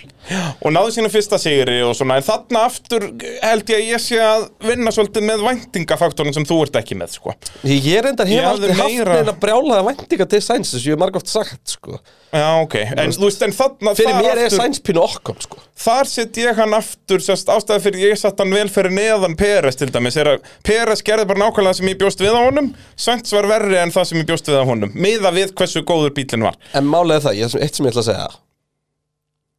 og 0.62 0.74
náði 0.74 0.92
sínum 0.94 1.10
fyrsta 1.10 1.38
sigri 1.42 1.80
og 1.86 1.94
svona 1.98 2.20
en 2.20 2.26
þarna 2.26 2.62
aftur 2.68 3.08
held 3.42 3.72
ég 3.74 3.80
að 3.80 3.90
ég 3.90 4.02
sé 4.04 4.20
að 4.22 4.46
vinna 4.68 4.94
svolítið 4.94 5.26
með 5.26 5.42
væntingafaktorinn 5.46 6.36
sem 6.38 6.46
þú 6.46 6.60
ert 6.66 6.78
ekki 6.80 6.98
með 6.98 7.16
sko. 7.18 7.34
Ég 7.66 7.88
er 7.98 8.10
endar 8.12 8.30
hef 8.30 8.46
aldrei 8.52 8.74
haft 8.78 8.94
meira- 8.94 9.18
neina 9.20 9.34
brjálaða 9.42 9.88
væntinga 9.90 10.28
til 10.30 10.42
sæns 10.42 10.70
þess 10.70 10.82
að 10.82 10.86
ég 10.86 10.94
hef 10.96 11.02
margótt 11.02 11.30
sagt, 11.34 11.62
sko 11.76 11.98
Já, 12.36 12.48
ok, 12.62 12.76
en 12.96 13.14
þú 13.16 13.26
veist, 13.26 13.42
en 13.46 13.54
þarna 13.56 13.94
Fyrir 13.98 14.18
mér 14.20 14.40
er 14.44 14.54
sæns 14.54 14.82
pínu 14.84 15.02
okkom, 15.02 15.40
sko. 15.42 15.60
Þar 15.86 16.10
set 16.10 16.40
ég 16.40 16.60
hann 16.60 16.76
aftur 16.76 17.24
sérst, 17.24 17.50
ástæði 17.52 17.84
fyrir 17.86 18.06
ég 18.10 18.20
satt 18.20 18.40
hann 18.42 18.54
vel 18.54 18.68
fyrir 18.72 18.94
neðan 18.96 19.36
Peres 19.40 19.80
til 19.80 19.90
dæmis, 19.92 20.16
er 20.20 20.34
að 20.36 20.48
Peres 20.66 21.04
gerði 21.06 21.28
bara 21.32 21.44
nákvæmlega 21.44 21.72
það 21.74 21.80
sem 21.80 21.92
ég 21.92 22.00
bjóst 22.00 22.24
við 22.24 22.38
á 22.38 22.40
honum. 22.44 22.72
Sainz 22.96 23.36
var 23.36 23.50
verri 23.50 23.78
en 23.80 23.94
það 23.94 24.10
sem 24.10 24.22
ég 24.22 24.30
bjóst 24.30 24.50
við 24.50 24.60
á 24.60 24.64
honum 24.68 24.96
miða 24.96 25.34
við 25.34 25.54
hversu 25.58 25.84
góður 25.86 26.16
bílinn 26.16 26.46
var. 26.46 26.58
En 26.76 26.88
málega 26.88 27.28
það, 27.28 27.38
ég, 27.42 27.60
eitt 27.60 27.78
sem 27.78 27.88
ég 27.88 27.94
ætla 27.94 28.04
að 28.04 28.10
segja. 28.12 28.32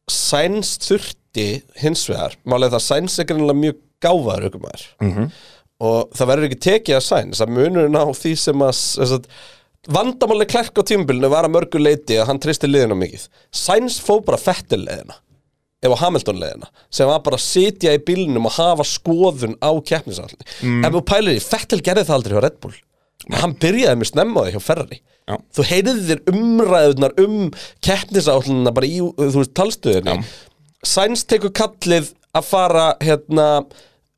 Sæns 0.08 0.76
þurft 0.86 1.18
Rikki 1.38 1.62
hins 1.82 2.08
vegar 2.08 2.36
Málega 2.48 2.76
það 2.76 2.84
Sainz 2.84 3.18
er 3.18 3.28
greinlega 3.28 3.58
mjög 3.58 3.78
gáfaður 4.02 4.48
aukumæður 4.48 4.84
-hmm. 5.00 5.30
Og 5.78 6.10
það 6.10 6.26
verður 6.26 6.44
ekki 6.48 6.60
tekið 6.60 6.96
að 6.96 7.06
Sainz 7.06 7.40
að 7.40 7.52
munurinn 7.54 7.94
á 7.94 8.06
því 8.10 8.32
sem 8.36 8.62
að 8.62 9.26
Vandamáli 9.88 10.44
klerk 10.48 10.76
á 10.76 10.82
tímabilinu 10.84 11.30
var 11.32 11.48
að 11.48 11.54
mörgu 11.54 11.80
leiti 11.80 12.18
að 12.20 12.28
hann 12.28 12.40
tristi 12.42 12.68
liðina 12.68 12.96
mikið. 12.98 13.24
Sainz 13.54 13.96
fó 14.04 14.18
bara 14.24 14.40
fettil 14.40 14.82
leiðina 14.84 15.16
ef 15.78 15.94
á 15.94 16.02
Hamilton 16.02 16.40
leiðina 16.42 16.68
sem 16.90 17.06
var 17.08 17.22
bara 17.22 17.38
að 17.38 17.44
sitja 17.44 17.94
í 17.94 18.02
bílnum 18.02 18.48
og 18.50 18.56
hafa 18.56 18.86
skoðun 18.88 19.54
á 19.62 19.70
keppnisallni 19.86 20.42
mm. 20.42 20.80
ef 20.86 20.96
þú 20.96 21.02
pælir 21.06 21.38
í, 21.38 21.42
Fettil 21.44 21.78
gerði 21.86 22.08
það 22.08 22.16
aldrei 22.18 22.34
hjá 22.34 22.42
Red 22.44 22.58
Bull. 22.64 22.74
Hann 23.38 23.54
byrjaði 23.62 24.00
með 24.00 24.10
snemma 24.10 24.42
á 24.42 24.44
því 24.46 24.54
hjá 24.56 24.64
Ferrari. 24.64 25.00
Já. 25.28 25.34
þú 25.52 25.64
heyrið 25.68 25.98
þér 26.08 26.20
umræðunar 26.32 27.14
um 27.20 27.40
keppnisállina 27.84 28.72
bara 28.72 28.88
í, 28.88 29.02
þú 29.04 29.42
veist, 29.42 29.52
talstöðinni. 29.58 30.22
Sainz 30.86 31.26
tekur 31.28 31.52
kallið 31.52 32.14
að 32.38 32.46
fara 32.48 32.86
hérna 33.02 33.48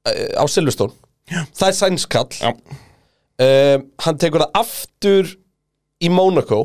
eh, 0.07 0.39
á 0.39 0.45
Silverstone. 0.47 0.95
Það 1.31 1.67
er 1.67 1.77
Sainz 1.79 2.07
kall. 2.11 2.31
Um, 3.41 3.89
hann 4.05 4.21
tekur 4.23 4.45
það 4.45 4.61
aftur 4.61 5.35
í 6.01 6.11
Monaco 6.13 6.65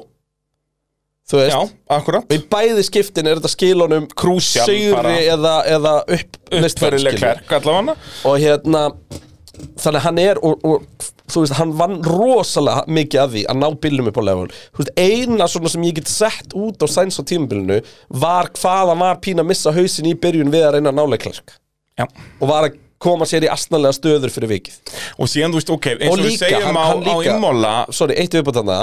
þú 1.25 1.41
veist? 1.41 1.55
Já, 1.55 1.73
akkurat. 1.97 2.27
Og 2.29 2.37
í 2.37 2.41
bæði 2.51 2.85
skiptin 2.85 3.29
er 3.29 3.39
þetta 3.39 3.53
skilunum 3.53 4.07
Crucial 4.13 4.67
sigri 4.69 4.93
bara. 4.93 5.15
eða, 5.35 5.55
eða 5.77 5.95
upp 6.05 6.39
Uppfyrileg 6.61 7.19
klerk 7.19 7.55
allavega. 7.59 7.97
Og 8.29 8.37
hérna 8.43 8.85
þannig 9.79 9.99
að 9.99 10.05
hann 10.05 10.21
er 10.21 10.39
og, 10.45 10.65
og 10.67 11.09
þú 11.31 11.41
veist, 11.41 11.55
hann 11.57 11.73
vann 11.79 11.97
rosalega 12.05 12.85
mikið 12.91 13.21
af 13.23 13.33
því 13.33 13.43
að 13.49 13.59
ná 13.63 13.67
bílnum 13.81 14.09
upp 14.11 14.21
á 14.21 14.23
level. 14.27 14.47
Þú 14.75 14.83
veist, 14.83 14.95
eina 14.99 15.49
svona 15.49 15.73
sem 15.73 15.85
ég 15.87 15.99
get 15.99 16.11
sett 16.11 16.55
út 16.57 16.85
á 16.85 16.87
sæns 16.91 17.17
á 17.17 17.23
tímabilinu 17.25 17.81
var 18.21 18.51
hvað 18.53 18.93
hann 18.93 19.05
var 19.05 19.21
pína 19.23 19.45
að 19.45 19.53
missa 19.53 19.73
hausin 19.73 20.11
í 20.11 20.15
byrjun 20.19 20.53
við 20.53 20.67
að 20.67 20.77
reyna 20.77 20.93
að 20.93 20.99
nálega 21.01 21.25
klerk 21.27 21.55
Já. 21.95 22.05
Og 22.43 22.49
var 22.51 22.67
að 22.67 22.81
koma 22.99 23.25
sér 23.29 23.45
í 23.45 23.49
astnalega 23.51 23.95
stöður 23.95 24.31
fyrir 24.33 24.51
vikið. 24.51 24.79
Og 25.21 25.29
síðan, 25.31 25.53
þú 25.53 25.61
veist, 25.61 25.71
ok, 25.71 25.87
eins 25.95 26.09
og 26.09 26.13
og 26.13 26.21
við 26.21 26.33
líka, 26.33 26.49
segjum 26.49 26.65
hann, 26.67 26.77
á, 26.77 26.85
hann 26.91 27.03
á 27.07 27.15
líka 27.15 27.35
Imola 27.37 27.73
sorry, 27.95 28.17
eitt 28.19 28.35
viðbútt 28.35 28.59
þarna 28.59 28.79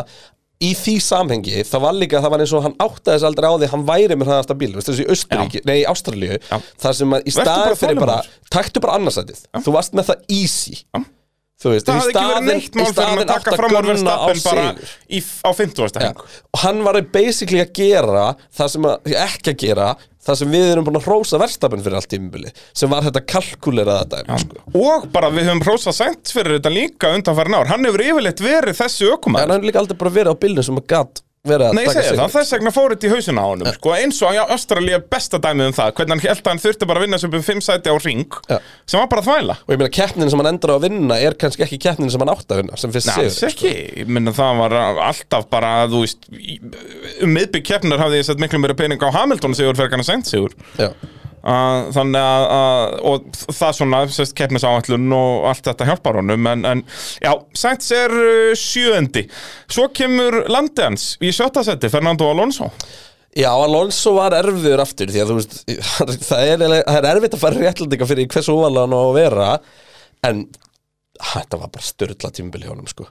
í 0.63 0.73
því 0.79 0.95
samhengi, 1.03 1.63
það 1.69 1.83
var 1.87 1.97
líka, 1.99 2.21
það 2.23 2.35
var 2.35 2.45
eins 2.45 2.53
og 2.57 2.67
hann 2.67 2.77
áttaði 2.83 3.17
þess 3.17 3.27
aldrei 3.29 3.49
á 3.51 3.55
því 3.63 3.71
hann 3.73 3.87
væri 3.89 4.19
með 4.19 4.31
hraðasta 4.31 4.57
bíl 4.61 4.71
veist 4.77 4.91
þessi 4.91 5.07
í 5.07 5.09
Östuríki, 5.17 5.63
nei 5.69 5.75
í 5.81 5.89
Ástralíu 5.91 6.39
þar 6.83 6.99
sem 7.01 7.17
að 7.17 7.27
í 7.27 7.35
staðin 7.35 7.81
fyrir 7.81 8.01
bara 8.03 8.21
taktu 8.53 8.85
bara 8.85 8.99
annarsætið, 9.01 9.43
þú 9.65 9.75
varst 9.79 9.99
með 9.99 10.13
það 10.13 10.25
easy. 10.39 10.77
Já. 10.83 11.03
þú 11.63 11.73
veist, 11.75 11.91
Það 11.91 12.09
í 12.13 12.47
neitt 12.47 12.79
í 12.79 12.87
að 12.87 13.35
átt 13.37 13.51
að 13.53 13.67
gunna 13.87 14.15
á 14.19 14.27
sigur 14.35 14.95
í, 15.07 15.21
á 15.23 15.51
50. 15.55 15.93
Já. 15.95 16.09
heng 16.09 16.23
og 16.27 16.63
hann 16.65 16.83
var 16.87 16.99
basically 17.15 17.63
að 17.63 17.75
gera 17.79 18.25
það 18.51 18.73
sem 18.77 18.89
að, 18.91 19.13
ekki 19.27 19.55
að 19.55 19.61
gera 19.63 19.91
það 20.23 20.39
sem 20.43 20.55
við 20.55 20.69
erum 20.71 20.87
búin 20.87 21.01
að 21.01 21.09
hrósa 21.09 21.41
verstafinn 21.43 21.83
fyrir 21.83 21.99
allt 21.99 22.11
tímubili 22.13 22.53
sem 22.71 22.93
var 22.93 23.07
þetta 23.07 23.25
kalkuleraða 23.35 24.09
dæmi 24.13 24.39
sko. 24.45 24.63
Og 24.79 25.09
bara 25.15 25.33
við 25.35 25.51
höfum 25.51 25.65
prósað 25.65 25.99
sænt 25.99 26.33
fyrir 26.35 26.59
þetta 26.59 26.73
líka 26.73 27.13
undanfærin 27.17 27.59
ár. 27.59 27.71
Hann 27.73 27.89
hefur 27.89 28.07
yfirleitt 28.07 28.43
verið 28.45 28.79
þessi 28.79 29.09
en 29.09 29.17
ökumæður 29.17 29.55
hann 29.55 29.59
hefur 29.59 29.71
líka 29.71 29.83
aldrei 29.83 30.01
bara 30.05 30.17
verið 30.21 30.37
á 30.39 30.43
bílnum 30.45 30.69
sem 30.69 30.81
að 30.83 30.89
gat 30.95 31.23
verið 31.43 31.73
að 31.73 31.75
Nei, 31.75 31.87
taka 31.89 32.03
sig 32.07 32.19
það, 32.19 32.33
þess 32.37 32.55
vegna 32.55 32.71
fór 32.71 32.93
þetta 32.93 33.07
í 33.09 33.11
hausina 33.11 33.43
á 33.43 33.47
honum 33.51 33.71
sko, 33.75 33.93
eins 33.99 34.19
og 34.23 34.37
á 34.39 34.45
Ástralía 34.55 34.99
er 35.01 35.07
besta 35.11 35.41
dæmið 35.43 35.71
um 35.71 35.75
það 35.75 35.89
hvernig 35.97 36.13
hann 36.15 36.23
held 36.23 36.43
að 36.43 36.51
hann 36.53 36.61
þurfti 36.63 36.87
bara 36.87 37.01
að 37.01 37.07
vinna 37.07 37.19
sem 37.19 37.33
um 37.35 37.43
fimm 37.49 37.63
sæti 37.67 37.91
á 37.91 37.97
ring 37.99 38.37
Já. 38.47 38.59
sem 38.87 39.03
var 39.03 39.09
bara 39.11 39.25
þvæla. 39.27 39.57
Og 39.67 39.73
ég 39.75 39.81
meina 39.81 39.95
keppnin 39.97 40.31
sem 40.31 40.43
hann 40.43 40.51
endur 40.53 40.71
á 40.71 40.75
að 40.77 40.87
vinna 40.87 41.17
er 41.19 41.35
kannski 41.43 41.65
ekki 41.67 41.81
keppnin 41.83 42.13
sem 42.15 42.23
hann 42.23 42.31
átt 42.31 42.55
að 42.55 42.63
vinna 42.63 42.79
sem 42.79 42.95
fyrst 42.95 43.11
Nei, 43.11 43.17
sigur 43.17 43.27
alls 43.33 43.41
ekki, 43.49 43.73
ég 44.05 44.13
minna 44.19 44.37
það 44.39 44.63
var 44.63 44.77
alltaf 45.09 45.49
bara, 45.51 45.73
þú 45.91 46.05
veist 46.05 46.31
um 47.27 47.35
miðbygg 47.35 47.67
keppnar 47.73 48.05
hafði 48.05 48.23
ég 48.23 48.31
sett 48.31 48.45
miklu 48.45 48.63
meira 48.63 48.79
pening 48.79 49.03
á 49.03 49.11
Hamilton 49.19 49.59
sigur 49.59 49.75
fyrir 49.75 49.97
hann 49.97 50.07
að 50.07 50.13
seint 50.13 50.31
sigur. 50.31 50.55
Já. 50.79 50.93
Uh, 51.43 51.89
þannig 51.91 52.23
að, 52.23 52.45
að 52.55 52.93
og 53.11 53.39
það 53.51 53.73
svona, 53.75 54.01
sérst, 54.15 54.35
keppnisáætlun 54.39 55.15
og 55.17 55.49
allt 55.51 55.67
þetta 55.67 55.89
hjálpar 55.89 56.21
honum 56.21 56.47
en, 56.47 56.61
en 56.71 56.83
já, 57.19 57.33
Sainz 57.59 57.89
er 57.97 58.15
uh, 58.15 58.53
sjöundi. 58.55 59.25
Svo 59.67 59.89
kemur 59.91 60.45
landi 60.53 60.85
hans 60.87 61.17
í 61.19 61.33
sjötta 61.35 61.65
seti, 61.67 61.91
Fernando 61.91 62.31
Alonso. 62.31 62.71
Já, 63.35 63.49
Alonso 63.51 64.15
var 64.15 64.37
erfiður 64.39 64.85
aftur 64.85 65.11
því 65.11 65.25
að 65.25 65.33
þú 65.33 65.39
veist, 65.41 65.61
það 66.31 66.47
er, 66.47 66.67
er 66.79 67.11
erfitt 67.11 67.35
að 67.35 67.43
fara 67.43 67.63
réttlandinga 67.65 68.11
fyrir 68.13 68.31
hversu 68.31 68.55
óvalega 68.55 68.87
hann 68.87 68.95
á 68.95 69.03
að 69.03 69.15
vera 69.19 69.53
en 70.29 70.43
þetta 71.33 71.59
var 71.59 71.73
bara 71.75 71.87
styrla 71.91 72.31
tímbili 72.37 72.71
honum 72.71 72.87
sko. 72.91 73.09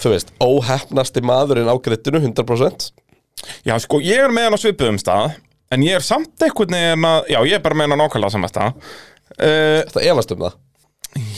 Þú 0.00 0.12
veist, 0.14 0.32
óhefnasti 0.40 1.20
maðurinn 1.24 1.68
á 1.68 1.76
grittinu 1.76 2.24
100% 2.24 2.88
já, 3.66 3.76
sko, 3.82 4.00
ég 4.00 4.24
er 4.24 4.32
með 4.32 4.48
hann 4.48 4.56
á 4.56 4.60
svipuðum 4.64 5.00
stað 5.00 5.36
en 5.74 5.84
ég 5.86 5.98
er 5.98 6.04
samt 6.04 6.42
einhvern 6.46 6.76
veginn 6.76 7.06
að 7.08 7.30
já, 7.32 7.38
ég 7.48 7.58
er 7.58 7.64
bara 7.64 7.86
á 7.86 7.96
nákvæmlega 7.96 8.32
saman 8.34 8.52
stað 8.52 8.72
uh, 8.72 9.82
Þetta 9.86 10.04
efast 10.12 10.34
um 10.36 10.44
það. 10.44 10.58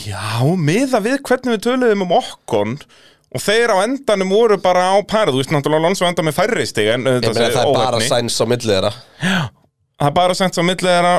Já, 0.03 0.23
miða 0.59 0.99
við 1.05 1.21
hvernig 1.23 1.55
við 1.55 1.63
töluðum 1.67 2.03
um 2.07 2.15
okkon 2.19 2.75
og 3.29 3.43
þeir 3.43 3.71
á 3.71 3.77
endanum 3.85 4.31
voru 4.33 4.57
bara 4.61 4.89
á 4.91 4.97
pæra 5.07 5.31
þú 5.31 5.39
veist 5.41 5.53
náttúrulega 5.53 5.83
Alonso 5.85 6.07
enda 6.07 6.25
með 6.25 6.37
færri 6.39 6.65
stig 6.67 6.89
en 6.95 7.05
Ég 7.05 7.21
meina 7.21 7.33
það 7.33 7.61
er 7.61 7.73
bara 7.75 7.97
óheppni. 7.99 8.09
sæns 8.09 8.39
á 8.41 8.45
milli 8.49 8.71
þeirra. 8.73 8.91
Það 9.21 10.09
er 10.09 10.15
bara 10.17 10.37
sent 10.39 10.57
á 10.59 10.63
milli 10.65 10.89
þeirra 10.89 11.15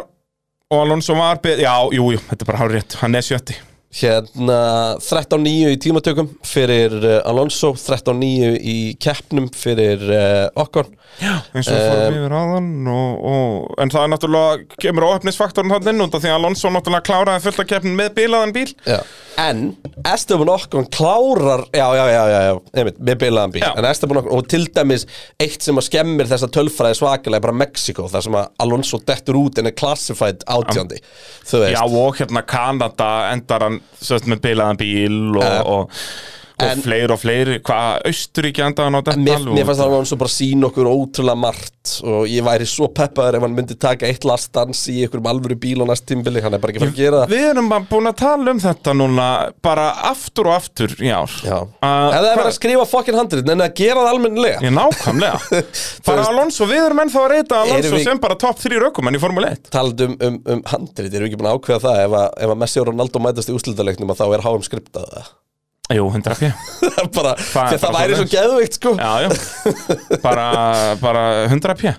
og 0.71 0.79
Alonso 0.85 1.17
var 1.19 1.41
já, 1.47 1.75
jú, 1.97 2.11
jú, 2.15 2.21
þetta 2.31 2.45
er 2.45 2.51
bara 2.51 2.63
hár 2.63 2.75
rétt 2.75 2.99
hann 3.01 3.15
er 3.19 3.27
sjötti 3.27 3.57
Hérna 3.91 4.95
13-9 5.03 5.73
í 5.75 5.79
tímatökum 5.83 6.29
fyrir 6.47 6.93
uh, 7.01 7.17
Alonso 7.27 7.73
13-9 7.75 8.53
í 8.63 8.75
keppnum 9.03 9.49
fyrir 9.51 10.05
uh, 10.07 10.47
Okkon 10.63 10.93
eins 11.19 11.67
og 11.67 11.75
fórum 11.75 12.15
yfir 12.21 12.35
aðan 12.39 12.69
og, 12.87 13.25
og, 13.31 13.73
en 13.83 13.91
það 13.91 14.05
er 14.05 14.13
náttúrulega 14.13 14.79
kemur 14.85 15.07
óöfnisfaktorinn 15.09 15.75
hann 15.75 15.91
inn 15.91 16.05
af 16.05 16.15
því 16.15 16.31
að 16.31 16.37
Alonso 16.37 16.71
náttúrulega 16.71 17.07
kláraði 17.09 17.43
fullt 17.49 17.65
að 17.65 17.69
keppnin 17.73 17.99
með 17.99 18.13
bílaðan 18.21 18.55
bíl 18.55 18.69
Já. 18.87 19.01
En 19.43 19.65
Esteban 20.07 20.53
Okkon 20.55 20.87
klárar 20.95 21.67
Já, 21.75 21.89
já, 21.99 22.05
já, 22.15 22.23
já, 22.31 22.39
já 22.47 22.55
einmitt, 22.79 23.03
með 23.11 23.21
bilaðan 23.25 23.57
bíl 23.57 23.65
Já. 23.67 23.73
En 23.75 23.91
Esteban 23.91 24.23
Okkon, 24.23 24.37
og 24.39 24.49
til 24.55 24.63
dæmis 24.71 25.09
eitt 25.43 25.67
sem 25.67 25.83
að 25.83 25.89
skemmir 25.89 26.31
þessa 26.31 26.51
tölfræði 26.55 27.01
svakalega 27.01 27.43
er 27.43 27.47
bara 27.49 27.59
Mexiko 27.65 28.07
þar 28.15 28.27
sem 28.29 28.39
að 28.39 28.55
Alonso 28.63 29.03
dettur 29.03 29.43
út 29.43 29.59
en 29.59 29.73
er 29.73 29.77
classified 29.83 30.47
veist 31.51 31.75
Já, 31.75 31.83
og 31.83 32.23
hérna 32.23 32.47
Kanada 32.47 33.11
endar 33.35 33.67
hann 33.67 33.80
með 34.31 34.41
bílaðan 34.47 34.81
bíl 34.81 35.37
og, 35.37 35.43
Ja. 35.45 35.63
og, 35.63 35.91
og 36.61 36.71
En- 36.71 36.83
fleiri 36.85 37.15
og 37.15 37.21
fleiri 37.23 37.59
hvað, 37.67 38.03
Austuríki 38.11 38.63
endaði 38.65 38.87
hann 38.91 38.99
á 39.01 39.03
En 39.15 39.25
Mér, 39.25 39.45
mér 39.57 39.67
fannst 39.69 39.81
það 39.83 39.91
Alonso 39.91 40.17
bara 40.21 40.33
sín 40.35 40.65
okkur 40.69 40.89
ótrúlega 40.91 41.39
margt 41.41 41.95
og 42.05 42.27
ég 42.29 42.45
væri 42.45 42.67
svo 42.69 42.87
peppaður 42.93 43.39
ef 43.39 43.45
hann 43.47 43.55
myndi 43.57 43.75
taka 43.81 44.07
eitt 44.07 44.25
lastans 44.29 44.83
í 44.93 44.99
einhverjum 45.05 45.29
alvöru 45.33 45.57
bíl 45.59 45.81
á 45.81 45.87
næst 45.89 46.05
tímbili, 46.11 46.43
hann 46.45 46.55
er 46.55 46.61
bara 46.63 46.75
ekki 46.75 46.83
að 46.83 46.85
fara 46.87 46.93
að 46.95 47.01
gera 47.01 47.21
það. 47.23 47.33
Við 47.35 47.47
erum 47.51 47.71
bara 47.73 47.87
búin 47.91 48.11
að 48.11 48.17
tala 48.21 48.55
um 48.55 48.61
þetta 48.61 48.95
núna 49.01 49.27
bara 49.65 49.87
aftur 50.11 50.51
og 50.51 50.55
aftur 50.59 50.95
í 51.01 51.09
ár. 51.11 51.33
Uh, 51.41 51.65
ef 51.81 52.15
það 52.15 52.29
er 52.31 52.37
verið 52.37 52.51
að 52.51 52.57
skrifa 52.59 52.87
fokkin 52.91 53.19
handrit 53.19 53.51
en 53.55 53.65
að 53.65 53.75
gera 53.81 54.05
það 54.05 54.13
almennilega. 54.15 54.61
Já, 54.61 54.71
nákvæmlega. 54.77 55.41
Bara 56.07 56.21
veist- 56.21 56.31
Alonso, 56.35 56.69
við 56.71 56.85
erum 56.85 57.03
ennþá 57.07 57.21
að 57.25 57.31
reyta 57.35 57.61
Alonso 57.65 57.95
við- 57.97 58.05
sem 58.11 58.19
bara 58.23 58.37
topp 58.45 58.61
3 58.63 58.81
rökumenn 58.85 59.17
í 59.17 59.21
Formule 59.23 59.51
1 59.57 59.71
talandi 59.73 60.07
um, 60.11 60.17
um, 60.29 60.39
um 60.55 60.63
handrit, 60.71 61.13
erum 61.13 61.27
við 61.27 61.31
ekki 61.33 61.41
búin 61.41 61.51
að 61.51 61.59
ákveða 61.59 61.83
það? 61.89 62.01
Ef 62.05 62.17
að, 62.21 62.29
ef 62.45 62.55
að 62.55 62.61
Messi 62.65 62.81
og 62.85 62.89
Ronaldo 62.93 63.23
mætast 63.25 63.51
í 63.53 63.57
úslitaleiknum 63.57 64.13
að 64.15 64.21
þá 64.21 64.27
er 64.37 64.45
HM 64.47 64.67
skriptað 64.69 65.09
það 65.17 65.31
Jú, 65.91 66.05
100 66.07 66.37
p 66.39 66.51
bara, 67.17 67.33
Það 67.41 67.73
því 67.73 67.77
að 67.77 67.83
það 67.83 67.97
væri 67.97 68.19
svo 68.19 68.27
geðveikt 68.31 68.77
sko. 68.79 68.93
Já, 69.01 69.11
já, 69.25 70.19
bara, 70.23 70.45
bara 71.01 71.25
100 71.49 71.75
p 71.81 71.95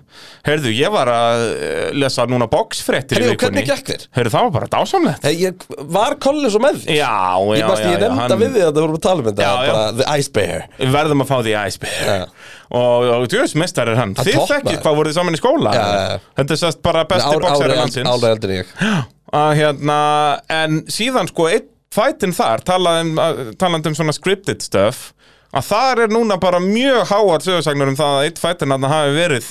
Heyrðu, 0.48 0.72
ég 0.78 0.94
var 0.94 1.12
að 1.12 1.44
eh, 1.52 1.90
lesa 2.00 2.26
núna 2.30 2.48
boxfréttir 2.52 3.20
í 3.20 3.32
vikunni? 3.34 3.66
Heyrðu, 3.68 4.32
það 4.32 4.48
var 4.48 4.54
bara 4.56 4.70
dásamlegt. 4.72 5.28
Hey, 5.28 5.38
ég 5.44 5.66
var 5.92 6.16
Collins 6.24 6.56
og 6.58 6.64
með 6.64 6.80
því 6.86 6.98
Já, 7.02 7.12
já, 7.12 7.60
Ég, 7.60 7.68
mást, 7.68 7.84
já, 7.84 7.92
ég 7.92 8.02
nefnda 8.06 8.24
hann- 8.24 8.42
við 8.46 8.56
því 8.56 8.64
að 8.64 8.72
það 8.72 8.82
vorum 8.86 8.98
að 8.98 9.06
tala 9.08 9.26
um 9.26 9.30
þetta 9.30 9.52
bara 9.60 9.86
The 10.00 10.18
Ice 10.22 10.34
Bear. 10.40 10.66
Við 10.80 10.96
verðum 10.98 11.26
að 11.26 11.32
fá 11.32 11.38
því 11.42 11.56
Iceberg 11.62 12.12
Já. 12.12 12.26
Og, 12.72 13.10
og 13.18 13.26
djúðis 13.28 13.58
mestar 13.60 13.90
er 13.92 13.98
hann. 14.00 14.14
Þið 14.16 14.38
maður. 14.40 14.78
hvað 14.80 14.94
voruð 14.96 15.12
þið 15.12 15.18
saman 15.20 15.36
í 15.36 15.40
skóla. 15.42 15.74
Þetta 16.40 16.56
er 16.56 16.60
sérst 16.62 16.80
bara 16.86 17.04
besti 17.10 17.42
boxari 17.44 17.76
landsins. 17.76 18.08
Álega 18.08 18.38
eldur 18.38 18.54
ég. 18.56 18.72
Hérna, 19.60 20.00
en 20.52 20.82
síðan 20.92 21.28
sko 21.32 21.50
einn 21.52 21.68
fætin 21.92 22.36
þar 22.36 22.64
talað 22.68 23.02
um, 23.06 23.16
talandi 23.60 23.92
um 23.92 23.98
svona 23.98 24.16
scripted 24.16 24.64
stuff 24.64 25.12
að 25.52 25.68
þar 25.68 26.04
er 26.06 26.14
núna 26.14 26.38
bara 26.42 26.62
mjög 26.64 27.10
háar 27.12 27.44
sögursagnur 27.44 27.92
um 27.92 27.98
það 28.00 28.20
að 28.20 28.28
einn 28.28 28.40
fætin 28.46 28.76
að 28.78 28.88
hafi 28.94 29.18
verið 29.18 29.50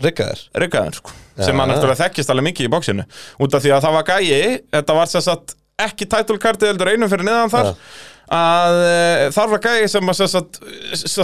Rikkaður 0.00 0.44
riggaður 0.62 0.96
sko, 0.96 1.14
sem 1.36 1.52
Já. 1.52 1.60
hann 1.60 1.72
eftir 1.74 1.90
að 1.92 1.98
þekkist 2.00 2.30
alveg 2.32 2.46
mikið 2.48 2.68
í 2.68 2.72
bóksinu 2.72 3.04
út 3.44 3.56
af 3.56 3.64
því 3.64 3.74
að 3.76 3.82
það 3.84 3.96
var 3.98 4.06
gæi, 4.08 4.60
þetta 4.72 4.96
var 4.96 5.10
sér 5.10 5.24
satt 5.26 5.54
ekki 5.80 6.08
titlekartið 6.08 6.72
heldur 6.72 6.92
einum 6.92 7.10
fyrir 7.12 7.28
neðan 7.28 7.52
þar 7.52 7.70
að 8.30 8.80
e, 8.86 9.28
þar 9.36 9.52
var 9.52 9.62
gæi 9.66 9.90
sem 9.92 10.12
að 10.12 10.20
sér 10.22 10.32
satt 10.32 10.60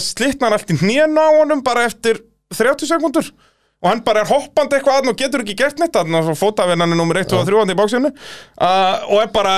slitnar 0.05 0.57
allt 0.57 0.73
í 0.74 0.78
hnén 0.82 1.16
á 1.16 1.27
honum 1.39 1.65
bara 1.65 1.86
eftir 1.89 2.20
30 2.53 2.90
sekundur 2.90 3.31
og 3.82 3.90
hann 3.90 4.05
bara 4.05 4.24
er 4.24 4.31
hoppandi 4.31 4.78
eitthvað 4.78 5.01
aðn 5.01 5.12
og 5.12 5.19
getur 5.20 5.45
ekki 5.45 5.57
gert 5.59 5.81
neitt 5.81 5.97
þannig 5.97 6.32
að 6.32 6.40
fótavinnan 6.40 6.93
er 6.93 7.01
nummer 7.01 7.20
1 7.20 7.35
og 7.36 7.49
3 7.49 7.65
í 7.73 7.78
bóksinu 7.78 8.12
uh, 8.12 8.95
og 9.09 9.20
er 9.23 9.32
bara 9.32 9.57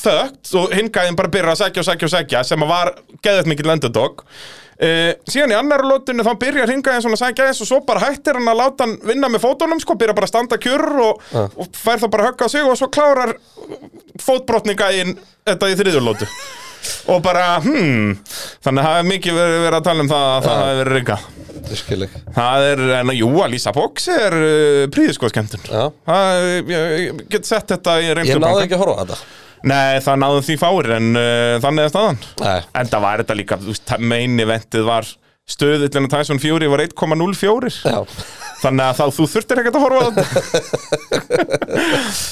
þögt 0.00 0.52
og 0.60 0.76
hinn 0.76 0.92
gæðin 0.92 1.18
bara 1.18 1.32
byrjar 1.32 1.54
að 1.54 1.60
sækja 1.64 1.82
og 1.82 1.88
sækja 1.88 2.08
og 2.08 2.14
sækja 2.14 2.44
sem 2.46 2.64
að 2.64 2.72
var 2.72 2.92
geðið 3.24 3.50
mikið 3.52 3.72
underdog 3.74 4.24
uh, 4.26 5.12
síðan 5.28 5.54
í 5.54 5.58
annar 5.58 5.86
lótunni 5.86 6.26
þá 6.26 6.32
byrjar 6.42 6.70
hringaðin 6.70 7.06
svona 7.06 7.18
að 7.18 7.24
sækja 7.24 7.48
þess 7.50 7.64
og 7.64 7.70
svo 7.70 7.80
bara 7.88 8.04
hættir 8.06 8.40
hann 8.40 8.52
að 8.52 8.60
láta 8.62 8.86
hann 8.86 8.98
vinna 9.06 9.32
með 9.32 9.46
fótunum 9.46 9.82
sko, 9.82 9.98
byrjar 10.00 10.18
bara 10.18 10.28
að 10.28 10.34
standa 10.34 10.60
kjur 10.60 10.86
og, 11.06 11.24
og 11.46 11.72
fær 11.76 12.02
þá 12.02 12.06
bara 12.12 12.26
að 12.26 12.30
högga 12.32 12.50
á 12.50 12.52
sig 12.52 12.68
og 12.68 12.78
svo 12.80 12.90
klárar 12.92 13.34
fótbrotningæin 14.22 15.16
þetta 15.46 15.72
í 15.72 15.80
þriðjulótu 15.80 16.30
og 17.10 17.22
bara, 17.24 17.56
hmm 17.64 18.14
þannig 18.62 18.82
að 18.82 18.86
það 18.86 19.00
er 19.00 19.08
mikið 19.10 19.40
verið, 19.40 19.56
verið 19.64 19.78
að 19.80 19.88
tala 19.88 20.04
um 20.04 20.12
það 20.12 20.28
að 20.28 20.46
það 20.46 20.62
hafi 20.62 20.78
verið 20.84 21.34
Virkileg 21.66 22.12
það 22.36 22.66
er, 22.70 22.82
en 23.00 23.12
jú, 23.16 23.30
Alisa 23.42 23.72
Fox 23.74 24.06
er 24.12 24.36
uh, 24.36 24.84
príðiskoðskemtun 24.94 25.66
Já. 25.66 25.88
það, 26.06 26.46
ég, 26.70 26.86
ég 27.06 27.24
get 27.32 27.48
sett 27.48 27.72
þetta 27.74 27.98
í 28.02 28.06
Ég 28.06 28.16
reymslu 28.18 28.38
náði 28.42 28.66
ekki 28.66 28.78
að 28.78 28.84
horfa 28.84 29.02
þetta 29.02 29.45
Nei, 29.66 30.00
það 30.04 30.18
náðu 30.22 30.42
því 30.46 30.56
fáir 30.60 30.90
en 30.98 31.12
uh, 31.16 31.58
þannig 31.64 31.86
er 31.86 31.94
staðan. 31.94 32.18
Nei. 32.42 32.58
En 32.76 32.90
það 32.92 33.06
var 33.06 33.22
þetta 33.22 33.38
líka, 33.38 33.60
þú 33.62 33.72
veist, 33.72 33.94
meini 34.02 34.48
ventið 34.48 34.84
var 34.88 35.14
stöðullina 35.46 36.10
Tyson 36.10 36.40
Fury 36.42 36.66
var 36.66 36.82
1,04 36.82 37.70
Já, 37.86 38.00
Þannig 38.56 38.82
að 38.82 38.96
þá 38.98 39.04
þú 39.14 39.26
þurftir 39.30 39.60
ekkert 39.60 39.76
að 39.76 39.82
horfa 39.84 39.98
á 40.00 40.04
þetta. 40.16 40.24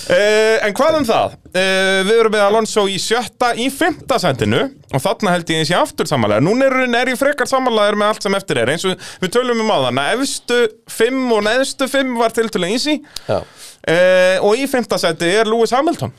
Uh, 0.08 0.56
En 0.66 0.74
hvað 0.74 0.96
um 0.98 1.06
það? 1.06 1.34
Uh, 1.52 1.98
við 2.08 2.14
erum 2.16 2.34
með 2.34 2.44
Alonso 2.46 2.86
í 2.90 2.96
sjötta 3.02 3.52
í 3.60 3.68
fymta 3.70 4.18
sendinu 4.22 4.62
og 4.64 5.04
þarna 5.04 5.34
held 5.34 5.52
ég 5.52 5.62
þessi 5.62 5.76
aftur 5.76 6.08
samanlega 6.08 6.42
Nún 6.42 6.64
er, 6.64 6.78
er 6.88 7.12
ég 7.12 7.20
frekar 7.20 7.50
samanlegaður 7.50 8.00
með 8.00 8.14
allt 8.14 8.26
sem 8.26 8.38
eftir 8.40 8.62
er. 8.64 8.72
Eins 8.72 8.86
og 8.88 9.06
við 9.22 9.34
tölum 9.36 9.62
um 9.62 9.70
á 9.70 9.78
þannig 9.84 10.04
að 10.08 10.24
efstu 10.24 10.60
fimm 10.96 11.36
og 11.36 11.44
neðstu 11.46 11.90
fimm 11.92 12.16
var 12.18 12.34
tiltölu 12.34 12.72
easy. 12.72 12.98
Já. 13.28 13.42
Uh, 13.84 14.36
og 14.48 14.56
í 14.58 14.64
fymta 14.70 14.96
sendi 14.98 15.28
er 15.28 15.50
Lewis 15.50 15.74
Hamilton 15.76 16.14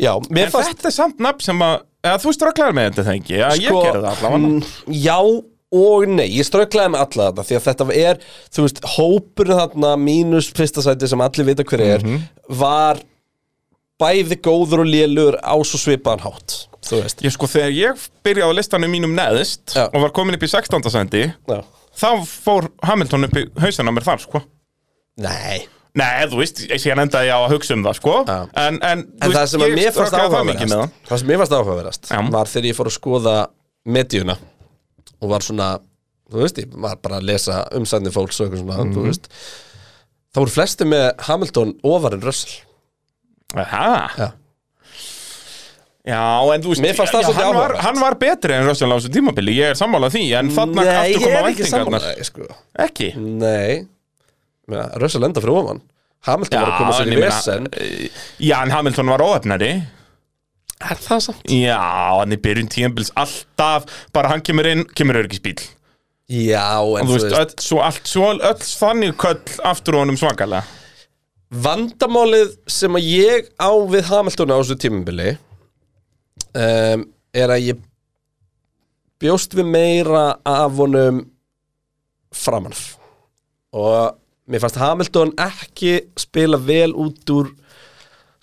Já, 0.00 0.12
mér 0.30 0.48
En 0.48 0.52
fannst 0.54 0.72
þetta 0.74 0.88
er 0.90 0.96
samt 0.96 1.18
nafn 1.22 1.44
sem 1.44 1.62
að 1.66 1.76
eða, 2.04 2.18
Þú 2.24 2.32
strögglar 2.36 2.72
með 2.76 2.90
þetta 2.90 3.06
þengi, 3.10 3.34
já, 3.40 3.48
ég 3.60 3.70
gerði 3.70 4.00
það 4.00 4.10
allavega 4.14 4.40
mm, 4.40 4.60
Já 5.04 5.18
og 5.70 6.06
nei, 6.10 6.26
ég 6.34 6.46
strögglaði 6.48 6.90
með 6.96 7.02
alla 7.04 7.26
þetta 7.28 7.42
því 7.46 7.56
að 7.60 7.66
þetta 7.68 7.84
er, 7.94 8.22
þú 8.50 8.62
veist, 8.64 8.80
hópurinn 8.96 9.60
þarna 9.60 9.90
mínus 10.02 10.48
fyrsta 10.56 10.82
sæti 10.82 11.06
sem 11.12 11.20
allir 11.22 11.46
vita 11.46 11.62
hver 11.68 11.84
er 11.84 12.02
Mhm. 12.02 12.24
var 12.58 12.98
bæði 14.00 14.38
góður 14.42 14.82
og 14.82 14.88
lélur 14.90 15.36
á 15.44 15.54
svo 15.62 15.78
svipaðan 15.78 16.24
hátt 16.24 16.56
Ég 17.22 17.30
sko, 17.30 17.46
þegar 17.46 17.70
ég 17.76 18.06
byrjaði 18.24 18.50
á 18.50 18.56
listanum 18.56 18.90
mínum 18.90 19.12
neðist 19.14 19.76
Já. 19.76 19.84
og 19.92 20.00
var 20.02 20.10
komin 20.16 20.34
upp 20.34 20.42
í 20.42 20.48
16. 20.50 20.90
sendi 20.90 21.26
Já. 21.28 21.60
þá 21.94 22.08
fór 22.26 22.66
Hamilton 22.82 23.28
upp 23.28 23.36
í 23.36 23.44
hausana 23.60 23.92
mér 23.94 24.08
þar, 24.08 24.24
sko 24.24 24.42
Nei 25.20 25.68
Nei, 25.98 26.26
þú 26.30 26.38
veist, 26.38 26.60
ég 26.70 26.78
síðan 26.78 27.00
endaði 27.02 27.26
ég 27.26 27.34
á 27.34 27.40
að 27.42 27.52
hugsa 27.56 27.74
um 27.74 27.82
það, 27.82 27.96
sko 27.98 28.12
Já. 28.28 28.36
En, 28.62 28.76
en, 28.86 29.00
En 29.22 29.32
það 29.32 29.40
veist, 29.40 29.50
sem 29.50 29.64
ég 29.66 29.94
strögglaði 29.96 30.54
það 30.70 30.84
Það 31.08 31.18
sem 31.22 31.30
mér 31.32 31.40
fannst 31.42 31.56
áhugaverðast 31.56 32.10
Já. 32.12 32.20
var 32.36 32.46
þegar 32.52 32.68
ég 32.70 32.76
fór 32.78 32.90
að 32.90 32.94
skoða 32.98 33.34
medíuna 33.90 34.36
og 35.20 35.28
var 35.34 35.42
svona, 35.44 35.68
þú 36.30 36.44
veist, 36.44 36.60
ég 36.62 36.76
var 36.86 36.96
bara 37.02 37.18
að 37.18 37.26
lesa 37.32 37.58
umsæðni 37.74 38.12
fólks 38.14 38.38
og 38.40 38.46
eitthvað 38.46 38.62
svona, 38.62 38.78
Mhm. 38.84 38.94
þú 38.94 39.06
veist 39.08 39.28
Það 40.30 40.44
voru 40.44 40.54
flesti 40.54 40.86
með 40.86 41.06
Hamilton 41.26 41.72
ofar 41.82 42.14
en 42.14 42.20
Russell 42.22 42.60
Aha. 43.58 44.10
Já. 44.16 44.28
Já, 46.06 46.20
en 46.54 46.62
þú 46.64 46.70
veist, 46.72 47.34
hann, 47.36 47.54
var, 47.54 47.74
hann 47.84 47.98
var 48.00 48.14
betri 48.20 48.54
en 48.56 48.64
Russell 48.64 48.88
á 48.88 48.96
þessu 48.96 49.10
tímabili, 49.12 49.52
ég 49.58 49.74
er 49.74 49.78
sammálað 49.78 50.14
því 50.16 50.22
En 50.38 50.48
þarna 50.54 50.84
Nei, 50.86 50.92
aftur 50.94 51.10
ég 51.10 51.24
koma 51.26 51.40
er 51.40 51.48
ekki 51.50 51.66
væntingarnar 51.66 52.00
sammála 52.06 52.24
sko. 52.30 52.46
Ekki? 52.86 53.08
Nei 53.20 53.72
ja, 53.74 53.84
Russell 55.02 55.24
enda 55.28 55.40
fyrir 55.42 55.56
ofan. 55.62 55.80
Hamilton 56.28 56.60
var 56.60 56.70
að 56.72 56.78
koma 56.82 56.92
sér 56.98 57.10
í 57.14 57.20
vesen. 57.22 57.68
eh, 57.80 58.22
Já, 58.44 58.56
en 58.62 58.70
Hamilton 58.74 59.06
var 59.14 59.22
óöfnari. 59.24 59.70
Er 60.80 60.96
það 60.96 61.20
samt? 61.26 61.44
Já, 61.52 61.78
hann 62.18 62.32
er 62.32 62.40
byrjun 62.40 62.68
tíðanbils 62.72 63.10
alltaf. 63.20 63.84
Bara 64.16 64.28
hann 64.32 64.40
kemur 64.44 64.66
inn, 64.68 64.84
kemur 64.96 65.18
örgisbíl 65.20 65.58
Já, 66.30 66.78
en 67.00 67.08
þú 67.08 67.16
veist, 67.16 67.32
öll, 67.34 67.54
svo 67.58 67.80
allt, 67.82 68.04
svo 68.06 68.28
öll 68.36 68.60
þannig 68.62 69.16
köll 69.18 69.40
aftur 69.66 69.96
honum 69.98 70.16
svakalega. 70.20 70.62
Vandamálið 71.50 72.52
sem 72.70 72.94
að 72.94 73.08
ég 73.10 73.48
á 73.58 73.70
við 73.90 74.04
Hamilton 74.12 74.52
á 74.54 74.56
þessu 74.60 74.76
tímabili 74.78 75.32
um, 76.54 77.02
er 77.34 77.50
að 77.56 77.64
ég 77.72 77.80
bjóst 79.20 79.56
við 79.58 79.66
meira 79.72 80.22
af 80.46 80.78
honum 80.78 81.24
framanf 82.30 82.92
og 83.74 84.14
mér 84.50 84.62
fannst 84.64 84.78
Hamilton 84.80 85.32
ekki 85.46 85.94
spila 86.18 86.58
vel 86.60 86.90
út 86.98 87.30
úr 87.36 87.52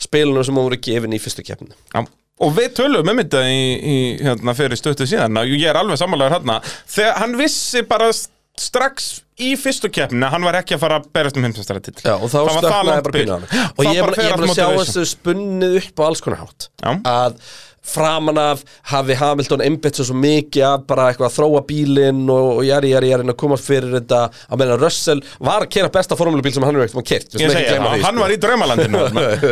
spilunum 0.02 0.46
sem 0.46 0.56
hann 0.58 0.68
voru 0.70 0.80
gefin 0.88 1.16
í 1.18 1.20
fyrstu 1.22 1.44
keppninu 1.48 1.76
Já. 1.94 2.06
Og 2.38 2.52
við 2.54 2.74
tölum 2.78 3.08
um 3.10 3.18
þetta 3.18 3.40
í, 3.50 3.62
í 3.82 3.94
hérna, 4.22 4.54
fyrir 4.54 4.78
stöttu 4.78 5.08
síðan. 5.10 5.40
Og 5.42 5.50
ég 5.58 5.64
er 5.72 5.80
alveg 5.80 5.98
sammálaður 5.98 6.36
hérna 6.36 6.60
Þegar 6.86 7.16
hann 7.24 7.32
vissi 7.40 7.82
bara 7.90 8.12
st- 8.14 8.30
strax 8.62 9.08
í 9.42 9.52
fyrstu 9.58 9.90
keppnina 9.94 10.30
hann 10.34 10.46
var 10.46 10.60
ekki 10.60 10.76
að 10.78 10.84
fara 10.84 11.00
að 11.02 11.08
berast 11.18 11.38
um 11.38 11.46
heimsastrættill 11.46 11.98
Já, 12.06 12.14
og 12.16 12.30
þá 12.30 12.38
stöknaði 12.58 13.04
bara 13.08 13.16
pínu 13.18 13.34
á 13.34 13.38
hann 13.38 13.74
Og 13.74 13.90
ég 13.90 14.00
er 14.02 14.12
bara 14.12 14.38
að 14.38 14.54
sjá 14.54 14.68
þessu 14.80 15.06
spunnið 15.16 15.80
upp 15.82 16.02
á 16.02 16.04
alls 16.12 16.22
konar 16.26 16.44
hátt. 16.46 16.70
Já. 16.82 16.92
Að 17.10 17.42
framan 17.88 18.39
af 18.41 18.64
hafi 18.91 19.15
Hamilton 19.18 19.64
einbett 19.65 19.99
svo 19.99 20.15
mikið 20.18 20.65
að 20.68 20.85
bara 20.89 21.07
eitthvað 21.11 21.30
að 21.30 21.38
þróa 21.38 21.64
bílinn 21.69 22.23
og, 22.34 22.61
jari, 22.68 22.91
jari, 22.93 23.11
jari 23.14 23.27
að 23.27 23.39
koma 23.39 23.57
fyrir 23.61 23.95
þetta. 23.97 24.22
Að 24.51 24.61
meina 24.61 24.77
Russell 24.81 25.23
var 25.39 25.65
að 25.65 25.72
kera 25.77 25.93
besta 25.93 26.18
formúlubíl 26.19 26.53
sem 26.55 26.65
hann 26.68 26.76
hefur 26.76 26.88
ekkert 26.88 26.99
maður 26.99 27.09
kert 27.14 27.39
Ég 27.41 27.55
segi 27.55 27.72
það, 27.77 28.05
hann 28.05 28.22
var 28.22 28.34
í 28.34 28.39
draumalandinu 28.43 29.03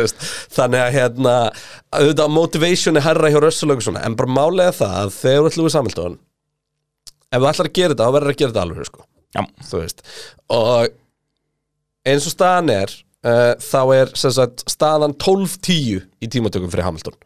Þannig 0.56 0.84
að 0.84 0.94
hérna 0.96 1.34
auðvitað 1.96 2.32
motivation 2.34 3.00
er 3.00 3.06
herra 3.06 3.32
hjá 3.32 3.40
Russell 3.42 3.70
og 3.70 3.76
eitthvað 3.76 3.90
svona 3.90 4.04
en 4.06 4.16
bara 4.18 4.36
málega 4.36 4.76
það 4.76 4.96
að 5.00 5.12
þegar 5.16 5.42
þú 5.42 5.50
ætlum 5.50 5.68
við 5.68 5.78
Hamilton 5.80 6.18
ef 7.26 7.42
þú 7.42 7.50
ætlar 7.50 7.70
að 7.70 7.76
gera 7.78 7.94
þetta 7.94 8.06
þá 8.06 8.16
verður 8.16 8.32
að 8.32 8.40
gera 8.40 8.52
þetta 8.52 8.64
alveg 8.66 8.88
sko. 8.90 9.04
Já. 9.36 9.42
þú 9.68 9.82
veist 9.82 10.04
og 10.56 10.94
eins 12.06 12.28
og 12.28 12.34
staðan 12.34 12.72
er 12.72 12.92
uh, 13.26 13.52
þá 13.60 13.80
er 13.96 14.12
staðan 14.16 15.16
12-10 15.22 16.04
í 16.22 16.30
tímatökum 16.32 16.72
fyrir 16.72 16.86
Hamilton 16.86 17.18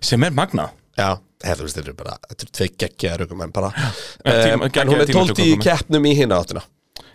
Sem 0.00 0.22
er 0.26 0.34
magnað 0.36 0.72
já, 0.96 1.10
hef, 1.44 1.58
þú 1.60 1.66
veist, 1.66 1.76
þetta 1.80 1.92
er 1.92 1.98
bara 1.98 2.16
þetta 2.30 2.48
tvei 2.58 2.70
geggjaðar 2.84 3.26
ökum 3.26 3.42
en 3.46 3.52
bara 3.54 3.72
En 4.24 4.56
um, 4.60 4.64
en 4.66 4.88
hún 4.90 5.02
er 5.04 5.12
12-10 5.12 5.44
í 5.52 5.58
keppnum 5.62 6.08
í 6.08 6.14
hinna 6.18 6.40
áttina 6.42 6.64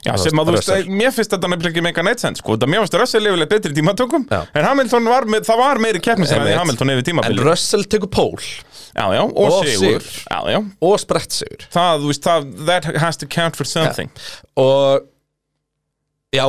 Já, 0.02 0.16
sem 0.18 0.40
að 0.42 0.48
þú 0.50 0.54
veist, 0.56 0.70
Russell. 0.70 0.94
mér 0.98 1.12
finnst 1.14 1.30
þetta 1.36 1.50
nefnilega 1.52 1.72
ekki 1.76 1.82
meika 1.86 2.04
neitt 2.06 2.22
sens, 2.24 2.40
sko, 2.42 2.56
þetta 2.56 2.70
mér 2.74 2.82
finnst 2.82 2.96
Russell 2.98 3.28
yfirlega 3.30 3.52
betri 3.52 3.74
tímatökum, 3.78 4.24
Já. 4.32 4.40
en 4.58 4.66
Hamilton 4.66 5.10
var, 5.14 5.28
með, 5.30 5.44
það 5.46 5.60
var 5.62 5.82
meiri 5.84 6.02
keppnisræði 6.02 6.42
Einmitt. 6.42 6.58
Hamilton 6.62 6.94
yfir 6.94 7.04
en 7.04 7.08
tímabili. 7.12 7.44
Russell 7.46 7.86
tekur 7.86 8.10
pól 8.10 8.34
Já, 8.42 9.06
já, 9.14 9.22
og, 9.22 9.38
Og 9.38 9.60
sigur. 9.70 10.02
sigur. 10.02 10.08
Já, 10.26 10.40
já, 10.56 10.60
og 10.90 10.96
sprett 11.00 11.38
sigur 11.38 11.68
það, 11.78 12.02
þú 12.02 12.10
veist, 12.10 12.26
það, 12.26 12.50
that 12.72 12.90
has 13.06 13.22
to 13.22 13.30
count 13.30 13.56
for 13.62 13.70
something. 13.70 14.10
og 14.58 15.06
já, 16.32 16.44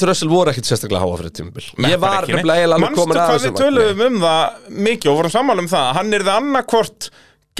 til 0.00 0.08
Russell 0.10 0.30
voru 0.32 0.50
ekkit 0.50 0.66
sérstaklega 0.70 1.02
háa 1.04 1.18
fyrir 1.20 1.34
tímabil. 1.38 1.66
Nei, 1.78 1.90
ég 1.92 2.00
var 2.02 2.26
nefnilega 2.26 2.64
eiginlega 2.64 2.78
alveg 2.78 2.86
Manstu 2.86 3.02
komin 3.04 3.20
að 3.20 3.28
hvað 3.28 3.36
þessum 3.36 3.52
við 3.54 3.60
töluðum 3.62 4.02
um 4.06 4.24
það 4.24 4.72
mikið 4.88 5.12
og 5.12 5.20
vorum 5.20 5.34
sammála 5.36 5.64
um 5.64 5.70
það, 5.70 5.92
hann 6.00 6.16
er 6.18 6.24
það 6.26 6.40
annarkvort 6.40 7.10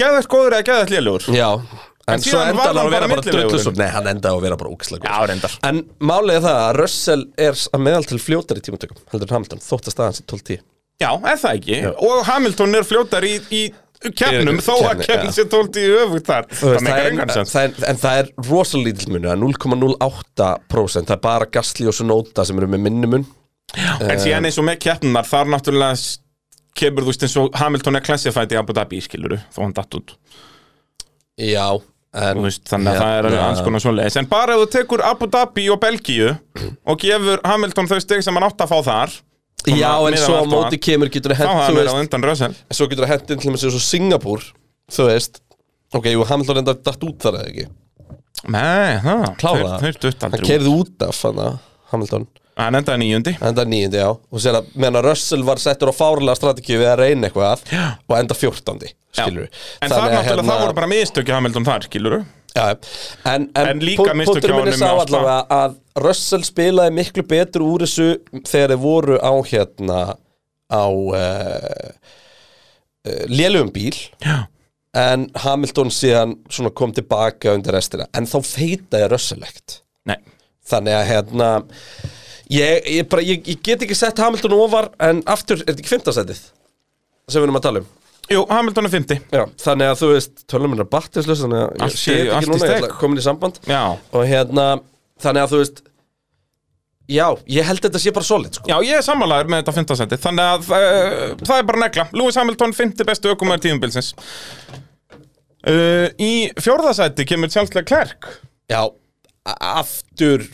geðvægt 0.01 0.31
góður 0.33 0.57
eða 0.57 0.67
geðvægt 0.69 0.93
lélugur. 0.95 1.27
já, 1.35 1.47
en, 1.55 2.15
En 2.15 2.25
svo 2.25 2.41
varð 2.41 2.59
hann 2.65 2.81
að 2.81 2.91
vera 2.95 3.09
bara 3.11 3.23
drullusum 3.27 3.77
nei, 3.79 3.87
hann 3.93 4.09
endaði 4.11 4.35
á 4.35 4.37
að 4.39 4.45
vera 4.47 4.57
bara 4.59 4.73
úkislega 4.73 5.07
Já, 5.07 5.27
reyndar. 5.31 5.55
en 5.69 5.81
málið 6.01 6.39
er 6.39 6.43
það 6.47 6.59
að 6.65 6.73
Russell 6.81 7.23
er 7.37 7.61
að 7.71 7.85
meðal 7.87 8.03
til 8.09 8.19
fljótari 8.19 8.63
tímatökum 8.65 8.99
heldur 9.13 9.29
en 9.29 9.35
Hamilton, 9.37 9.63
þótt 9.63 9.87
að 9.87 9.95
staðan 9.95 10.17
sem 10.17 10.27
12-10 10.27 10.61
Já, 11.01 11.09
það 11.41 11.55
ekki? 11.55 11.77
Og 12.09 12.25
Hamilton 12.27 12.77
er 12.77 12.85
fljótar 12.85 13.25
í, 13.25 13.37
í 13.49 13.61
keppnum, 14.01 14.57
Í- 14.57 14.63
þó 14.65 14.73
að 14.79 14.87
keppni, 14.89 15.05
keppnin 15.07 15.29
já. 15.31 15.35
sé 15.37 15.43
12 15.51 15.77
í 15.77 15.85
öfugt 16.01 16.25
þar. 16.31 16.47
Það 16.57 16.81
meikar 16.87 17.09
engan 17.11 17.29
er, 17.29 17.35
sens. 17.45 17.55
en 17.91 17.99
það 18.01 18.21
er 18.23 18.31
rosalega 18.49 18.87
lítill 18.89 19.13
munu 19.13 19.35
0,08% 19.45 21.05
það 21.05 21.15
er 21.17 21.21
bara 21.23 21.45
Gasly 21.53 21.87
og 21.91 21.93
Sunota 21.97 22.45
sem 22.47 22.57
eru 22.61 22.67
með 22.71 22.83
minnumun 22.87 23.25
En 24.01 24.19
síðan 24.19 24.43
eins 24.49 24.57
og 24.59 24.65
með 24.67 24.81
keppnunar, 24.83 25.23
þar 25.29 25.47
náttúrulega 25.53 26.17
kemur 26.75 27.05
þú 27.05 27.11
veist 27.13 27.23
eins 27.27 27.37
og 27.39 27.53
Hamilton 27.61 27.95
er 27.99 28.03
classified 28.03 28.51
í 28.51 28.57
Abu 28.59 28.73
Dhabi, 28.75 28.99
skiluru, 29.05 29.37
þó 29.53 29.61
hann 29.63 29.73
datt 29.77 29.95
út. 29.95 30.11
já, 31.39 31.67
en 32.13 32.41
veist, 32.43 32.65
þannig 32.67 32.91
að 32.91 32.99
það 32.99 33.13
er 33.15 33.25
alveg 33.25 33.37
Hérna- 33.37 33.47
hans 33.47 33.61
konar 33.63 33.79
svoleiðis. 33.85 34.17
En 34.19 34.27
bara 34.31 34.55
ef 34.57 34.65
þú 34.65 34.69
tekur 34.75 35.03
Abu 35.07 35.27
Dhabi 35.31 35.69
og 35.71 35.79
Belgíu 35.79 36.33
og 36.85 36.99
gefur 36.99 37.39
Hamilton 37.47 37.87
þau 37.87 37.99
steg 38.03 38.23
sem 38.23 38.35
hann 38.35 38.43
átt 38.49 38.59
að 38.65 38.73
fá 38.73 38.79
þar, 38.89 39.15
já, 39.67 39.91
en 40.07 40.17
svo 40.17 40.37
á 40.37 40.41
og 40.41 40.49
móti 40.49 40.79
kemur 40.81 41.11
getur 41.13 41.35
þá 41.35 41.41
hent, 41.41 41.51
þú 41.51 41.55
hann 41.61 42.25
veist. 42.31 42.41
En 42.49 42.77
svo 42.77 42.87
getur 42.89 43.05
það 43.05 43.13
hendin 43.13 43.43
til 43.43 43.53
með 43.53 43.63
sér 43.63 43.75
svo 43.75 43.83
Singapúr 43.85 44.49
Þú 44.91 45.07
veist. 45.07 45.39
Ok, 45.95 46.09
jú, 46.11 46.25
Hamilton 46.27 46.61
enda 46.61 46.75
dætt 46.75 47.05
út 47.07 47.23
þar 47.23 47.37
eða 47.39 47.49
ekki? 47.51 47.65
Nei, 48.51 48.99
það, 49.03 49.25
Klára. 49.39 49.73
stutt 49.95 50.23
Hann 50.25 50.43
keirði 50.43 50.71
út. 50.73 50.93
af 51.05 51.19
hana, 51.27 51.47
Hamilton. 51.91 52.27
Hann 52.59 52.77
endaði 52.77 53.01
nýjundi. 53.01 53.33
Enda 53.47 53.63
nýjandi, 53.67 53.99
já. 54.01 54.09
Og 54.11 54.43
sér 54.43 54.57
að 54.59 54.71
meðan 54.75 54.99
að 54.99 55.07
Russell 55.09 55.45
var 55.47 55.61
settur 55.61 55.91
á 55.91 55.93
fárlega 55.95 56.35
strategíu 56.37 56.81
við 56.81 56.89
að 56.91 56.99
reyna 57.03 57.29
eitthvað 57.29 57.63
Já. 57.71 57.85
Og 58.07 58.15
enda 58.17 58.37
fjórtandi, 58.37 58.91
skilur 59.15 59.47
En 59.81 59.91
það 59.91 60.07
náttúrulega, 60.11 60.47
það 60.51 60.63
voru 60.65 60.77
bara 60.81 60.91
mistöki 60.91 61.35
Hamilton 61.35 61.67
þar, 61.67 61.87
skiluru. 61.87 62.19
Já, 62.51 62.65
en, 63.31 63.45
en, 63.55 63.67
En 63.67 63.83
líka 63.83 64.11
með 64.17 64.33
Oslo. 64.33 64.57
allavega 64.91 65.35
að 65.55 65.77
Russell 66.03 66.43
spilaði 66.43 66.95
miklu 66.97 67.23
betur 67.27 67.63
úr 67.63 67.85
þessu 67.85 68.09
þegar 68.47 68.73
þeir 68.73 68.81
voru 68.81 69.19
á 69.23 69.33
hérna 69.47 69.99
á 70.71 70.83
uh, 70.87 71.91
uh, 73.07 73.23
lélugum 73.31 73.71
bíl 73.75 73.95
Já. 74.23 74.47
en 74.95 75.29
Hamilton 75.45 75.91
síðan 75.95 76.35
kom 76.75 76.95
tilbaka 76.95 77.55
undir 77.55 77.75
restina 77.75 78.09
en 78.15 78.27
þá 78.27 78.39
feitaði 78.43 79.07
rössalegt 79.11 79.79
Nei, 80.07 80.19
þannig 80.67 80.97
að 80.97 81.07
hérna 81.11 81.49
ég, 82.51 82.83
ég, 82.97 83.07
bara, 83.11 83.23
ég, 83.23 83.47
ég 83.47 83.63
get 83.63 83.83
ekki 83.87 83.95
sett 83.95 84.19
Hamilton 84.19 84.57
ofar 84.59 84.91
en 84.99 85.23
aftur, 85.29 85.61
er 85.61 85.71
þetta 85.71 85.83
ekki 85.85 85.95
fimmtasætið 85.95 86.43
sem 87.31 87.39
við 87.39 87.47
erum 87.47 87.59
að 87.61 87.67
tala 87.69 87.83
um 87.85 87.91
jú, 88.29 88.41
Hamilton 88.49 88.85
er 88.87 88.93
50 88.93 89.21
Já, 89.33 89.43
þannig 89.65 89.87
að 89.91 89.99
þú 90.01 90.09
veist, 90.13 90.43
tölum 90.51 90.71
minna 90.75 90.85
battislaus 90.87 91.41
þannig 91.43 91.61
að 91.61 91.71
Allt 91.81 91.95
ég 91.95 91.97
í- 91.97 92.01
sé 92.01 92.17
þetta 92.17 92.35
allt 92.35 92.43
í 92.43 92.45
ekki 92.45 92.51
núna, 92.51 92.59
ég 92.61 92.69
stek. 92.75 92.83
ætla 92.85 92.99
komin 93.01 93.17
í 93.17 93.25
samband. 93.25 93.59
Já, 93.67 93.81
og 94.13 94.27
hérna, 94.29 94.65
þannig 95.25 95.41
að 95.47 95.51
þú 95.55 95.59
veist 95.63 95.81
já, 97.11 97.25
ég 97.57 97.65
held 97.67 97.81
þetta 97.83 97.99
sé 97.99 98.13
bara 98.15 98.23
solid 98.29 98.55
sko. 98.55 98.69
Já, 98.71 98.77
ég 98.87 98.95
er 99.01 99.03
sammálaður 99.03 99.49
með 99.51 99.63
þetta 99.65 99.73
15 99.81 99.99
senti 99.99 100.19
Þannig 100.21 100.45
að 100.47 100.69
uh, 100.71 101.35
það 101.43 101.57
er 101.57 101.65
bara 101.71 101.81
negla. 101.83 102.05
Lewis 102.15 102.37
Hamilton, 102.39 102.73
50 102.77 103.09
bestu 103.09 103.33
ökumæður 103.33 103.63
tíðumbilsins 103.65 104.13
uh, 105.67 106.07
Í 106.21 106.31
fjórðasæti 106.61 107.25
kemur 107.27 107.51
Charles 107.51 107.73
Leclerc. 107.75 108.29
Já, 108.71 108.85
a- 109.43 109.57
aftur 109.81 110.45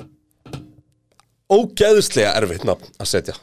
ógeðslega 1.54 2.34
erfitt 2.42 2.66
nafn 2.68 2.90
að 3.00 3.08
setja. 3.12 3.36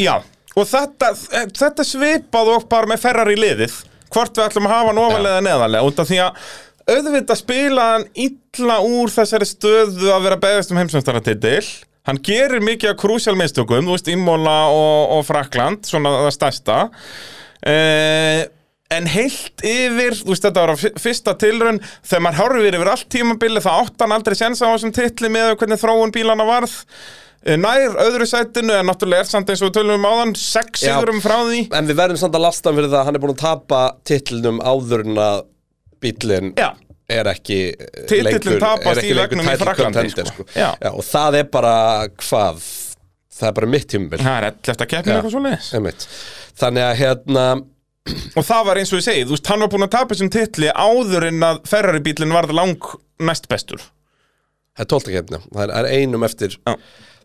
Já, 0.00 0.16
og 0.54 0.68
þetta, 0.70 1.10
þetta 1.54 1.82
er 1.84 1.88
svipað 1.88 2.52
og 2.54 2.68
bara 2.70 2.90
með 2.92 3.02
Ferrari 3.06 3.36
liðið 3.40 3.80
Hvort 4.14 4.36
við 4.38 4.44
ætlum 4.46 4.68
að 4.68 4.74
hafa 4.76 4.92
hann 4.92 5.02
ofalega 5.02 5.38
eða 5.38 5.46
neðalega 5.48 5.88
Út 5.88 6.02
af 6.04 6.10
því 6.10 6.20
að 6.22 6.44
auðvitað 6.94 7.40
spila 7.40 7.86
hann 7.94 8.04
illa 8.26 8.76
úr 8.84 9.10
þessari 9.10 9.48
stöðu 9.48 10.10
að 10.14 10.26
vera 10.28 10.40
beðast 10.44 10.70
um 10.74 10.78
heimsumstaratitil 10.82 11.64
Hann 12.04 12.20
gerir 12.20 12.60
mikið 12.60 12.90
af 12.92 12.98
krúsjál 13.00 13.32
mistökum, 13.40 13.86
þú 13.88 13.94
veist, 13.96 14.10
Imola 14.12 14.58
og, 14.68 15.14
og 15.16 15.22
Frakland, 15.24 15.86
svona 15.88 16.10
það 16.26 16.34
stærsta. 16.36 16.74
Uh, 17.64 18.42
En 18.92 19.06
heilt 19.08 19.62
yfir, 19.64 20.12
þú 20.20 20.28
veist, 20.34 20.44
þetta 20.44 20.60
var 20.60 20.72
á 20.76 20.78
fy- 20.78 20.92
fyrsta 21.00 21.32
tilraun 21.40 21.78
Þegar 22.04 22.20
maður 22.26 22.40
horfir 22.42 22.76
yfir 22.76 22.90
allt 22.92 23.06
tímabili 23.10 23.62
þá 23.64 23.70
átt 23.80 24.04
hann 24.04 24.12
aldrei 24.14 24.36
séns 24.38 24.60
á 24.60 24.68
þessum 24.68 24.92
titli 24.94 25.30
með 25.32 25.54
hvernig 25.58 25.80
þróun 25.80 26.12
bílana 26.14 26.44
varð. 26.46 26.74
Eh, 26.76 27.23
Nær 27.44 27.98
öðru 28.00 28.24
sætinu 28.28 28.72
en 28.72 28.86
náttúrulega 28.88 29.24
er 29.26 29.28
samt 29.28 29.50
eins 29.52 29.60
og 29.60 29.68
við 29.68 29.74
tölum 29.76 29.98
um 29.98 30.06
áðan 30.08 30.30
Sex 30.40 30.80
Já. 30.80 30.94
sigurum 30.94 31.20
frá 31.20 31.34
því 31.44 31.58
en 31.76 31.90
við 31.90 31.98
verðum 31.98 32.20
samt 32.22 32.38
að 32.38 32.44
lasta 32.46 32.70
hann 32.70 32.78
fyrir 32.78 32.88
það 32.88 33.00
að 33.02 33.10
hann 33.10 33.18
er 33.18 33.24
búin 33.24 33.34
að 33.34 33.42
tapa 33.42 33.80
titlinum 34.08 34.62
áður 34.64 35.04
en 35.04 35.20
að 35.20 35.42
bílinn 36.04 36.54
Já, 36.56 36.70
er 37.18 37.30
ekki 37.34 37.58
eh, 37.74 38.00
Titillinn 38.08 38.32
lengur, 38.32 38.62
tapast 38.64 38.90
er 38.94 39.02
ekki 39.02 39.12
í 39.12 39.18
lengur 39.18 39.28
veggnum 39.34 39.44
í 39.44 39.52
title 39.52 39.68
Frakklandi, 39.68 40.00
contender, 40.00 40.32
sko. 40.32 40.48
sko. 40.48 40.56
Já. 40.56 40.70
og 40.94 41.04
það 41.10 41.38
er 41.42 41.52
bara 41.58 41.76
hvað 42.24 42.64
það 43.34 43.50
er 43.50 43.56
bara 43.60 43.70
mitt 43.74 43.88
tímabil 43.92 44.24
það 44.24 44.40
er 44.40 44.48
ellefta 44.50 44.90
keppni 44.94 45.12
Já. 45.12 45.20
eitthvað 45.20 45.36
svo 45.36 45.44
leiðis 45.44 46.08
þannig 46.64 46.88
að 46.88 46.98
hérna 47.02 47.46
Og 48.36 48.44
það 48.44 48.66
var 48.68 48.76
eins 48.76 48.90
og 48.92 48.98
ég 48.98 49.04
segi, 49.06 49.20
þú 49.24 49.32
veist, 49.32 49.46
hann 49.48 49.62
var 49.64 49.70
búin 49.72 49.84
að 49.86 49.92
tapa 49.94 50.12
þessum 50.12 50.28
titli 50.28 50.68
áður 50.76 51.24
en 51.30 51.38
að 51.46 51.60
Ferrari 51.70 52.02
bílinn 52.04 52.34
varð 52.36 52.52
lang 52.52 52.88
næst 53.24 53.48
bestur 53.48 53.80
það 54.74 54.84
er 54.84 54.88
tólta 54.90 55.14
kefni, 55.14 55.40
það 55.54 55.62
er, 55.64 55.72
er 55.78 55.88
einum 56.02 56.26
eftir 56.28 56.58
Já. 56.58 56.74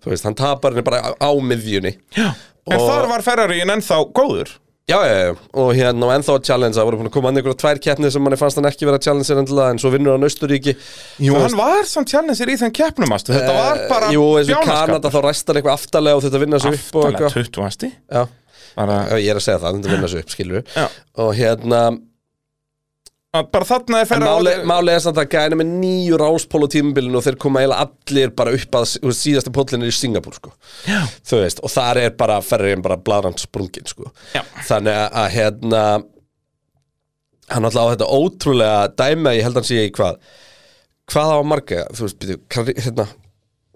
Þú 0.04 0.14
veist, 0.14 0.24
hann 0.28 0.36
tapar 0.40 0.74
henni 0.76 0.86
bara 0.88 1.02
á, 1.04 1.10
á 1.20 1.30
miðjunni. 1.36 1.96
Já. 2.18 2.32
En 2.70 2.80
þar 2.86 3.08
var 3.10 3.22
Ferrari 3.26 3.62
en 3.64 3.72
ennþá 3.78 4.02
góður. 4.14 4.52
Já, 4.90 4.98
já, 5.06 5.18
já, 5.22 5.34
og 5.54 5.68
hérna 5.78 6.08
og 6.08 6.12
ennþá 6.16 6.34
að 6.40 6.46
challenge 6.48 6.74
það 6.80 6.86
voru 6.88 6.98
búin 6.98 7.10
að 7.12 7.14
koma 7.14 7.30
hann 7.30 7.38
einhverja 7.38 7.58
tvær 7.62 7.80
keppni 7.86 8.10
sem 8.10 8.24
manni 8.26 8.40
fannst 8.42 8.58
hann 8.58 8.66
ekki 8.66 8.88
vera 8.90 8.98
að 8.98 9.04
challenge 9.06 9.36
endilega 9.38 9.74
en 9.76 9.82
svo 9.84 9.92
vinnur 9.94 10.16
hann 10.16 10.26
Austuríki 10.26 10.74
Jú, 11.22 11.36
hann 11.38 11.54
var 11.60 11.86
samt 11.86 12.10
challenger 12.10 12.50
í 12.50 12.56
þenn 12.58 12.74
keppnumastu 12.74 13.36
Þetta 13.36 13.54
var 13.54 13.84
bara 13.92 14.10
Eh, 14.10 14.16
Jú, 14.18 14.24
eins 14.40 14.50
og 14.50 14.56
bjánaskap. 14.56 14.90
Kanada 14.90 15.12
þá 15.14 15.20
ræst 15.28 15.46
hann 15.52 15.60
eitthvað 15.62 15.78
aftalega 15.78 16.18
og 16.18 16.26
þetta 16.26 16.42
vinna 16.42 16.62
sig 16.66 16.74
upp 16.80 16.98
og 16.98 17.06
Aftalega 17.06 17.30
eitthvað. 17.30 17.54
20 17.54 17.68
asti 17.70 17.92
Já, 17.94 18.24
bara, 18.82 18.98
ég 19.22 19.30
er 19.30 19.38
að 19.44 19.46
segja 19.46 19.62
það, 19.62 19.78
þetta 19.78 19.94
vinna 19.94 20.10
sig 20.16 20.26
upp, 20.26 20.34
skilur 20.34 20.66
Já. 20.74 20.88
og 21.22 21.32
hérna 21.38 21.84
að 21.92 22.02
bara 23.30 23.66
þarna 23.70 24.00
er 24.02 24.24
máli, 24.24 24.54
máli 24.66 24.94
er 24.96 25.02
samt 25.04 25.20
að 25.22 25.28
gæna 25.36 25.58
með 25.60 25.74
nýju 25.84 26.18
ráspól 26.18 26.64
á 26.66 26.74
tímabilinu 26.74 27.20
og 27.20 27.26
þeir 27.28 27.36
koma 27.42 27.62
eiginlega 27.62 27.86
allir 27.86 28.32
bara 28.42 28.54
upp 28.58 28.78
að 28.80 29.14
síðasta 29.20 29.54
póllin 29.54 29.86
er 29.86 29.92
í 29.92 29.94
Singapúr 29.94 30.40
sko. 30.40 30.54
Og 31.62 31.70
þar 31.70 32.02
er 32.02 32.16
bara 32.18 32.40
ferriðin 32.42 32.82
bara 32.86 32.98
bladrand 32.98 33.42
sprungin 33.42 33.86
sko. 33.90 34.10
Þannig 34.66 34.98
að, 34.98 35.28
hérna 35.36 35.84
hann 37.50 37.66
alltaf 37.66 37.86
á 37.86 37.92
þetta 37.94 38.10
ótrúlega 38.18 38.82
dæmi 38.98 39.30
að 39.30 39.38
ég 39.40 39.46
held 39.46 39.56
að 39.56 39.62
hann 39.62 39.70
sé 39.70 39.86
í 39.86 39.94
hvað 39.94 40.20
hvað 41.10 41.32
á 41.34 41.40
marga, 41.50 41.86
þú 41.98 42.06
veist, 42.06 42.18
byrju, 42.22 42.40
karri, 42.54 42.76
hérna 42.78 43.06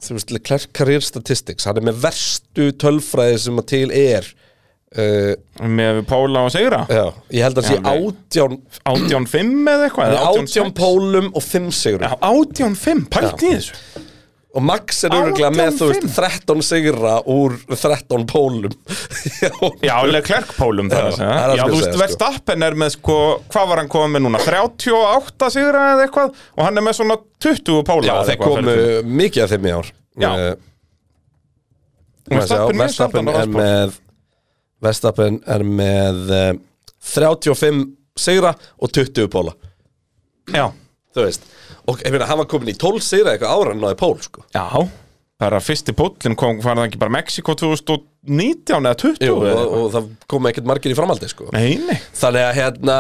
þú 0.04 0.18
veist, 0.18 0.34
Leclerc 0.36 0.74
Career 0.78 1.06
Statistics 1.06 1.66
hann 1.66 1.80
er 1.82 1.88
með 1.88 2.02
verstu 2.04 2.68
tölfræði 2.82 3.40
sem 3.46 3.62
að 3.62 3.70
til 3.72 3.88
er 3.98 4.28
uh, 4.98 5.68
Með 5.70 6.00
Póla 6.10 6.46
og 6.48 6.54
Sigra? 6.54 6.84
Já, 6.92 7.06
ég 7.34 7.46
held 7.48 7.60
að 7.62 7.68
sé 7.70 7.76
Já, 7.78 7.84
nei. 7.84 8.08
átján 8.08 8.58
18-5 8.94 9.70
eða 9.74 9.90
eitthvað 9.90 10.14
eða 10.16 10.24
átján 10.32 10.72
18-6. 10.72 10.74
pólum 10.80 11.30
og 11.34 11.46
fimm 11.46 11.70
sigur 11.76 12.06
Já, 12.06 12.14
18-5, 12.20 13.06
pælt 13.14 13.46
í 13.46 13.54
þessu. 13.58 13.78
Og 14.54 14.62
Max 14.62 15.00
er 15.08 15.14
öruglega 15.18 15.50
með 15.50 15.80
þú 15.80 15.86
veist 15.90 16.04
13 16.14 16.60
sigra 16.62 17.14
úr 17.26 17.56
13 17.72 18.26
pólum. 18.30 18.76
Já, 19.82 19.96
Leclerc 20.06 20.52
pólum 20.60 20.92
Já, 20.94 21.00
það 21.00 21.16
það 21.18 21.54
Já, 21.58 21.64
sem 21.64 21.72
þú 21.72 21.80
veist, 21.80 21.88
sko. 21.88 22.02
Verstappen 22.04 22.66
er 22.68 22.78
með 22.84 22.92
sko, 22.94 23.16
hvað 23.50 23.72
var 23.72 23.82
hann 23.82 23.90
komið 23.96 24.14
með 24.14 24.24
núna? 24.28 24.44
38 24.46 25.50
sigra 25.56 25.88
eða 25.96 26.06
eitthvað? 26.06 26.38
Og 26.54 26.62
hann 26.68 26.78
er 26.78 26.86
með 26.86 27.00
svona 27.00 27.18
20 27.48 27.82
póla 27.90 28.06
Já, 28.06 28.14
þeir 28.30 28.40
komu 28.44 28.78
mikið 29.24 29.46
af 29.48 29.56
þeim 29.56 29.66
í 29.66 29.74
ár. 29.80 29.90
Já. 30.22 30.30
Eh, 30.38 30.54
Verstappen 32.78 33.34
er 33.34 33.50
með 33.58 33.98
Verstappen 34.84 35.42
er 35.50 35.66
með 35.68 36.34
uh, 36.34 36.50
35 37.14 37.86
sigra 38.20 38.54
og 38.78 38.92
20 38.94 39.30
póla. 39.34 39.54
Já, 40.54 40.68
þú 41.16 41.26
veist. 41.26 41.48
Og 41.90 42.04
ég 42.04 42.14
meina, 42.14 42.28
hann 42.30 42.40
var 42.40 42.50
komin 42.52 42.72
í 42.74 42.78
12 42.80 43.04
sigra 43.04 43.34
eitthvað 43.34 43.56
ára 43.56 43.74
en 43.76 43.82
náði 43.84 44.00
pól 44.00 44.18
sko. 44.24 44.46
Já. 44.56 44.68
Bara 45.44 45.60
fyrsti 45.64 45.96
póllin 45.98 46.38
kom, 46.40 46.60
var 46.64 46.78
það 46.78 46.88
ekki 46.92 47.00
bara 47.02 47.16
Mexiko 47.18 47.56
2019 47.60 48.78
eða 48.78 48.96
20 49.02 49.26
Jú, 49.28 49.38
og, 49.42 49.74
og 49.80 49.88
það 49.96 50.12
kom 50.32 50.48
ekkert 50.48 50.70
margir 50.70 50.94
í 50.94 50.98
framhaldi 50.98 51.32
sko. 51.32 51.50
Nei, 51.56 51.74
nei. 51.84 51.98
Þannig 52.16 52.46
að 52.48 52.60
hérna 52.60 52.98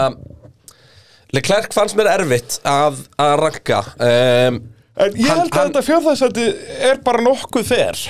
Leclerc 1.33 1.73
fannst 1.73 1.97
mér 1.97 2.11
erfitt 2.11 2.59
að, 2.67 2.99
að 3.21 3.35
ranka 3.39 3.79
um, 3.95 4.59
En 4.93 5.15
ég 5.17 5.25
held 5.25 5.47
að 5.47 5.55
þetta 5.57 5.81
fjörðarsætti 5.87 6.43
er 6.89 6.99
bara 7.05 7.23
nokkuð 7.25 7.65
fer 7.65 8.01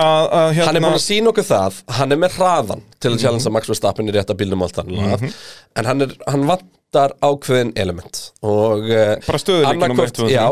að, 0.00 0.24
að 0.38 0.48
hérna 0.56 0.66
Hann 0.68 0.78
er 0.78 0.84
búin 0.84 0.98
að 0.98 1.04
sína 1.04 1.32
okkur 1.32 1.46
það 1.48 1.80
Hann 1.98 2.14
er 2.14 2.20
með 2.22 2.38
hraðan 2.38 2.82
til 3.00 3.12
að 3.12 3.18
challengea 3.24 3.52
Max 3.56 3.70
Verstappen 3.72 4.10
í 4.10 4.14
rétta 4.16 4.36
bílnum 4.38 4.64
allt 4.66 4.80
hann 4.80 4.94
En 4.96 5.90
hann, 5.90 6.06
er, 6.06 6.14
hann 6.28 6.46
vantar 6.48 7.14
ákveðin 7.24 7.74
element 7.80 8.22
Og 8.46 8.88
uh, 8.90 9.12
Bara 9.26 9.40
eitt, 9.40 10.16
tvö 10.16 10.26
og 10.28 10.32
Já, 10.32 10.46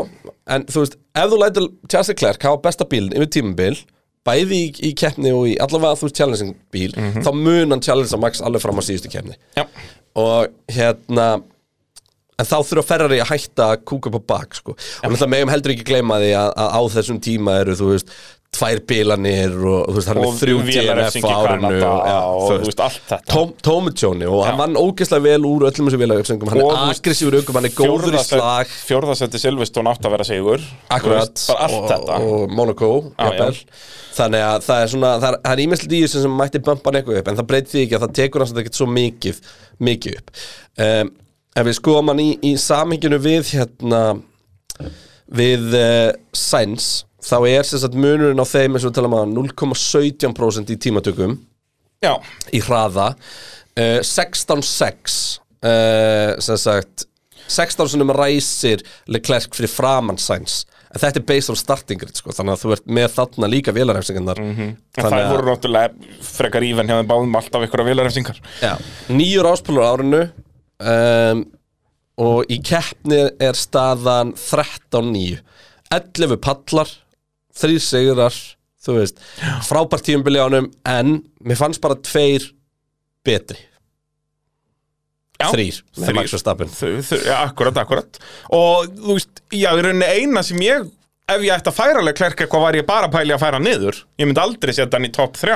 en 0.55 0.67
þú 0.69 0.85
veist 0.85 0.99
Ef 1.15 1.33
þú 1.33 1.41
lætur 1.41 1.67
Charles 1.89 2.13
Leclerc 2.13 2.47
hafa 2.49 2.63
besta 2.65 2.89
bílinn 2.89 3.15
yfir 3.17 3.33
tímabil 3.37 3.81
Bæði 4.25 4.61
í, 4.63 4.69
í 4.89 4.93
keppni 4.97 5.29
og 5.37 5.49
í 5.51 5.57
allavega 5.61 5.99
þú 5.99 6.07
veist 6.09 6.21
challenging 6.21 6.55
bíl 6.73 6.93
Þá 6.95 7.29
mun 7.37 7.75
hann 7.75 7.83
challengea 7.85 8.21
Max 8.21 8.41
alveg 8.41 8.63
fram 8.65 8.81
á 8.81 8.83
síðustu 8.85 9.11
keppni. 9.13 9.37
Já, 9.53 9.67
og 10.17 10.49
hérna 10.71 11.35
en 12.35 12.47
þá 12.47 12.55
þurfa 12.67 12.83
Ferrari 12.89 13.19
að 13.23 13.29
hætta 13.31 13.69
að 13.73 13.83
kúka 13.87 14.11
på 14.11 14.19
bak 14.27 14.57
sko. 14.57 14.75
og 14.75 15.05
náttúrulega 15.07 15.31
megum 15.31 15.51
heldur 15.53 15.73
ekki 15.75 15.87
gleyma 15.87 16.19
því 16.19 16.31
að, 16.35 16.49
að 16.63 16.73
á 16.75 16.81
þessum 16.97 17.19
tíma 17.23 17.59
eru 17.61 17.75
þú 17.79 17.91
veist 17.93 18.11
tvær 18.55 18.81
bílanir 18.89 19.55
og 19.55 19.89
þú 19.89 19.95
veist 19.97 20.09
hann 20.11 20.19
er 20.19 20.25
með 20.25 20.39
þrjú 20.41 20.61
DNF 20.69 21.17
árinu 21.29 21.71
og, 21.71 21.99
já, 22.09 22.19
og 22.29 22.45
þú 22.45 22.59
veist. 22.61 22.83
allt 22.85 23.09
þetta. 23.11 23.33
Tom, 23.33 23.51
Tómitjóni 23.67 24.29
og 24.31 24.45
hann 24.47 24.59
vann 24.61 24.79
ógeðslega 24.79 25.25
vel 25.27 25.49
úr 25.49 25.67
öllum 25.69 25.89
þessum 25.89 26.03
vélarefsingum 26.03 26.53
hann 26.53 26.63
er 26.63 26.79
aggressífur 26.93 27.39
aukum, 27.39 27.59
hann 27.59 27.69
er 27.69 27.75
góður 27.75 28.15
í 28.15 28.23
slag. 28.23 28.71
Fjórðasætti 28.87 29.41
Silveston 29.43 29.91
átt 29.91 30.07
að 30.07 30.15
vera 30.15 30.27
sigur. 30.27 30.65
Akkurat, 30.95 31.45
og, 32.15 32.47
Monaco 32.55 32.91
þannig 34.15 34.45
að 34.45 34.63
það 34.65 34.81
er 34.81 34.91
svona 34.93 35.11
það 35.19 35.37
er, 35.51 35.61
ímestlega 35.65 35.97
í 35.97 36.05
þessu 36.05 36.23
sem 36.23 36.39
mætti 36.39 36.61
bumpa 36.63 36.89
hann 36.89 36.99
eitthvað 37.01 37.19
upp 37.21 37.29
en 37.31 37.39
það 37.39 37.49
breyti 37.51 37.73
því 37.73 37.83
ekki 37.83 37.97
að 37.97 38.05
það 38.05 38.15
tekur 38.19 38.43
hans 38.43 38.53
ekkert 38.55 38.79
svo 38.79 38.87
mikið 38.89 39.41
mikið 39.89 40.19
upp. 40.21 40.31
Ef 41.55 41.67
við 41.67 41.77
skoðum 41.77 42.11
hann 42.11 42.23
í, 42.23 42.29
í 42.43 42.53
samhenginu 42.59 43.19
við 43.23 43.51
hérna 43.55 44.01
við 45.35 45.75
uh, 45.75 46.11
Sainz 46.35 47.05
þá 47.25 47.37
er 47.49 47.67
sem 47.67 47.81
sagt 47.81 47.97
munurinn 47.97 48.41
á 48.41 48.45
þeim 48.45 48.75
eins 48.75 48.85
og 48.85 48.91
við 48.91 48.99
talum 48.99 49.17
að 49.17 49.33
0,17% 49.33 50.71
í 50.73 50.79
tímatökum. 50.85 51.39
Já, 52.03 52.13
í 52.53 52.61
hraða. 52.63 53.13
Uh, 53.75 53.99
16-6 54.05 55.17
uh, 55.65 56.37
sem 56.43 56.61
sagt 56.61 57.07
16 57.51 57.91
sinum 57.93 58.13
ræsir 58.15 58.83
Leclerc 59.11 59.53
fyrir 59.57 59.71
framann 59.71 60.21
Sainz. 60.21 60.63
En 60.95 61.01
þetta 61.01 61.19
er 61.19 61.25
based 61.27 61.51
on 61.51 61.59
starting 61.59 61.99
grid 61.99 62.15
sko, 62.15 62.31
þannig 62.31 62.55
að 62.55 62.61
þú 62.61 62.73
ert 62.77 62.85
með 62.97 63.07
þarna 63.17 63.49
líka 63.51 63.73
vélarhefsingarnar 63.75 64.39
mm 64.39 64.53
-hmm. 64.55 64.75
en 64.95 65.09
það 65.11 65.31
voru 65.33 65.47
náttúrulega 65.49 66.13
frekar 66.23 66.63
íven 66.63 66.87
hjá 66.87 66.95
þeim 67.01 67.09
báðum 67.09 67.35
alltaf 67.35 67.65
ykkur 67.67 67.83
að 67.83 67.89
vilarefsingar 67.89 68.39
nýjur 69.09 69.49
áspilur 69.49 69.83
árinu 69.83 70.21
um, 70.79 71.43
og 72.15 72.47
í 72.47 72.61
keppni 72.63 73.19
er 73.43 73.59
staðan 73.59 74.31
13-9 74.39 75.41
11 75.91 76.39
pallar 76.39 76.87
3 77.61 77.79
sigrar 77.83 78.35
þú 78.85 78.99
veist, 78.99 79.21
frábært 79.65 80.05
tímabili 80.05 80.41
ánum 80.41 80.67
en 80.89 81.15
mér 81.45 81.59
fannst 81.59 81.81
bara 81.83 81.97
tveir 81.97 82.51
betri. 83.25 83.57
Já, 85.35 85.49
Þrýr, 85.51 85.81
með. 85.99 86.11
Max 86.15 86.31
Verstappen. 86.35 86.69
Já, 87.25 87.37
akkurat, 87.41 87.75
akkurat. 87.81 88.19
Og 88.55 88.85
þú 88.93 89.17
veist, 89.17 89.41
já, 89.51 89.71
í 89.73 89.83
rauninni 89.83 90.11
eina 90.21 90.45
sem 90.45 90.61
ég 90.63 90.91
Ef 91.25 91.41
ég 91.41 91.55
ætti 91.55 91.71
að 91.71 91.73
færa 91.73 92.01
alveg 92.03 92.17
klerk 92.19 92.41
eitthvað 92.43 92.61
var 92.61 92.75
ég 92.77 92.83
bara 92.85 93.07
pæli 93.09 93.33
að 93.33 93.39
færa 93.41 93.57
niður. 93.57 93.95
Ég 94.21 94.27
myndi 94.29 94.41
aldrei 94.43 94.75
setja 94.77 94.93
hann 94.93 95.07
í 95.07 95.09
topp 95.09 95.39
þrjá. 95.39 95.55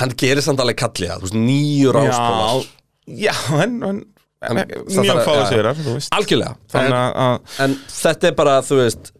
Hann 0.00 0.14
gerir 0.18 0.42
samt 0.42 0.58
alveg 0.58 0.80
kallið 0.80 1.12
þú 1.20 1.28
veist, 1.28 1.36
nýju 1.38 1.92
ráskólar 1.94 2.64
Já, 3.06 3.30
en, 3.62 3.76
en, 3.86 4.00
En 4.40 4.56
Mjög 4.56 5.22
þú 5.78 5.94
veist. 5.94 6.10
Algjörlega. 6.16 6.56
En, 6.80 6.98
en 7.62 7.78
þetta 7.94 8.30
er 8.32 8.36
bara, 8.42 8.56
þú 8.66 8.80
veist 8.80 9.12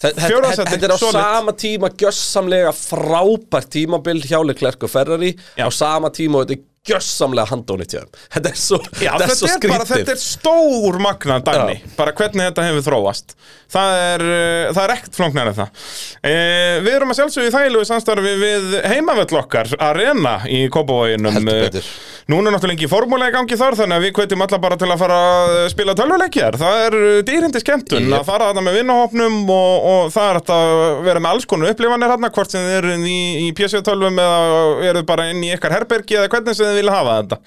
Þetta 0.00 0.78
er 0.80 0.94
á 0.96 0.98
sama 0.98 1.52
tíma 1.52 1.90
gjössamlega 2.00 2.72
frábært 2.72 3.68
tímabil 3.74 4.22
hjá 4.24 4.38
Leclerc 4.40 4.86
og 4.86 4.92
Ferrari. 4.92 5.34
Á 5.60 5.68
sama 5.68 6.08
tíma 6.14 6.40
og 6.40 6.48
þetta 6.48 6.56
er 6.56 6.64
gjössamlega 6.88 7.50
handónið 7.50 7.92
hjá 7.92 8.00
þeim. 8.00 8.20
Þetta 8.34 8.50
er 8.50 8.58
svo, 8.60 8.78
Já, 9.04 9.10
þetta 9.20 9.26
er 9.26 9.36
svo 9.36 9.48
er 9.50 9.64
bara, 9.68 9.84
skrítið 9.84 10.00
þetta 10.00 10.14
er 10.14 10.22
stór 10.24 11.00
magnað 11.04 11.42
dæmi, 11.50 11.74
bara 11.98 12.14
hvernig 12.16 12.46
þetta 12.48 12.68
hefur 12.70 12.86
þróast. 12.88 13.34
Það 13.70 13.96
er, 14.04 14.24
uh, 14.26 14.70
það 14.74 14.80
er 14.86 14.92
ekkert 14.96 15.18
flóknar 15.20 15.50
en 15.52 15.58
það. 15.60 15.82
Uh, 16.24 16.76
Við 16.86 16.94
erum 16.96 17.12
að 17.12 17.20
sjálfsögðu 17.20 17.50
í 17.50 17.54
þægilegu 17.54 17.88
samstarfi 17.90 18.32
við 18.40 18.72
heimavöll 18.90 19.40
okkar 19.42 19.74
Arena 19.90 20.38
í 20.50 20.64
Kópavóginum 20.72 21.36
Heldur 21.36 21.68
betur. 21.68 21.90
Núna 22.30 22.50
er 22.50 22.54
náttúrulega 22.54 22.78
ekki 22.78 22.88
formúlega 22.90 23.32
í 23.32 23.34
gangi 23.34 23.56
þar 23.58 23.76
þannig 23.78 23.96
að 23.98 24.04
við 24.06 24.12
kveitum 24.16 24.42
alla 24.44 24.58
bara 24.62 24.76
til 24.78 24.88
að 24.90 25.00
fara 25.00 25.16
að 25.34 25.54
spila 25.72 25.94
tölvuleikjar 25.98 26.58
Það 26.60 26.82
er 26.84 26.96
dýrindi 27.26 27.62
skemmtun 27.62 28.04
Jep. 28.06 28.14
að 28.20 28.26
fara 28.28 28.50
þarna 28.50 28.62
með 28.66 28.76
vinnahopnum 28.78 29.38
og, 29.50 29.88
og 29.90 30.12
það 30.14 30.28
er 30.30 30.38
að 30.54 30.74
vera 31.08 31.22
með 31.24 31.34
alls 31.34 31.48
konar 31.50 31.72
upplifanir 31.74 32.12
þarna 32.12 32.30
hvort 32.36 32.54
sem 32.54 32.66
þið 32.68 32.76
eru 32.76 32.94
í, 33.00 33.16
í 33.46 33.48
PC-tölvum 33.58 34.20
eða 34.22 34.90
eru 34.92 35.02
bara 35.08 35.26
inn 35.32 35.42
í 35.42 35.50
ykkar 35.56 35.74
herbergi 35.74 36.20
eða 36.20 36.30
hvernig 36.30 36.58
sem 36.60 36.69
þið 36.70 36.78
vilja 36.80 36.94
hafa 36.96 37.16
þetta. 37.20 37.38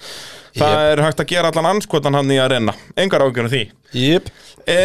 Það 0.54 0.74
Jep. 0.74 0.90
er 0.94 1.02
hægt 1.04 1.22
að 1.24 1.30
gera 1.32 1.50
allan 1.50 1.70
anskotan 1.72 2.14
hann 2.14 2.30
í 2.30 2.36
að 2.38 2.52
reyna 2.54 2.74
Engar 3.02 3.24
ágjörn 3.26 3.50
því. 3.50 3.62
Jip, 3.98 4.28
e, 4.70 4.76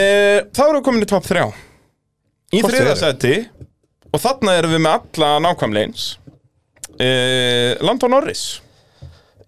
Þá 0.49 0.61
erum 0.65 0.79
við 0.79 0.85
komin 0.87 1.05
í 1.05 1.09
topp 1.11 1.27
3 1.29 1.43
Í 2.57 2.61
Hvort 2.63 2.73
þriða 2.73 2.95
þið 2.95 3.03
seti 3.03 3.35
Og 4.09 4.23
þarna 4.23 4.55
erum 4.57 4.73
við 4.73 4.81
með 4.87 4.95
alla 4.97 5.29
nákvæmlega 5.45 5.91
eins 5.91 6.07
e, 6.97 7.09
Landon 7.85 8.11
Norris. 8.17 8.47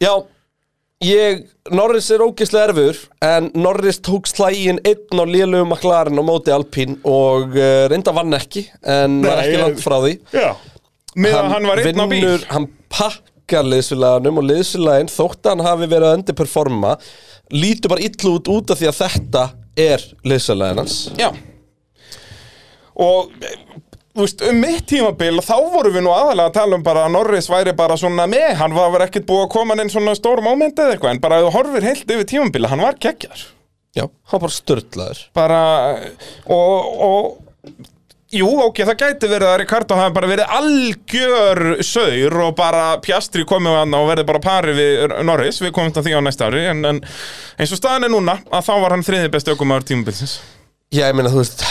Já 0.01 0.13
Ég, 1.01 1.39
Norris 1.73 2.11
er 2.13 2.21
ógeðslega 2.21 2.67
erfur 2.69 2.97
en 3.25 3.47
Norris 3.57 3.97
tók 4.05 4.27
slægin 4.29 4.77
einn 4.85 5.17
á 5.17 5.25
lélugum 5.25 5.71
maklarinn 5.73 6.21
á 6.21 6.23
móti 6.27 6.53
Alpín 6.53 6.99
og 7.09 7.55
uh, 7.57 7.87
reynda 7.89 8.13
vann 8.13 8.37
ekki 8.37 8.67
en 8.85 9.15
var 9.25 9.39
Nei, 9.39 9.47
ekki 9.47 9.55
ég- 9.55 9.63
langt 9.63 9.81
frá 9.81 9.95
því. 10.03 10.11
Já. 10.37 10.51
Með 11.17 11.37
að 11.39 11.49
hann 11.55 11.65
var 11.71 11.81
einn 11.81 12.03
á 12.05 12.07
bíl. 12.11 12.29
hann 12.53 12.67
pakkar 13.51 13.67
liðsfélaganum 13.67 14.39
og 14.39 14.47
liðsfélagin 14.47 15.11
þótt 15.11 15.43
að 15.45 15.51
hann 15.51 15.65
hafi 15.65 15.87
verið 15.91 16.07
að 16.07 16.17
underperforma 16.19 16.91
lítur 17.51 17.91
bara 17.91 18.05
illa 18.05 18.31
út 18.31 18.51
út 18.51 18.71
af 18.71 18.79
því 18.79 18.87
að 18.87 18.99
þetta 19.01 19.43
er 19.75 20.05
liðsfélagin 20.23 20.81
hans. 20.81 20.99
Já. 21.19 21.31
Og 22.95 23.31
Þú 24.11 24.25
veist, 24.25 24.41
um 24.43 24.57
mitt 24.59 24.83
tímabil, 24.91 25.37
þá 25.39 25.53
vorum 25.71 25.93
við 25.95 26.03
nú 26.03 26.11
aðalega 26.11 26.49
að 26.49 26.55
tala 26.57 26.75
um 26.75 26.81
bara 26.83 27.05
að 27.07 27.13
Norris 27.13 27.45
væri 27.47 27.71
bara 27.79 27.95
svona 27.95 28.25
með, 28.27 28.57
hann 28.59 28.73
var 28.75 28.89
verið 28.91 29.07
ekkert 29.07 29.27
búið 29.29 29.45
að 29.45 29.53
koma 29.53 29.77
inn 29.79 29.91
svona 29.93 30.15
stór 30.19 30.41
moment 30.43 30.81
eða 30.83 30.97
eitthvað, 30.97 31.13
en 31.15 31.21
bara 31.23 31.37
ef 31.39 31.45
þú 31.45 31.53
horfir 31.55 31.87
heilt 31.87 32.11
yfir 32.11 32.27
tímabil, 32.27 32.67
hann 32.67 32.83
var 32.83 32.99
geggjar. 32.99 33.45
Já, 33.95 34.03
hann 34.27 34.43
bara 34.43 34.57
störtlaður 34.57 35.23
Bara, 35.39 35.61
og, 36.43 36.91
og, 37.07 37.71
jú, 38.35 38.47
ok, 38.67 38.81
það 38.87 38.99
gæti 39.01 39.29
verið 39.31 39.49
að 39.49 39.57
Ricardo 39.61 39.97
hafi 39.99 40.15
bara 40.15 40.29
verið 40.31 40.53
algjör 40.57 41.61
saur 41.85 42.37
og 42.45 42.53
bara 42.59 42.85
pjastri 43.03 43.45
komið 43.47 43.77
hann 43.81 43.97
og 43.97 44.07
verið 44.11 44.29
bara 44.29 44.43
pari 44.43 44.75
við 44.77 45.15
Norris, 45.27 45.61
við 45.63 45.73
komum 45.75 45.93
til 45.95 46.05
því 46.05 46.15
á 46.15 46.21
næsta 46.23 46.47
ári, 46.47 46.63
en, 46.71 46.85
en 46.87 47.01
eins 47.01 47.73
og 47.75 47.81
staðan 47.81 48.07
er 48.07 48.13
núna, 48.13 48.37
að 48.51 48.69
þá 48.69 48.73
var 48.85 48.95
hann 48.95 49.05
þriði 49.07 49.33
besti 49.33 49.53
ökumæður 49.55 49.89
tímabilsins. 49.91 50.37
Já, 50.91 51.05
ég 51.07 51.17
meina, 51.17 51.31
þú 51.31 51.43
veist 51.43 51.65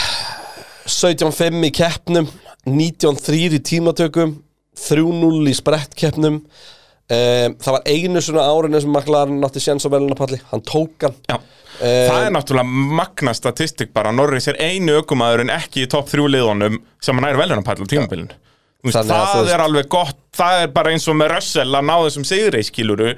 17-5 0.91 1.67
í 1.69 1.73
keppnum 1.77 2.29
19-3 2.69 3.41
í 3.57 3.63
tímatökum 3.65 4.37
3-0 4.81 5.49
í 5.51 5.55
sprettkeppnum 5.57 6.41
um, 6.41 7.57
Það 7.61 7.75
var 7.77 7.89
einu 7.89 8.23
svona 8.25 8.47
árinu 8.49 8.81
sem 8.83 8.93
maklarinn 8.95 9.41
nátti 9.43 9.63
sjens 9.63 9.87
á 9.89 9.93
velunapalli 9.93 10.41
Hann 10.53 10.65
tók 10.67 11.07
hann 11.07 11.17
Já. 11.29 11.39
Það 11.81 12.27
er 12.27 12.35
náttúrulega 12.35 12.97
magna 13.01 13.33
statistik 13.37 13.95
bara 13.97 14.13
Norris 14.13 14.51
er 14.53 14.59
einu 14.61 14.99
ökumæður 15.01 15.47
en 15.47 15.53
ekki 15.55 15.87
í 15.87 15.91
topp 15.91 16.11
þrjú 16.13 16.27
liðunum 16.35 16.81
sem 17.01 17.17
hann 17.17 17.29
er 17.31 17.41
velunapall 17.41 17.81
á 17.81 17.87
tímabilinu 17.89 18.37
veist, 18.85 18.99
það 19.11 19.37
veist- 19.41 19.55
er 19.55 19.63
alveg 19.65 19.89
gott, 19.93 20.17
það 20.41 20.63
er 20.63 20.69
bara 20.73 20.93
eins 20.95 21.07
og 21.11 21.17
með 21.19 21.33
Russell 21.35 21.75
að 21.75 21.87
ná 21.89 21.95
þessum 22.07 22.27
sigri 22.29 22.63
skiluru 22.65 23.11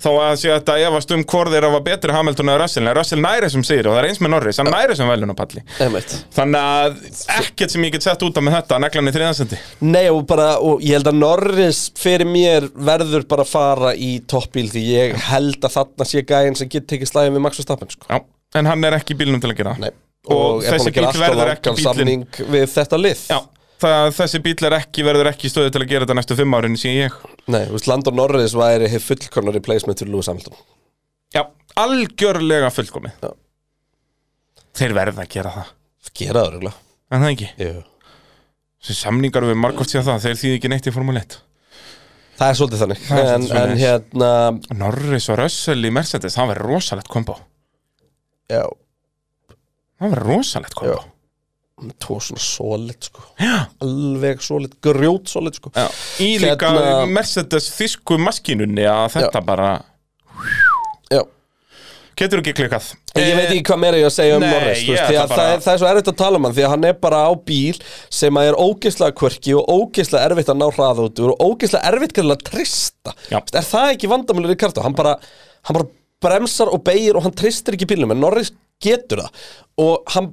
þó 0.00 0.10
að 0.14 0.34
sé 0.40 0.52
þetta 0.54 0.76
efast 0.86 1.14
um 1.16 1.24
hvort 1.24 1.50
þeirra 1.52 1.72
var 1.74 1.84
betri 1.88 2.14
Hamilton 2.14 2.52
eða 2.52 2.62
Russell 2.62 2.86
en 2.86 2.96
Russell 2.96 3.20
næri 3.24 3.48
þessum 3.48 3.64
sigri 3.66 3.90
og 3.90 3.96
það 3.96 4.02
er 4.04 4.08
eins 4.08 4.22
með 4.22 4.32
Norris, 4.36 4.60
hann 4.62 4.70
næri 4.72 4.94
þessum 4.94 5.10
velunapalli 5.12 5.64
þannig 6.36 6.60
að 6.60 6.96
ekkert 7.40 7.74
sem 7.74 7.84
ég 7.88 7.92
get 7.96 8.06
sett 8.06 8.22
út 8.26 8.38
af 8.38 8.46
með 8.46 8.56
þetta 8.60 8.80
neglan 8.86 9.10
í 9.10 9.14
þriðansendi 9.18 9.60
Nei 9.80 10.06
og 10.08 10.22
bara, 10.30 10.52
og 10.62 10.84
ég 10.86 10.96
held 10.96 11.10
að 11.10 11.20
Norris 11.20 11.82
fyrir 12.00 12.28
mér 12.30 12.70
verður 12.74 13.26
bara 13.28 13.44
að 13.44 13.52
fara 13.52 13.94
í 13.98 14.12
toppbíl 14.30 14.68
því 14.72 14.84
ég 14.88 15.16
held 15.30 15.58
að 15.66 15.74
þarna 15.76 16.06
sé 16.08 16.22
gæinn 16.26 16.56
sem 16.58 16.70
getur 16.70 16.94
tekið 16.94 17.10
slæðin 17.10 17.36
við 17.36 17.44
Max 17.44 17.60
Verstappen 17.60 17.90
sko. 17.92 18.06
Já, 18.08 18.20
en 18.60 18.70
hann 18.70 18.86
er 18.88 18.96
ekki 18.98 19.16
bílnum 19.18 19.42
til 19.42 19.52
að 19.52 19.60
gera. 19.60 19.74
Nei. 19.80 19.90
og, 20.28 20.36
og, 20.36 20.64
þessi 20.64 20.92
bíl 20.94 21.06
verður 21.16 21.52
ekki 21.54 21.74
samning 21.80 22.26
við 22.52 22.66
þetta 22.74 23.00
lið. 23.00 23.24
Já, 23.30 23.38
það, 23.80 24.10
þessi 24.18 24.40
bíl 24.44 24.54
er 24.68 24.76
ekki, 24.78 25.04
verður 25.06 25.30
ekki 25.32 25.50
stöðu 25.52 25.72
til 25.74 25.82
að 25.84 25.90
gera 25.92 26.06
þetta 26.06 26.16
næstu 26.20 26.36
fimm 26.38 26.56
árin 26.58 26.76
sé 26.80 26.92
ég. 26.96 27.16
Nei, 27.50 27.62
þú 27.68 27.76
veist, 27.76 27.88
Landon 27.90 28.18
Norris 28.20 28.54
væri 28.58 28.88
hefur 28.92 29.14
fullkonar 29.16 29.56
replacement 29.56 29.98
til 30.00 30.10
Lewis 30.12 30.28
Hamilton. 30.30 30.56
Já, 31.34 31.44
algjörlega 31.80 32.70
fullkomið. 32.74 33.16
Já. 33.24 33.32
Þeir 34.80 34.96
verða 34.96 35.24
að 35.26 35.32
gera 35.36 35.52
það. 35.58 35.72
Gera 36.16 36.42
það 36.42 36.52
röglega 36.54 36.76
En 37.10 37.20
það 37.24 37.32
ekki, 37.34 37.46
Jú. 37.60 37.80
þessi 38.80 38.94
samningar 38.96 39.44
við 39.44 39.58
margótt 39.60 39.90
sér 39.92 40.04
það 40.06 40.22
Þeir 40.24 40.38
þýði 40.40 40.56
ekki 40.56 40.70
neitt 40.72 40.86
í 40.88 40.92
Formule 40.94 41.20
1 41.20 41.34
Það 42.40 42.46
er 42.52 42.56
svolítið 42.56 42.80
þannig. 42.80 43.00
Það 43.04 43.20
er 43.20 43.30
en, 43.34 43.42
svolítið 43.44 43.72
en 43.74 43.80
hérna 43.82 44.30
Norris 44.80 45.26
og 45.28 45.36
Russell 45.42 45.84
í 45.84 45.90
Mercedes, 45.92 46.36
það 46.38 46.52
verður 46.54 46.70
rosalegt 46.72 47.10
kombo. 47.12 47.34
Já, 48.48 48.62
Það 50.00 50.14
verður 50.14 50.30
rosalegt 50.30 50.76
kombo. 50.78 50.94
Já. 50.96 51.10
Tvo 52.02 52.18
svona 52.20 52.42
solid 52.44 53.06
sko. 53.08 53.22
Já. 53.40 53.66
Alveg 53.84 54.42
solid, 54.44 54.74
grjót 54.84 55.28
solid 55.32 55.56
sko. 55.56 55.72
Já. 55.74 55.86
Í 56.20 56.30
líka 56.42 56.68
Hérna- 56.70 57.06
Mercedes 57.10 57.70
þýsku 57.78 58.18
maskinunni 58.20 58.84
að 58.90 59.16
þetta 59.18 59.44
bara 59.46 59.70
Já. 61.10 61.22
Getur 62.20 62.42
ekki 62.42 62.52
klikkað. 62.52 62.90
Ég 63.16 63.30
veit 63.38 63.48
ekki 63.48 63.62
hvað 63.64 63.78
meira 63.80 63.96
ég 64.00 64.06
að 64.06 64.12
segja 64.12 64.34
um 64.36 64.42
Nei, 64.44 64.50
Norris 64.52 64.80
þú 64.82 64.90
ég 64.90 64.96
veist, 64.98 65.06
því 65.08 65.14
ætla 65.16 65.22
að 65.24 65.30
bara- 65.30 65.40
það, 65.40 65.52
er, 65.54 65.62
það 65.64 65.72
er 65.72 65.78
svo 65.80 65.88
erfitt 65.90 66.10
að 66.12 66.16
tala 66.20 66.36
um 66.40 66.44
hann 66.46 66.54
því 66.58 66.64
að 66.66 66.70
hann 66.74 66.84
er 66.90 66.92
bara 67.06 67.20
á 67.26 67.32
bíl 67.50 67.78
sem 68.20 68.34
að 68.40 68.48
er 68.50 68.58
ógeðslega 68.60 69.16
kvörki 69.20 69.54
og 69.56 69.70
ógeðslega 69.74 70.26
erfitt 70.30 70.52
að 70.52 70.58
ná 70.60 70.66
hraða 70.76 71.06
út 71.08 71.22
og 71.24 71.40
ógeðslega 71.46 71.92
erfitt 71.94 72.14
til 72.18 72.26
að 72.28 72.44
trista 72.50 73.14
Já. 73.30 73.38
er 73.40 73.66
það 73.72 73.94
ekki 73.94 74.10
vandamölu 74.12 74.52
Ricardo? 74.52 74.82
Hann 74.84 74.94
bara, 74.98 75.16
hann 75.64 75.78
bara 75.80 75.88
bremsar 76.20 76.68
og 76.68 76.84
beigir 76.84 77.16
og 77.16 77.24
hann 77.24 77.32
tristir 77.32 77.72
ekki 77.78 77.88
bílnum 77.88 78.12
en 78.12 78.20
Norris 78.20 78.52
getur 78.84 79.24
það. 79.24 79.30
Og 79.80 80.04
hann 80.14 80.30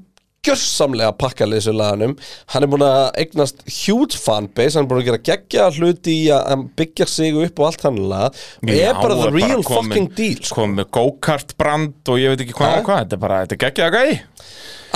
gjörsamlega 0.48 1.11
pakka 1.22 1.45
liðsulaganum 1.49 2.15
hann 2.53 2.65
er 2.65 2.72
búin 2.72 2.86
að 2.88 3.02
eignast 3.24 3.61
huge 3.84 4.18
fanbase 4.19 4.78
hann 4.80 4.88
er 4.88 4.91
búin 4.91 5.02
að 5.03 5.10
gera 5.11 5.24
geggja 5.32 5.68
hluti 5.78 6.15
í 6.24 6.28
að 6.36 6.48
hann 6.53 6.65
byggja 6.80 7.07
sig 7.11 7.38
upp 7.45 7.60
og 7.64 7.69
allt 7.69 7.86
hann 7.88 7.99
og 8.07 8.72
er 8.74 8.94
bara 8.98 9.15
the 9.22 9.32
real 9.36 9.61
komin- 9.64 9.91
fucking 9.91 10.10
deal 10.18 10.41
sko. 10.41 10.56
Komin 10.61 10.80
með 10.82 10.90
go-kart 10.98 11.53
brand 11.60 12.10
og 12.10 12.19
ég 12.22 12.34
veit 12.34 12.44
ekki 12.48 12.57
hvað 12.57 12.80
og 12.82 12.90
hvað 12.90 13.03
Þetta 13.07 13.15
er 13.18 13.22
bara, 13.28 13.40
þetta 13.45 13.56
er 13.57 13.61
geggjaða 13.65 14.02
gæi. 14.02 14.19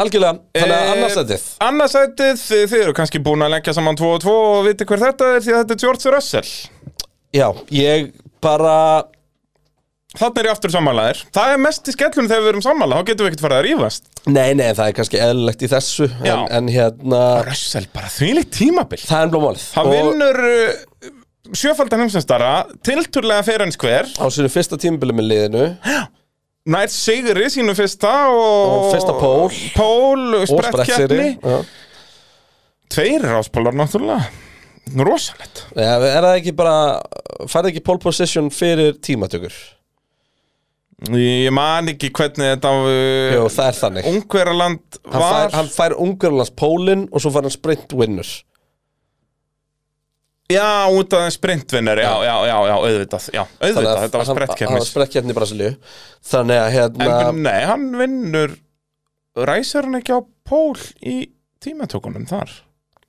Algjörlega, 0.02 0.40
þannig 0.56 0.72
að 0.76 0.82
Eh, 0.82 0.92
annarsætið. 0.96 1.42
Annarsætið, 1.68 2.44
þið 2.48 2.76
eru 2.82 2.94
kannski 2.98 3.20
búin 3.24 3.44
að 3.46 3.52
leggja 3.56 3.74
saman 3.76 3.98
2 4.00 4.08
og 4.16 4.22
2 4.24 4.36
og 4.56 4.66
viti 4.70 4.86
hver 4.88 5.02
þetta 5.04 5.28
er 5.36 5.42
því 5.46 5.52
að 5.56 5.60
þetta 5.62 5.76
er 5.76 5.82
George 5.84 6.14
Russell. 6.16 6.52
Já, 7.36 7.48
ég 7.72 8.12
bara 8.42 9.04
Þannig 10.20 10.42
er 10.42 10.48
ég 10.50 10.52
aftur 10.52 10.72
sammálaðir 10.74 11.20
Það 11.32 11.54
er 11.54 11.60
mest 11.64 11.88
í 11.88 11.94
skellunum 11.96 12.28
þegar 12.28 12.42
við 12.44 12.50
erum 12.52 12.64
sammála 12.66 12.98
Þá 13.00 13.06
getum 13.08 13.24
við 13.24 13.30
ekkert 13.32 13.44
farið 13.46 13.58
að 13.58 13.66
rífast. 13.68 14.10
Nei, 14.28 14.50
nei, 14.60 14.66
það 14.76 14.84
er 14.90 14.96
kannski 14.98 15.22
eðlilegt 15.24 15.64
í 15.64 15.70
þessu 15.72 16.08
en, 16.12 16.42
en 16.58 16.72
hérna, 16.74 17.22
Russell, 17.48 17.86
bara 17.96 18.12
þvílíkt 18.12 18.52
tímabil. 18.58 19.00
Það 19.08 19.24
er 19.24 19.32
blómálið. 19.32 19.64
Hann 19.78 19.92
vinnur 19.94 20.42
uh, 20.50 21.14
sjöfaldan 21.62 22.04
heimsastara 22.04 22.52
Tilturlega 22.84 23.48
fyrir 23.48 23.66
hans 23.66 23.80
hver 23.80 24.12
á 24.12 24.26
sínu 24.36 24.52
fyrsta 24.52 24.80
tímabili 24.84 25.16
með 25.16 25.30
liðinu. 25.32 25.66
Nær 26.76 26.92
sigri 26.94 27.48
sínu 27.56 27.74
fyrsta 27.80 28.12
Og, 28.36 28.76
Og 28.76 28.92
fyrsta 28.92 29.16
pól. 29.18 29.60
Pól, 29.80 30.28
og 30.42 30.48
sprettkeppni. 30.52 31.34
Tveir 32.92 33.24
ráspólar 33.32 33.80
náttúrulega. 33.80 34.28
Rosalett 34.92 35.62
Já, 35.78 35.94
Er 36.04 36.26
það 36.26 36.34
ekki 36.36 36.52
bara, 36.58 36.76
færði 37.48 37.72
ekki 37.72 37.84
pole 37.86 38.02
position 38.04 38.50
fyrir 38.52 38.98
tímatökur? 39.00 39.56
Ég 41.10 41.50
man 41.56 41.90
ekki 41.90 42.12
hvernig 42.14 42.52
þetta 42.52 42.72
Jú, 42.78 43.42
uh, 43.42 43.50
það 43.50 43.68
er 43.72 43.78
þannig 43.80 44.08
Ungverjaland 44.12 45.00
Hann 45.10 45.24
var 45.24 45.32
fær, 45.34 45.56
hann 45.56 45.70
fær 45.74 45.96
Ungverlands 45.98 46.52
pólinn 46.54 47.08
og 47.10 47.24
svo 47.24 47.32
fær 47.34 47.48
hann 47.48 47.56
sprint 47.56 47.96
winner 47.98 48.28
Já, 50.52 50.88
út 50.92 51.14
af 51.16 51.24
þeim 51.24 51.34
sprintvinnar, 51.36 52.00
já, 52.02 52.12
já, 52.26 52.34
já, 52.50 52.56
já, 52.68 52.74
auðvitað, 52.76 53.28
já, 53.32 53.42
auðvitað, 53.62 54.00
þetta 54.02 54.20
var 54.20 54.26
hann 54.28 54.36
var 54.36 54.42
sprettkermis. 54.42 54.90
sprettkeppni 54.92 55.32
í 55.34 55.38
Brasilíu 55.38 55.72
Þannig 56.28 56.60
að 56.60 56.72
hérna 56.76 57.08
En 57.30 57.42
nei, 57.46 57.60
hann 57.70 57.86
vinnur, 57.96 58.56
ræsir 59.48 59.88
hann 59.88 60.00
ekki 60.02 60.18
á 60.18 60.20
pól 60.48 60.76
í 61.08 61.16
tímatökunum 61.64 62.28
þar? 62.30 62.52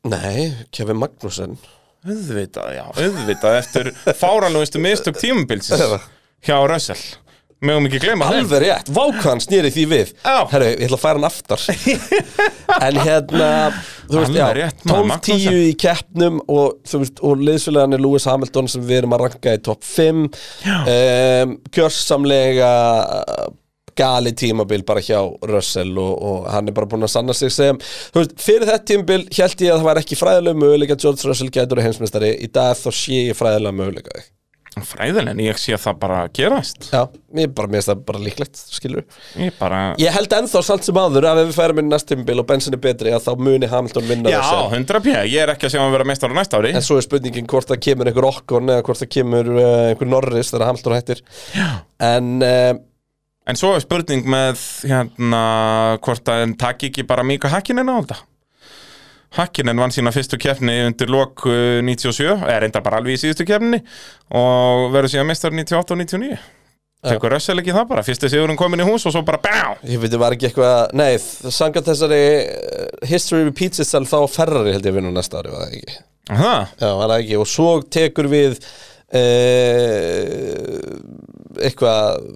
Nei, 0.06 0.52
Kevin 0.74 1.00
Magnussen 1.02 1.58
Auðvitað, 2.02 2.72
já, 2.78 2.84
auðvitað, 2.98 3.58
eftir 3.60 3.92
fáranlegustu 4.18 4.82
mistök 4.82 5.18
tímabilsins 5.22 5.82
hjá 6.46 6.56
Russell. 6.66 7.02
Megum 7.62 7.84
ekki 7.86 8.00
gleyma 8.02 8.26
þeim. 8.26 8.40
Alveg 8.42 8.62
rétt, 8.64 8.88
vákvæðan 8.90 9.42
snýri 9.44 9.70
því 9.70 9.82
við 9.92 10.08
Já. 10.24 10.36
Herru, 10.50 10.70
ég 10.72 10.80
ætla 10.88 10.96
að 10.98 11.02
færa 11.04 11.20
hann 11.20 11.28
aftar 11.28 11.62
En 12.88 12.98
hérna, 13.06 13.48
þú 14.08 14.18
veist, 14.18 14.34
já 14.40 14.46
rétt, 14.58 14.82
maður, 14.88 15.06
12-10 15.06 15.12
Magnussen. 15.12 15.60
í 15.62 15.76
keppnum 15.84 16.40
og 16.50 16.80
þú 16.90 17.02
veist, 17.04 17.22
og 17.22 17.44
liðsfélagan 17.46 17.94
er 17.98 18.02
Lewis 18.02 18.26
Hamilton 18.26 18.70
sem 18.72 18.84
við 18.88 19.02
erum 19.02 19.14
að 19.14 19.24
ranka 19.28 19.54
í 19.54 19.62
topp 19.68 19.86
5 19.86 20.22
um, 20.26 21.56
Gjörsamlega 21.78 22.72
gali 23.98 24.32
tímabil 24.32 24.82
bara 24.88 25.02
hjá 25.04 25.18
Russell 25.46 25.92
og, 26.00 26.12
og 26.24 26.46
hann 26.50 26.70
er 26.70 26.76
bara 26.76 26.88
búinn 26.88 27.04
að 27.04 27.12
sanna 27.12 27.34
sig 27.36 27.52
sem, 27.52 27.78
þú 28.14 28.22
veist, 28.22 28.36
fyrir 28.40 28.66
þetta 28.70 28.88
tímabil 28.88 29.26
held 29.36 29.66
ég 29.66 29.74
að 29.74 29.82
það 29.82 29.88
var 29.90 30.00
ekki 30.02 30.18
fræðilega 30.18 30.62
möguleika 30.64 30.96
George 30.98 31.28
Russell 31.28 31.52
getur 31.52 31.82
heimsmeistari, 31.84 32.32
í 32.40 32.48
dag 32.50 32.72
þá 32.80 32.88
sé 32.90 33.26
ég 33.28 33.36
fræðilega 33.38 33.76
möguleika 33.82 34.22
Fræðilega, 34.72 35.34
en 35.34 35.40
ég 35.44 35.58
sé 35.60 35.76
það 35.80 35.98
bara 36.00 36.18
gerast. 36.32 36.86
Já, 36.92 37.02
ég 37.36 37.50
bara, 37.52 37.68
mér 37.68 37.82
finnst 37.82 37.90
það 37.90 38.04
bara 38.08 38.20
líklegt, 38.24 38.60
skilur 38.72 39.04
Ég 39.36 39.56
bara... 39.58 39.80
Ég 40.00 40.14
held 40.16 40.36
ennþá 40.38 40.62
samt 40.64 40.86
sem 40.86 41.00
áður 41.00 41.28
að 41.28 41.42
ef 41.42 41.50
við 41.50 41.58
færum 41.58 41.82
inn 41.82 41.90
næst 41.92 42.08
tímabil 42.08 42.40
og 42.40 42.48
bensin 42.48 42.76
er 42.76 42.82
betri 42.82 43.12
að 43.12 43.26
þá 43.26 43.44
muni 43.48 43.68
Hamilton 43.68 44.08
vinna 44.08 44.32
Já, 44.32 44.38
Russell 44.40 44.78
100 44.78 45.02
p. 45.04 45.16
Ég 45.32 45.44
er 45.44 45.52
ekki 45.54 45.68
að 45.68 45.74
sjá 45.74 45.82
hann 45.82 45.92
vera 45.92 46.08
meistar 46.08 46.32
á 46.32 46.38
næsta 46.38 46.62
ári. 46.62 46.72
En 46.72 46.86
svo 46.86 46.96
er 47.00 47.06
spurningin 47.06 47.50
hvort 47.52 47.68
það 47.68 47.82
kemur 47.88 48.08
einhver 48.10 48.28
Okkon 48.30 48.72
eða 48.72 48.86
hvort 48.88 49.02
það 49.04 49.12
kemur 49.18 49.52
uh, 49.58 49.68
einhver 49.90 50.12
Norris 50.14 50.54
þegar 50.54 50.70
Hamilton 50.70 50.96
hættir 50.96 51.22
Já. 51.52 51.68
En 52.12 52.32
uh, 52.40 52.72
En 53.42 53.58
svo 53.58 53.72
er 53.74 53.82
spurning 53.82 54.22
með 54.30 54.60
hérna 54.86 55.40
hvort 56.04 56.28
að 56.30 56.44
hann 56.44 56.52
taki 56.60 56.92
ekki 56.92 57.02
bara 57.08 57.24
Mika 57.26 57.50
Hakkinen 57.50 57.90
á 57.90 57.98
þetta 57.98 58.18
Hakkinen 59.36 59.78
vann 59.80 59.92
sína 59.94 60.12
fyrstu 60.12 60.36
keppni 60.40 60.74
undir 60.88 61.08
lok 61.12 61.46
uh, 61.48 61.78
97, 61.84 62.26
er 62.48 62.60
reyndar 62.64 62.84
bara 62.84 62.98
alveg 63.00 63.16
í 63.16 63.22
síðustu 63.22 63.46
keppni 63.48 63.78
og 64.36 64.90
verður 64.92 65.14
síðan 65.14 65.30
mestar 65.30 65.54
98 65.56 65.96
og 65.96 66.02
99 66.02 66.36
Tekur 67.02 67.32
Russell 67.34 67.58
ekki 67.58 67.72
það 67.74 67.86
bara, 67.90 68.02
fyrsti 68.06 68.28
sigurinn 68.30 68.58
komin 68.60 68.78
í 68.84 68.86
hús 68.86 69.02
og 69.08 69.14
svo 69.16 69.24
bara 69.26 69.40
BÁ! 69.42 69.74
ég 69.90 69.98
veit, 69.98 70.12
það 70.12 70.20
var 70.22 70.36
ekki 70.36 70.46
eitthvað 70.52 70.92
Nei, 71.00 71.16
sangat 71.18 71.88
þessari 71.88 72.20
uh, 72.44 72.86
History 73.10 73.42
repeats 73.48 73.82
itself 73.82 74.12
þá 74.12 74.20
Ferrari 74.30 74.76
held 74.76 74.86
ég 74.86 74.92
að 74.94 74.98
vinna 75.00 75.10
næsta 75.16 75.40
ári 75.40 75.50
var 75.50 75.64
það 75.64 75.74
ekki? 75.80 75.96
Það, 76.30 76.62
Já, 76.78 76.88
var 77.00 77.08
það 77.10 77.16
ekki? 77.24 77.36
Og 77.42 77.48
svo 77.50 77.70
tekur 77.98 78.28
við 78.30 78.54
uh, 79.18 80.86
eitthvað 81.60 82.26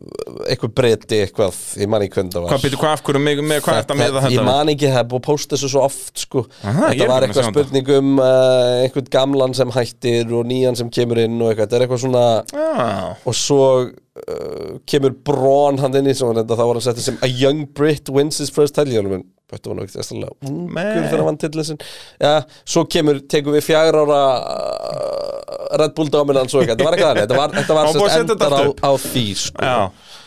eitthvað 0.47 0.73
breyti 0.79 1.21
eitthvað 1.25 1.59
ég 1.81 1.91
man 1.93 2.05
ekki 2.05 2.19
hvernig 2.19 2.35
það 2.35 2.45
var. 2.45 2.53
Hvað 2.53 2.65
byrju, 2.67 2.81
hvað 2.83 2.95
af 2.97 3.05
hverju, 3.07 3.23
með, 3.27 3.43
með, 3.51 3.61
hvað 3.65 3.79
þetta 3.81 3.99
með 4.01 4.17
þetta? 4.17 4.33
Ég 4.35 4.49
man 4.49 4.73
ekki, 4.73 4.91
það 4.93 5.01
er 5.03 5.09
búið 5.13 5.23
að 5.23 5.27
posta 5.29 5.57
þessu 5.57 5.71
svo 5.73 5.85
oft 5.87 6.25
sko. 6.25 6.45
Aha, 6.63 6.91
Þetta 6.91 7.09
var 7.11 7.17
að 7.17 7.29
eitthvað 7.29 7.51
spurning 7.51 7.93
um 7.97 8.11
uh, 8.23 8.73
einhvern 8.83 9.13
gamlan 9.17 9.57
sem 9.57 9.77
hættir 9.77 10.35
og 10.37 10.51
nýjan 10.51 10.81
sem 10.81 10.91
kemur 10.93 11.23
inn 11.23 11.39
og 11.41 11.53
eitthvað, 11.53 11.65
þetta 11.67 11.79
er 11.79 11.87
eitthvað 11.87 12.05
svona 12.05 12.27
Já, 12.53 13.15
og 13.27 13.39
svo 13.39 13.63
uh, 13.85 14.77
kemur 14.89 15.17
Braun 15.27 15.81
hann 15.83 16.01
inn 16.01 16.13
í 16.13 16.17
svona 16.17 16.45
þá 16.47 16.63
var 16.65 16.77
hann 16.77 16.87
settið 16.91 17.11
sem 17.11 17.23
a 17.25 17.31
young 17.31 17.67
Brit 17.77 18.13
wins 18.13 18.43
his 18.43 18.53
first 18.53 18.77
title 18.77 19.23
en 19.47 19.55
þetta 19.55 19.71
var 19.71 19.83
ekkert 19.85 20.01
eftirlega 20.03 20.51
ungur 20.51 20.81
þegar 21.07 21.17
hann 21.21 21.29
vann 21.29 21.39
titlin 21.39 21.69
sin 21.69 21.79
Já, 22.19 22.33
svo 22.67 22.83
kemur, 22.91 23.21
tekum 23.31 23.55
við 23.55 23.67
fjagur 23.69 24.01
ára 24.03 24.23
uh, 24.43 25.79
Red 25.79 25.95
Bull 25.95 26.11
dominance 26.11 26.57
og 26.57 26.65
eitthvað, 26.65 26.81
þetta 26.81 26.89
var 26.89 26.97
ekki 26.97 27.07
þannig 27.07 27.23
þetta 27.27 27.39
var, 27.39 27.55
þetta 27.61 27.79
var 27.79 27.93
þetta 27.95 28.37
endar 28.37 28.59
á, 28.59 28.63
á 28.75 28.91
því 29.07 29.27
sko. 29.47 29.63
já, 29.63 29.79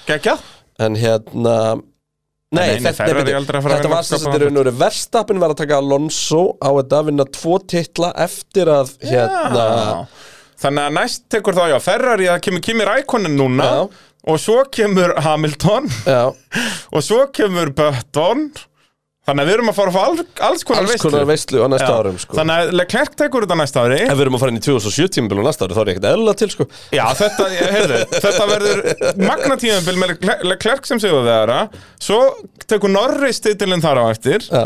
geggjað 0.07 0.47
En 0.79 0.95
hérna 0.95 1.55
Nei, 2.49 2.63
nei, 2.79 2.79
þetta, 2.81 3.05
nei, 3.05 3.33
að 3.35 3.45
þetta 3.45 3.73
vinna 3.83 3.89
var 3.91 4.05
sem 4.07 4.17
sagt 4.17 4.25
Verstappen 4.25 4.41
í 4.41 4.45
raun 4.47 4.55
og 4.57 4.63
veru 4.63 4.71
Verstappen 4.79 5.41
var 5.43 5.51
að 5.53 5.59
taka 5.59 5.77
Alonso 5.83 6.39
á 6.57 6.69
þetta 6.79 7.01
að 7.03 7.09
vinna 7.11 7.25
tvo 7.29 7.57
titla 7.61 8.09
eftir 8.25 8.71
að 8.73 8.95
hérna 9.05 9.65
Já. 9.67 9.99
Þannig 10.63 10.87
að 10.87 10.95
næst 10.97 11.27
tekur 11.31 11.55
þá, 11.55 11.61
já, 11.71 11.77
Ferrari, 11.83 12.25
það 12.31 12.41
kemur 12.47 12.63
Kimi 12.65 12.87
Rækonen 12.89 13.37
núna 13.37 13.67
Já. 13.69 13.83
og 14.33 14.41
svo 14.41 14.63
kemur 14.73 15.13
Hamilton 15.27 15.91
Já, 16.07 16.23
og 16.95 17.05
svo 17.05 17.21
kemur 17.37 17.69
Button 17.77 18.47
Þannig 19.29 19.45
að 19.45 19.49
við 19.51 19.55
erum 19.59 19.71
að 19.71 19.77
fara 19.79 19.93
að 19.93 19.95
fá 19.95 20.01
all, 20.09 20.25
alls 20.49 20.65
konar 20.67 20.81
alls 20.83 20.93
veistlu 20.95 21.11
konar 21.13 21.29
veistlu 21.29 21.61
á 21.61 21.67
næsta 21.75 21.89
árum 21.99 22.19
sko. 22.23 22.37
Þannig 22.39 22.59
að 22.65 22.73
Leclerc 22.79 23.15
tekur 23.23 23.45
þetta 23.47 23.59
næsta 23.61 23.85
ári. 23.85 23.99
Ef 24.09 24.13
við 24.19 24.25
erum 24.25 24.37
að 24.39 24.43
fara 24.43 24.53
inn 24.55 24.59
í 24.59 24.65
2007 24.65 25.09
tímabil 25.19 25.41
og 25.43 25.47
næsta 25.49 25.67
ári 25.69 25.77
þá 25.77 25.81
er 25.85 25.91
ég 25.93 25.95
ekkert 25.99 26.09
eðlulega 26.11 26.41
til 26.43 26.51
sko. 26.55 26.69
Já, 26.97 27.05
þetta, 27.21 27.49
heyrðu, 27.77 28.03
þetta 28.19 28.49
verður 28.53 28.83
magna 29.29 29.59
tímabil 29.61 29.97
með 30.03 30.15
Leclerc- 30.49 30.89
sem 30.89 31.01
séu 31.03 31.21
þeirra 31.25 31.59
Svo 32.01 32.21
tekur 32.69 32.89
Norris 32.93 33.41
titilinn 33.45 33.83
þar 33.83 34.01
á 34.01 34.05
eftir. 34.13 34.45
Já. 34.49 34.65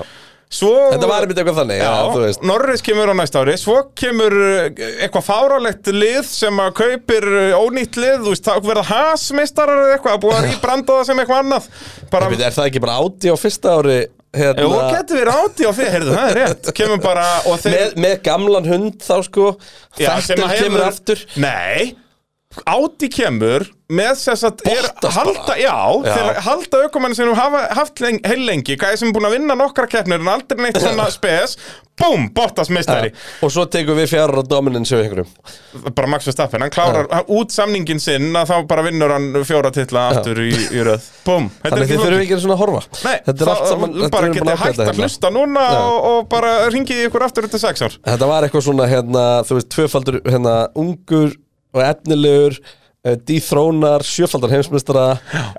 Svo 0.54 0.70
Þetta 0.94 1.08
var 1.10 1.24
einmitt 1.26 1.40
eitthvað 1.42 1.56
þannig, 1.64 1.80
já, 1.82 1.94
þú 2.14 2.20
Já, 2.20 2.24
veist. 2.28 2.44
Norris 2.46 2.84
kemur 2.86 3.10
á 3.10 3.16
næsta 3.18 3.42
ári. 3.42 3.56
Svo 3.58 3.78
kemur 3.98 4.36
uh, 4.38 4.68
eitthvað 5.02 5.24
fárálegt 5.26 5.90
lið 5.90 6.28
sem 6.30 6.60
að 6.62 6.76
kaupir 6.78 7.26
uh, 7.26 7.56
ónýtt 7.58 7.98
lið 7.98 8.20
Þú 8.22 8.34
veist, 8.36 8.46
það 8.46 8.68
verða 8.70 8.84
hasmeistarar 8.92 9.82
eða 9.88 9.96
eitthvað 9.98 10.14
að 10.20 10.22
búa 10.28 10.36
að 10.38 10.46
rýbranda 10.52 11.00
það 11.00 11.08
sem 11.10 11.24
eitthvað 11.24 11.42
annað. 11.42 11.72
Bara, 12.14 12.28
veit, 12.30 12.44
Er 12.46 12.54
það 12.60 12.70
ekki 12.70 12.84
bara 12.86 13.00
áti 13.02 13.34
á 13.34 13.36
fyrsta 13.42 13.74
ári 13.80 13.98
hérna, 14.34 14.64
jú, 14.66 14.70
getur 14.94 15.20
verið 15.22 15.40
áti 15.44 15.68
á 15.68 15.72
fyrir, 15.78 15.92
heyrðu, 15.96 16.14
það 16.18 16.30
er 16.32 16.40
rétt. 16.42 16.72
Kemur 16.80 17.02
bara, 17.04 17.26
og 17.50 17.60
þeir 17.64 17.76
með, 17.76 17.98
með 18.06 18.16
gamlan 18.28 18.70
hund 18.72 18.96
þá 19.04 19.16
sko. 19.28 19.50
Já, 20.02 20.10
hefur- 20.18 20.56
kemur 20.64 20.86
aftur. 20.88 21.22
Nei, 21.44 21.94
Áti 22.70 23.10
kemur 23.10 23.66
með 23.94 24.16
þess 24.18 24.46
að 24.48 24.62
halda, 25.14 25.56
já, 25.60 25.74
Já. 26.08 26.14
halda 26.48 26.84
aukumann 26.88 27.14
sem 27.18 27.30
hafa 27.38 27.66
haft 27.78 28.00
heil 28.02 28.42
lengi, 28.48 28.78
gæði 28.80 29.00
sem 29.02 29.10
er 29.12 29.16
búin 29.18 29.28
að 29.30 29.36
vinna 29.38 29.58
nokkra 29.60 29.86
keppnir 29.92 30.22
en 30.24 30.30
aldrei 30.34 30.64
neitt 30.64 30.80
svona 30.82 31.10
spes. 31.14 31.58
Búm, 32.00 32.24
Bottas 32.34 32.72
meistari. 32.74 33.12
Og 33.46 33.52
svo 33.54 33.68
tekum 33.70 34.00
við 34.00 34.08
fjara 34.16 34.42
á 34.42 34.44
dominance 34.50 34.90
hjá 34.96 35.04
einhverjum. 35.04 35.28
Bara 35.94 36.10
Max 36.10 36.26
Verstappen, 36.26 36.64
hann 36.66 36.74
klárar 36.74 37.06
út 37.30 37.54
samningin 37.54 38.02
sinn 38.02 38.32
að 38.40 38.50
þá 38.50 38.56
bara 38.72 38.86
vinnur 38.88 39.14
hann 39.14 39.28
fjóra 39.46 39.70
titla 39.76 40.08
aftur 40.16 40.42
í, 40.42 40.50
í 40.74 40.82
röð, 40.88 41.06
búm 41.28 41.52
Þannig 41.62 41.92
þið 41.92 42.02
þurfum 42.02 42.24
ekki 42.24 42.40
svona 42.42 42.58
að 42.58 42.64
horfa. 42.64 42.82
Nei, 43.04 43.20
Þetta 43.28 43.46
er 43.46 43.54
allt 43.54 43.70
saman 43.76 43.96
bara 44.16 44.34
getið 44.34 44.52
hægt 44.64 44.82
að 44.82 44.90
hérna. 44.90 44.98
hlusta 45.04 45.34
núna 45.38 45.68
og, 45.84 46.10
og 46.10 46.28
bara 46.34 46.56
ringið 46.74 47.06
ykkur 47.12 47.28
aftur 47.30 47.46
eftir 47.52 47.62
sex 47.62 47.86
ár. 47.86 48.00
Þetta 48.10 48.32
var 48.34 48.48
eitthvað 48.50 48.66
svona 48.72 48.90
hérna, 48.90 49.28
þú 49.46 49.60
veist, 49.60 49.70
tvöfaldur 49.78 50.22
hérna, 50.26 50.56
ungur 50.82 51.38
og 51.74 51.84
efnilegur 51.86 52.60
uh, 53.04 53.18
dethrónar, 53.28 54.04
sjöfaldar 54.08 54.54
heimsmyndstara 54.54 55.06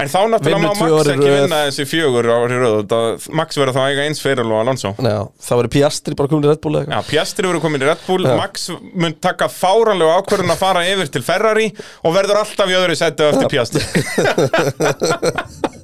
En 0.01 0.09
þá 0.09 0.21
náttúrulega 0.33 0.61
má 0.63 0.71
Max 0.73 1.11
ekki 1.13 1.29
vinna 1.29 1.59
þessi 1.69 1.87
fjögur 1.89 2.29
ári 2.33 2.61
röð. 2.61 2.95
Max 3.37 3.59
verður 3.61 3.77
þá 3.77 3.83
eiga 3.91 4.07
eins 4.09 4.23
fyrir 4.25 4.45
Alonso. 4.45 4.95
Já, 4.97 5.19
það 5.49 5.61
var 5.61 5.71
Piastri 5.75 6.19
bara 6.19 6.33
komin 6.33 6.49
í 6.49 6.53
Red 6.53 6.63
Bull 6.65 6.79
eða 6.81 6.97
Já, 6.97 7.01
Piastri 7.11 7.49
verður 7.49 7.65
komin 7.67 7.85
í 7.85 7.89
Red 7.91 8.03
Bull. 8.07 8.25
Já. 8.25 8.37
Max 8.41 8.69
mun 8.73 9.17
taka 9.23 9.51
fáranlega 9.53 10.19
ákvörðun 10.21 10.55
að 10.55 10.63
fara 10.63 10.87
yfir 10.89 11.13
til 11.15 11.25
Ferrari 11.27 11.69
og 12.03 12.17
verður 12.17 12.43
alltaf 12.43 12.73
í 12.73 12.79
öðru 12.81 12.99
sættu 12.99 13.29
eftir 13.29 13.53
Piastri. 13.53 13.83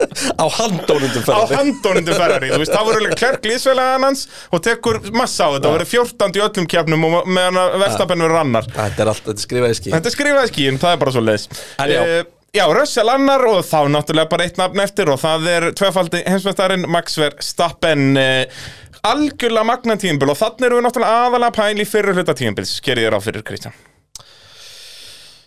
Á 0.40 0.44
handónundum 0.48 1.22
á 1.28 1.44
ferðari 1.44 1.56
handónundu 1.58 2.14
Ferrari. 2.16 2.48
Þú 2.50 2.60
veist, 2.62 2.72
það 2.72 2.86
verður 2.88 3.14
klerk 3.20 3.44
lísfélagan 3.46 4.06
hans 4.08 4.22
og 4.50 4.62
tekur 4.64 4.98
massa 5.12 5.46
á 5.46 5.48
þetta. 5.54 5.68
Og 5.68 5.74
verður 5.76 5.90
14 5.92 6.38
í 6.38 6.42
öllum 6.46 6.68
kjafnum 6.72 7.04
og 7.06 7.28
meðan 7.28 7.58
að 7.60 7.76
Verstappen 7.84 8.24
verður 8.24 8.40
annar. 8.40 8.68
Þetta 8.70 9.04
er 9.04 9.12
allt, 9.12 9.28
þetta 9.28 10.00
er 10.00 10.08
er 10.08 10.14
skrifað 10.16 10.46
í 10.48 11.49
En 11.78 11.90
já. 11.90 12.04
Já, 12.50 12.64
Russell 12.74 13.06
annar 13.06 13.44
og 13.46 13.60
þá 13.62 13.84
náttúrulega 13.94 14.26
bara 14.32 14.46
eitt 14.48 14.56
nafn 14.58 14.80
eftir 14.82 15.06
og 15.12 15.20
það 15.22 15.44
er 15.52 15.66
tvöfaldi 15.78 16.24
heimsmestarinn 16.26 16.88
Max 16.90 17.14
Verstappen 17.20 18.18
uh, 18.18 18.64
algjörlega 19.06 19.68
magna 19.68 19.94
tímbil 20.00 20.32
og 20.32 20.38
þannig 20.40 20.66
erum 20.66 20.80
við 20.80 20.86
náttúrulega 20.88 21.20
aðalega 21.28 21.54
pæli 21.60 21.86
fyrir 21.86 22.18
hluta 22.18 22.34
tímbils, 22.34 22.72
gerir 22.82 23.06
þér 23.06 23.16
á 23.16 23.20
fyrir 23.22 23.44
Kristján. 23.46 23.76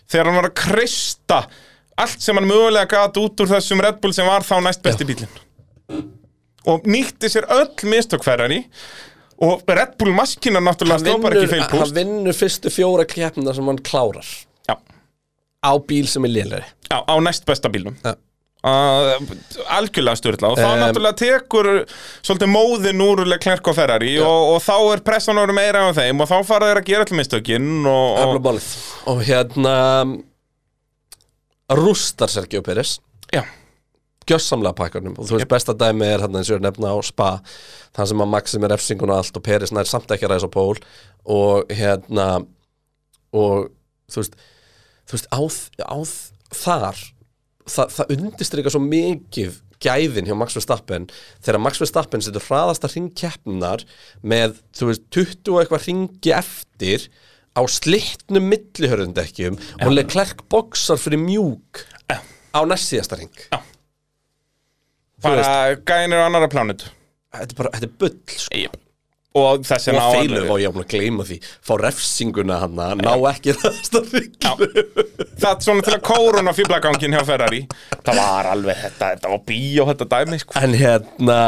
Þegar 0.08 0.30
hann 0.30 0.38
var 0.40 0.48
að 0.48 0.56
kreista 0.62 1.42
allt 2.00 2.24
sem 2.24 2.40
hann 2.40 2.48
mögulega 2.48 2.88
gat 2.94 3.20
út 3.20 3.44
úr 3.44 3.52
þessum 3.52 3.84
Red 3.84 4.00
Bull 4.00 4.16
sem 4.16 4.26
var 4.28 4.46
þá 4.46 4.56
næst 4.64 4.82
besti 4.84 5.06
bílinn 5.08 5.40
og 6.64 6.88
nýtti 6.88 7.28
sér 7.28 7.44
öll 7.52 7.90
mistök 7.92 8.24
Ferrari 8.24 8.62
og 9.44 9.62
Red 9.68 9.98
Bull 10.00 10.16
maskina 10.16 10.62
náttúrulega 10.64 11.18
bara 11.20 11.36
ekki 11.36 11.52
vinnur, 11.52 11.52
feil 11.52 11.68
púst 11.68 11.84
hann 11.84 11.96
vinnur 11.98 12.36
fyrstu 12.40 12.72
fjóra 12.72 13.04
keppna 13.08 13.52
sem 13.52 13.68
hann 13.68 13.82
klárar 13.84 14.24
á 15.64 15.72
bíl 15.88 16.06
sem 16.10 16.24
er 16.28 16.32
lélæri 16.36 16.62
Já, 16.90 17.00
á 17.00 17.14
næst 17.24 17.46
besta 17.48 17.70
bílnum. 17.72 17.96
Já. 18.04 18.12
uh, 18.64 19.16
algjörlega 19.76 20.16
styrla 20.20 20.52
og 20.52 20.58
þá 20.60 20.68
Em. 20.68 20.82
náttúrulega 20.82 21.18
tekur 21.20 21.68
svolítið 22.24 22.52
móðin 22.52 23.02
úr 23.04 23.24
Leclerc 23.28 23.66
og 23.72 23.76
Ferrari 23.76 24.14
og, 24.20 24.54
og 24.54 24.62
þá 24.64 24.76
er 24.94 25.02
pressan 25.08 25.40
orðið 25.40 25.58
meira 25.58 25.82
á 25.88 25.92
þeim 25.96 26.20
og 26.24 26.30
þá 26.30 26.36
fara 26.48 26.70
þeir 26.70 26.80
að 26.82 26.88
gera 26.92 27.08
allir 27.08 27.20
mistökin 27.20 27.68
og, 27.88 28.38
og 28.44 28.62
Og 29.12 29.24
hérna 29.26 29.74
Rústar 31.72 32.28
Sergio 32.28 32.60
Pérez. 32.62 32.98
Já, 33.32 33.42
Gjössamlega 34.28 34.72
pakkarnum 34.76 35.16
Og 35.20 35.26
þú 35.28 35.36
veist 35.38 35.48
besta 35.50 35.74
dæmi 35.76 36.06
er 36.08 36.22
eins 36.24 36.48
og 36.48 36.54
ég 36.54 36.56
er 36.56 36.62
að 36.62 36.66
nefna 36.70 36.92
á 36.96 36.98
spa 37.04 37.30
Það 37.96 38.08
sem 38.10 38.22
að 38.24 38.30
Maxi 38.32 38.60
með 38.62 38.72
refsingun 38.72 39.12
og 39.12 39.20
allt 39.20 39.36
Og 39.40 39.44
Pérez 39.44 39.72
nær 39.74 39.88
samt 39.88 40.12
ekki 40.14 40.24
að 40.28 40.32
ræsa 40.34 40.48
á 40.48 40.52
pól. 40.54 40.78
Og 41.24 41.68
hérna 41.72 42.28
og 43.34 43.68
þú 44.12 44.20
veist, 44.22 44.36
þú 45.08 45.18
veist 45.18 45.28
á, 45.30 45.40
á 45.84 45.98
þar 46.54 47.02
það, 47.68 47.94
það 47.96 48.14
undistrika 48.16 48.72
svo 48.72 48.82
mikið 48.84 49.60
gæðin 49.84 50.28
hjá 50.28 50.36
Max 50.38 50.56
Verstappen 50.56 51.08
þegar 51.44 51.60
Max 51.62 51.82
Verstappen 51.82 52.24
setur 52.24 52.44
hraðasta 52.46 52.90
hringkeppnar 52.92 53.84
með, 54.24 54.58
þú 54.76 54.90
veist, 54.90 55.06
20 55.14 55.52
og 55.52 55.60
eitthvað 55.62 55.86
hringi 55.88 56.34
eftir 56.36 57.08
á 57.54 57.62
slittnum 57.70 58.48
millihörðundekkjum 58.50 59.58
og 59.80 59.92
Leclerc 59.94 60.44
boxar 60.50 61.00
fyrir 61.00 61.22
mjúk 61.22 61.84
Já. 62.10 62.18
á 62.54 62.60
næst 62.66 62.90
síðasta 62.90 63.20
hring 63.20 63.44
Já. 63.50 63.60
bara 65.24 65.76
gænir 65.86 66.24
á 66.24 66.26
annara 66.26 66.50
plánutu 66.50 66.90
þetta 67.34 67.50
er 67.50 67.60
bara, 67.60 67.74
þetta 67.76 67.90
er 67.90 67.94
bull 68.00 68.16
sko. 68.38 68.58
yep. 68.58 68.80
Og 69.34 69.46
og 69.48 69.64
vegna 69.66 70.02
á 70.06 70.08
feilu 70.14 70.42
og 70.46 70.60
ég 70.62 70.70
var 70.70 70.76
búin 70.76 70.84
að 70.84 70.92
gleyma 70.94 71.26
því. 71.26 71.38
Fá 71.66 71.74
refsinguna 71.80 72.60
hann 72.62 72.78
að 72.78 73.02
ná 73.02 73.14
ekki 73.32 73.54
hraðasta 73.56 74.02
hring 74.12 74.36
það 74.44 75.48
er 75.50 75.64
svona 75.66 75.86
til 75.86 75.96
að 75.96 76.04
kóruna 76.06 76.54
fýblagangin 76.54 77.16
hjá 77.16 77.24
Ferrari. 77.26 77.64
Það 78.06 78.20
var 78.20 78.50
alveg 78.52 78.82
þetta, 78.84 79.12
þetta 79.16 79.32
var 79.34 79.42
bíó 79.48 79.88
þetta 79.90 80.10
dæmi 80.14 80.40
sko. 80.42 80.58
en 80.62 80.78
hérna 80.78 81.38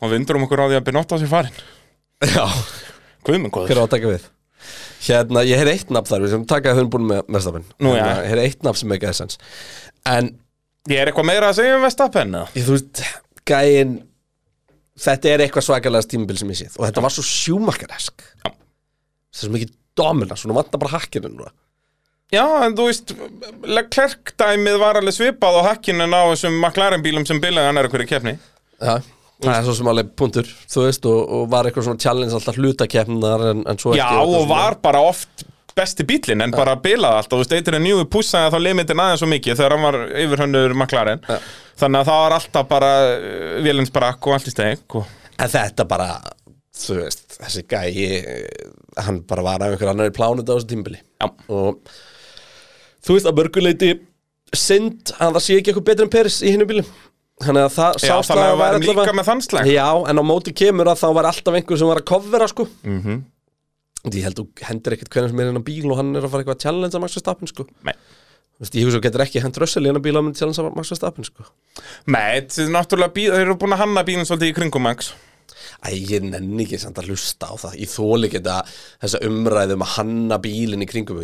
og 0.00 0.10
við 0.10 0.20
undurum 0.20 0.48
okkur 0.48 0.64
á 0.64 0.66
því 0.72 0.80
að 0.80 0.86
Binotto 0.90 1.20
sé 1.22 1.28
farin 1.30 1.60
já, 2.24 2.46
hver 3.26 3.46
góður. 3.52 3.78
Á 3.78 3.84
að 3.84 3.92
taka 3.94 4.10
við? 4.10 4.26
Hérna, 5.06 5.42
ég 5.46 5.60
heyr 5.60 5.70
eitt 5.70 5.92
nafn 5.94 6.08
þar 6.08 6.24
við 6.24 6.32
sem 6.34 6.44
taka 6.48 6.72
að 6.72 6.80
þau 6.80 6.90
búin 6.96 7.08
með 7.12 7.30
mestafinn 7.30 7.66
Nú, 7.78 7.92
já. 7.94 8.02
ég 8.02 8.30
heyr 8.32 8.42
eitt 8.42 8.64
nafn 8.66 8.80
sem 8.80 8.94
ekki 8.96 9.06
aðeins 9.06 9.20
sens 9.22 9.38
en 10.08 10.32
ég 10.90 10.98
er 11.02 11.10
eitthvað 11.10 11.28
meira 11.28 11.50
að 11.52 11.60
segja 11.60 11.76
um 11.76 11.84
Vestapen 11.86 12.34
eða? 12.40 12.48
ég, 12.56 12.66
þú 12.66 12.74
veist, 12.74 13.02
gæin 13.46 13.92
þetta 15.00 15.32
er 15.32 15.44
eitthvað 15.44 15.66
svakalega 15.68 16.10
tímabil 16.10 16.38
sem 16.40 16.52
ég 16.54 16.60
séð. 16.62 16.78
Og 16.78 16.86
þetta 16.88 17.04
var 17.04 17.14
svo 17.14 17.26
sjúmakkaresk 17.26 18.26
svo 19.36 19.52
mikið 19.52 19.72
domina, 19.96 20.36
svona 20.38 20.56
vantar 20.56 20.80
bara 20.80 20.96
hakkinu 20.96 21.32
núna. 21.32 21.52
Já, 22.34 22.42
en 22.66 22.74
þú 22.74 22.88
veist 22.88 23.12
Leclerc 23.70 24.32
dæmið 24.40 24.80
var 24.82 24.98
alveg 24.98 25.14
svipað 25.14 25.60
á 25.62 25.68
hakkinu 25.68 26.08
á 26.10 26.22
þessum 26.32 26.56
McLaren 26.58 27.04
bílum 27.04 27.26
sem 27.28 27.38
bilaði 27.42 27.70
hann 27.70 27.78
er 27.78 27.88
okkur 27.88 28.02
í 28.02 28.08
keppni. 28.10 28.34
Já, 28.80 28.96
það 29.44 29.52
er 29.52 29.66
svo 29.68 29.76
sem 29.78 29.90
alveg 29.92 30.10
punktur, 30.18 30.48
þú 30.72 30.86
veist, 30.88 31.06
og, 31.06 31.20
og 31.36 31.44
var 31.52 31.68
eitthvað 31.68 31.86
svona 31.86 32.02
challenge 32.02 32.34
alltaf 32.34 32.58
hlutakeppnar 32.58 33.46
en, 33.52 33.62
en 33.70 33.80
svo 33.80 33.94
já, 33.94 34.08
ekki 34.08 34.40
og 34.40 34.48
var 34.50 34.80
bara 34.82 35.04
oft 35.06 35.46
besti 35.76 36.06
bílinn 36.08 36.44
en 36.44 36.54
bara 36.54 36.76
bilaði 36.80 37.20
allt. 37.20 37.30
Og 37.30 37.38
þú 37.38 37.42
veist, 37.42 37.54
eitthvað 37.56 37.82
nýju 37.84 38.08
pussaði 38.12 38.54
þá 38.54 38.58
limitin 38.64 39.02
aðeins 39.02 39.22
svo 39.22 39.28
mikið 39.30 39.60
þegar 39.60 39.76
hann 39.76 39.86
var 39.86 39.98
yfirhönnur 40.24 40.74
McLaren. 40.76 41.22
Já. 41.28 41.38
þannig 41.82 42.00
að 42.00 42.10
það 42.10 42.20
var 42.24 42.36
alltaf 42.38 42.68
bara 42.70 42.90
vélins 43.66 43.92
brakk 43.92 44.26
og 44.26 44.36
allt 44.36 44.50
í 44.50 44.54
steg 44.54 44.98
og... 44.98 45.14
En 45.36 45.50
þetta 45.52 45.84
bara, 45.84 46.10
þú 46.72 47.00
veist, 47.02 47.26
þessi 47.36 47.64
gæi, 47.68 48.06
hann 49.04 49.20
bara 49.28 49.44
var 49.44 49.64
af 49.64 49.74
einhver 49.74 49.92
annar 49.92 50.08
í 50.08 50.14
plánut 50.16 50.48
á 50.48 50.56
þessu 50.56 50.70
tímbili 50.70 51.02
Já. 51.02 51.28
og 51.52 51.82
þú 53.04 53.18
veist 53.18 53.28
að 53.28 53.42
mörguleiti 53.42 53.90
synd 54.56 55.12
að 55.18 55.36
það 55.36 55.44
sé 55.44 55.58
ekki 55.58 55.72
eitthvað 55.72 55.88
betur 55.90 56.08
en 56.08 56.14
Peris 56.14 56.40
í 56.40 56.54
hinnu 56.54 56.68
bílum 56.70 56.88
Þannig 57.36 57.66
að 57.66 57.72
það 57.74 57.96
Já, 58.00 58.14
þannig 58.24 59.00
að 59.02 59.10
með 59.12 59.26
þann 59.26 59.40
slag. 59.44 59.66
Já, 59.68 59.88
en 60.08 60.20
á 60.20 60.24
móti 60.24 60.54
kemur 60.56 60.88
að 60.88 61.02
þá 61.02 61.08
var 61.18 61.26
alltaf 61.28 61.58
einhver 61.58 61.76
sem 61.76 61.90
var 61.90 61.98
að 62.00 62.06
covera 62.08 62.46
sko. 62.48 62.64
Mm 62.80 63.00
-hmm. 63.02 63.18
Ég 64.06 64.22
held 64.22 64.38
þú 64.38 64.46
hendur 64.68 64.94
ekkert 64.94 65.10
hvernig 65.10 65.32
sem 65.32 65.42
er 65.42 65.58
á 65.58 65.62
bíl 65.66 65.90
og 65.90 65.98
hann 65.98 66.14
er 66.14 66.26
að 66.26 66.32
fara 66.32 66.44
eitthvað 66.44 66.58
að 66.58 66.64
challenge 66.66 66.94
að 66.94 67.02
Max 67.02 67.16
Verstappen 67.18 67.50
sko. 67.50 67.66
Nei. 67.86 67.94
Þú 68.56 68.64
veist, 68.64 68.76
ég 68.78 68.86
hugsa 68.86 68.98
þú 68.98 69.04
getur 69.04 69.24
ekki 69.26 69.42
hend 69.44 69.58
Russell 69.60 69.82
í 69.84 69.90
hennar 69.90 70.04
bíl 70.04 70.14
að 70.16 70.26
myndi 70.28 70.40
challenge 70.40 70.62
að 70.62 70.76
Max 70.78 70.92
Verstappen 70.94 71.26
sko. 71.26 71.48
Nei, 72.06 72.38
þetta 72.38 72.62
er 72.62 72.70
náttúrulega 72.76 73.16
bíl, 73.18 73.30
þeir 73.34 73.42
eru 73.48 73.56
búin 73.60 73.74
að 73.76 73.82
hanna 73.82 74.04
bílinn 74.06 74.28
svolítið 74.28 74.52
í 74.52 74.56
kringum 74.60 74.86
Max 74.86 75.10
Æ, 75.84 75.90
ég 75.98 76.24
nenni 76.24 76.64
ekki 76.64 76.78
samt 76.80 76.98
að 77.02 77.10
hlusta 77.12 77.50
á 77.50 77.54
það. 77.60 77.74
Ég 77.82 77.90
þóli 77.92 78.30
ekki 78.30 78.40
þessa 79.02 79.20
umræðum 79.26 79.84
að 79.84 79.92
hanna 79.96 80.38
bílinn 80.42 80.82
í 80.82 80.88
kringum 80.88 81.20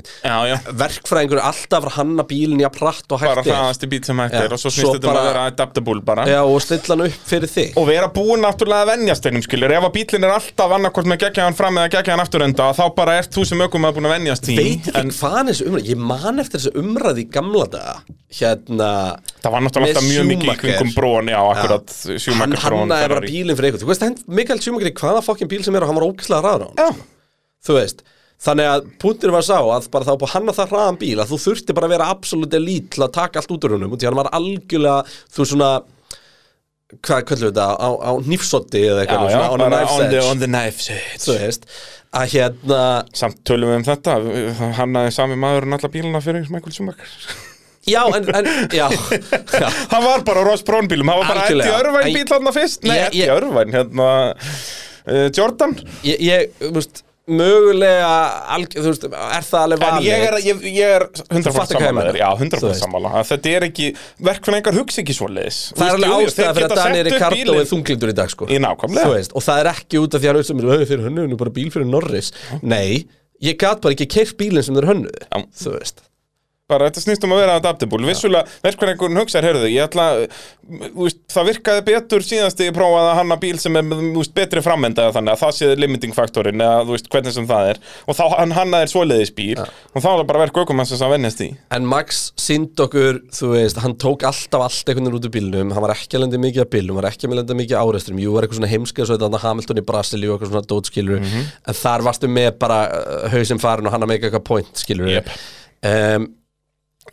Verkfræðingur 0.82 1.40
er 1.40 1.46
alltaf 1.48 1.86
að 1.88 1.92
að 1.92 1.96
hanna 1.96 2.24
bílinn 2.28 2.60
í 2.62 2.66
að 2.66 2.74
pratt 2.76 3.12
og 3.12 3.20
bara 3.22 3.42
hægt 3.42 3.48
er 3.50 3.56
hraðasti 3.56 3.88
bíl 3.92 4.02
sem 4.06 4.22
hægt 4.22 4.36
Já, 4.36 4.42
er 4.46 4.52
og 4.56 4.60
svo 4.62 4.70
snýst 4.72 4.86
þetta 4.96 5.08
um 5.08 5.08
bara- 5.08 5.22
að 5.22 5.28
vera 5.32 5.44
adaptable 5.50 6.00
bara. 6.04 6.26
Já, 6.28 6.40
og 6.44 6.60
stilla 6.62 6.96
hann 6.96 7.06
upp 7.06 7.26
fyrir 7.32 7.48
þig. 7.52 7.72
Og 7.76 7.86
vera 7.88 8.08
búin 8.08 8.44
náttúrulega 8.44 8.82
að 8.86 8.92
venjast 8.92 9.26
einum 9.26 9.42
skilur. 9.42 9.72
Ef 9.72 9.88
að 9.88 9.92
bílinn 9.98 10.24
er 10.28 10.34
alltaf 10.36 10.76
annarkvort 10.78 11.06
með 11.12 11.18
geggjaðan 11.26 11.56
fram 11.58 11.80
eða 11.82 11.92
geggjaðan 11.96 12.24
afturenda 12.26 12.70
þá 12.76 12.84
bara 12.94 13.18
ert 13.18 13.32
þú 13.32 13.46
sem 13.46 13.58
ökum 13.66 13.84
að 13.88 13.94
búin 13.98 14.08
að 14.10 14.16
venjast 14.18 14.44
því. 14.48 14.56
Veit 14.56 14.86
ekki 14.88 14.98
en 15.02 15.10
hvað 15.10 15.42
þessi 15.52 15.66
umræð 15.68 15.90
Ég 15.92 15.96
man 15.98 16.38
eftir 16.38 16.60
þessi 16.60 16.72
umræð 16.78 17.18
í 17.18 17.24
gamla 17.32 17.66
daga. 17.72 17.96
Hérna 18.32 18.90
það 19.42 19.50
var 19.52 19.60
náttúrulega 19.66 20.02
mjög 20.06 20.28
mikið 20.30 20.52
í 20.52 20.56
kringum 20.62 20.92
brón 20.96 21.28
já, 21.28 21.36
akkurat 21.42 21.90
Hann 21.92 22.18
Schumacher 22.22 22.56
Þú 24.42 24.48
veist, 24.48 24.50
Mikael 24.50 24.64
Schumacher 24.64 24.90
í 24.90 24.96
hvaða 24.98 25.22
fokkin 25.24 25.50
bíl 25.50 25.62
sem 25.64 25.76
er 25.76 25.84
og 25.86 25.92
hann 25.92 25.98
var 26.00 26.08
á 26.08 26.10
hann 26.66 26.80
Já, 26.80 26.90
Þú 27.66 27.78
veist 27.78 28.04
Þannig 28.42 28.66
að 28.66 28.86
punktur 28.98 29.30
var 29.30 29.44
sá 29.46 29.58
að 29.60 29.84
bara 29.94 30.06
þá 30.08 30.16
búið 30.18 30.24
að 30.26 30.32
hanna 30.34 30.52
það 30.56 30.72
hraðan 30.72 30.96
bíl 30.98 31.18
að 31.22 31.28
þú 31.30 31.36
þurfti 31.44 31.74
bara 31.78 31.86
að 31.86 31.92
vera 31.94 32.08
absolutt 32.10 32.56
elít 32.58 32.88
til 32.90 33.04
að 33.04 33.12
taka 33.14 33.38
allt 33.38 33.52
út 33.54 33.66
úr 33.68 33.74
húnum 33.76 33.92
og 33.94 34.00
því 34.00 34.08
hann 34.08 34.18
var 34.18 34.30
algjörlega 34.34 34.96
þú 35.36 35.46
svona 35.46 35.68
hvað 37.06 37.22
kallum 37.28 37.44
við 37.46 37.52
þetta 37.52 37.68
á, 37.78 37.88
á 38.02 38.12
nýfsotti 38.26 38.82
eða 38.82 38.96
já, 38.96 39.02
eitthvað 39.04 39.30
já, 39.30 39.36
svona 39.36 39.52
on 39.54 39.62
on 39.62 40.10
the, 40.10 40.18
edge. 40.18 40.26
on 40.26 40.42
the 40.42 40.50
knife's 40.50 40.90
þú 41.22 41.38
edge 41.38 41.38
veist 41.38 41.70
að 42.12 42.34
hérna 42.34 42.82
Samt 43.16 43.40
tölum 43.46 43.70
við 43.70 43.78
um 43.78 43.86
þetta 43.92 44.18
hann 44.80 44.98
aðeins 44.98 45.22
sami 45.22 45.38
maðurinn 45.38 45.78
alla 45.78 45.94
bíluna 45.94 46.24
fyrir 46.26 46.50
Michael 46.50 46.74
Schumacher 46.74 47.51
já 47.86 48.02
en, 48.16 48.28
en 48.34 48.50
já, 48.72 48.88
já. 48.90 49.68
Hann 49.92 50.04
var 50.04 50.22
bara 50.26 50.42
á 50.42 50.44
Ross 50.46 50.62
Brown 50.66 50.88
bílum, 50.90 51.08
hann 51.12 51.18
var 51.22 51.28
bara 51.34 51.46
Eddie 51.46 51.62
Algjörlega. 51.62 51.78
Örvæn 51.80 52.06
En- 52.06 52.14
bíl 52.18 52.34
hann 52.34 52.52
fyrst. 52.58 52.84
Nei, 52.86 52.98
ég- 53.18 53.32
Örvæn, 53.36 53.72
hérna 53.74 54.10
uh, 54.36 55.30
Jordan. 55.34 55.74
Ég, 56.06 56.20
ég 56.22 56.52
þú 56.60 56.74
veist 56.78 57.02
mögulega 57.32 58.08
alg, 58.50 58.72
þú 58.74 58.82
veist 58.88 59.04
er 59.06 59.44
það 59.46 59.60
alveg 59.60 59.78
En 59.78 59.84
valið 59.86 60.06
ég 60.08 60.24
er, 60.26 60.36
ég, 60.42 60.64
ég 60.74 60.94
er 60.96 61.04
100% 61.06 61.54
fattar 61.54 61.78
hvað 61.78 61.84
ég 61.84 61.92
sammála 61.92 62.14
Já, 62.18 62.28
Þú 62.34 62.48
100% 62.48 62.66
veist. 62.66 62.82
sammála. 62.82 63.12
Að 63.20 63.28
Þetta 63.30 63.52
er 63.56 63.66
ekki, 63.68 63.88
verkfræðingar 64.28 64.78
hugsa 64.80 65.00
ekki 65.04 65.16
svoleiðis. 65.16 65.60
Það 65.78 65.86
er 65.86 65.96
alveg 66.10 66.28
ástæða 66.32 66.54
fyrir 66.58 66.66
að 66.68 66.80
Daniel 66.82 67.08
Ricardo 67.08 67.56
er 67.62 67.70
þunglindur 67.70 68.12
í 68.12 68.16
dag 68.18 68.32
sko. 68.34 68.48
Í 68.50 68.58
nákvæmlega. 68.62 69.06
Þú 69.06 69.16
veist, 69.16 69.36
og 69.38 69.46
það 69.46 69.62
er 69.62 69.70
ekki 69.72 70.02
út 70.02 70.16
af 70.18 70.22
því 70.24 70.32
að 70.32 70.40
hann 70.40 70.48
sem 70.50 70.62
er 70.66 70.86
fyrir 70.90 71.04
hönnu, 71.06 71.26
hann 71.28 71.36
er 71.36 71.42
bara 71.44 71.54
bíl 71.60 71.70
fyrir 71.74 71.88
Norris. 71.94 72.32
Nei, 72.62 73.04
ég 73.42 73.58
gat 73.62 73.80
bara 73.86 73.94
ekki 73.96 74.08
keirt 74.18 74.36
bílinn 74.42 74.66
sem 74.66 74.76
þeir 74.78 74.90
hönnu 74.90 75.14
Já. 75.22 75.38
þú 75.62 75.76
veist 75.78 76.02
Bara 76.72 76.88
þetta 76.88 77.04
snýst 77.04 77.26
um 77.28 77.36
að 77.36 77.42
vera 77.44 77.58
adaptable. 77.60 78.02
Vissulega, 78.08 78.48
verkfræðingur 78.64 79.16
hugsa, 79.20 79.42
heyrðu, 79.44 79.68
ég 79.72 79.84
ætla 79.86 80.08
veist, 80.96 81.18
Það 81.32 81.48
virkaði 81.50 81.82
betur 81.88 82.24
síðast 82.24 82.60
ég 82.64 82.72
prófaði 82.76 83.10
að 83.12 83.16
hanna 83.18 83.36
bíl 83.42 83.58
sem 83.60 83.76
er 83.80 83.86
veist, 84.16 84.32
betri 84.36 84.62
framenda 84.64 85.08
þannig 85.14 85.34
að 85.34 85.40
það 85.42 85.54
sé 85.58 85.70
limiting 85.78 86.14
faktorin 86.16 86.62
eða 86.62 86.82
þú 86.86 86.94
veist, 86.96 87.08
hvernig 87.12 87.34
sem 87.36 87.48
það 87.50 87.70
er. 87.72 87.80
Og 88.08 88.16
þá 88.18 88.22
hann 88.38 88.54
hannaði 88.56 88.90
svoleiðis 88.92 89.32
bíl 89.36 89.58
og 89.62 89.98
þá 90.00 90.06
var 90.06 90.20
það 90.22 90.26
bara 90.32 90.42
verk 90.44 90.60
aukumann 90.62 90.88
sem 90.88 91.02
að 91.02 91.14
vennjast 91.16 91.42
í 91.44 91.48
En 91.76 91.86
Max 91.88 92.20
sínd 92.40 92.80
okkur, 92.86 93.20
þú 93.34 93.50
veist, 93.56 93.80
hann 93.84 93.96
tók 94.00 94.24
alltaf 94.28 94.66
allt 94.68 94.92
einhvern 94.92 95.08
veginn 95.08 95.18
út 95.18 95.28
úr 95.28 95.34
bílnum, 95.36 95.72
hann 95.76 95.84
var 95.86 95.94
ekki 95.96 96.16
að 96.18 96.24
lenda 96.26 96.40
mikið 96.42 96.64
að 96.64 96.70
bílnum, 96.76 96.96
hann 96.96 97.02
var 97.02 97.10
ekki 97.12 97.28
að 97.30 97.36
lenda 97.40 97.58
mikið 97.58 97.78
að 97.78 97.90
áreisturum, 97.92 98.22
jú, 98.22 98.34
var 98.36 98.46
eitthvað 98.46 98.60
svona 98.60 98.72
heimskið 98.72 99.08
svo 99.10 99.18
þetta 99.20 99.42
Hamilton 99.42 99.82
í 99.82 99.86
Brasilíu 99.92 100.34
eitthvað 100.36 100.52
svona 100.52 100.70
dótskilur, 100.72 101.20
Mhm. 101.22 101.44
en 101.68 101.74
þar 101.82 102.04
varstu 102.06 102.28
með 102.30 102.50
bara 102.62 102.78
uh, 102.92 103.28
hausinn 103.32 103.60
farin 103.62 103.86
og 103.86 103.92
hann 103.92 104.02
að 104.06 104.12
meika 104.14 104.28
eitthvað 104.30 104.44
point, 104.48 104.72
skilur 104.78 105.10
um, 105.82 106.28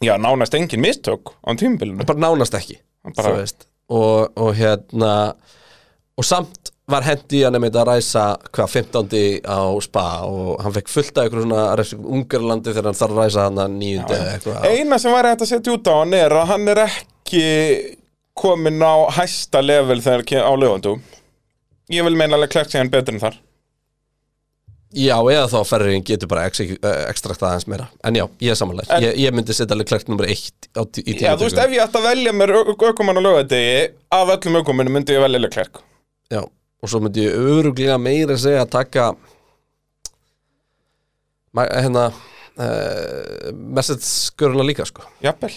Já, 0.01 0.15
nánast 0.21 0.53
engin 0.55 0.79
mistök 0.83 1.33
á 1.43 1.49
tímbilinu 1.59 2.05
bara 2.05 2.19
nánast 2.19 2.53
ekki, 2.55 2.77
Bara- 3.15 3.29
þú 3.33 3.37
veist, 3.41 3.65
og, 3.89 4.37
og 4.37 4.53
hérna, 4.55 5.13
og 6.17 6.25
samt 6.25 6.71
var 6.89 7.05
hendi 7.05 7.43
hann 7.45 7.53
einmitt 7.57 7.75
að 7.77 7.89
ræsa 7.91 8.23
hvað 8.55 8.71
15. 8.73 9.41
á 9.45 9.59
spa 9.85 10.05
og 10.25 10.61
hann 10.63 10.73
fekk 10.73 10.89
fullt 10.89 11.17
af 11.17 11.27
eitthvað 11.27 11.43
svona 11.45 11.65
refsing 11.77 12.05
Ungarlandi 12.05 12.73
þegar 12.73 12.89
hann 12.89 12.97
þarf 13.01 13.13
að 13.13 13.19
ræsa 13.23 13.43
hann 13.45 13.61
að 13.61 13.75
nýjundi 13.75 14.15
eða 14.17 14.31
eitthvað. 14.37 14.65
Eina 14.71 14.97
sem 15.03 15.13
væri 15.13 15.33
hægt 15.33 15.43
að 15.45 15.51
setja 15.51 15.75
út 15.75 15.91
á 15.91 15.93
hann 15.99 16.15
er 16.17 16.35
að 16.39 16.47
hann 16.53 16.67
er 16.73 16.81
ekki 16.87 17.43
komin 18.39 18.81
á 18.81 18.95
hæsta 19.19 19.61
level 19.61 20.01
þegar 20.01 20.25
á 20.49 20.53
lögundum 20.57 21.01
Ég 21.89 22.05
vil 22.05 22.15
meina 22.17 22.37
alveg 22.37 22.51
klart 22.53 22.69
sé 22.73 22.77
hann 22.81 22.89
betur 22.93 23.15
en 23.17 23.21
þar 23.21 23.37
Já, 24.89 25.13
eða 25.21 25.45
þá 25.51 25.57
ferriðin 25.69 26.05
getur 26.05 26.29
bara 26.31 26.47
ekstrakta 26.49 27.45
aðeins 27.45 27.67
meira. 27.69 27.85
En 28.05 28.15
já, 28.17 28.23
ég 28.41 28.53
er 28.55 28.57
samanlega 28.57 28.97
ég, 29.03 29.19
ég 29.21 29.35
myndi 29.37 29.53
setja 29.53 29.75
alveg 29.75 29.89
klart 29.91 30.07
nummer 30.09 30.25
eitt 30.25 30.69
í 30.97 31.13
Já, 31.13 31.35
þú 31.37 31.45
veist, 31.45 31.61
ef 31.61 31.75
ég 31.75 31.83
ætti 31.83 31.99
að 31.99 32.07
velja 32.09 32.33
mér 32.33 32.55
aukumann 32.57 33.21
á 33.21 33.21
lögadegi 33.21 33.83
af 34.17 34.33
öllum 34.33 34.57
aukumannum 34.63 34.97
myndi 34.97 35.13
ég 35.13 35.21
velja 35.21 35.43
Leclerc. 35.43 35.81
Já, 36.33 36.41
og 36.41 36.89
svo 36.89 37.03
myndi 37.05 37.27
ég 37.27 37.37
öruglega 37.37 37.99
meira 38.01 38.37
segja 38.41 38.65
að 38.65 38.73
taka 38.79 39.11
Hérna 41.59 42.07
uh, 42.13 43.49
Message-sköruna 43.53 44.65
líka, 44.65 44.85
sko. 44.89 45.05
Jafnvel 45.25 45.53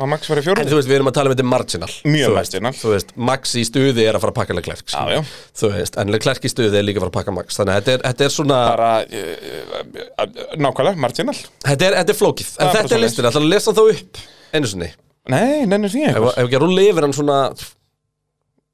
Að 0.00 0.10
Max 0.12 0.30
verið 0.30 0.40
En 0.40 0.46
fjórum 0.48 0.70
þú 0.70 0.78
veist, 0.78 0.90
við 0.90 0.96
erum 0.98 1.10
að 1.10 1.16
tala 1.18 1.30
um 1.30 1.34
þetta 1.36 1.46
marginal. 1.50 1.90
Mjög 2.08 2.34
marginal. 2.38 2.72
Þú 2.80 2.92
veist, 2.94 3.14
Max 3.30 3.54
í 3.56 3.64
stuði 3.68 4.06
er 4.06 4.18
að 4.18 4.24
fara 4.24 4.34
að 4.34 4.38
pakka 4.40 4.56
Leclerc 4.56 4.94
Já, 4.94 5.02
já. 5.14 5.20
Þú 5.60 5.72
veist, 5.74 6.00
en 6.00 6.12
Leclerc 6.14 6.48
í 6.48 6.52
stuði 6.52 6.80
er 6.80 6.86
líka 6.86 7.00
að 7.00 7.06
fara 7.06 7.12
að 7.12 7.18
pakka 7.18 7.36
Max. 7.36 7.60
Þannig 7.60 7.74
að 7.74 7.80
þetta 7.80 7.94
er, 7.96 8.04
þetta 8.08 8.26
er 8.26 8.34
svona 8.36 8.60
Bara, 8.70 8.90
uh, 9.04 10.56
nákvæmlega, 10.60 11.02
marginal. 11.06 11.36
Þetta 11.66 11.90
er, 11.90 11.98
þetta 12.00 12.14
er 12.16 12.20
flókið. 12.20 12.52
En 12.56 12.74
þetta 12.78 12.96
er 12.96 13.04
listin, 13.04 13.30
ætla 13.30 13.44
að 13.44 13.50
lesa 13.54 13.76
þá 13.76 13.82
upp 13.86 14.24
Einu 14.50 14.70
sinni? 14.70 14.90
Nei, 15.30 15.66
nennir 15.68 15.92
því 15.92 16.06
einhver 16.08 16.32
ef 16.32 16.48
ekki 16.48 16.58
að 16.58 16.64
rúli 16.64 16.88
yfir 16.90 17.06
hann 17.06 17.14
svona 17.14 17.36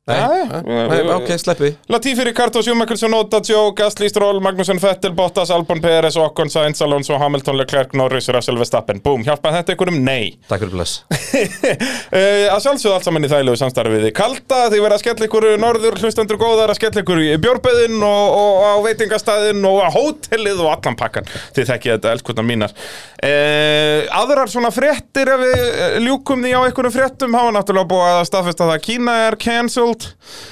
Nei, 0.06 1.02
ok, 1.10 1.38
sleppi. 1.38 1.72
Latifi, 1.90 2.24
Ricardo, 2.24 2.62
Sonoda, 2.62 3.40
Joe, 3.42 3.72
Gasly, 3.74 4.08
Stroll, 4.08 4.38
Magnusson, 4.40 4.78
Vettel, 4.78 5.12
Bottas, 5.12 5.50
Albon, 5.50 5.80
Peres, 5.80 6.16
Ocon, 6.16 6.50
Sainz, 6.50 6.82
Alonso, 6.82 7.18
Hamilton, 7.18 7.56
Leclerc, 7.58 7.92
Norris, 7.92 8.28
Russell, 8.28 8.58
Verstappen. 8.58 9.00
Búm, 9.02 9.24
hjálpaði 9.26 9.58
þetta 9.58 9.74
einhverjum? 9.74 9.98
Nei. 10.06 10.36
Takk 10.50 10.62
fyrir 10.62 10.76
bless. 10.76 11.00
Uh, 11.10 12.46
að 12.52 12.60
sjálfsögðu 12.62 12.92
allt 12.94 13.08
saman 13.08 13.26
í 13.26 13.30
þægilegu 13.32 13.58
samstarfi 13.58 13.98
við 14.04 14.12
Kalda, 14.14 14.60
því 14.70 14.84
verða 14.84 15.00
að 15.00 15.02
skella 15.02 15.26
ykkur 15.26 15.48
norður 15.64 15.98
hlustendur 15.98 16.38
góðar 16.38 16.70
að 16.70 16.78
skella 16.78 17.02
ykkur 17.02 17.24
í 17.24 17.34
bjórbeðin 17.42 17.98
og, 18.06 18.38
og 18.38 18.62
á 18.62 18.74
veitingastæðin 18.86 19.66
og 19.66 19.82
á 19.82 19.88
hótelið 19.90 20.62
og 20.62 20.70
allan 20.76 21.00
pakkan. 21.02 21.26
Þið 21.58 21.70
þekkið 21.72 21.96
þetta 21.96 22.14
elskutna 22.14 22.46
mínar. 22.46 22.76
Uh, 23.18 24.06
aðrar 24.14 24.54
svona 24.54 24.70
fréttir 24.70 25.34
ef 25.34 25.42
við 25.42 25.66
eh, 25.66 25.98
ljúkum 26.04 26.46
því 26.46 26.54
á 26.54 26.60
einhverjum 26.62 26.94
fréttum 26.94 27.34
hafa 27.34 27.54
náttúrulega 27.56 27.90
búið 27.90 28.10
að 28.20 28.26
staðfesta 28.28 28.66
það 28.68 28.74
að 28.76 28.82
Kína 28.86 29.14
er 29.26 29.40
cancelled 29.40 29.95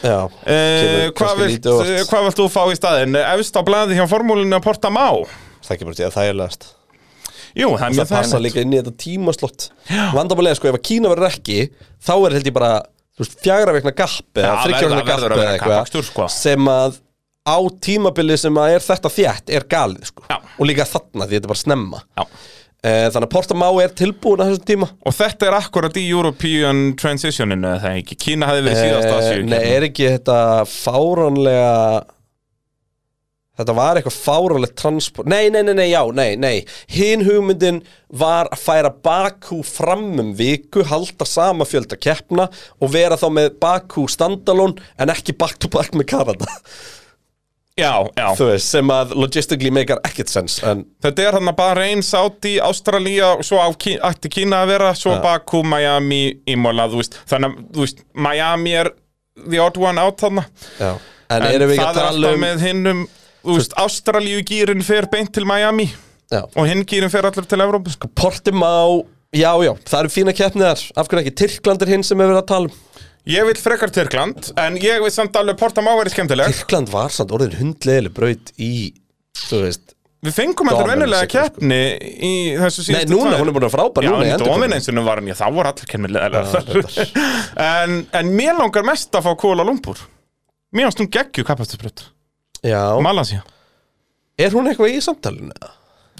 Já, 0.05 0.17
uh, 0.25 0.31
kemur 0.47 1.13
hvað, 1.19 1.43
vilt, 1.43 1.69
vilt 1.69 2.41
þú 2.41 2.47
fá 2.53 2.63
í 2.71 2.79
staðinn? 2.79 3.19
Efst 3.21 3.59
á 3.59 3.63
blaði 3.67 3.99
hjá 3.99 4.07
formúlinu 4.11 4.57
að 4.59 4.65
porta 4.65 4.93
má? 4.95 5.07
Það 5.65 5.81
kemur 5.83 5.99
til 5.99 6.09
að 6.09 6.17
þægilegast 6.19 6.67
Jú, 7.55 7.69
það 7.71 7.75
er 7.75 7.85
Það 7.85 7.95
mjög 7.95 8.11
passa 8.11 8.41
líka 8.43 8.63
inn 8.65 8.73
í 8.75 8.79
þetta 8.81 8.93
tímaslott. 8.99 9.69
Vandamálega 10.17 10.59
sko, 10.59 10.73
ef 10.73 10.79
að 10.81 10.85
Kína 10.89 11.13
verður 11.13 11.29
ekki 11.31 11.59
Þá 12.03 12.15
er 12.17 12.35
held 12.35 12.49
ég 12.51 12.57
bara, 12.57 12.71
veist, 13.21 13.37
fjagra 13.45 13.75
vegna 13.77 13.93
gapp 13.95 14.41
Eða 14.43 14.57
þryggja 14.65 14.91
verður 14.91 15.37
að 15.37 15.45
eða 15.45 15.61
kappakstur, 15.63 16.09
sko. 16.09 16.27
eitthvað 16.27 16.35
Sem 16.35 16.71
að 16.73 16.99
á 17.45 17.57
tímabili 17.85 18.37
sem 18.41 18.59
að 18.59 18.75
er 18.75 18.85
þetta 18.89 19.13
þétt 19.13 19.55
Er 19.55 19.67
galið 19.71 20.11
sko. 20.11 20.27
Já. 20.31 20.39
Og 20.59 20.69
líka 20.69 20.87
þarna 20.89 21.29
því 21.29 21.37
þetta 21.37 21.45
er 21.47 21.53
bara 21.53 21.63
snemma. 21.63 22.03
Já. 22.17 22.25
Eh, 22.85 23.07
Þannig 23.09 23.25
að 23.31 23.33
Portamá 23.33 23.69
er 23.81 23.93
tilbúin 23.97 24.43
að 24.45 24.51
þessum 24.53 24.67
tíma. 24.69 24.89
Og 25.09 25.15
þetta 25.17 25.47
er 25.49 25.55
akkurat 25.57 25.95
í 25.97 26.03
European 26.11 26.83
Transitioninu, 27.01 27.71
það 27.81 28.01
ekki? 28.03 28.19
Kína 28.27 28.51
hefði 28.51 28.67
verið 28.67 28.83
síðast 28.83 29.09
Eh, 29.09 29.23
séu 29.31 29.47
Nei, 29.49 29.63
er 29.73 29.87
ekki 29.89 30.11
þetta 30.19 30.37
fáránlega 30.69 31.71
Þetta 33.55 33.75
var 33.79 33.99
eitthvað 34.01 34.17
fáránlegt 34.19 34.75
transport 34.81 35.29
Nei, 35.31 35.45
nei, 35.55 35.61
nei, 35.63 35.77
nei, 35.79 35.87
já, 35.93 36.01
nei, 36.11 36.33
nei. 36.43 36.57
Hinn 36.91 37.23
hugmyndin 37.23 37.77
var 38.11 38.49
að 38.51 38.65
færa 38.65 38.91
Bakú 38.91 39.61
fram 39.65 40.09
um 40.19 40.33
viku 40.35 40.83
Halda 40.91 41.25
sama 41.29 41.63
fjölda 41.69 41.95
keppna 41.97 42.49
Og 42.83 42.91
vera 42.97 43.15
þá 43.21 43.29
með 43.37 43.53
Bakú 43.63 44.09
standalone 44.11 44.83
En 44.99 45.13
ekki 45.15 45.37
back 45.39 45.61
to 45.63 45.71
back 45.71 45.95
með 45.95 46.11
Kanada 46.17 46.51
Já, 47.75 48.07
já. 48.15 48.29
Þú 48.39 48.47
veist, 48.53 48.69
sem 48.71 48.91
að 48.95 49.13
logistically 49.19 49.71
meikar 49.75 49.99
ekkert 50.07 50.31
sens 50.31 50.61
En 50.63 50.85
Þetta 51.03 51.25
er 51.25 51.37
hann 51.41 51.51
að 51.51 51.57
bara 51.59 51.87
einn 51.89 52.05
Saudi, 52.07 52.53
Ástralía 52.63 53.33
og 53.35 53.43
svo 53.47 53.59
á 53.59 53.67
Kí, 53.75 53.97
ætti 53.99 54.31
Kína 54.31 54.61
að 54.63 54.71
vera 54.77 54.93
svo 54.99 55.17
Baku, 55.25 55.65
Miami, 55.67 56.21
Imola, 56.55 56.87
þú 56.93 57.01
veist 57.01 57.19
þannig 57.31 57.51
að, 57.51 57.65
þú 57.75 57.83
veist, 57.83 58.05
Miami 58.15 58.77
er 58.79 58.93
the 59.51 59.59
odd 59.59 59.81
one 59.83 59.99
out 59.99 60.23
þarna. 60.23 60.45
Já. 60.79 60.93
En, 61.35 61.49
erum 61.49 61.73
við 61.73 61.81
ekki 61.81 61.89
það 61.89 61.91
að 61.91 61.99
er 61.99 62.09
alltaf 62.13 62.37
um 62.37 62.45
með 62.45 62.63
hinnum 62.69 63.03
þú 63.43 63.59
veist, 63.59 63.77
Ástralíu 63.83 64.47
gýrin 64.47 64.87
fer 64.87 65.11
beint 65.11 65.35
til 65.35 65.49
Miami. 65.49 65.89
Já. 66.31 66.45
Og 66.47 66.71
hinn 66.71 66.87
gýrin 66.87 67.11
fer 67.11 67.27
allir 67.27 67.51
til 67.51 67.67
Evrópu. 67.67 67.99
Portimá 68.15 68.71
Já, 69.35 69.51
já, 69.67 69.73
það 69.83 69.99
eru 69.99 70.11
fína 70.15 70.33
keppniðar 70.37 70.83
Af 70.95 71.09
hverju 71.11 71.25
ekki 71.25 71.39
Tyrkland 71.41 71.83
er 71.83 71.91
hinn 71.91 72.05
sem 72.07 72.15
við 72.15 72.29
verið 72.31 72.39
að 72.39 72.51
tala 72.53 72.69
um 72.71 72.77
Ég 73.25 73.47
vil 73.49 73.57
frekar 73.57 73.89
Tyrkland, 73.95 74.51
en 74.61 74.75
ég 74.77 75.01
veit 75.01 75.15
samt 75.15 75.37
alveg 75.41 75.57
Porta 75.57 75.81
má 75.85 75.95
verið 75.97 76.13
skemmtileg 76.19 76.51
Tyrkland 76.53 76.91
var 76.93 77.13
samt 77.15 77.31
orðin 77.33 77.55
hundlegileg 77.61 78.13
braut 78.17 78.51
í 78.61 78.73
Þú 79.47 79.61
veist 79.65 79.95
Við 80.25 80.33
fengum 80.39 80.69
Dominance 80.71 80.89
vennilega 80.89 81.27
sko. 81.29 81.41
keppni 81.41 81.79
í 82.25 82.33
þessu 82.57 82.81
Nei, 82.81 82.87
síðustu 82.87 83.13
núna, 83.13 83.31
tvær. 83.35 83.41
hún 83.43 83.49
er 83.51 83.57
búin 83.57 83.67
að 83.69 83.73
frábæra 83.75 84.05
Já, 84.07 84.11
núna 84.13 84.25
í 84.25 84.29
en 84.29 84.35
endurkomu. 84.37 84.57
dominansinu 84.61 85.05
var 85.05 85.21
hann, 85.21 85.29
já, 85.29 85.37
þá 85.41 85.47
voru 85.57 85.71
allir 85.73 85.91
kennmilega 85.91 86.43
en, 87.69 87.97
en 88.21 88.31
mér 88.39 88.57
langar 88.61 88.87
mest 88.89 89.17
að 89.21 89.27
fá 89.29 89.33
Kuala 89.41 89.67
Lumpur 89.69 90.01
Mér 90.75 90.89
finnst 90.89 91.03
hún 91.05 91.11
geggju 91.17 91.45
kapastusbrödd 91.49 92.05
Já, 92.65 92.81
Malasía 93.05 93.43
er 94.41 94.51
hún 94.57 94.67
eitthvað 94.71 94.97
í 94.97 95.03
samtalinu? 95.05 95.53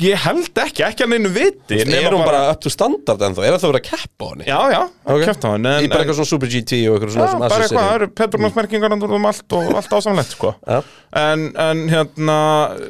Ég 0.03 0.19
held 0.25 0.59
ekki, 0.59 0.83
ekki 0.83 1.05
að 1.05 1.11
neinu 1.13 1.31
viti 1.31 1.77
Er 1.79 1.87
nema 1.87 2.11
hún 2.11 2.25
bara 2.27 2.41
up 2.51 2.63
to 2.65 2.71
standard 2.73 3.21
ennþá? 3.29 3.45
Er 3.47 3.55
það 3.63 3.71
verið 3.71 3.79
að 3.79 3.87
keppa 3.93 4.27
á 4.27 4.31
henni? 4.33 4.47
Já, 4.49 4.59
já, 4.75 4.81
Ok. 4.83 5.13
okay. 5.15 5.27
kæft 5.29 5.47
á 5.47 5.49
hann 5.53 5.69
Í 5.71 5.91
bara 5.93 6.03
eitthvað 6.03 6.19
svona 6.19 6.31
Super 6.33 6.51
GT 6.51 6.81
og 6.91 6.97
eitthvað 6.97 7.13
Já, 7.15 7.29
svona 7.31 7.51
bara 7.53 7.61
eitthvað, 7.63 7.79
það 7.79 7.87
er 7.87 7.95
í. 7.95 8.01
eru 8.01 8.09
Petronas-merkingar 8.21 8.97
um 8.99 9.29
allt 9.31 9.57
og 9.59 9.71
allt 9.79 9.95
ásamlegt, 10.01 10.35
sko 10.35 10.55
Já, 10.67 10.81
en, 11.23 11.47
en 11.69 11.85
hérna, 11.93 12.39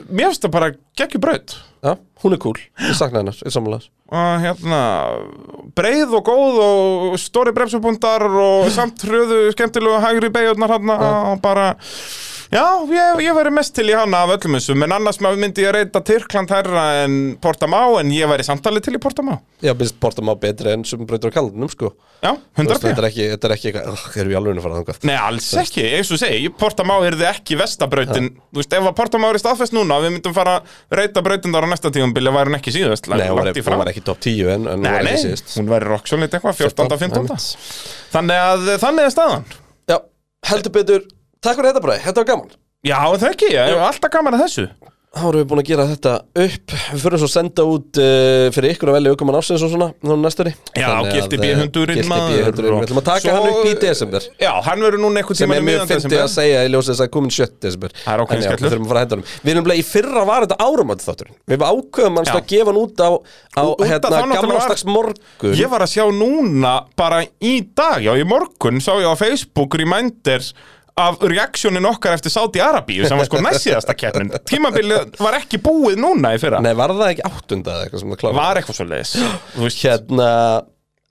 mér 0.08 0.32
finnst 0.32 0.46
það 0.48 0.54
bara 0.56 0.70
geggju 0.96 1.20
brödd 1.20 1.56
já, 1.84 1.92
hún 2.24 2.38
er 2.38 2.40
cool 2.40 2.56
Ég 2.80 2.96
sakna 2.96 3.20
hennar, 3.20 3.36
ég 3.44 3.52
samanlega 3.52 3.90
og 4.14 4.42
hérna 4.44 4.80
breið 5.74 6.12
og 6.18 6.28
góð 6.28 6.58
og 6.62 7.14
stóri 7.18 7.54
bremsubundar 7.56 8.22
og 8.28 8.68
samt 8.72 9.00
hröðu 9.08 9.48
skemmtilegu 9.56 9.96
hægri 10.04 10.30
beigurnar 10.32 10.74
hann 10.76 10.92
og 10.94 11.40
bara 11.42 11.72
já, 12.52 12.64
ég, 12.90 13.20
ég 13.24 13.36
væri 13.36 13.52
mest 13.54 13.74
til 13.76 13.86
í 13.88 13.94
hana 13.96 14.24
af 14.24 14.34
öllum 14.36 14.56
þessum, 14.58 14.84
en 14.86 14.94
annars 14.96 15.20
myndi 15.24 15.64
ég 15.64 15.72
reyta 15.74 16.02
Tyrkland 16.04 16.50
herra 16.52 16.84
en 17.04 17.14
Portamá 17.42 17.82
en 18.00 18.10
ég 18.14 18.28
væri 18.30 18.46
samtalið 18.46 18.86
til 18.88 18.96
í 18.98 19.00
Portamá 19.02 19.38
Já, 19.64 19.72
minnst 19.78 19.96
Portamá 20.02 20.34
betri 20.40 20.74
en 20.74 20.84
sem 20.88 21.04
breytur 21.08 21.32
á 21.32 21.36
kaldunum, 21.38 21.70
sko 21.72 21.92
já, 22.24 22.32
100 22.58 22.68
veist, 22.72 22.84
Þetta 22.84 23.02
er 23.04 23.08
ekki, 23.08 23.28
þetta 23.34 23.48
er 23.48 23.54
ekki 23.56 23.72
Ugh, 23.80 24.04
Erum 24.20 24.32
við 24.32 24.38
alveg 24.40 24.58
að 24.58 24.66
fara 24.66 24.80
þangað? 24.80 25.00
Nei, 25.08 25.14
alls 25.28 25.48
ekki, 25.64 25.86
eins 25.98 26.12
og 26.14 26.20
segi, 26.22 26.50
Portamá 26.60 26.98
er 27.06 27.18
þið 27.20 27.30
ekki 27.30 27.58
vestabrautin, 27.60 28.30
þú 28.52 28.60
veist, 28.62 28.76
ef 28.78 28.88
að 28.90 28.96
Portamá 29.00 29.30
er 29.32 29.38
í 29.38 29.42
staðfest 29.44 29.76
núna, 29.76 29.98
við 30.04 30.14
myndum 30.18 30.36
fara 30.36 30.58
reyta 30.94 31.24
brautindar 31.24 31.66
á 31.66 31.68
næsta 31.72 31.92
tíðumbili, 31.94 32.32
væri 32.34 32.52
hún 32.52 32.58
ekki 32.60 32.74
síðast 32.76 33.08
Nei, 33.10 33.24
hún 33.28 33.38
var, 33.40 33.50
langt 33.50 33.60
í 33.60 33.64
hún 33.64 33.68
frá. 33.70 33.78
var 33.82 33.92
ekki 33.92 34.04
top 34.06 34.22
10 34.24 34.52
en, 34.54 34.68
en 34.68 34.78
hún 34.78 34.86
Nei, 34.86 34.92
var 34.94 35.04
nei, 35.08 35.12
ekki 35.14 35.24
síðust 35.26 35.56
hún 35.58 35.68
væri 35.72 35.90
rocksólít 35.90 36.36
eitthvað, 36.38 36.56
14. 36.60 36.96
15. 37.04 37.20
einmitt. 37.24 37.84
Þannig 38.14 38.44
að 38.48 38.64
þannig 38.84 39.08
er 39.10 39.14
staðan 39.14 39.46
Já, 39.90 39.98
heldur 40.50 40.74
betur 40.78 41.04
Takk 41.44 41.60
fyrir 41.60 41.70
þetta 41.74 41.84
bara, 41.84 42.00
þetta 42.08 42.22
var 42.24 42.30
gaman. 42.32 42.56
Já, 42.84 42.98
það 43.20 43.30
ekki, 43.34 43.52
ég 43.54 43.70
hef 43.74 43.86
alltaf 43.92 44.12
gaman 44.18 44.36
að 44.38 44.44
þessu. 44.48 44.68
Þá 45.14 45.22
erum 45.28 45.38
við 45.38 45.44
búin 45.46 45.60
að 45.62 45.68
gera 45.68 45.84
þetta 45.86 46.12
upp. 46.42 46.72
Við 46.90 47.02
fyrir 47.04 47.20
svo 47.22 47.26
að 47.28 47.30
senda 47.30 47.64
út 47.70 47.98
uh, 48.02 48.46
fyrir 48.50 48.72
ykkur 48.74 48.90
að 48.90 48.96
velja 48.96 49.10
aukumann 49.14 49.36
ásins 49.38 49.62
og 49.62 49.70
svona 49.70 49.86
Nú 50.02 50.16
næstunni. 50.18 50.50
Já, 50.74 50.88
Þannig 50.88 50.96
að, 50.98 51.12
Gilti 51.14 51.36
eh, 51.38 51.42
B-hundurinn, 51.44 51.98
Gilti 52.00 52.10
maður, 52.10 52.32
B-hundurinn 52.40 52.74
og- 52.74 52.80
Við 52.82 52.88
ætlum 52.88 52.98
að 52.98 53.06
taka 53.06 53.22
Svo- 53.22 53.34
hann 53.36 53.46
upp 53.52 53.68
í 53.70 53.74
desember. 53.84 54.26
Já, 54.42 54.50
hann 54.66 54.82
verður 54.82 55.02
núna 55.04 55.22
einhvern 55.22 55.38
sem 55.38 55.46
tíma 55.46 55.60
er 55.60 55.66
mjög 55.68 55.86
fyndið 55.92 56.18
að 56.24 56.32
segja 56.34 56.64
í 56.66 56.72
ljósið 56.74 56.90
þess 56.96 57.04
að 57.06 57.12
komin 57.14 57.34
7. 57.38 57.46
desember. 57.62 57.94
Það 58.02 58.10
er 58.16 58.24
ákveðin 58.24 58.34
En 58.34 58.42
já, 58.42 58.50
skellur. 58.50 58.66
Við 58.66 58.74
þurfum 58.74 58.88
að 58.88 58.90
fara 58.90 58.98
að 58.98 59.06
henda 59.06 59.14
honum. 59.20 59.30
Við 59.46 59.54
erum 59.54 59.68
bleið 59.70 59.78
í 59.78 59.86
fyrra 59.92 60.26
var 60.32 60.48
þetta 60.48 60.58
áramönd 60.66 61.06
þátturinn. 61.06 61.38
Við 61.54 61.66
ákveðum 61.70 62.18
hans 62.18 62.32
Já. 62.34 62.34
að 62.34 62.46
gefa 62.50 62.74
hann 62.74 62.82
út 62.82 62.98
á, 63.06 63.10
á 63.54 63.62
Út 63.70 63.86
af 63.86 63.86
hérna, 63.86 64.02
þá 64.02 64.18
náttúrulega 64.18 64.34
var- 64.34 64.50
gamlastags 64.50 64.84
morgun 64.90 65.54
Ég 65.62 65.70
var 65.70 65.86
að 65.86 65.94
sjá 65.94 66.04
núna 66.10 66.74
bara 66.98 67.22
í 67.38 67.54
dag, 67.70 68.02
já, 68.02 68.10
í 68.18 68.26
morgun 68.26 68.82
sá 68.82 68.90
ég 68.98 69.06
á 69.06 69.14
Facebook 69.14 69.78
reminders 69.78 70.50
af 71.00 71.16
reaksjónin 71.26 71.88
okkar 71.90 72.14
eftir 72.14 72.30
Saudi 72.30 72.60
Arabíu 72.62 73.08
sem 73.08 73.18
var 73.18 73.26
sko 73.26 73.40
næstíðasta 73.42 73.96
keppnin. 73.98 74.30
Tímabilið 74.46 75.16
var 75.18 75.38
ekki 75.40 75.58
búið 75.64 75.98
núna 75.98 76.34
í 76.36 76.38
fyrra. 76.42 76.60
Nei, 76.62 76.70
var 76.78 76.94
það 76.94 77.08
ekki 77.16 77.24
áttunda 77.30 77.74
eða 77.74 77.88
eitthvað 77.88 78.04
sem 78.04 78.12
það 78.14 78.20
klára 78.22 78.38
Var 78.38 78.60
eitthvað 78.60 78.78
svo 78.78 78.86
leiðis 78.92 79.80
Hérna 79.82 80.28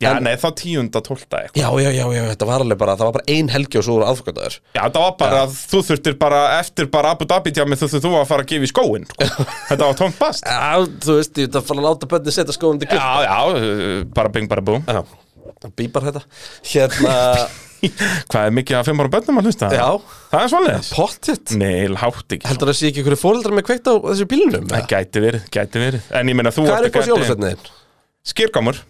Já, 0.04 0.10
en- 0.18 0.24
nei, 0.26 0.34
þá 0.36 0.48
tíunda, 0.60 1.00
tólta 1.06 1.38
eitthvað. 1.46 1.60
Já, 1.62 1.68
já, 1.80 1.90
já, 1.96 2.04
já, 2.12 2.24
þetta 2.34 2.48
var 2.50 2.64
alveg 2.66 2.80
bara 2.82 2.96
Það 3.00 3.08
var 3.08 3.14
bara 3.20 3.28
ein 3.36 3.48
helgi 3.54 3.78
og 3.80 3.84
svo 3.86 3.94
voru 3.96 4.08
aðfokkandaður 4.10 4.56
Já, 4.76 4.82
það 4.84 4.98
var 5.04 5.14
bara 5.22 5.42
að 5.46 5.54
þú 5.72 5.82
þurftir 5.90 6.18
bara 6.20 6.40
eftir 6.60 6.90
bara 6.92 7.12
Abu 7.16 7.28
Dhabi 7.30 7.54
tjámi 7.56 7.78
þú 7.80 7.88
þurftir 7.88 8.04
þú 8.04 8.12
að 8.20 8.26
fara 8.32 8.44
að 8.44 8.50
gefa 8.52 8.68
í 8.68 8.72
skóin 8.74 9.06
sko. 9.08 9.28
Þetta 9.70 9.88
var 9.92 10.00
tómt 10.02 10.18
bast. 10.20 10.44
Já, 10.44 10.88
þú 11.08 11.16
veist, 11.22 11.40
ég 11.40 11.48
ætla 11.54 11.78
að 11.78 11.84
láta 11.86 12.10
bönni 12.16 12.36
setja 12.36 12.56
skóðum 12.58 12.82
til 12.84 12.90
Já, 12.92 13.08
já, 13.28 13.38
uh, 13.54 14.04
bara 14.18 14.34
bing, 14.34 14.50
bara 14.52 14.66
bú 14.66 14.80
Já, 14.84 15.04
bíbar 15.80 16.10
þetta. 16.10 16.26
Hérna, 16.74 17.16
Hvað 18.32 18.48
er 18.48 18.56
mikið 18.60 18.80
að 18.80 18.88
fimm 18.90 19.04
ára 19.04 19.14
bönnum 19.18 19.42
að 19.42 19.50
hlusta? 19.50 19.70
já, 19.74 19.88
Það 20.32 20.46
er 20.46 20.54
svoleiðis. 20.54 20.94
Pottitt 20.98 21.54
Nei, 21.60 21.76
hátt 22.04 22.38
ekki. 22.38 22.50
Heldur 22.50 22.72
það 22.72 22.80
sé 22.80 22.90
ekki 22.92 23.04
ykkur 23.04 23.18
fóreldrar 23.20 23.58
með 23.58 23.68
kveikt 23.70 23.92
á 23.92 23.94
þessu 24.08 24.30
bílunum? 24.32 24.66
Það 24.72 24.90
gæti 24.96 25.24
verið, 25.28 25.46
gæti 25.54 25.84
verið. 25.84 26.10
En 26.20 26.32
ég 26.34 26.40
meina 26.40 26.54
þú 26.56 26.66
Hvað 26.70 26.80
er 26.80 26.90
upp 26.90 26.98
á 26.98 27.02
að 27.04 27.08
sjólasveitniðin? 27.12 27.72
Skýrgámur 28.34 28.82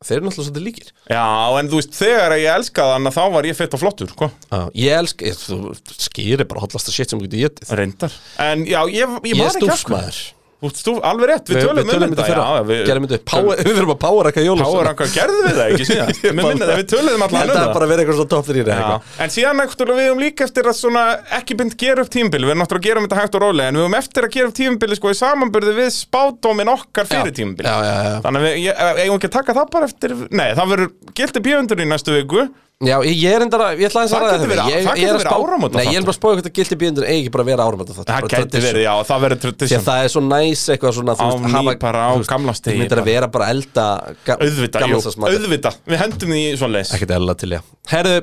Þeir 0.00 0.16
eru 0.16 0.30
náttúrulega 0.30 0.46
svolítið 0.48 0.62
líkir. 0.64 0.92
Já, 1.12 1.24
en 1.60 1.66
þú 1.68 1.76
veist, 1.76 1.90
þegar 1.98 2.32
ég 2.40 2.54
elskaði 2.54 2.92
hann 2.94 3.12
þá 3.12 3.24
var 3.34 3.48
ég 3.50 3.56
fett 3.58 3.74
og 3.76 3.80
flottur, 3.82 4.08
sko. 4.14 4.28
Já, 4.48 4.60
ég 4.80 4.94
elsk, 4.96 5.24
ég, 5.28 5.36
þú 5.36 5.58
skýri 6.06 6.46
bara 6.48 6.62
hotlasta 6.62 6.94
shit 6.94 7.12
sem 7.12 7.20
þú 7.20 7.26
getur 7.28 7.42
getið 7.44 7.74
Reyndar. 7.76 8.14
En 8.40 8.64
já, 8.64 8.78
ég, 8.88 9.12
ég, 9.28 9.34
Ég 9.36 9.42
er 9.44 9.58
ekki 9.60 9.68
hverju. 9.68 10.39
Þú 10.60 10.92
alveg 11.08 11.30
rétt, 11.30 11.48
við, 11.48 11.62
tölum 11.64 11.78
um 11.80 12.14
þetta 12.14 12.48
við, 12.68 12.80
Gerum 12.84 13.04
þetta 13.08 13.16
upp, 13.16 13.24
Power- 13.30 13.60
við 13.66 13.76
verðum 13.78 13.92
að 13.94 13.98
power 14.02 14.28
ekki 14.28 14.42
að 14.42 14.48
Power 14.50 14.60
jólasveitna 14.60 14.90
Ranka 14.90 15.06
gerðum 15.14 15.46
við 15.46 15.56
það 15.56 15.70
ekki 15.70 15.86
síðan. 15.88 16.10
Við 16.20 16.60
það, 16.60 16.72
við 16.80 16.88
töluðum 16.92 17.24
allan 17.26 17.40
Þetta 17.50 17.62
er 17.64 17.72
bara 17.78 17.88
vera 17.90 18.04
eitthvað 18.04 18.18
svona 18.20 18.32
top 18.34 18.50
3 18.50 18.60
Já. 18.60 18.66
eitthvað. 18.74 19.08
En 19.24 19.32
síðan 19.36 19.58
náttúrulega 19.60 20.00
við 20.00 20.08
höfum 20.10 20.22
líka 20.24 20.46
eftir 20.50 20.68
að 20.70 20.76
svona 20.80 21.04
ekki 21.40 21.56
bynd 21.62 21.76
gera 21.80 22.04
upp 22.04 22.12
tímbil, 22.12 22.42
við 22.44 22.52
erum 22.52 22.62
náttúrulega 22.64 22.84
að 22.84 22.90
gera 22.90 23.00
um 23.00 23.08
þetta 23.08 23.20
hægt 23.22 23.38
og 23.40 23.44
rólega, 23.46 23.72
en 23.72 23.80
við 23.80 23.86
höfum 23.86 23.98
eftir 24.00 24.28
að 24.28 24.34
gera 24.36 24.50
upp 24.52 24.56
tímbili 24.60 24.98
sko 25.00 25.14
í 25.14 25.18
samanburði 25.20 25.76
við 25.80 25.90
spádómin 25.96 26.72
okkar 26.76 27.08
fyrir 27.10 27.34
tímbil. 27.40 27.64
Já, 27.64 27.76
já, 27.88 27.94
já. 28.10 28.16
Þannig 28.26 28.40
að 28.40 28.48
við 28.50 28.58
ég- 28.68 29.04
eigum 29.06 29.16
ekki 29.20 29.30
að 29.32 29.36
taka 29.40 29.56
það 29.60 29.70
bara 29.78 29.88
eftir, 29.90 30.16
nei 30.30 30.48
það 30.60 30.74
verður 30.74 30.92
gildi 31.20 31.44
bjöfundur 31.48 31.80
í 31.80 31.88
næstu 31.94 32.18
viku. 32.20 32.44
Já, 32.80 32.94
ég, 33.04 33.24
er 33.28 33.42
endara, 33.44 33.74
ég 33.76 33.90
ætla 33.90 34.00
aðeins 34.00 34.12
að 34.14 34.14
Það 34.14 34.22
ræða 34.24 34.36
getur 34.40 34.50
verið- 34.50 34.68
Ég, 34.70 34.84
það 34.86 34.94
getur 34.96 35.10
að 35.10 35.18
verið 35.20 35.26
spá- 35.26 35.40
áramótaþáttur. 35.44 35.76
Nei, 35.76 35.92
ég 35.92 35.98
er 36.00 36.04
bara 36.06 36.14
að 36.14 36.16
spá 36.16 36.28
eitthvað 36.30 36.54
gildi 36.56 36.76
bíndur 36.80 37.04
eigi 37.04 37.20
ekki 37.20 37.32
bara 37.34 37.44
að 37.44 37.50
vera 37.50 37.66
áramönda 37.68 37.96
Það 37.98 38.28
gæti 38.32 38.62
verið, 38.64 38.82
já, 38.86 38.94
það 39.10 39.20
verður 39.20 39.36
að 39.36 39.42
tradition. 39.44 39.82
það 39.84 40.04
er 40.04 40.08
svo 40.14 40.22
næs 40.24 40.62
eitthvað 40.72 40.94
svona 40.96 41.16
Á 41.20 41.28
ný, 41.44 41.78
bara 41.78 42.00
á 42.08 42.12
gamla 42.24 42.54
stigi, 42.56 42.72
Þú 42.72 42.80
myndir 42.80 43.02
að 43.02 43.04
vera 43.04 43.28
bara 43.28 43.44
að 43.44 43.50
elda 43.50 43.84
ga 44.24 44.36
Auðvitað, 44.40 44.86
jú, 44.88 45.00
auðvitað, 45.28 45.76
við 45.92 45.98
hendum 46.00 46.32
því 46.32 46.56
svona 46.56 46.72
leis. 46.78 46.94
Ekkert 46.96 47.12
eðla 47.18 47.36
til, 47.36 47.50
já. 47.52 47.60
Herðu, 47.92 48.16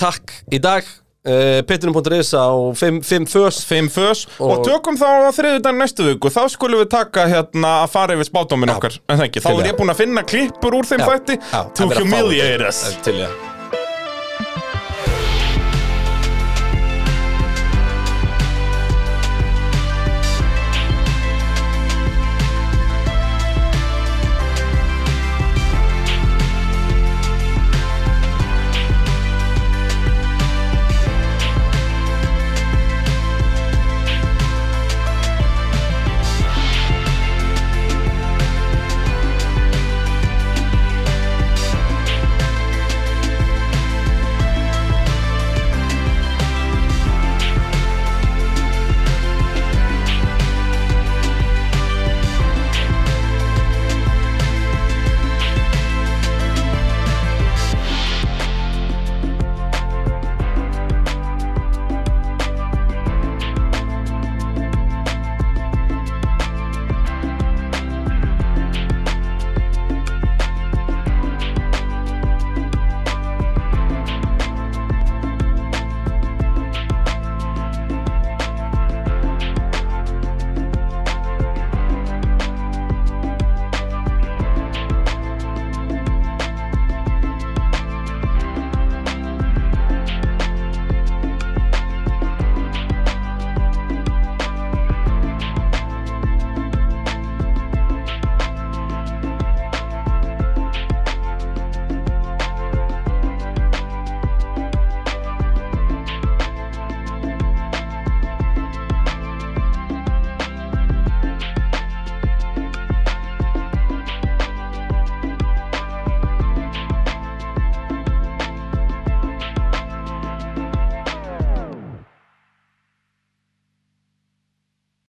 takk 0.00 0.32
í 0.50 0.58
dag. 0.58 0.84
Uh, 1.28 1.60
Pitturinn.is 1.68 2.32
á 2.32 2.48
5 2.72 3.26
fös. 3.28 3.60
Fimm 3.68 3.90
fös. 3.92 4.24
Og, 4.40 4.56
Og- 4.56 4.64
tökum 4.64 4.96
þá 4.96 5.28
á 5.28 5.30
þriðudag 5.36 5.76
næstu 5.76 6.06
viku. 6.08 6.30
Þá 6.32 6.48
skulum 6.48 6.80
við 6.80 6.88
taka 6.88 7.26
hérna 7.28 7.84
að 7.84 7.90
fara 7.92 8.16
yfir 8.16 8.30
spátuminn 8.30 8.72
Já. 8.72 8.78
okkar. 8.78 8.98
En 9.10 9.18
það 9.18 9.28
ekki, 9.28 9.44
þá 9.44 9.50
er 9.60 9.68
ég 9.68 9.76
búinn 9.76 9.92
að 9.92 10.00
finna 10.00 10.22
klippur 10.24 10.72
úr 10.80 10.88
þeim 10.88 11.04
já, 11.04 11.74
to 11.74 11.84
að 11.84 12.00
humiliate 12.00 12.64
us 12.68 13.57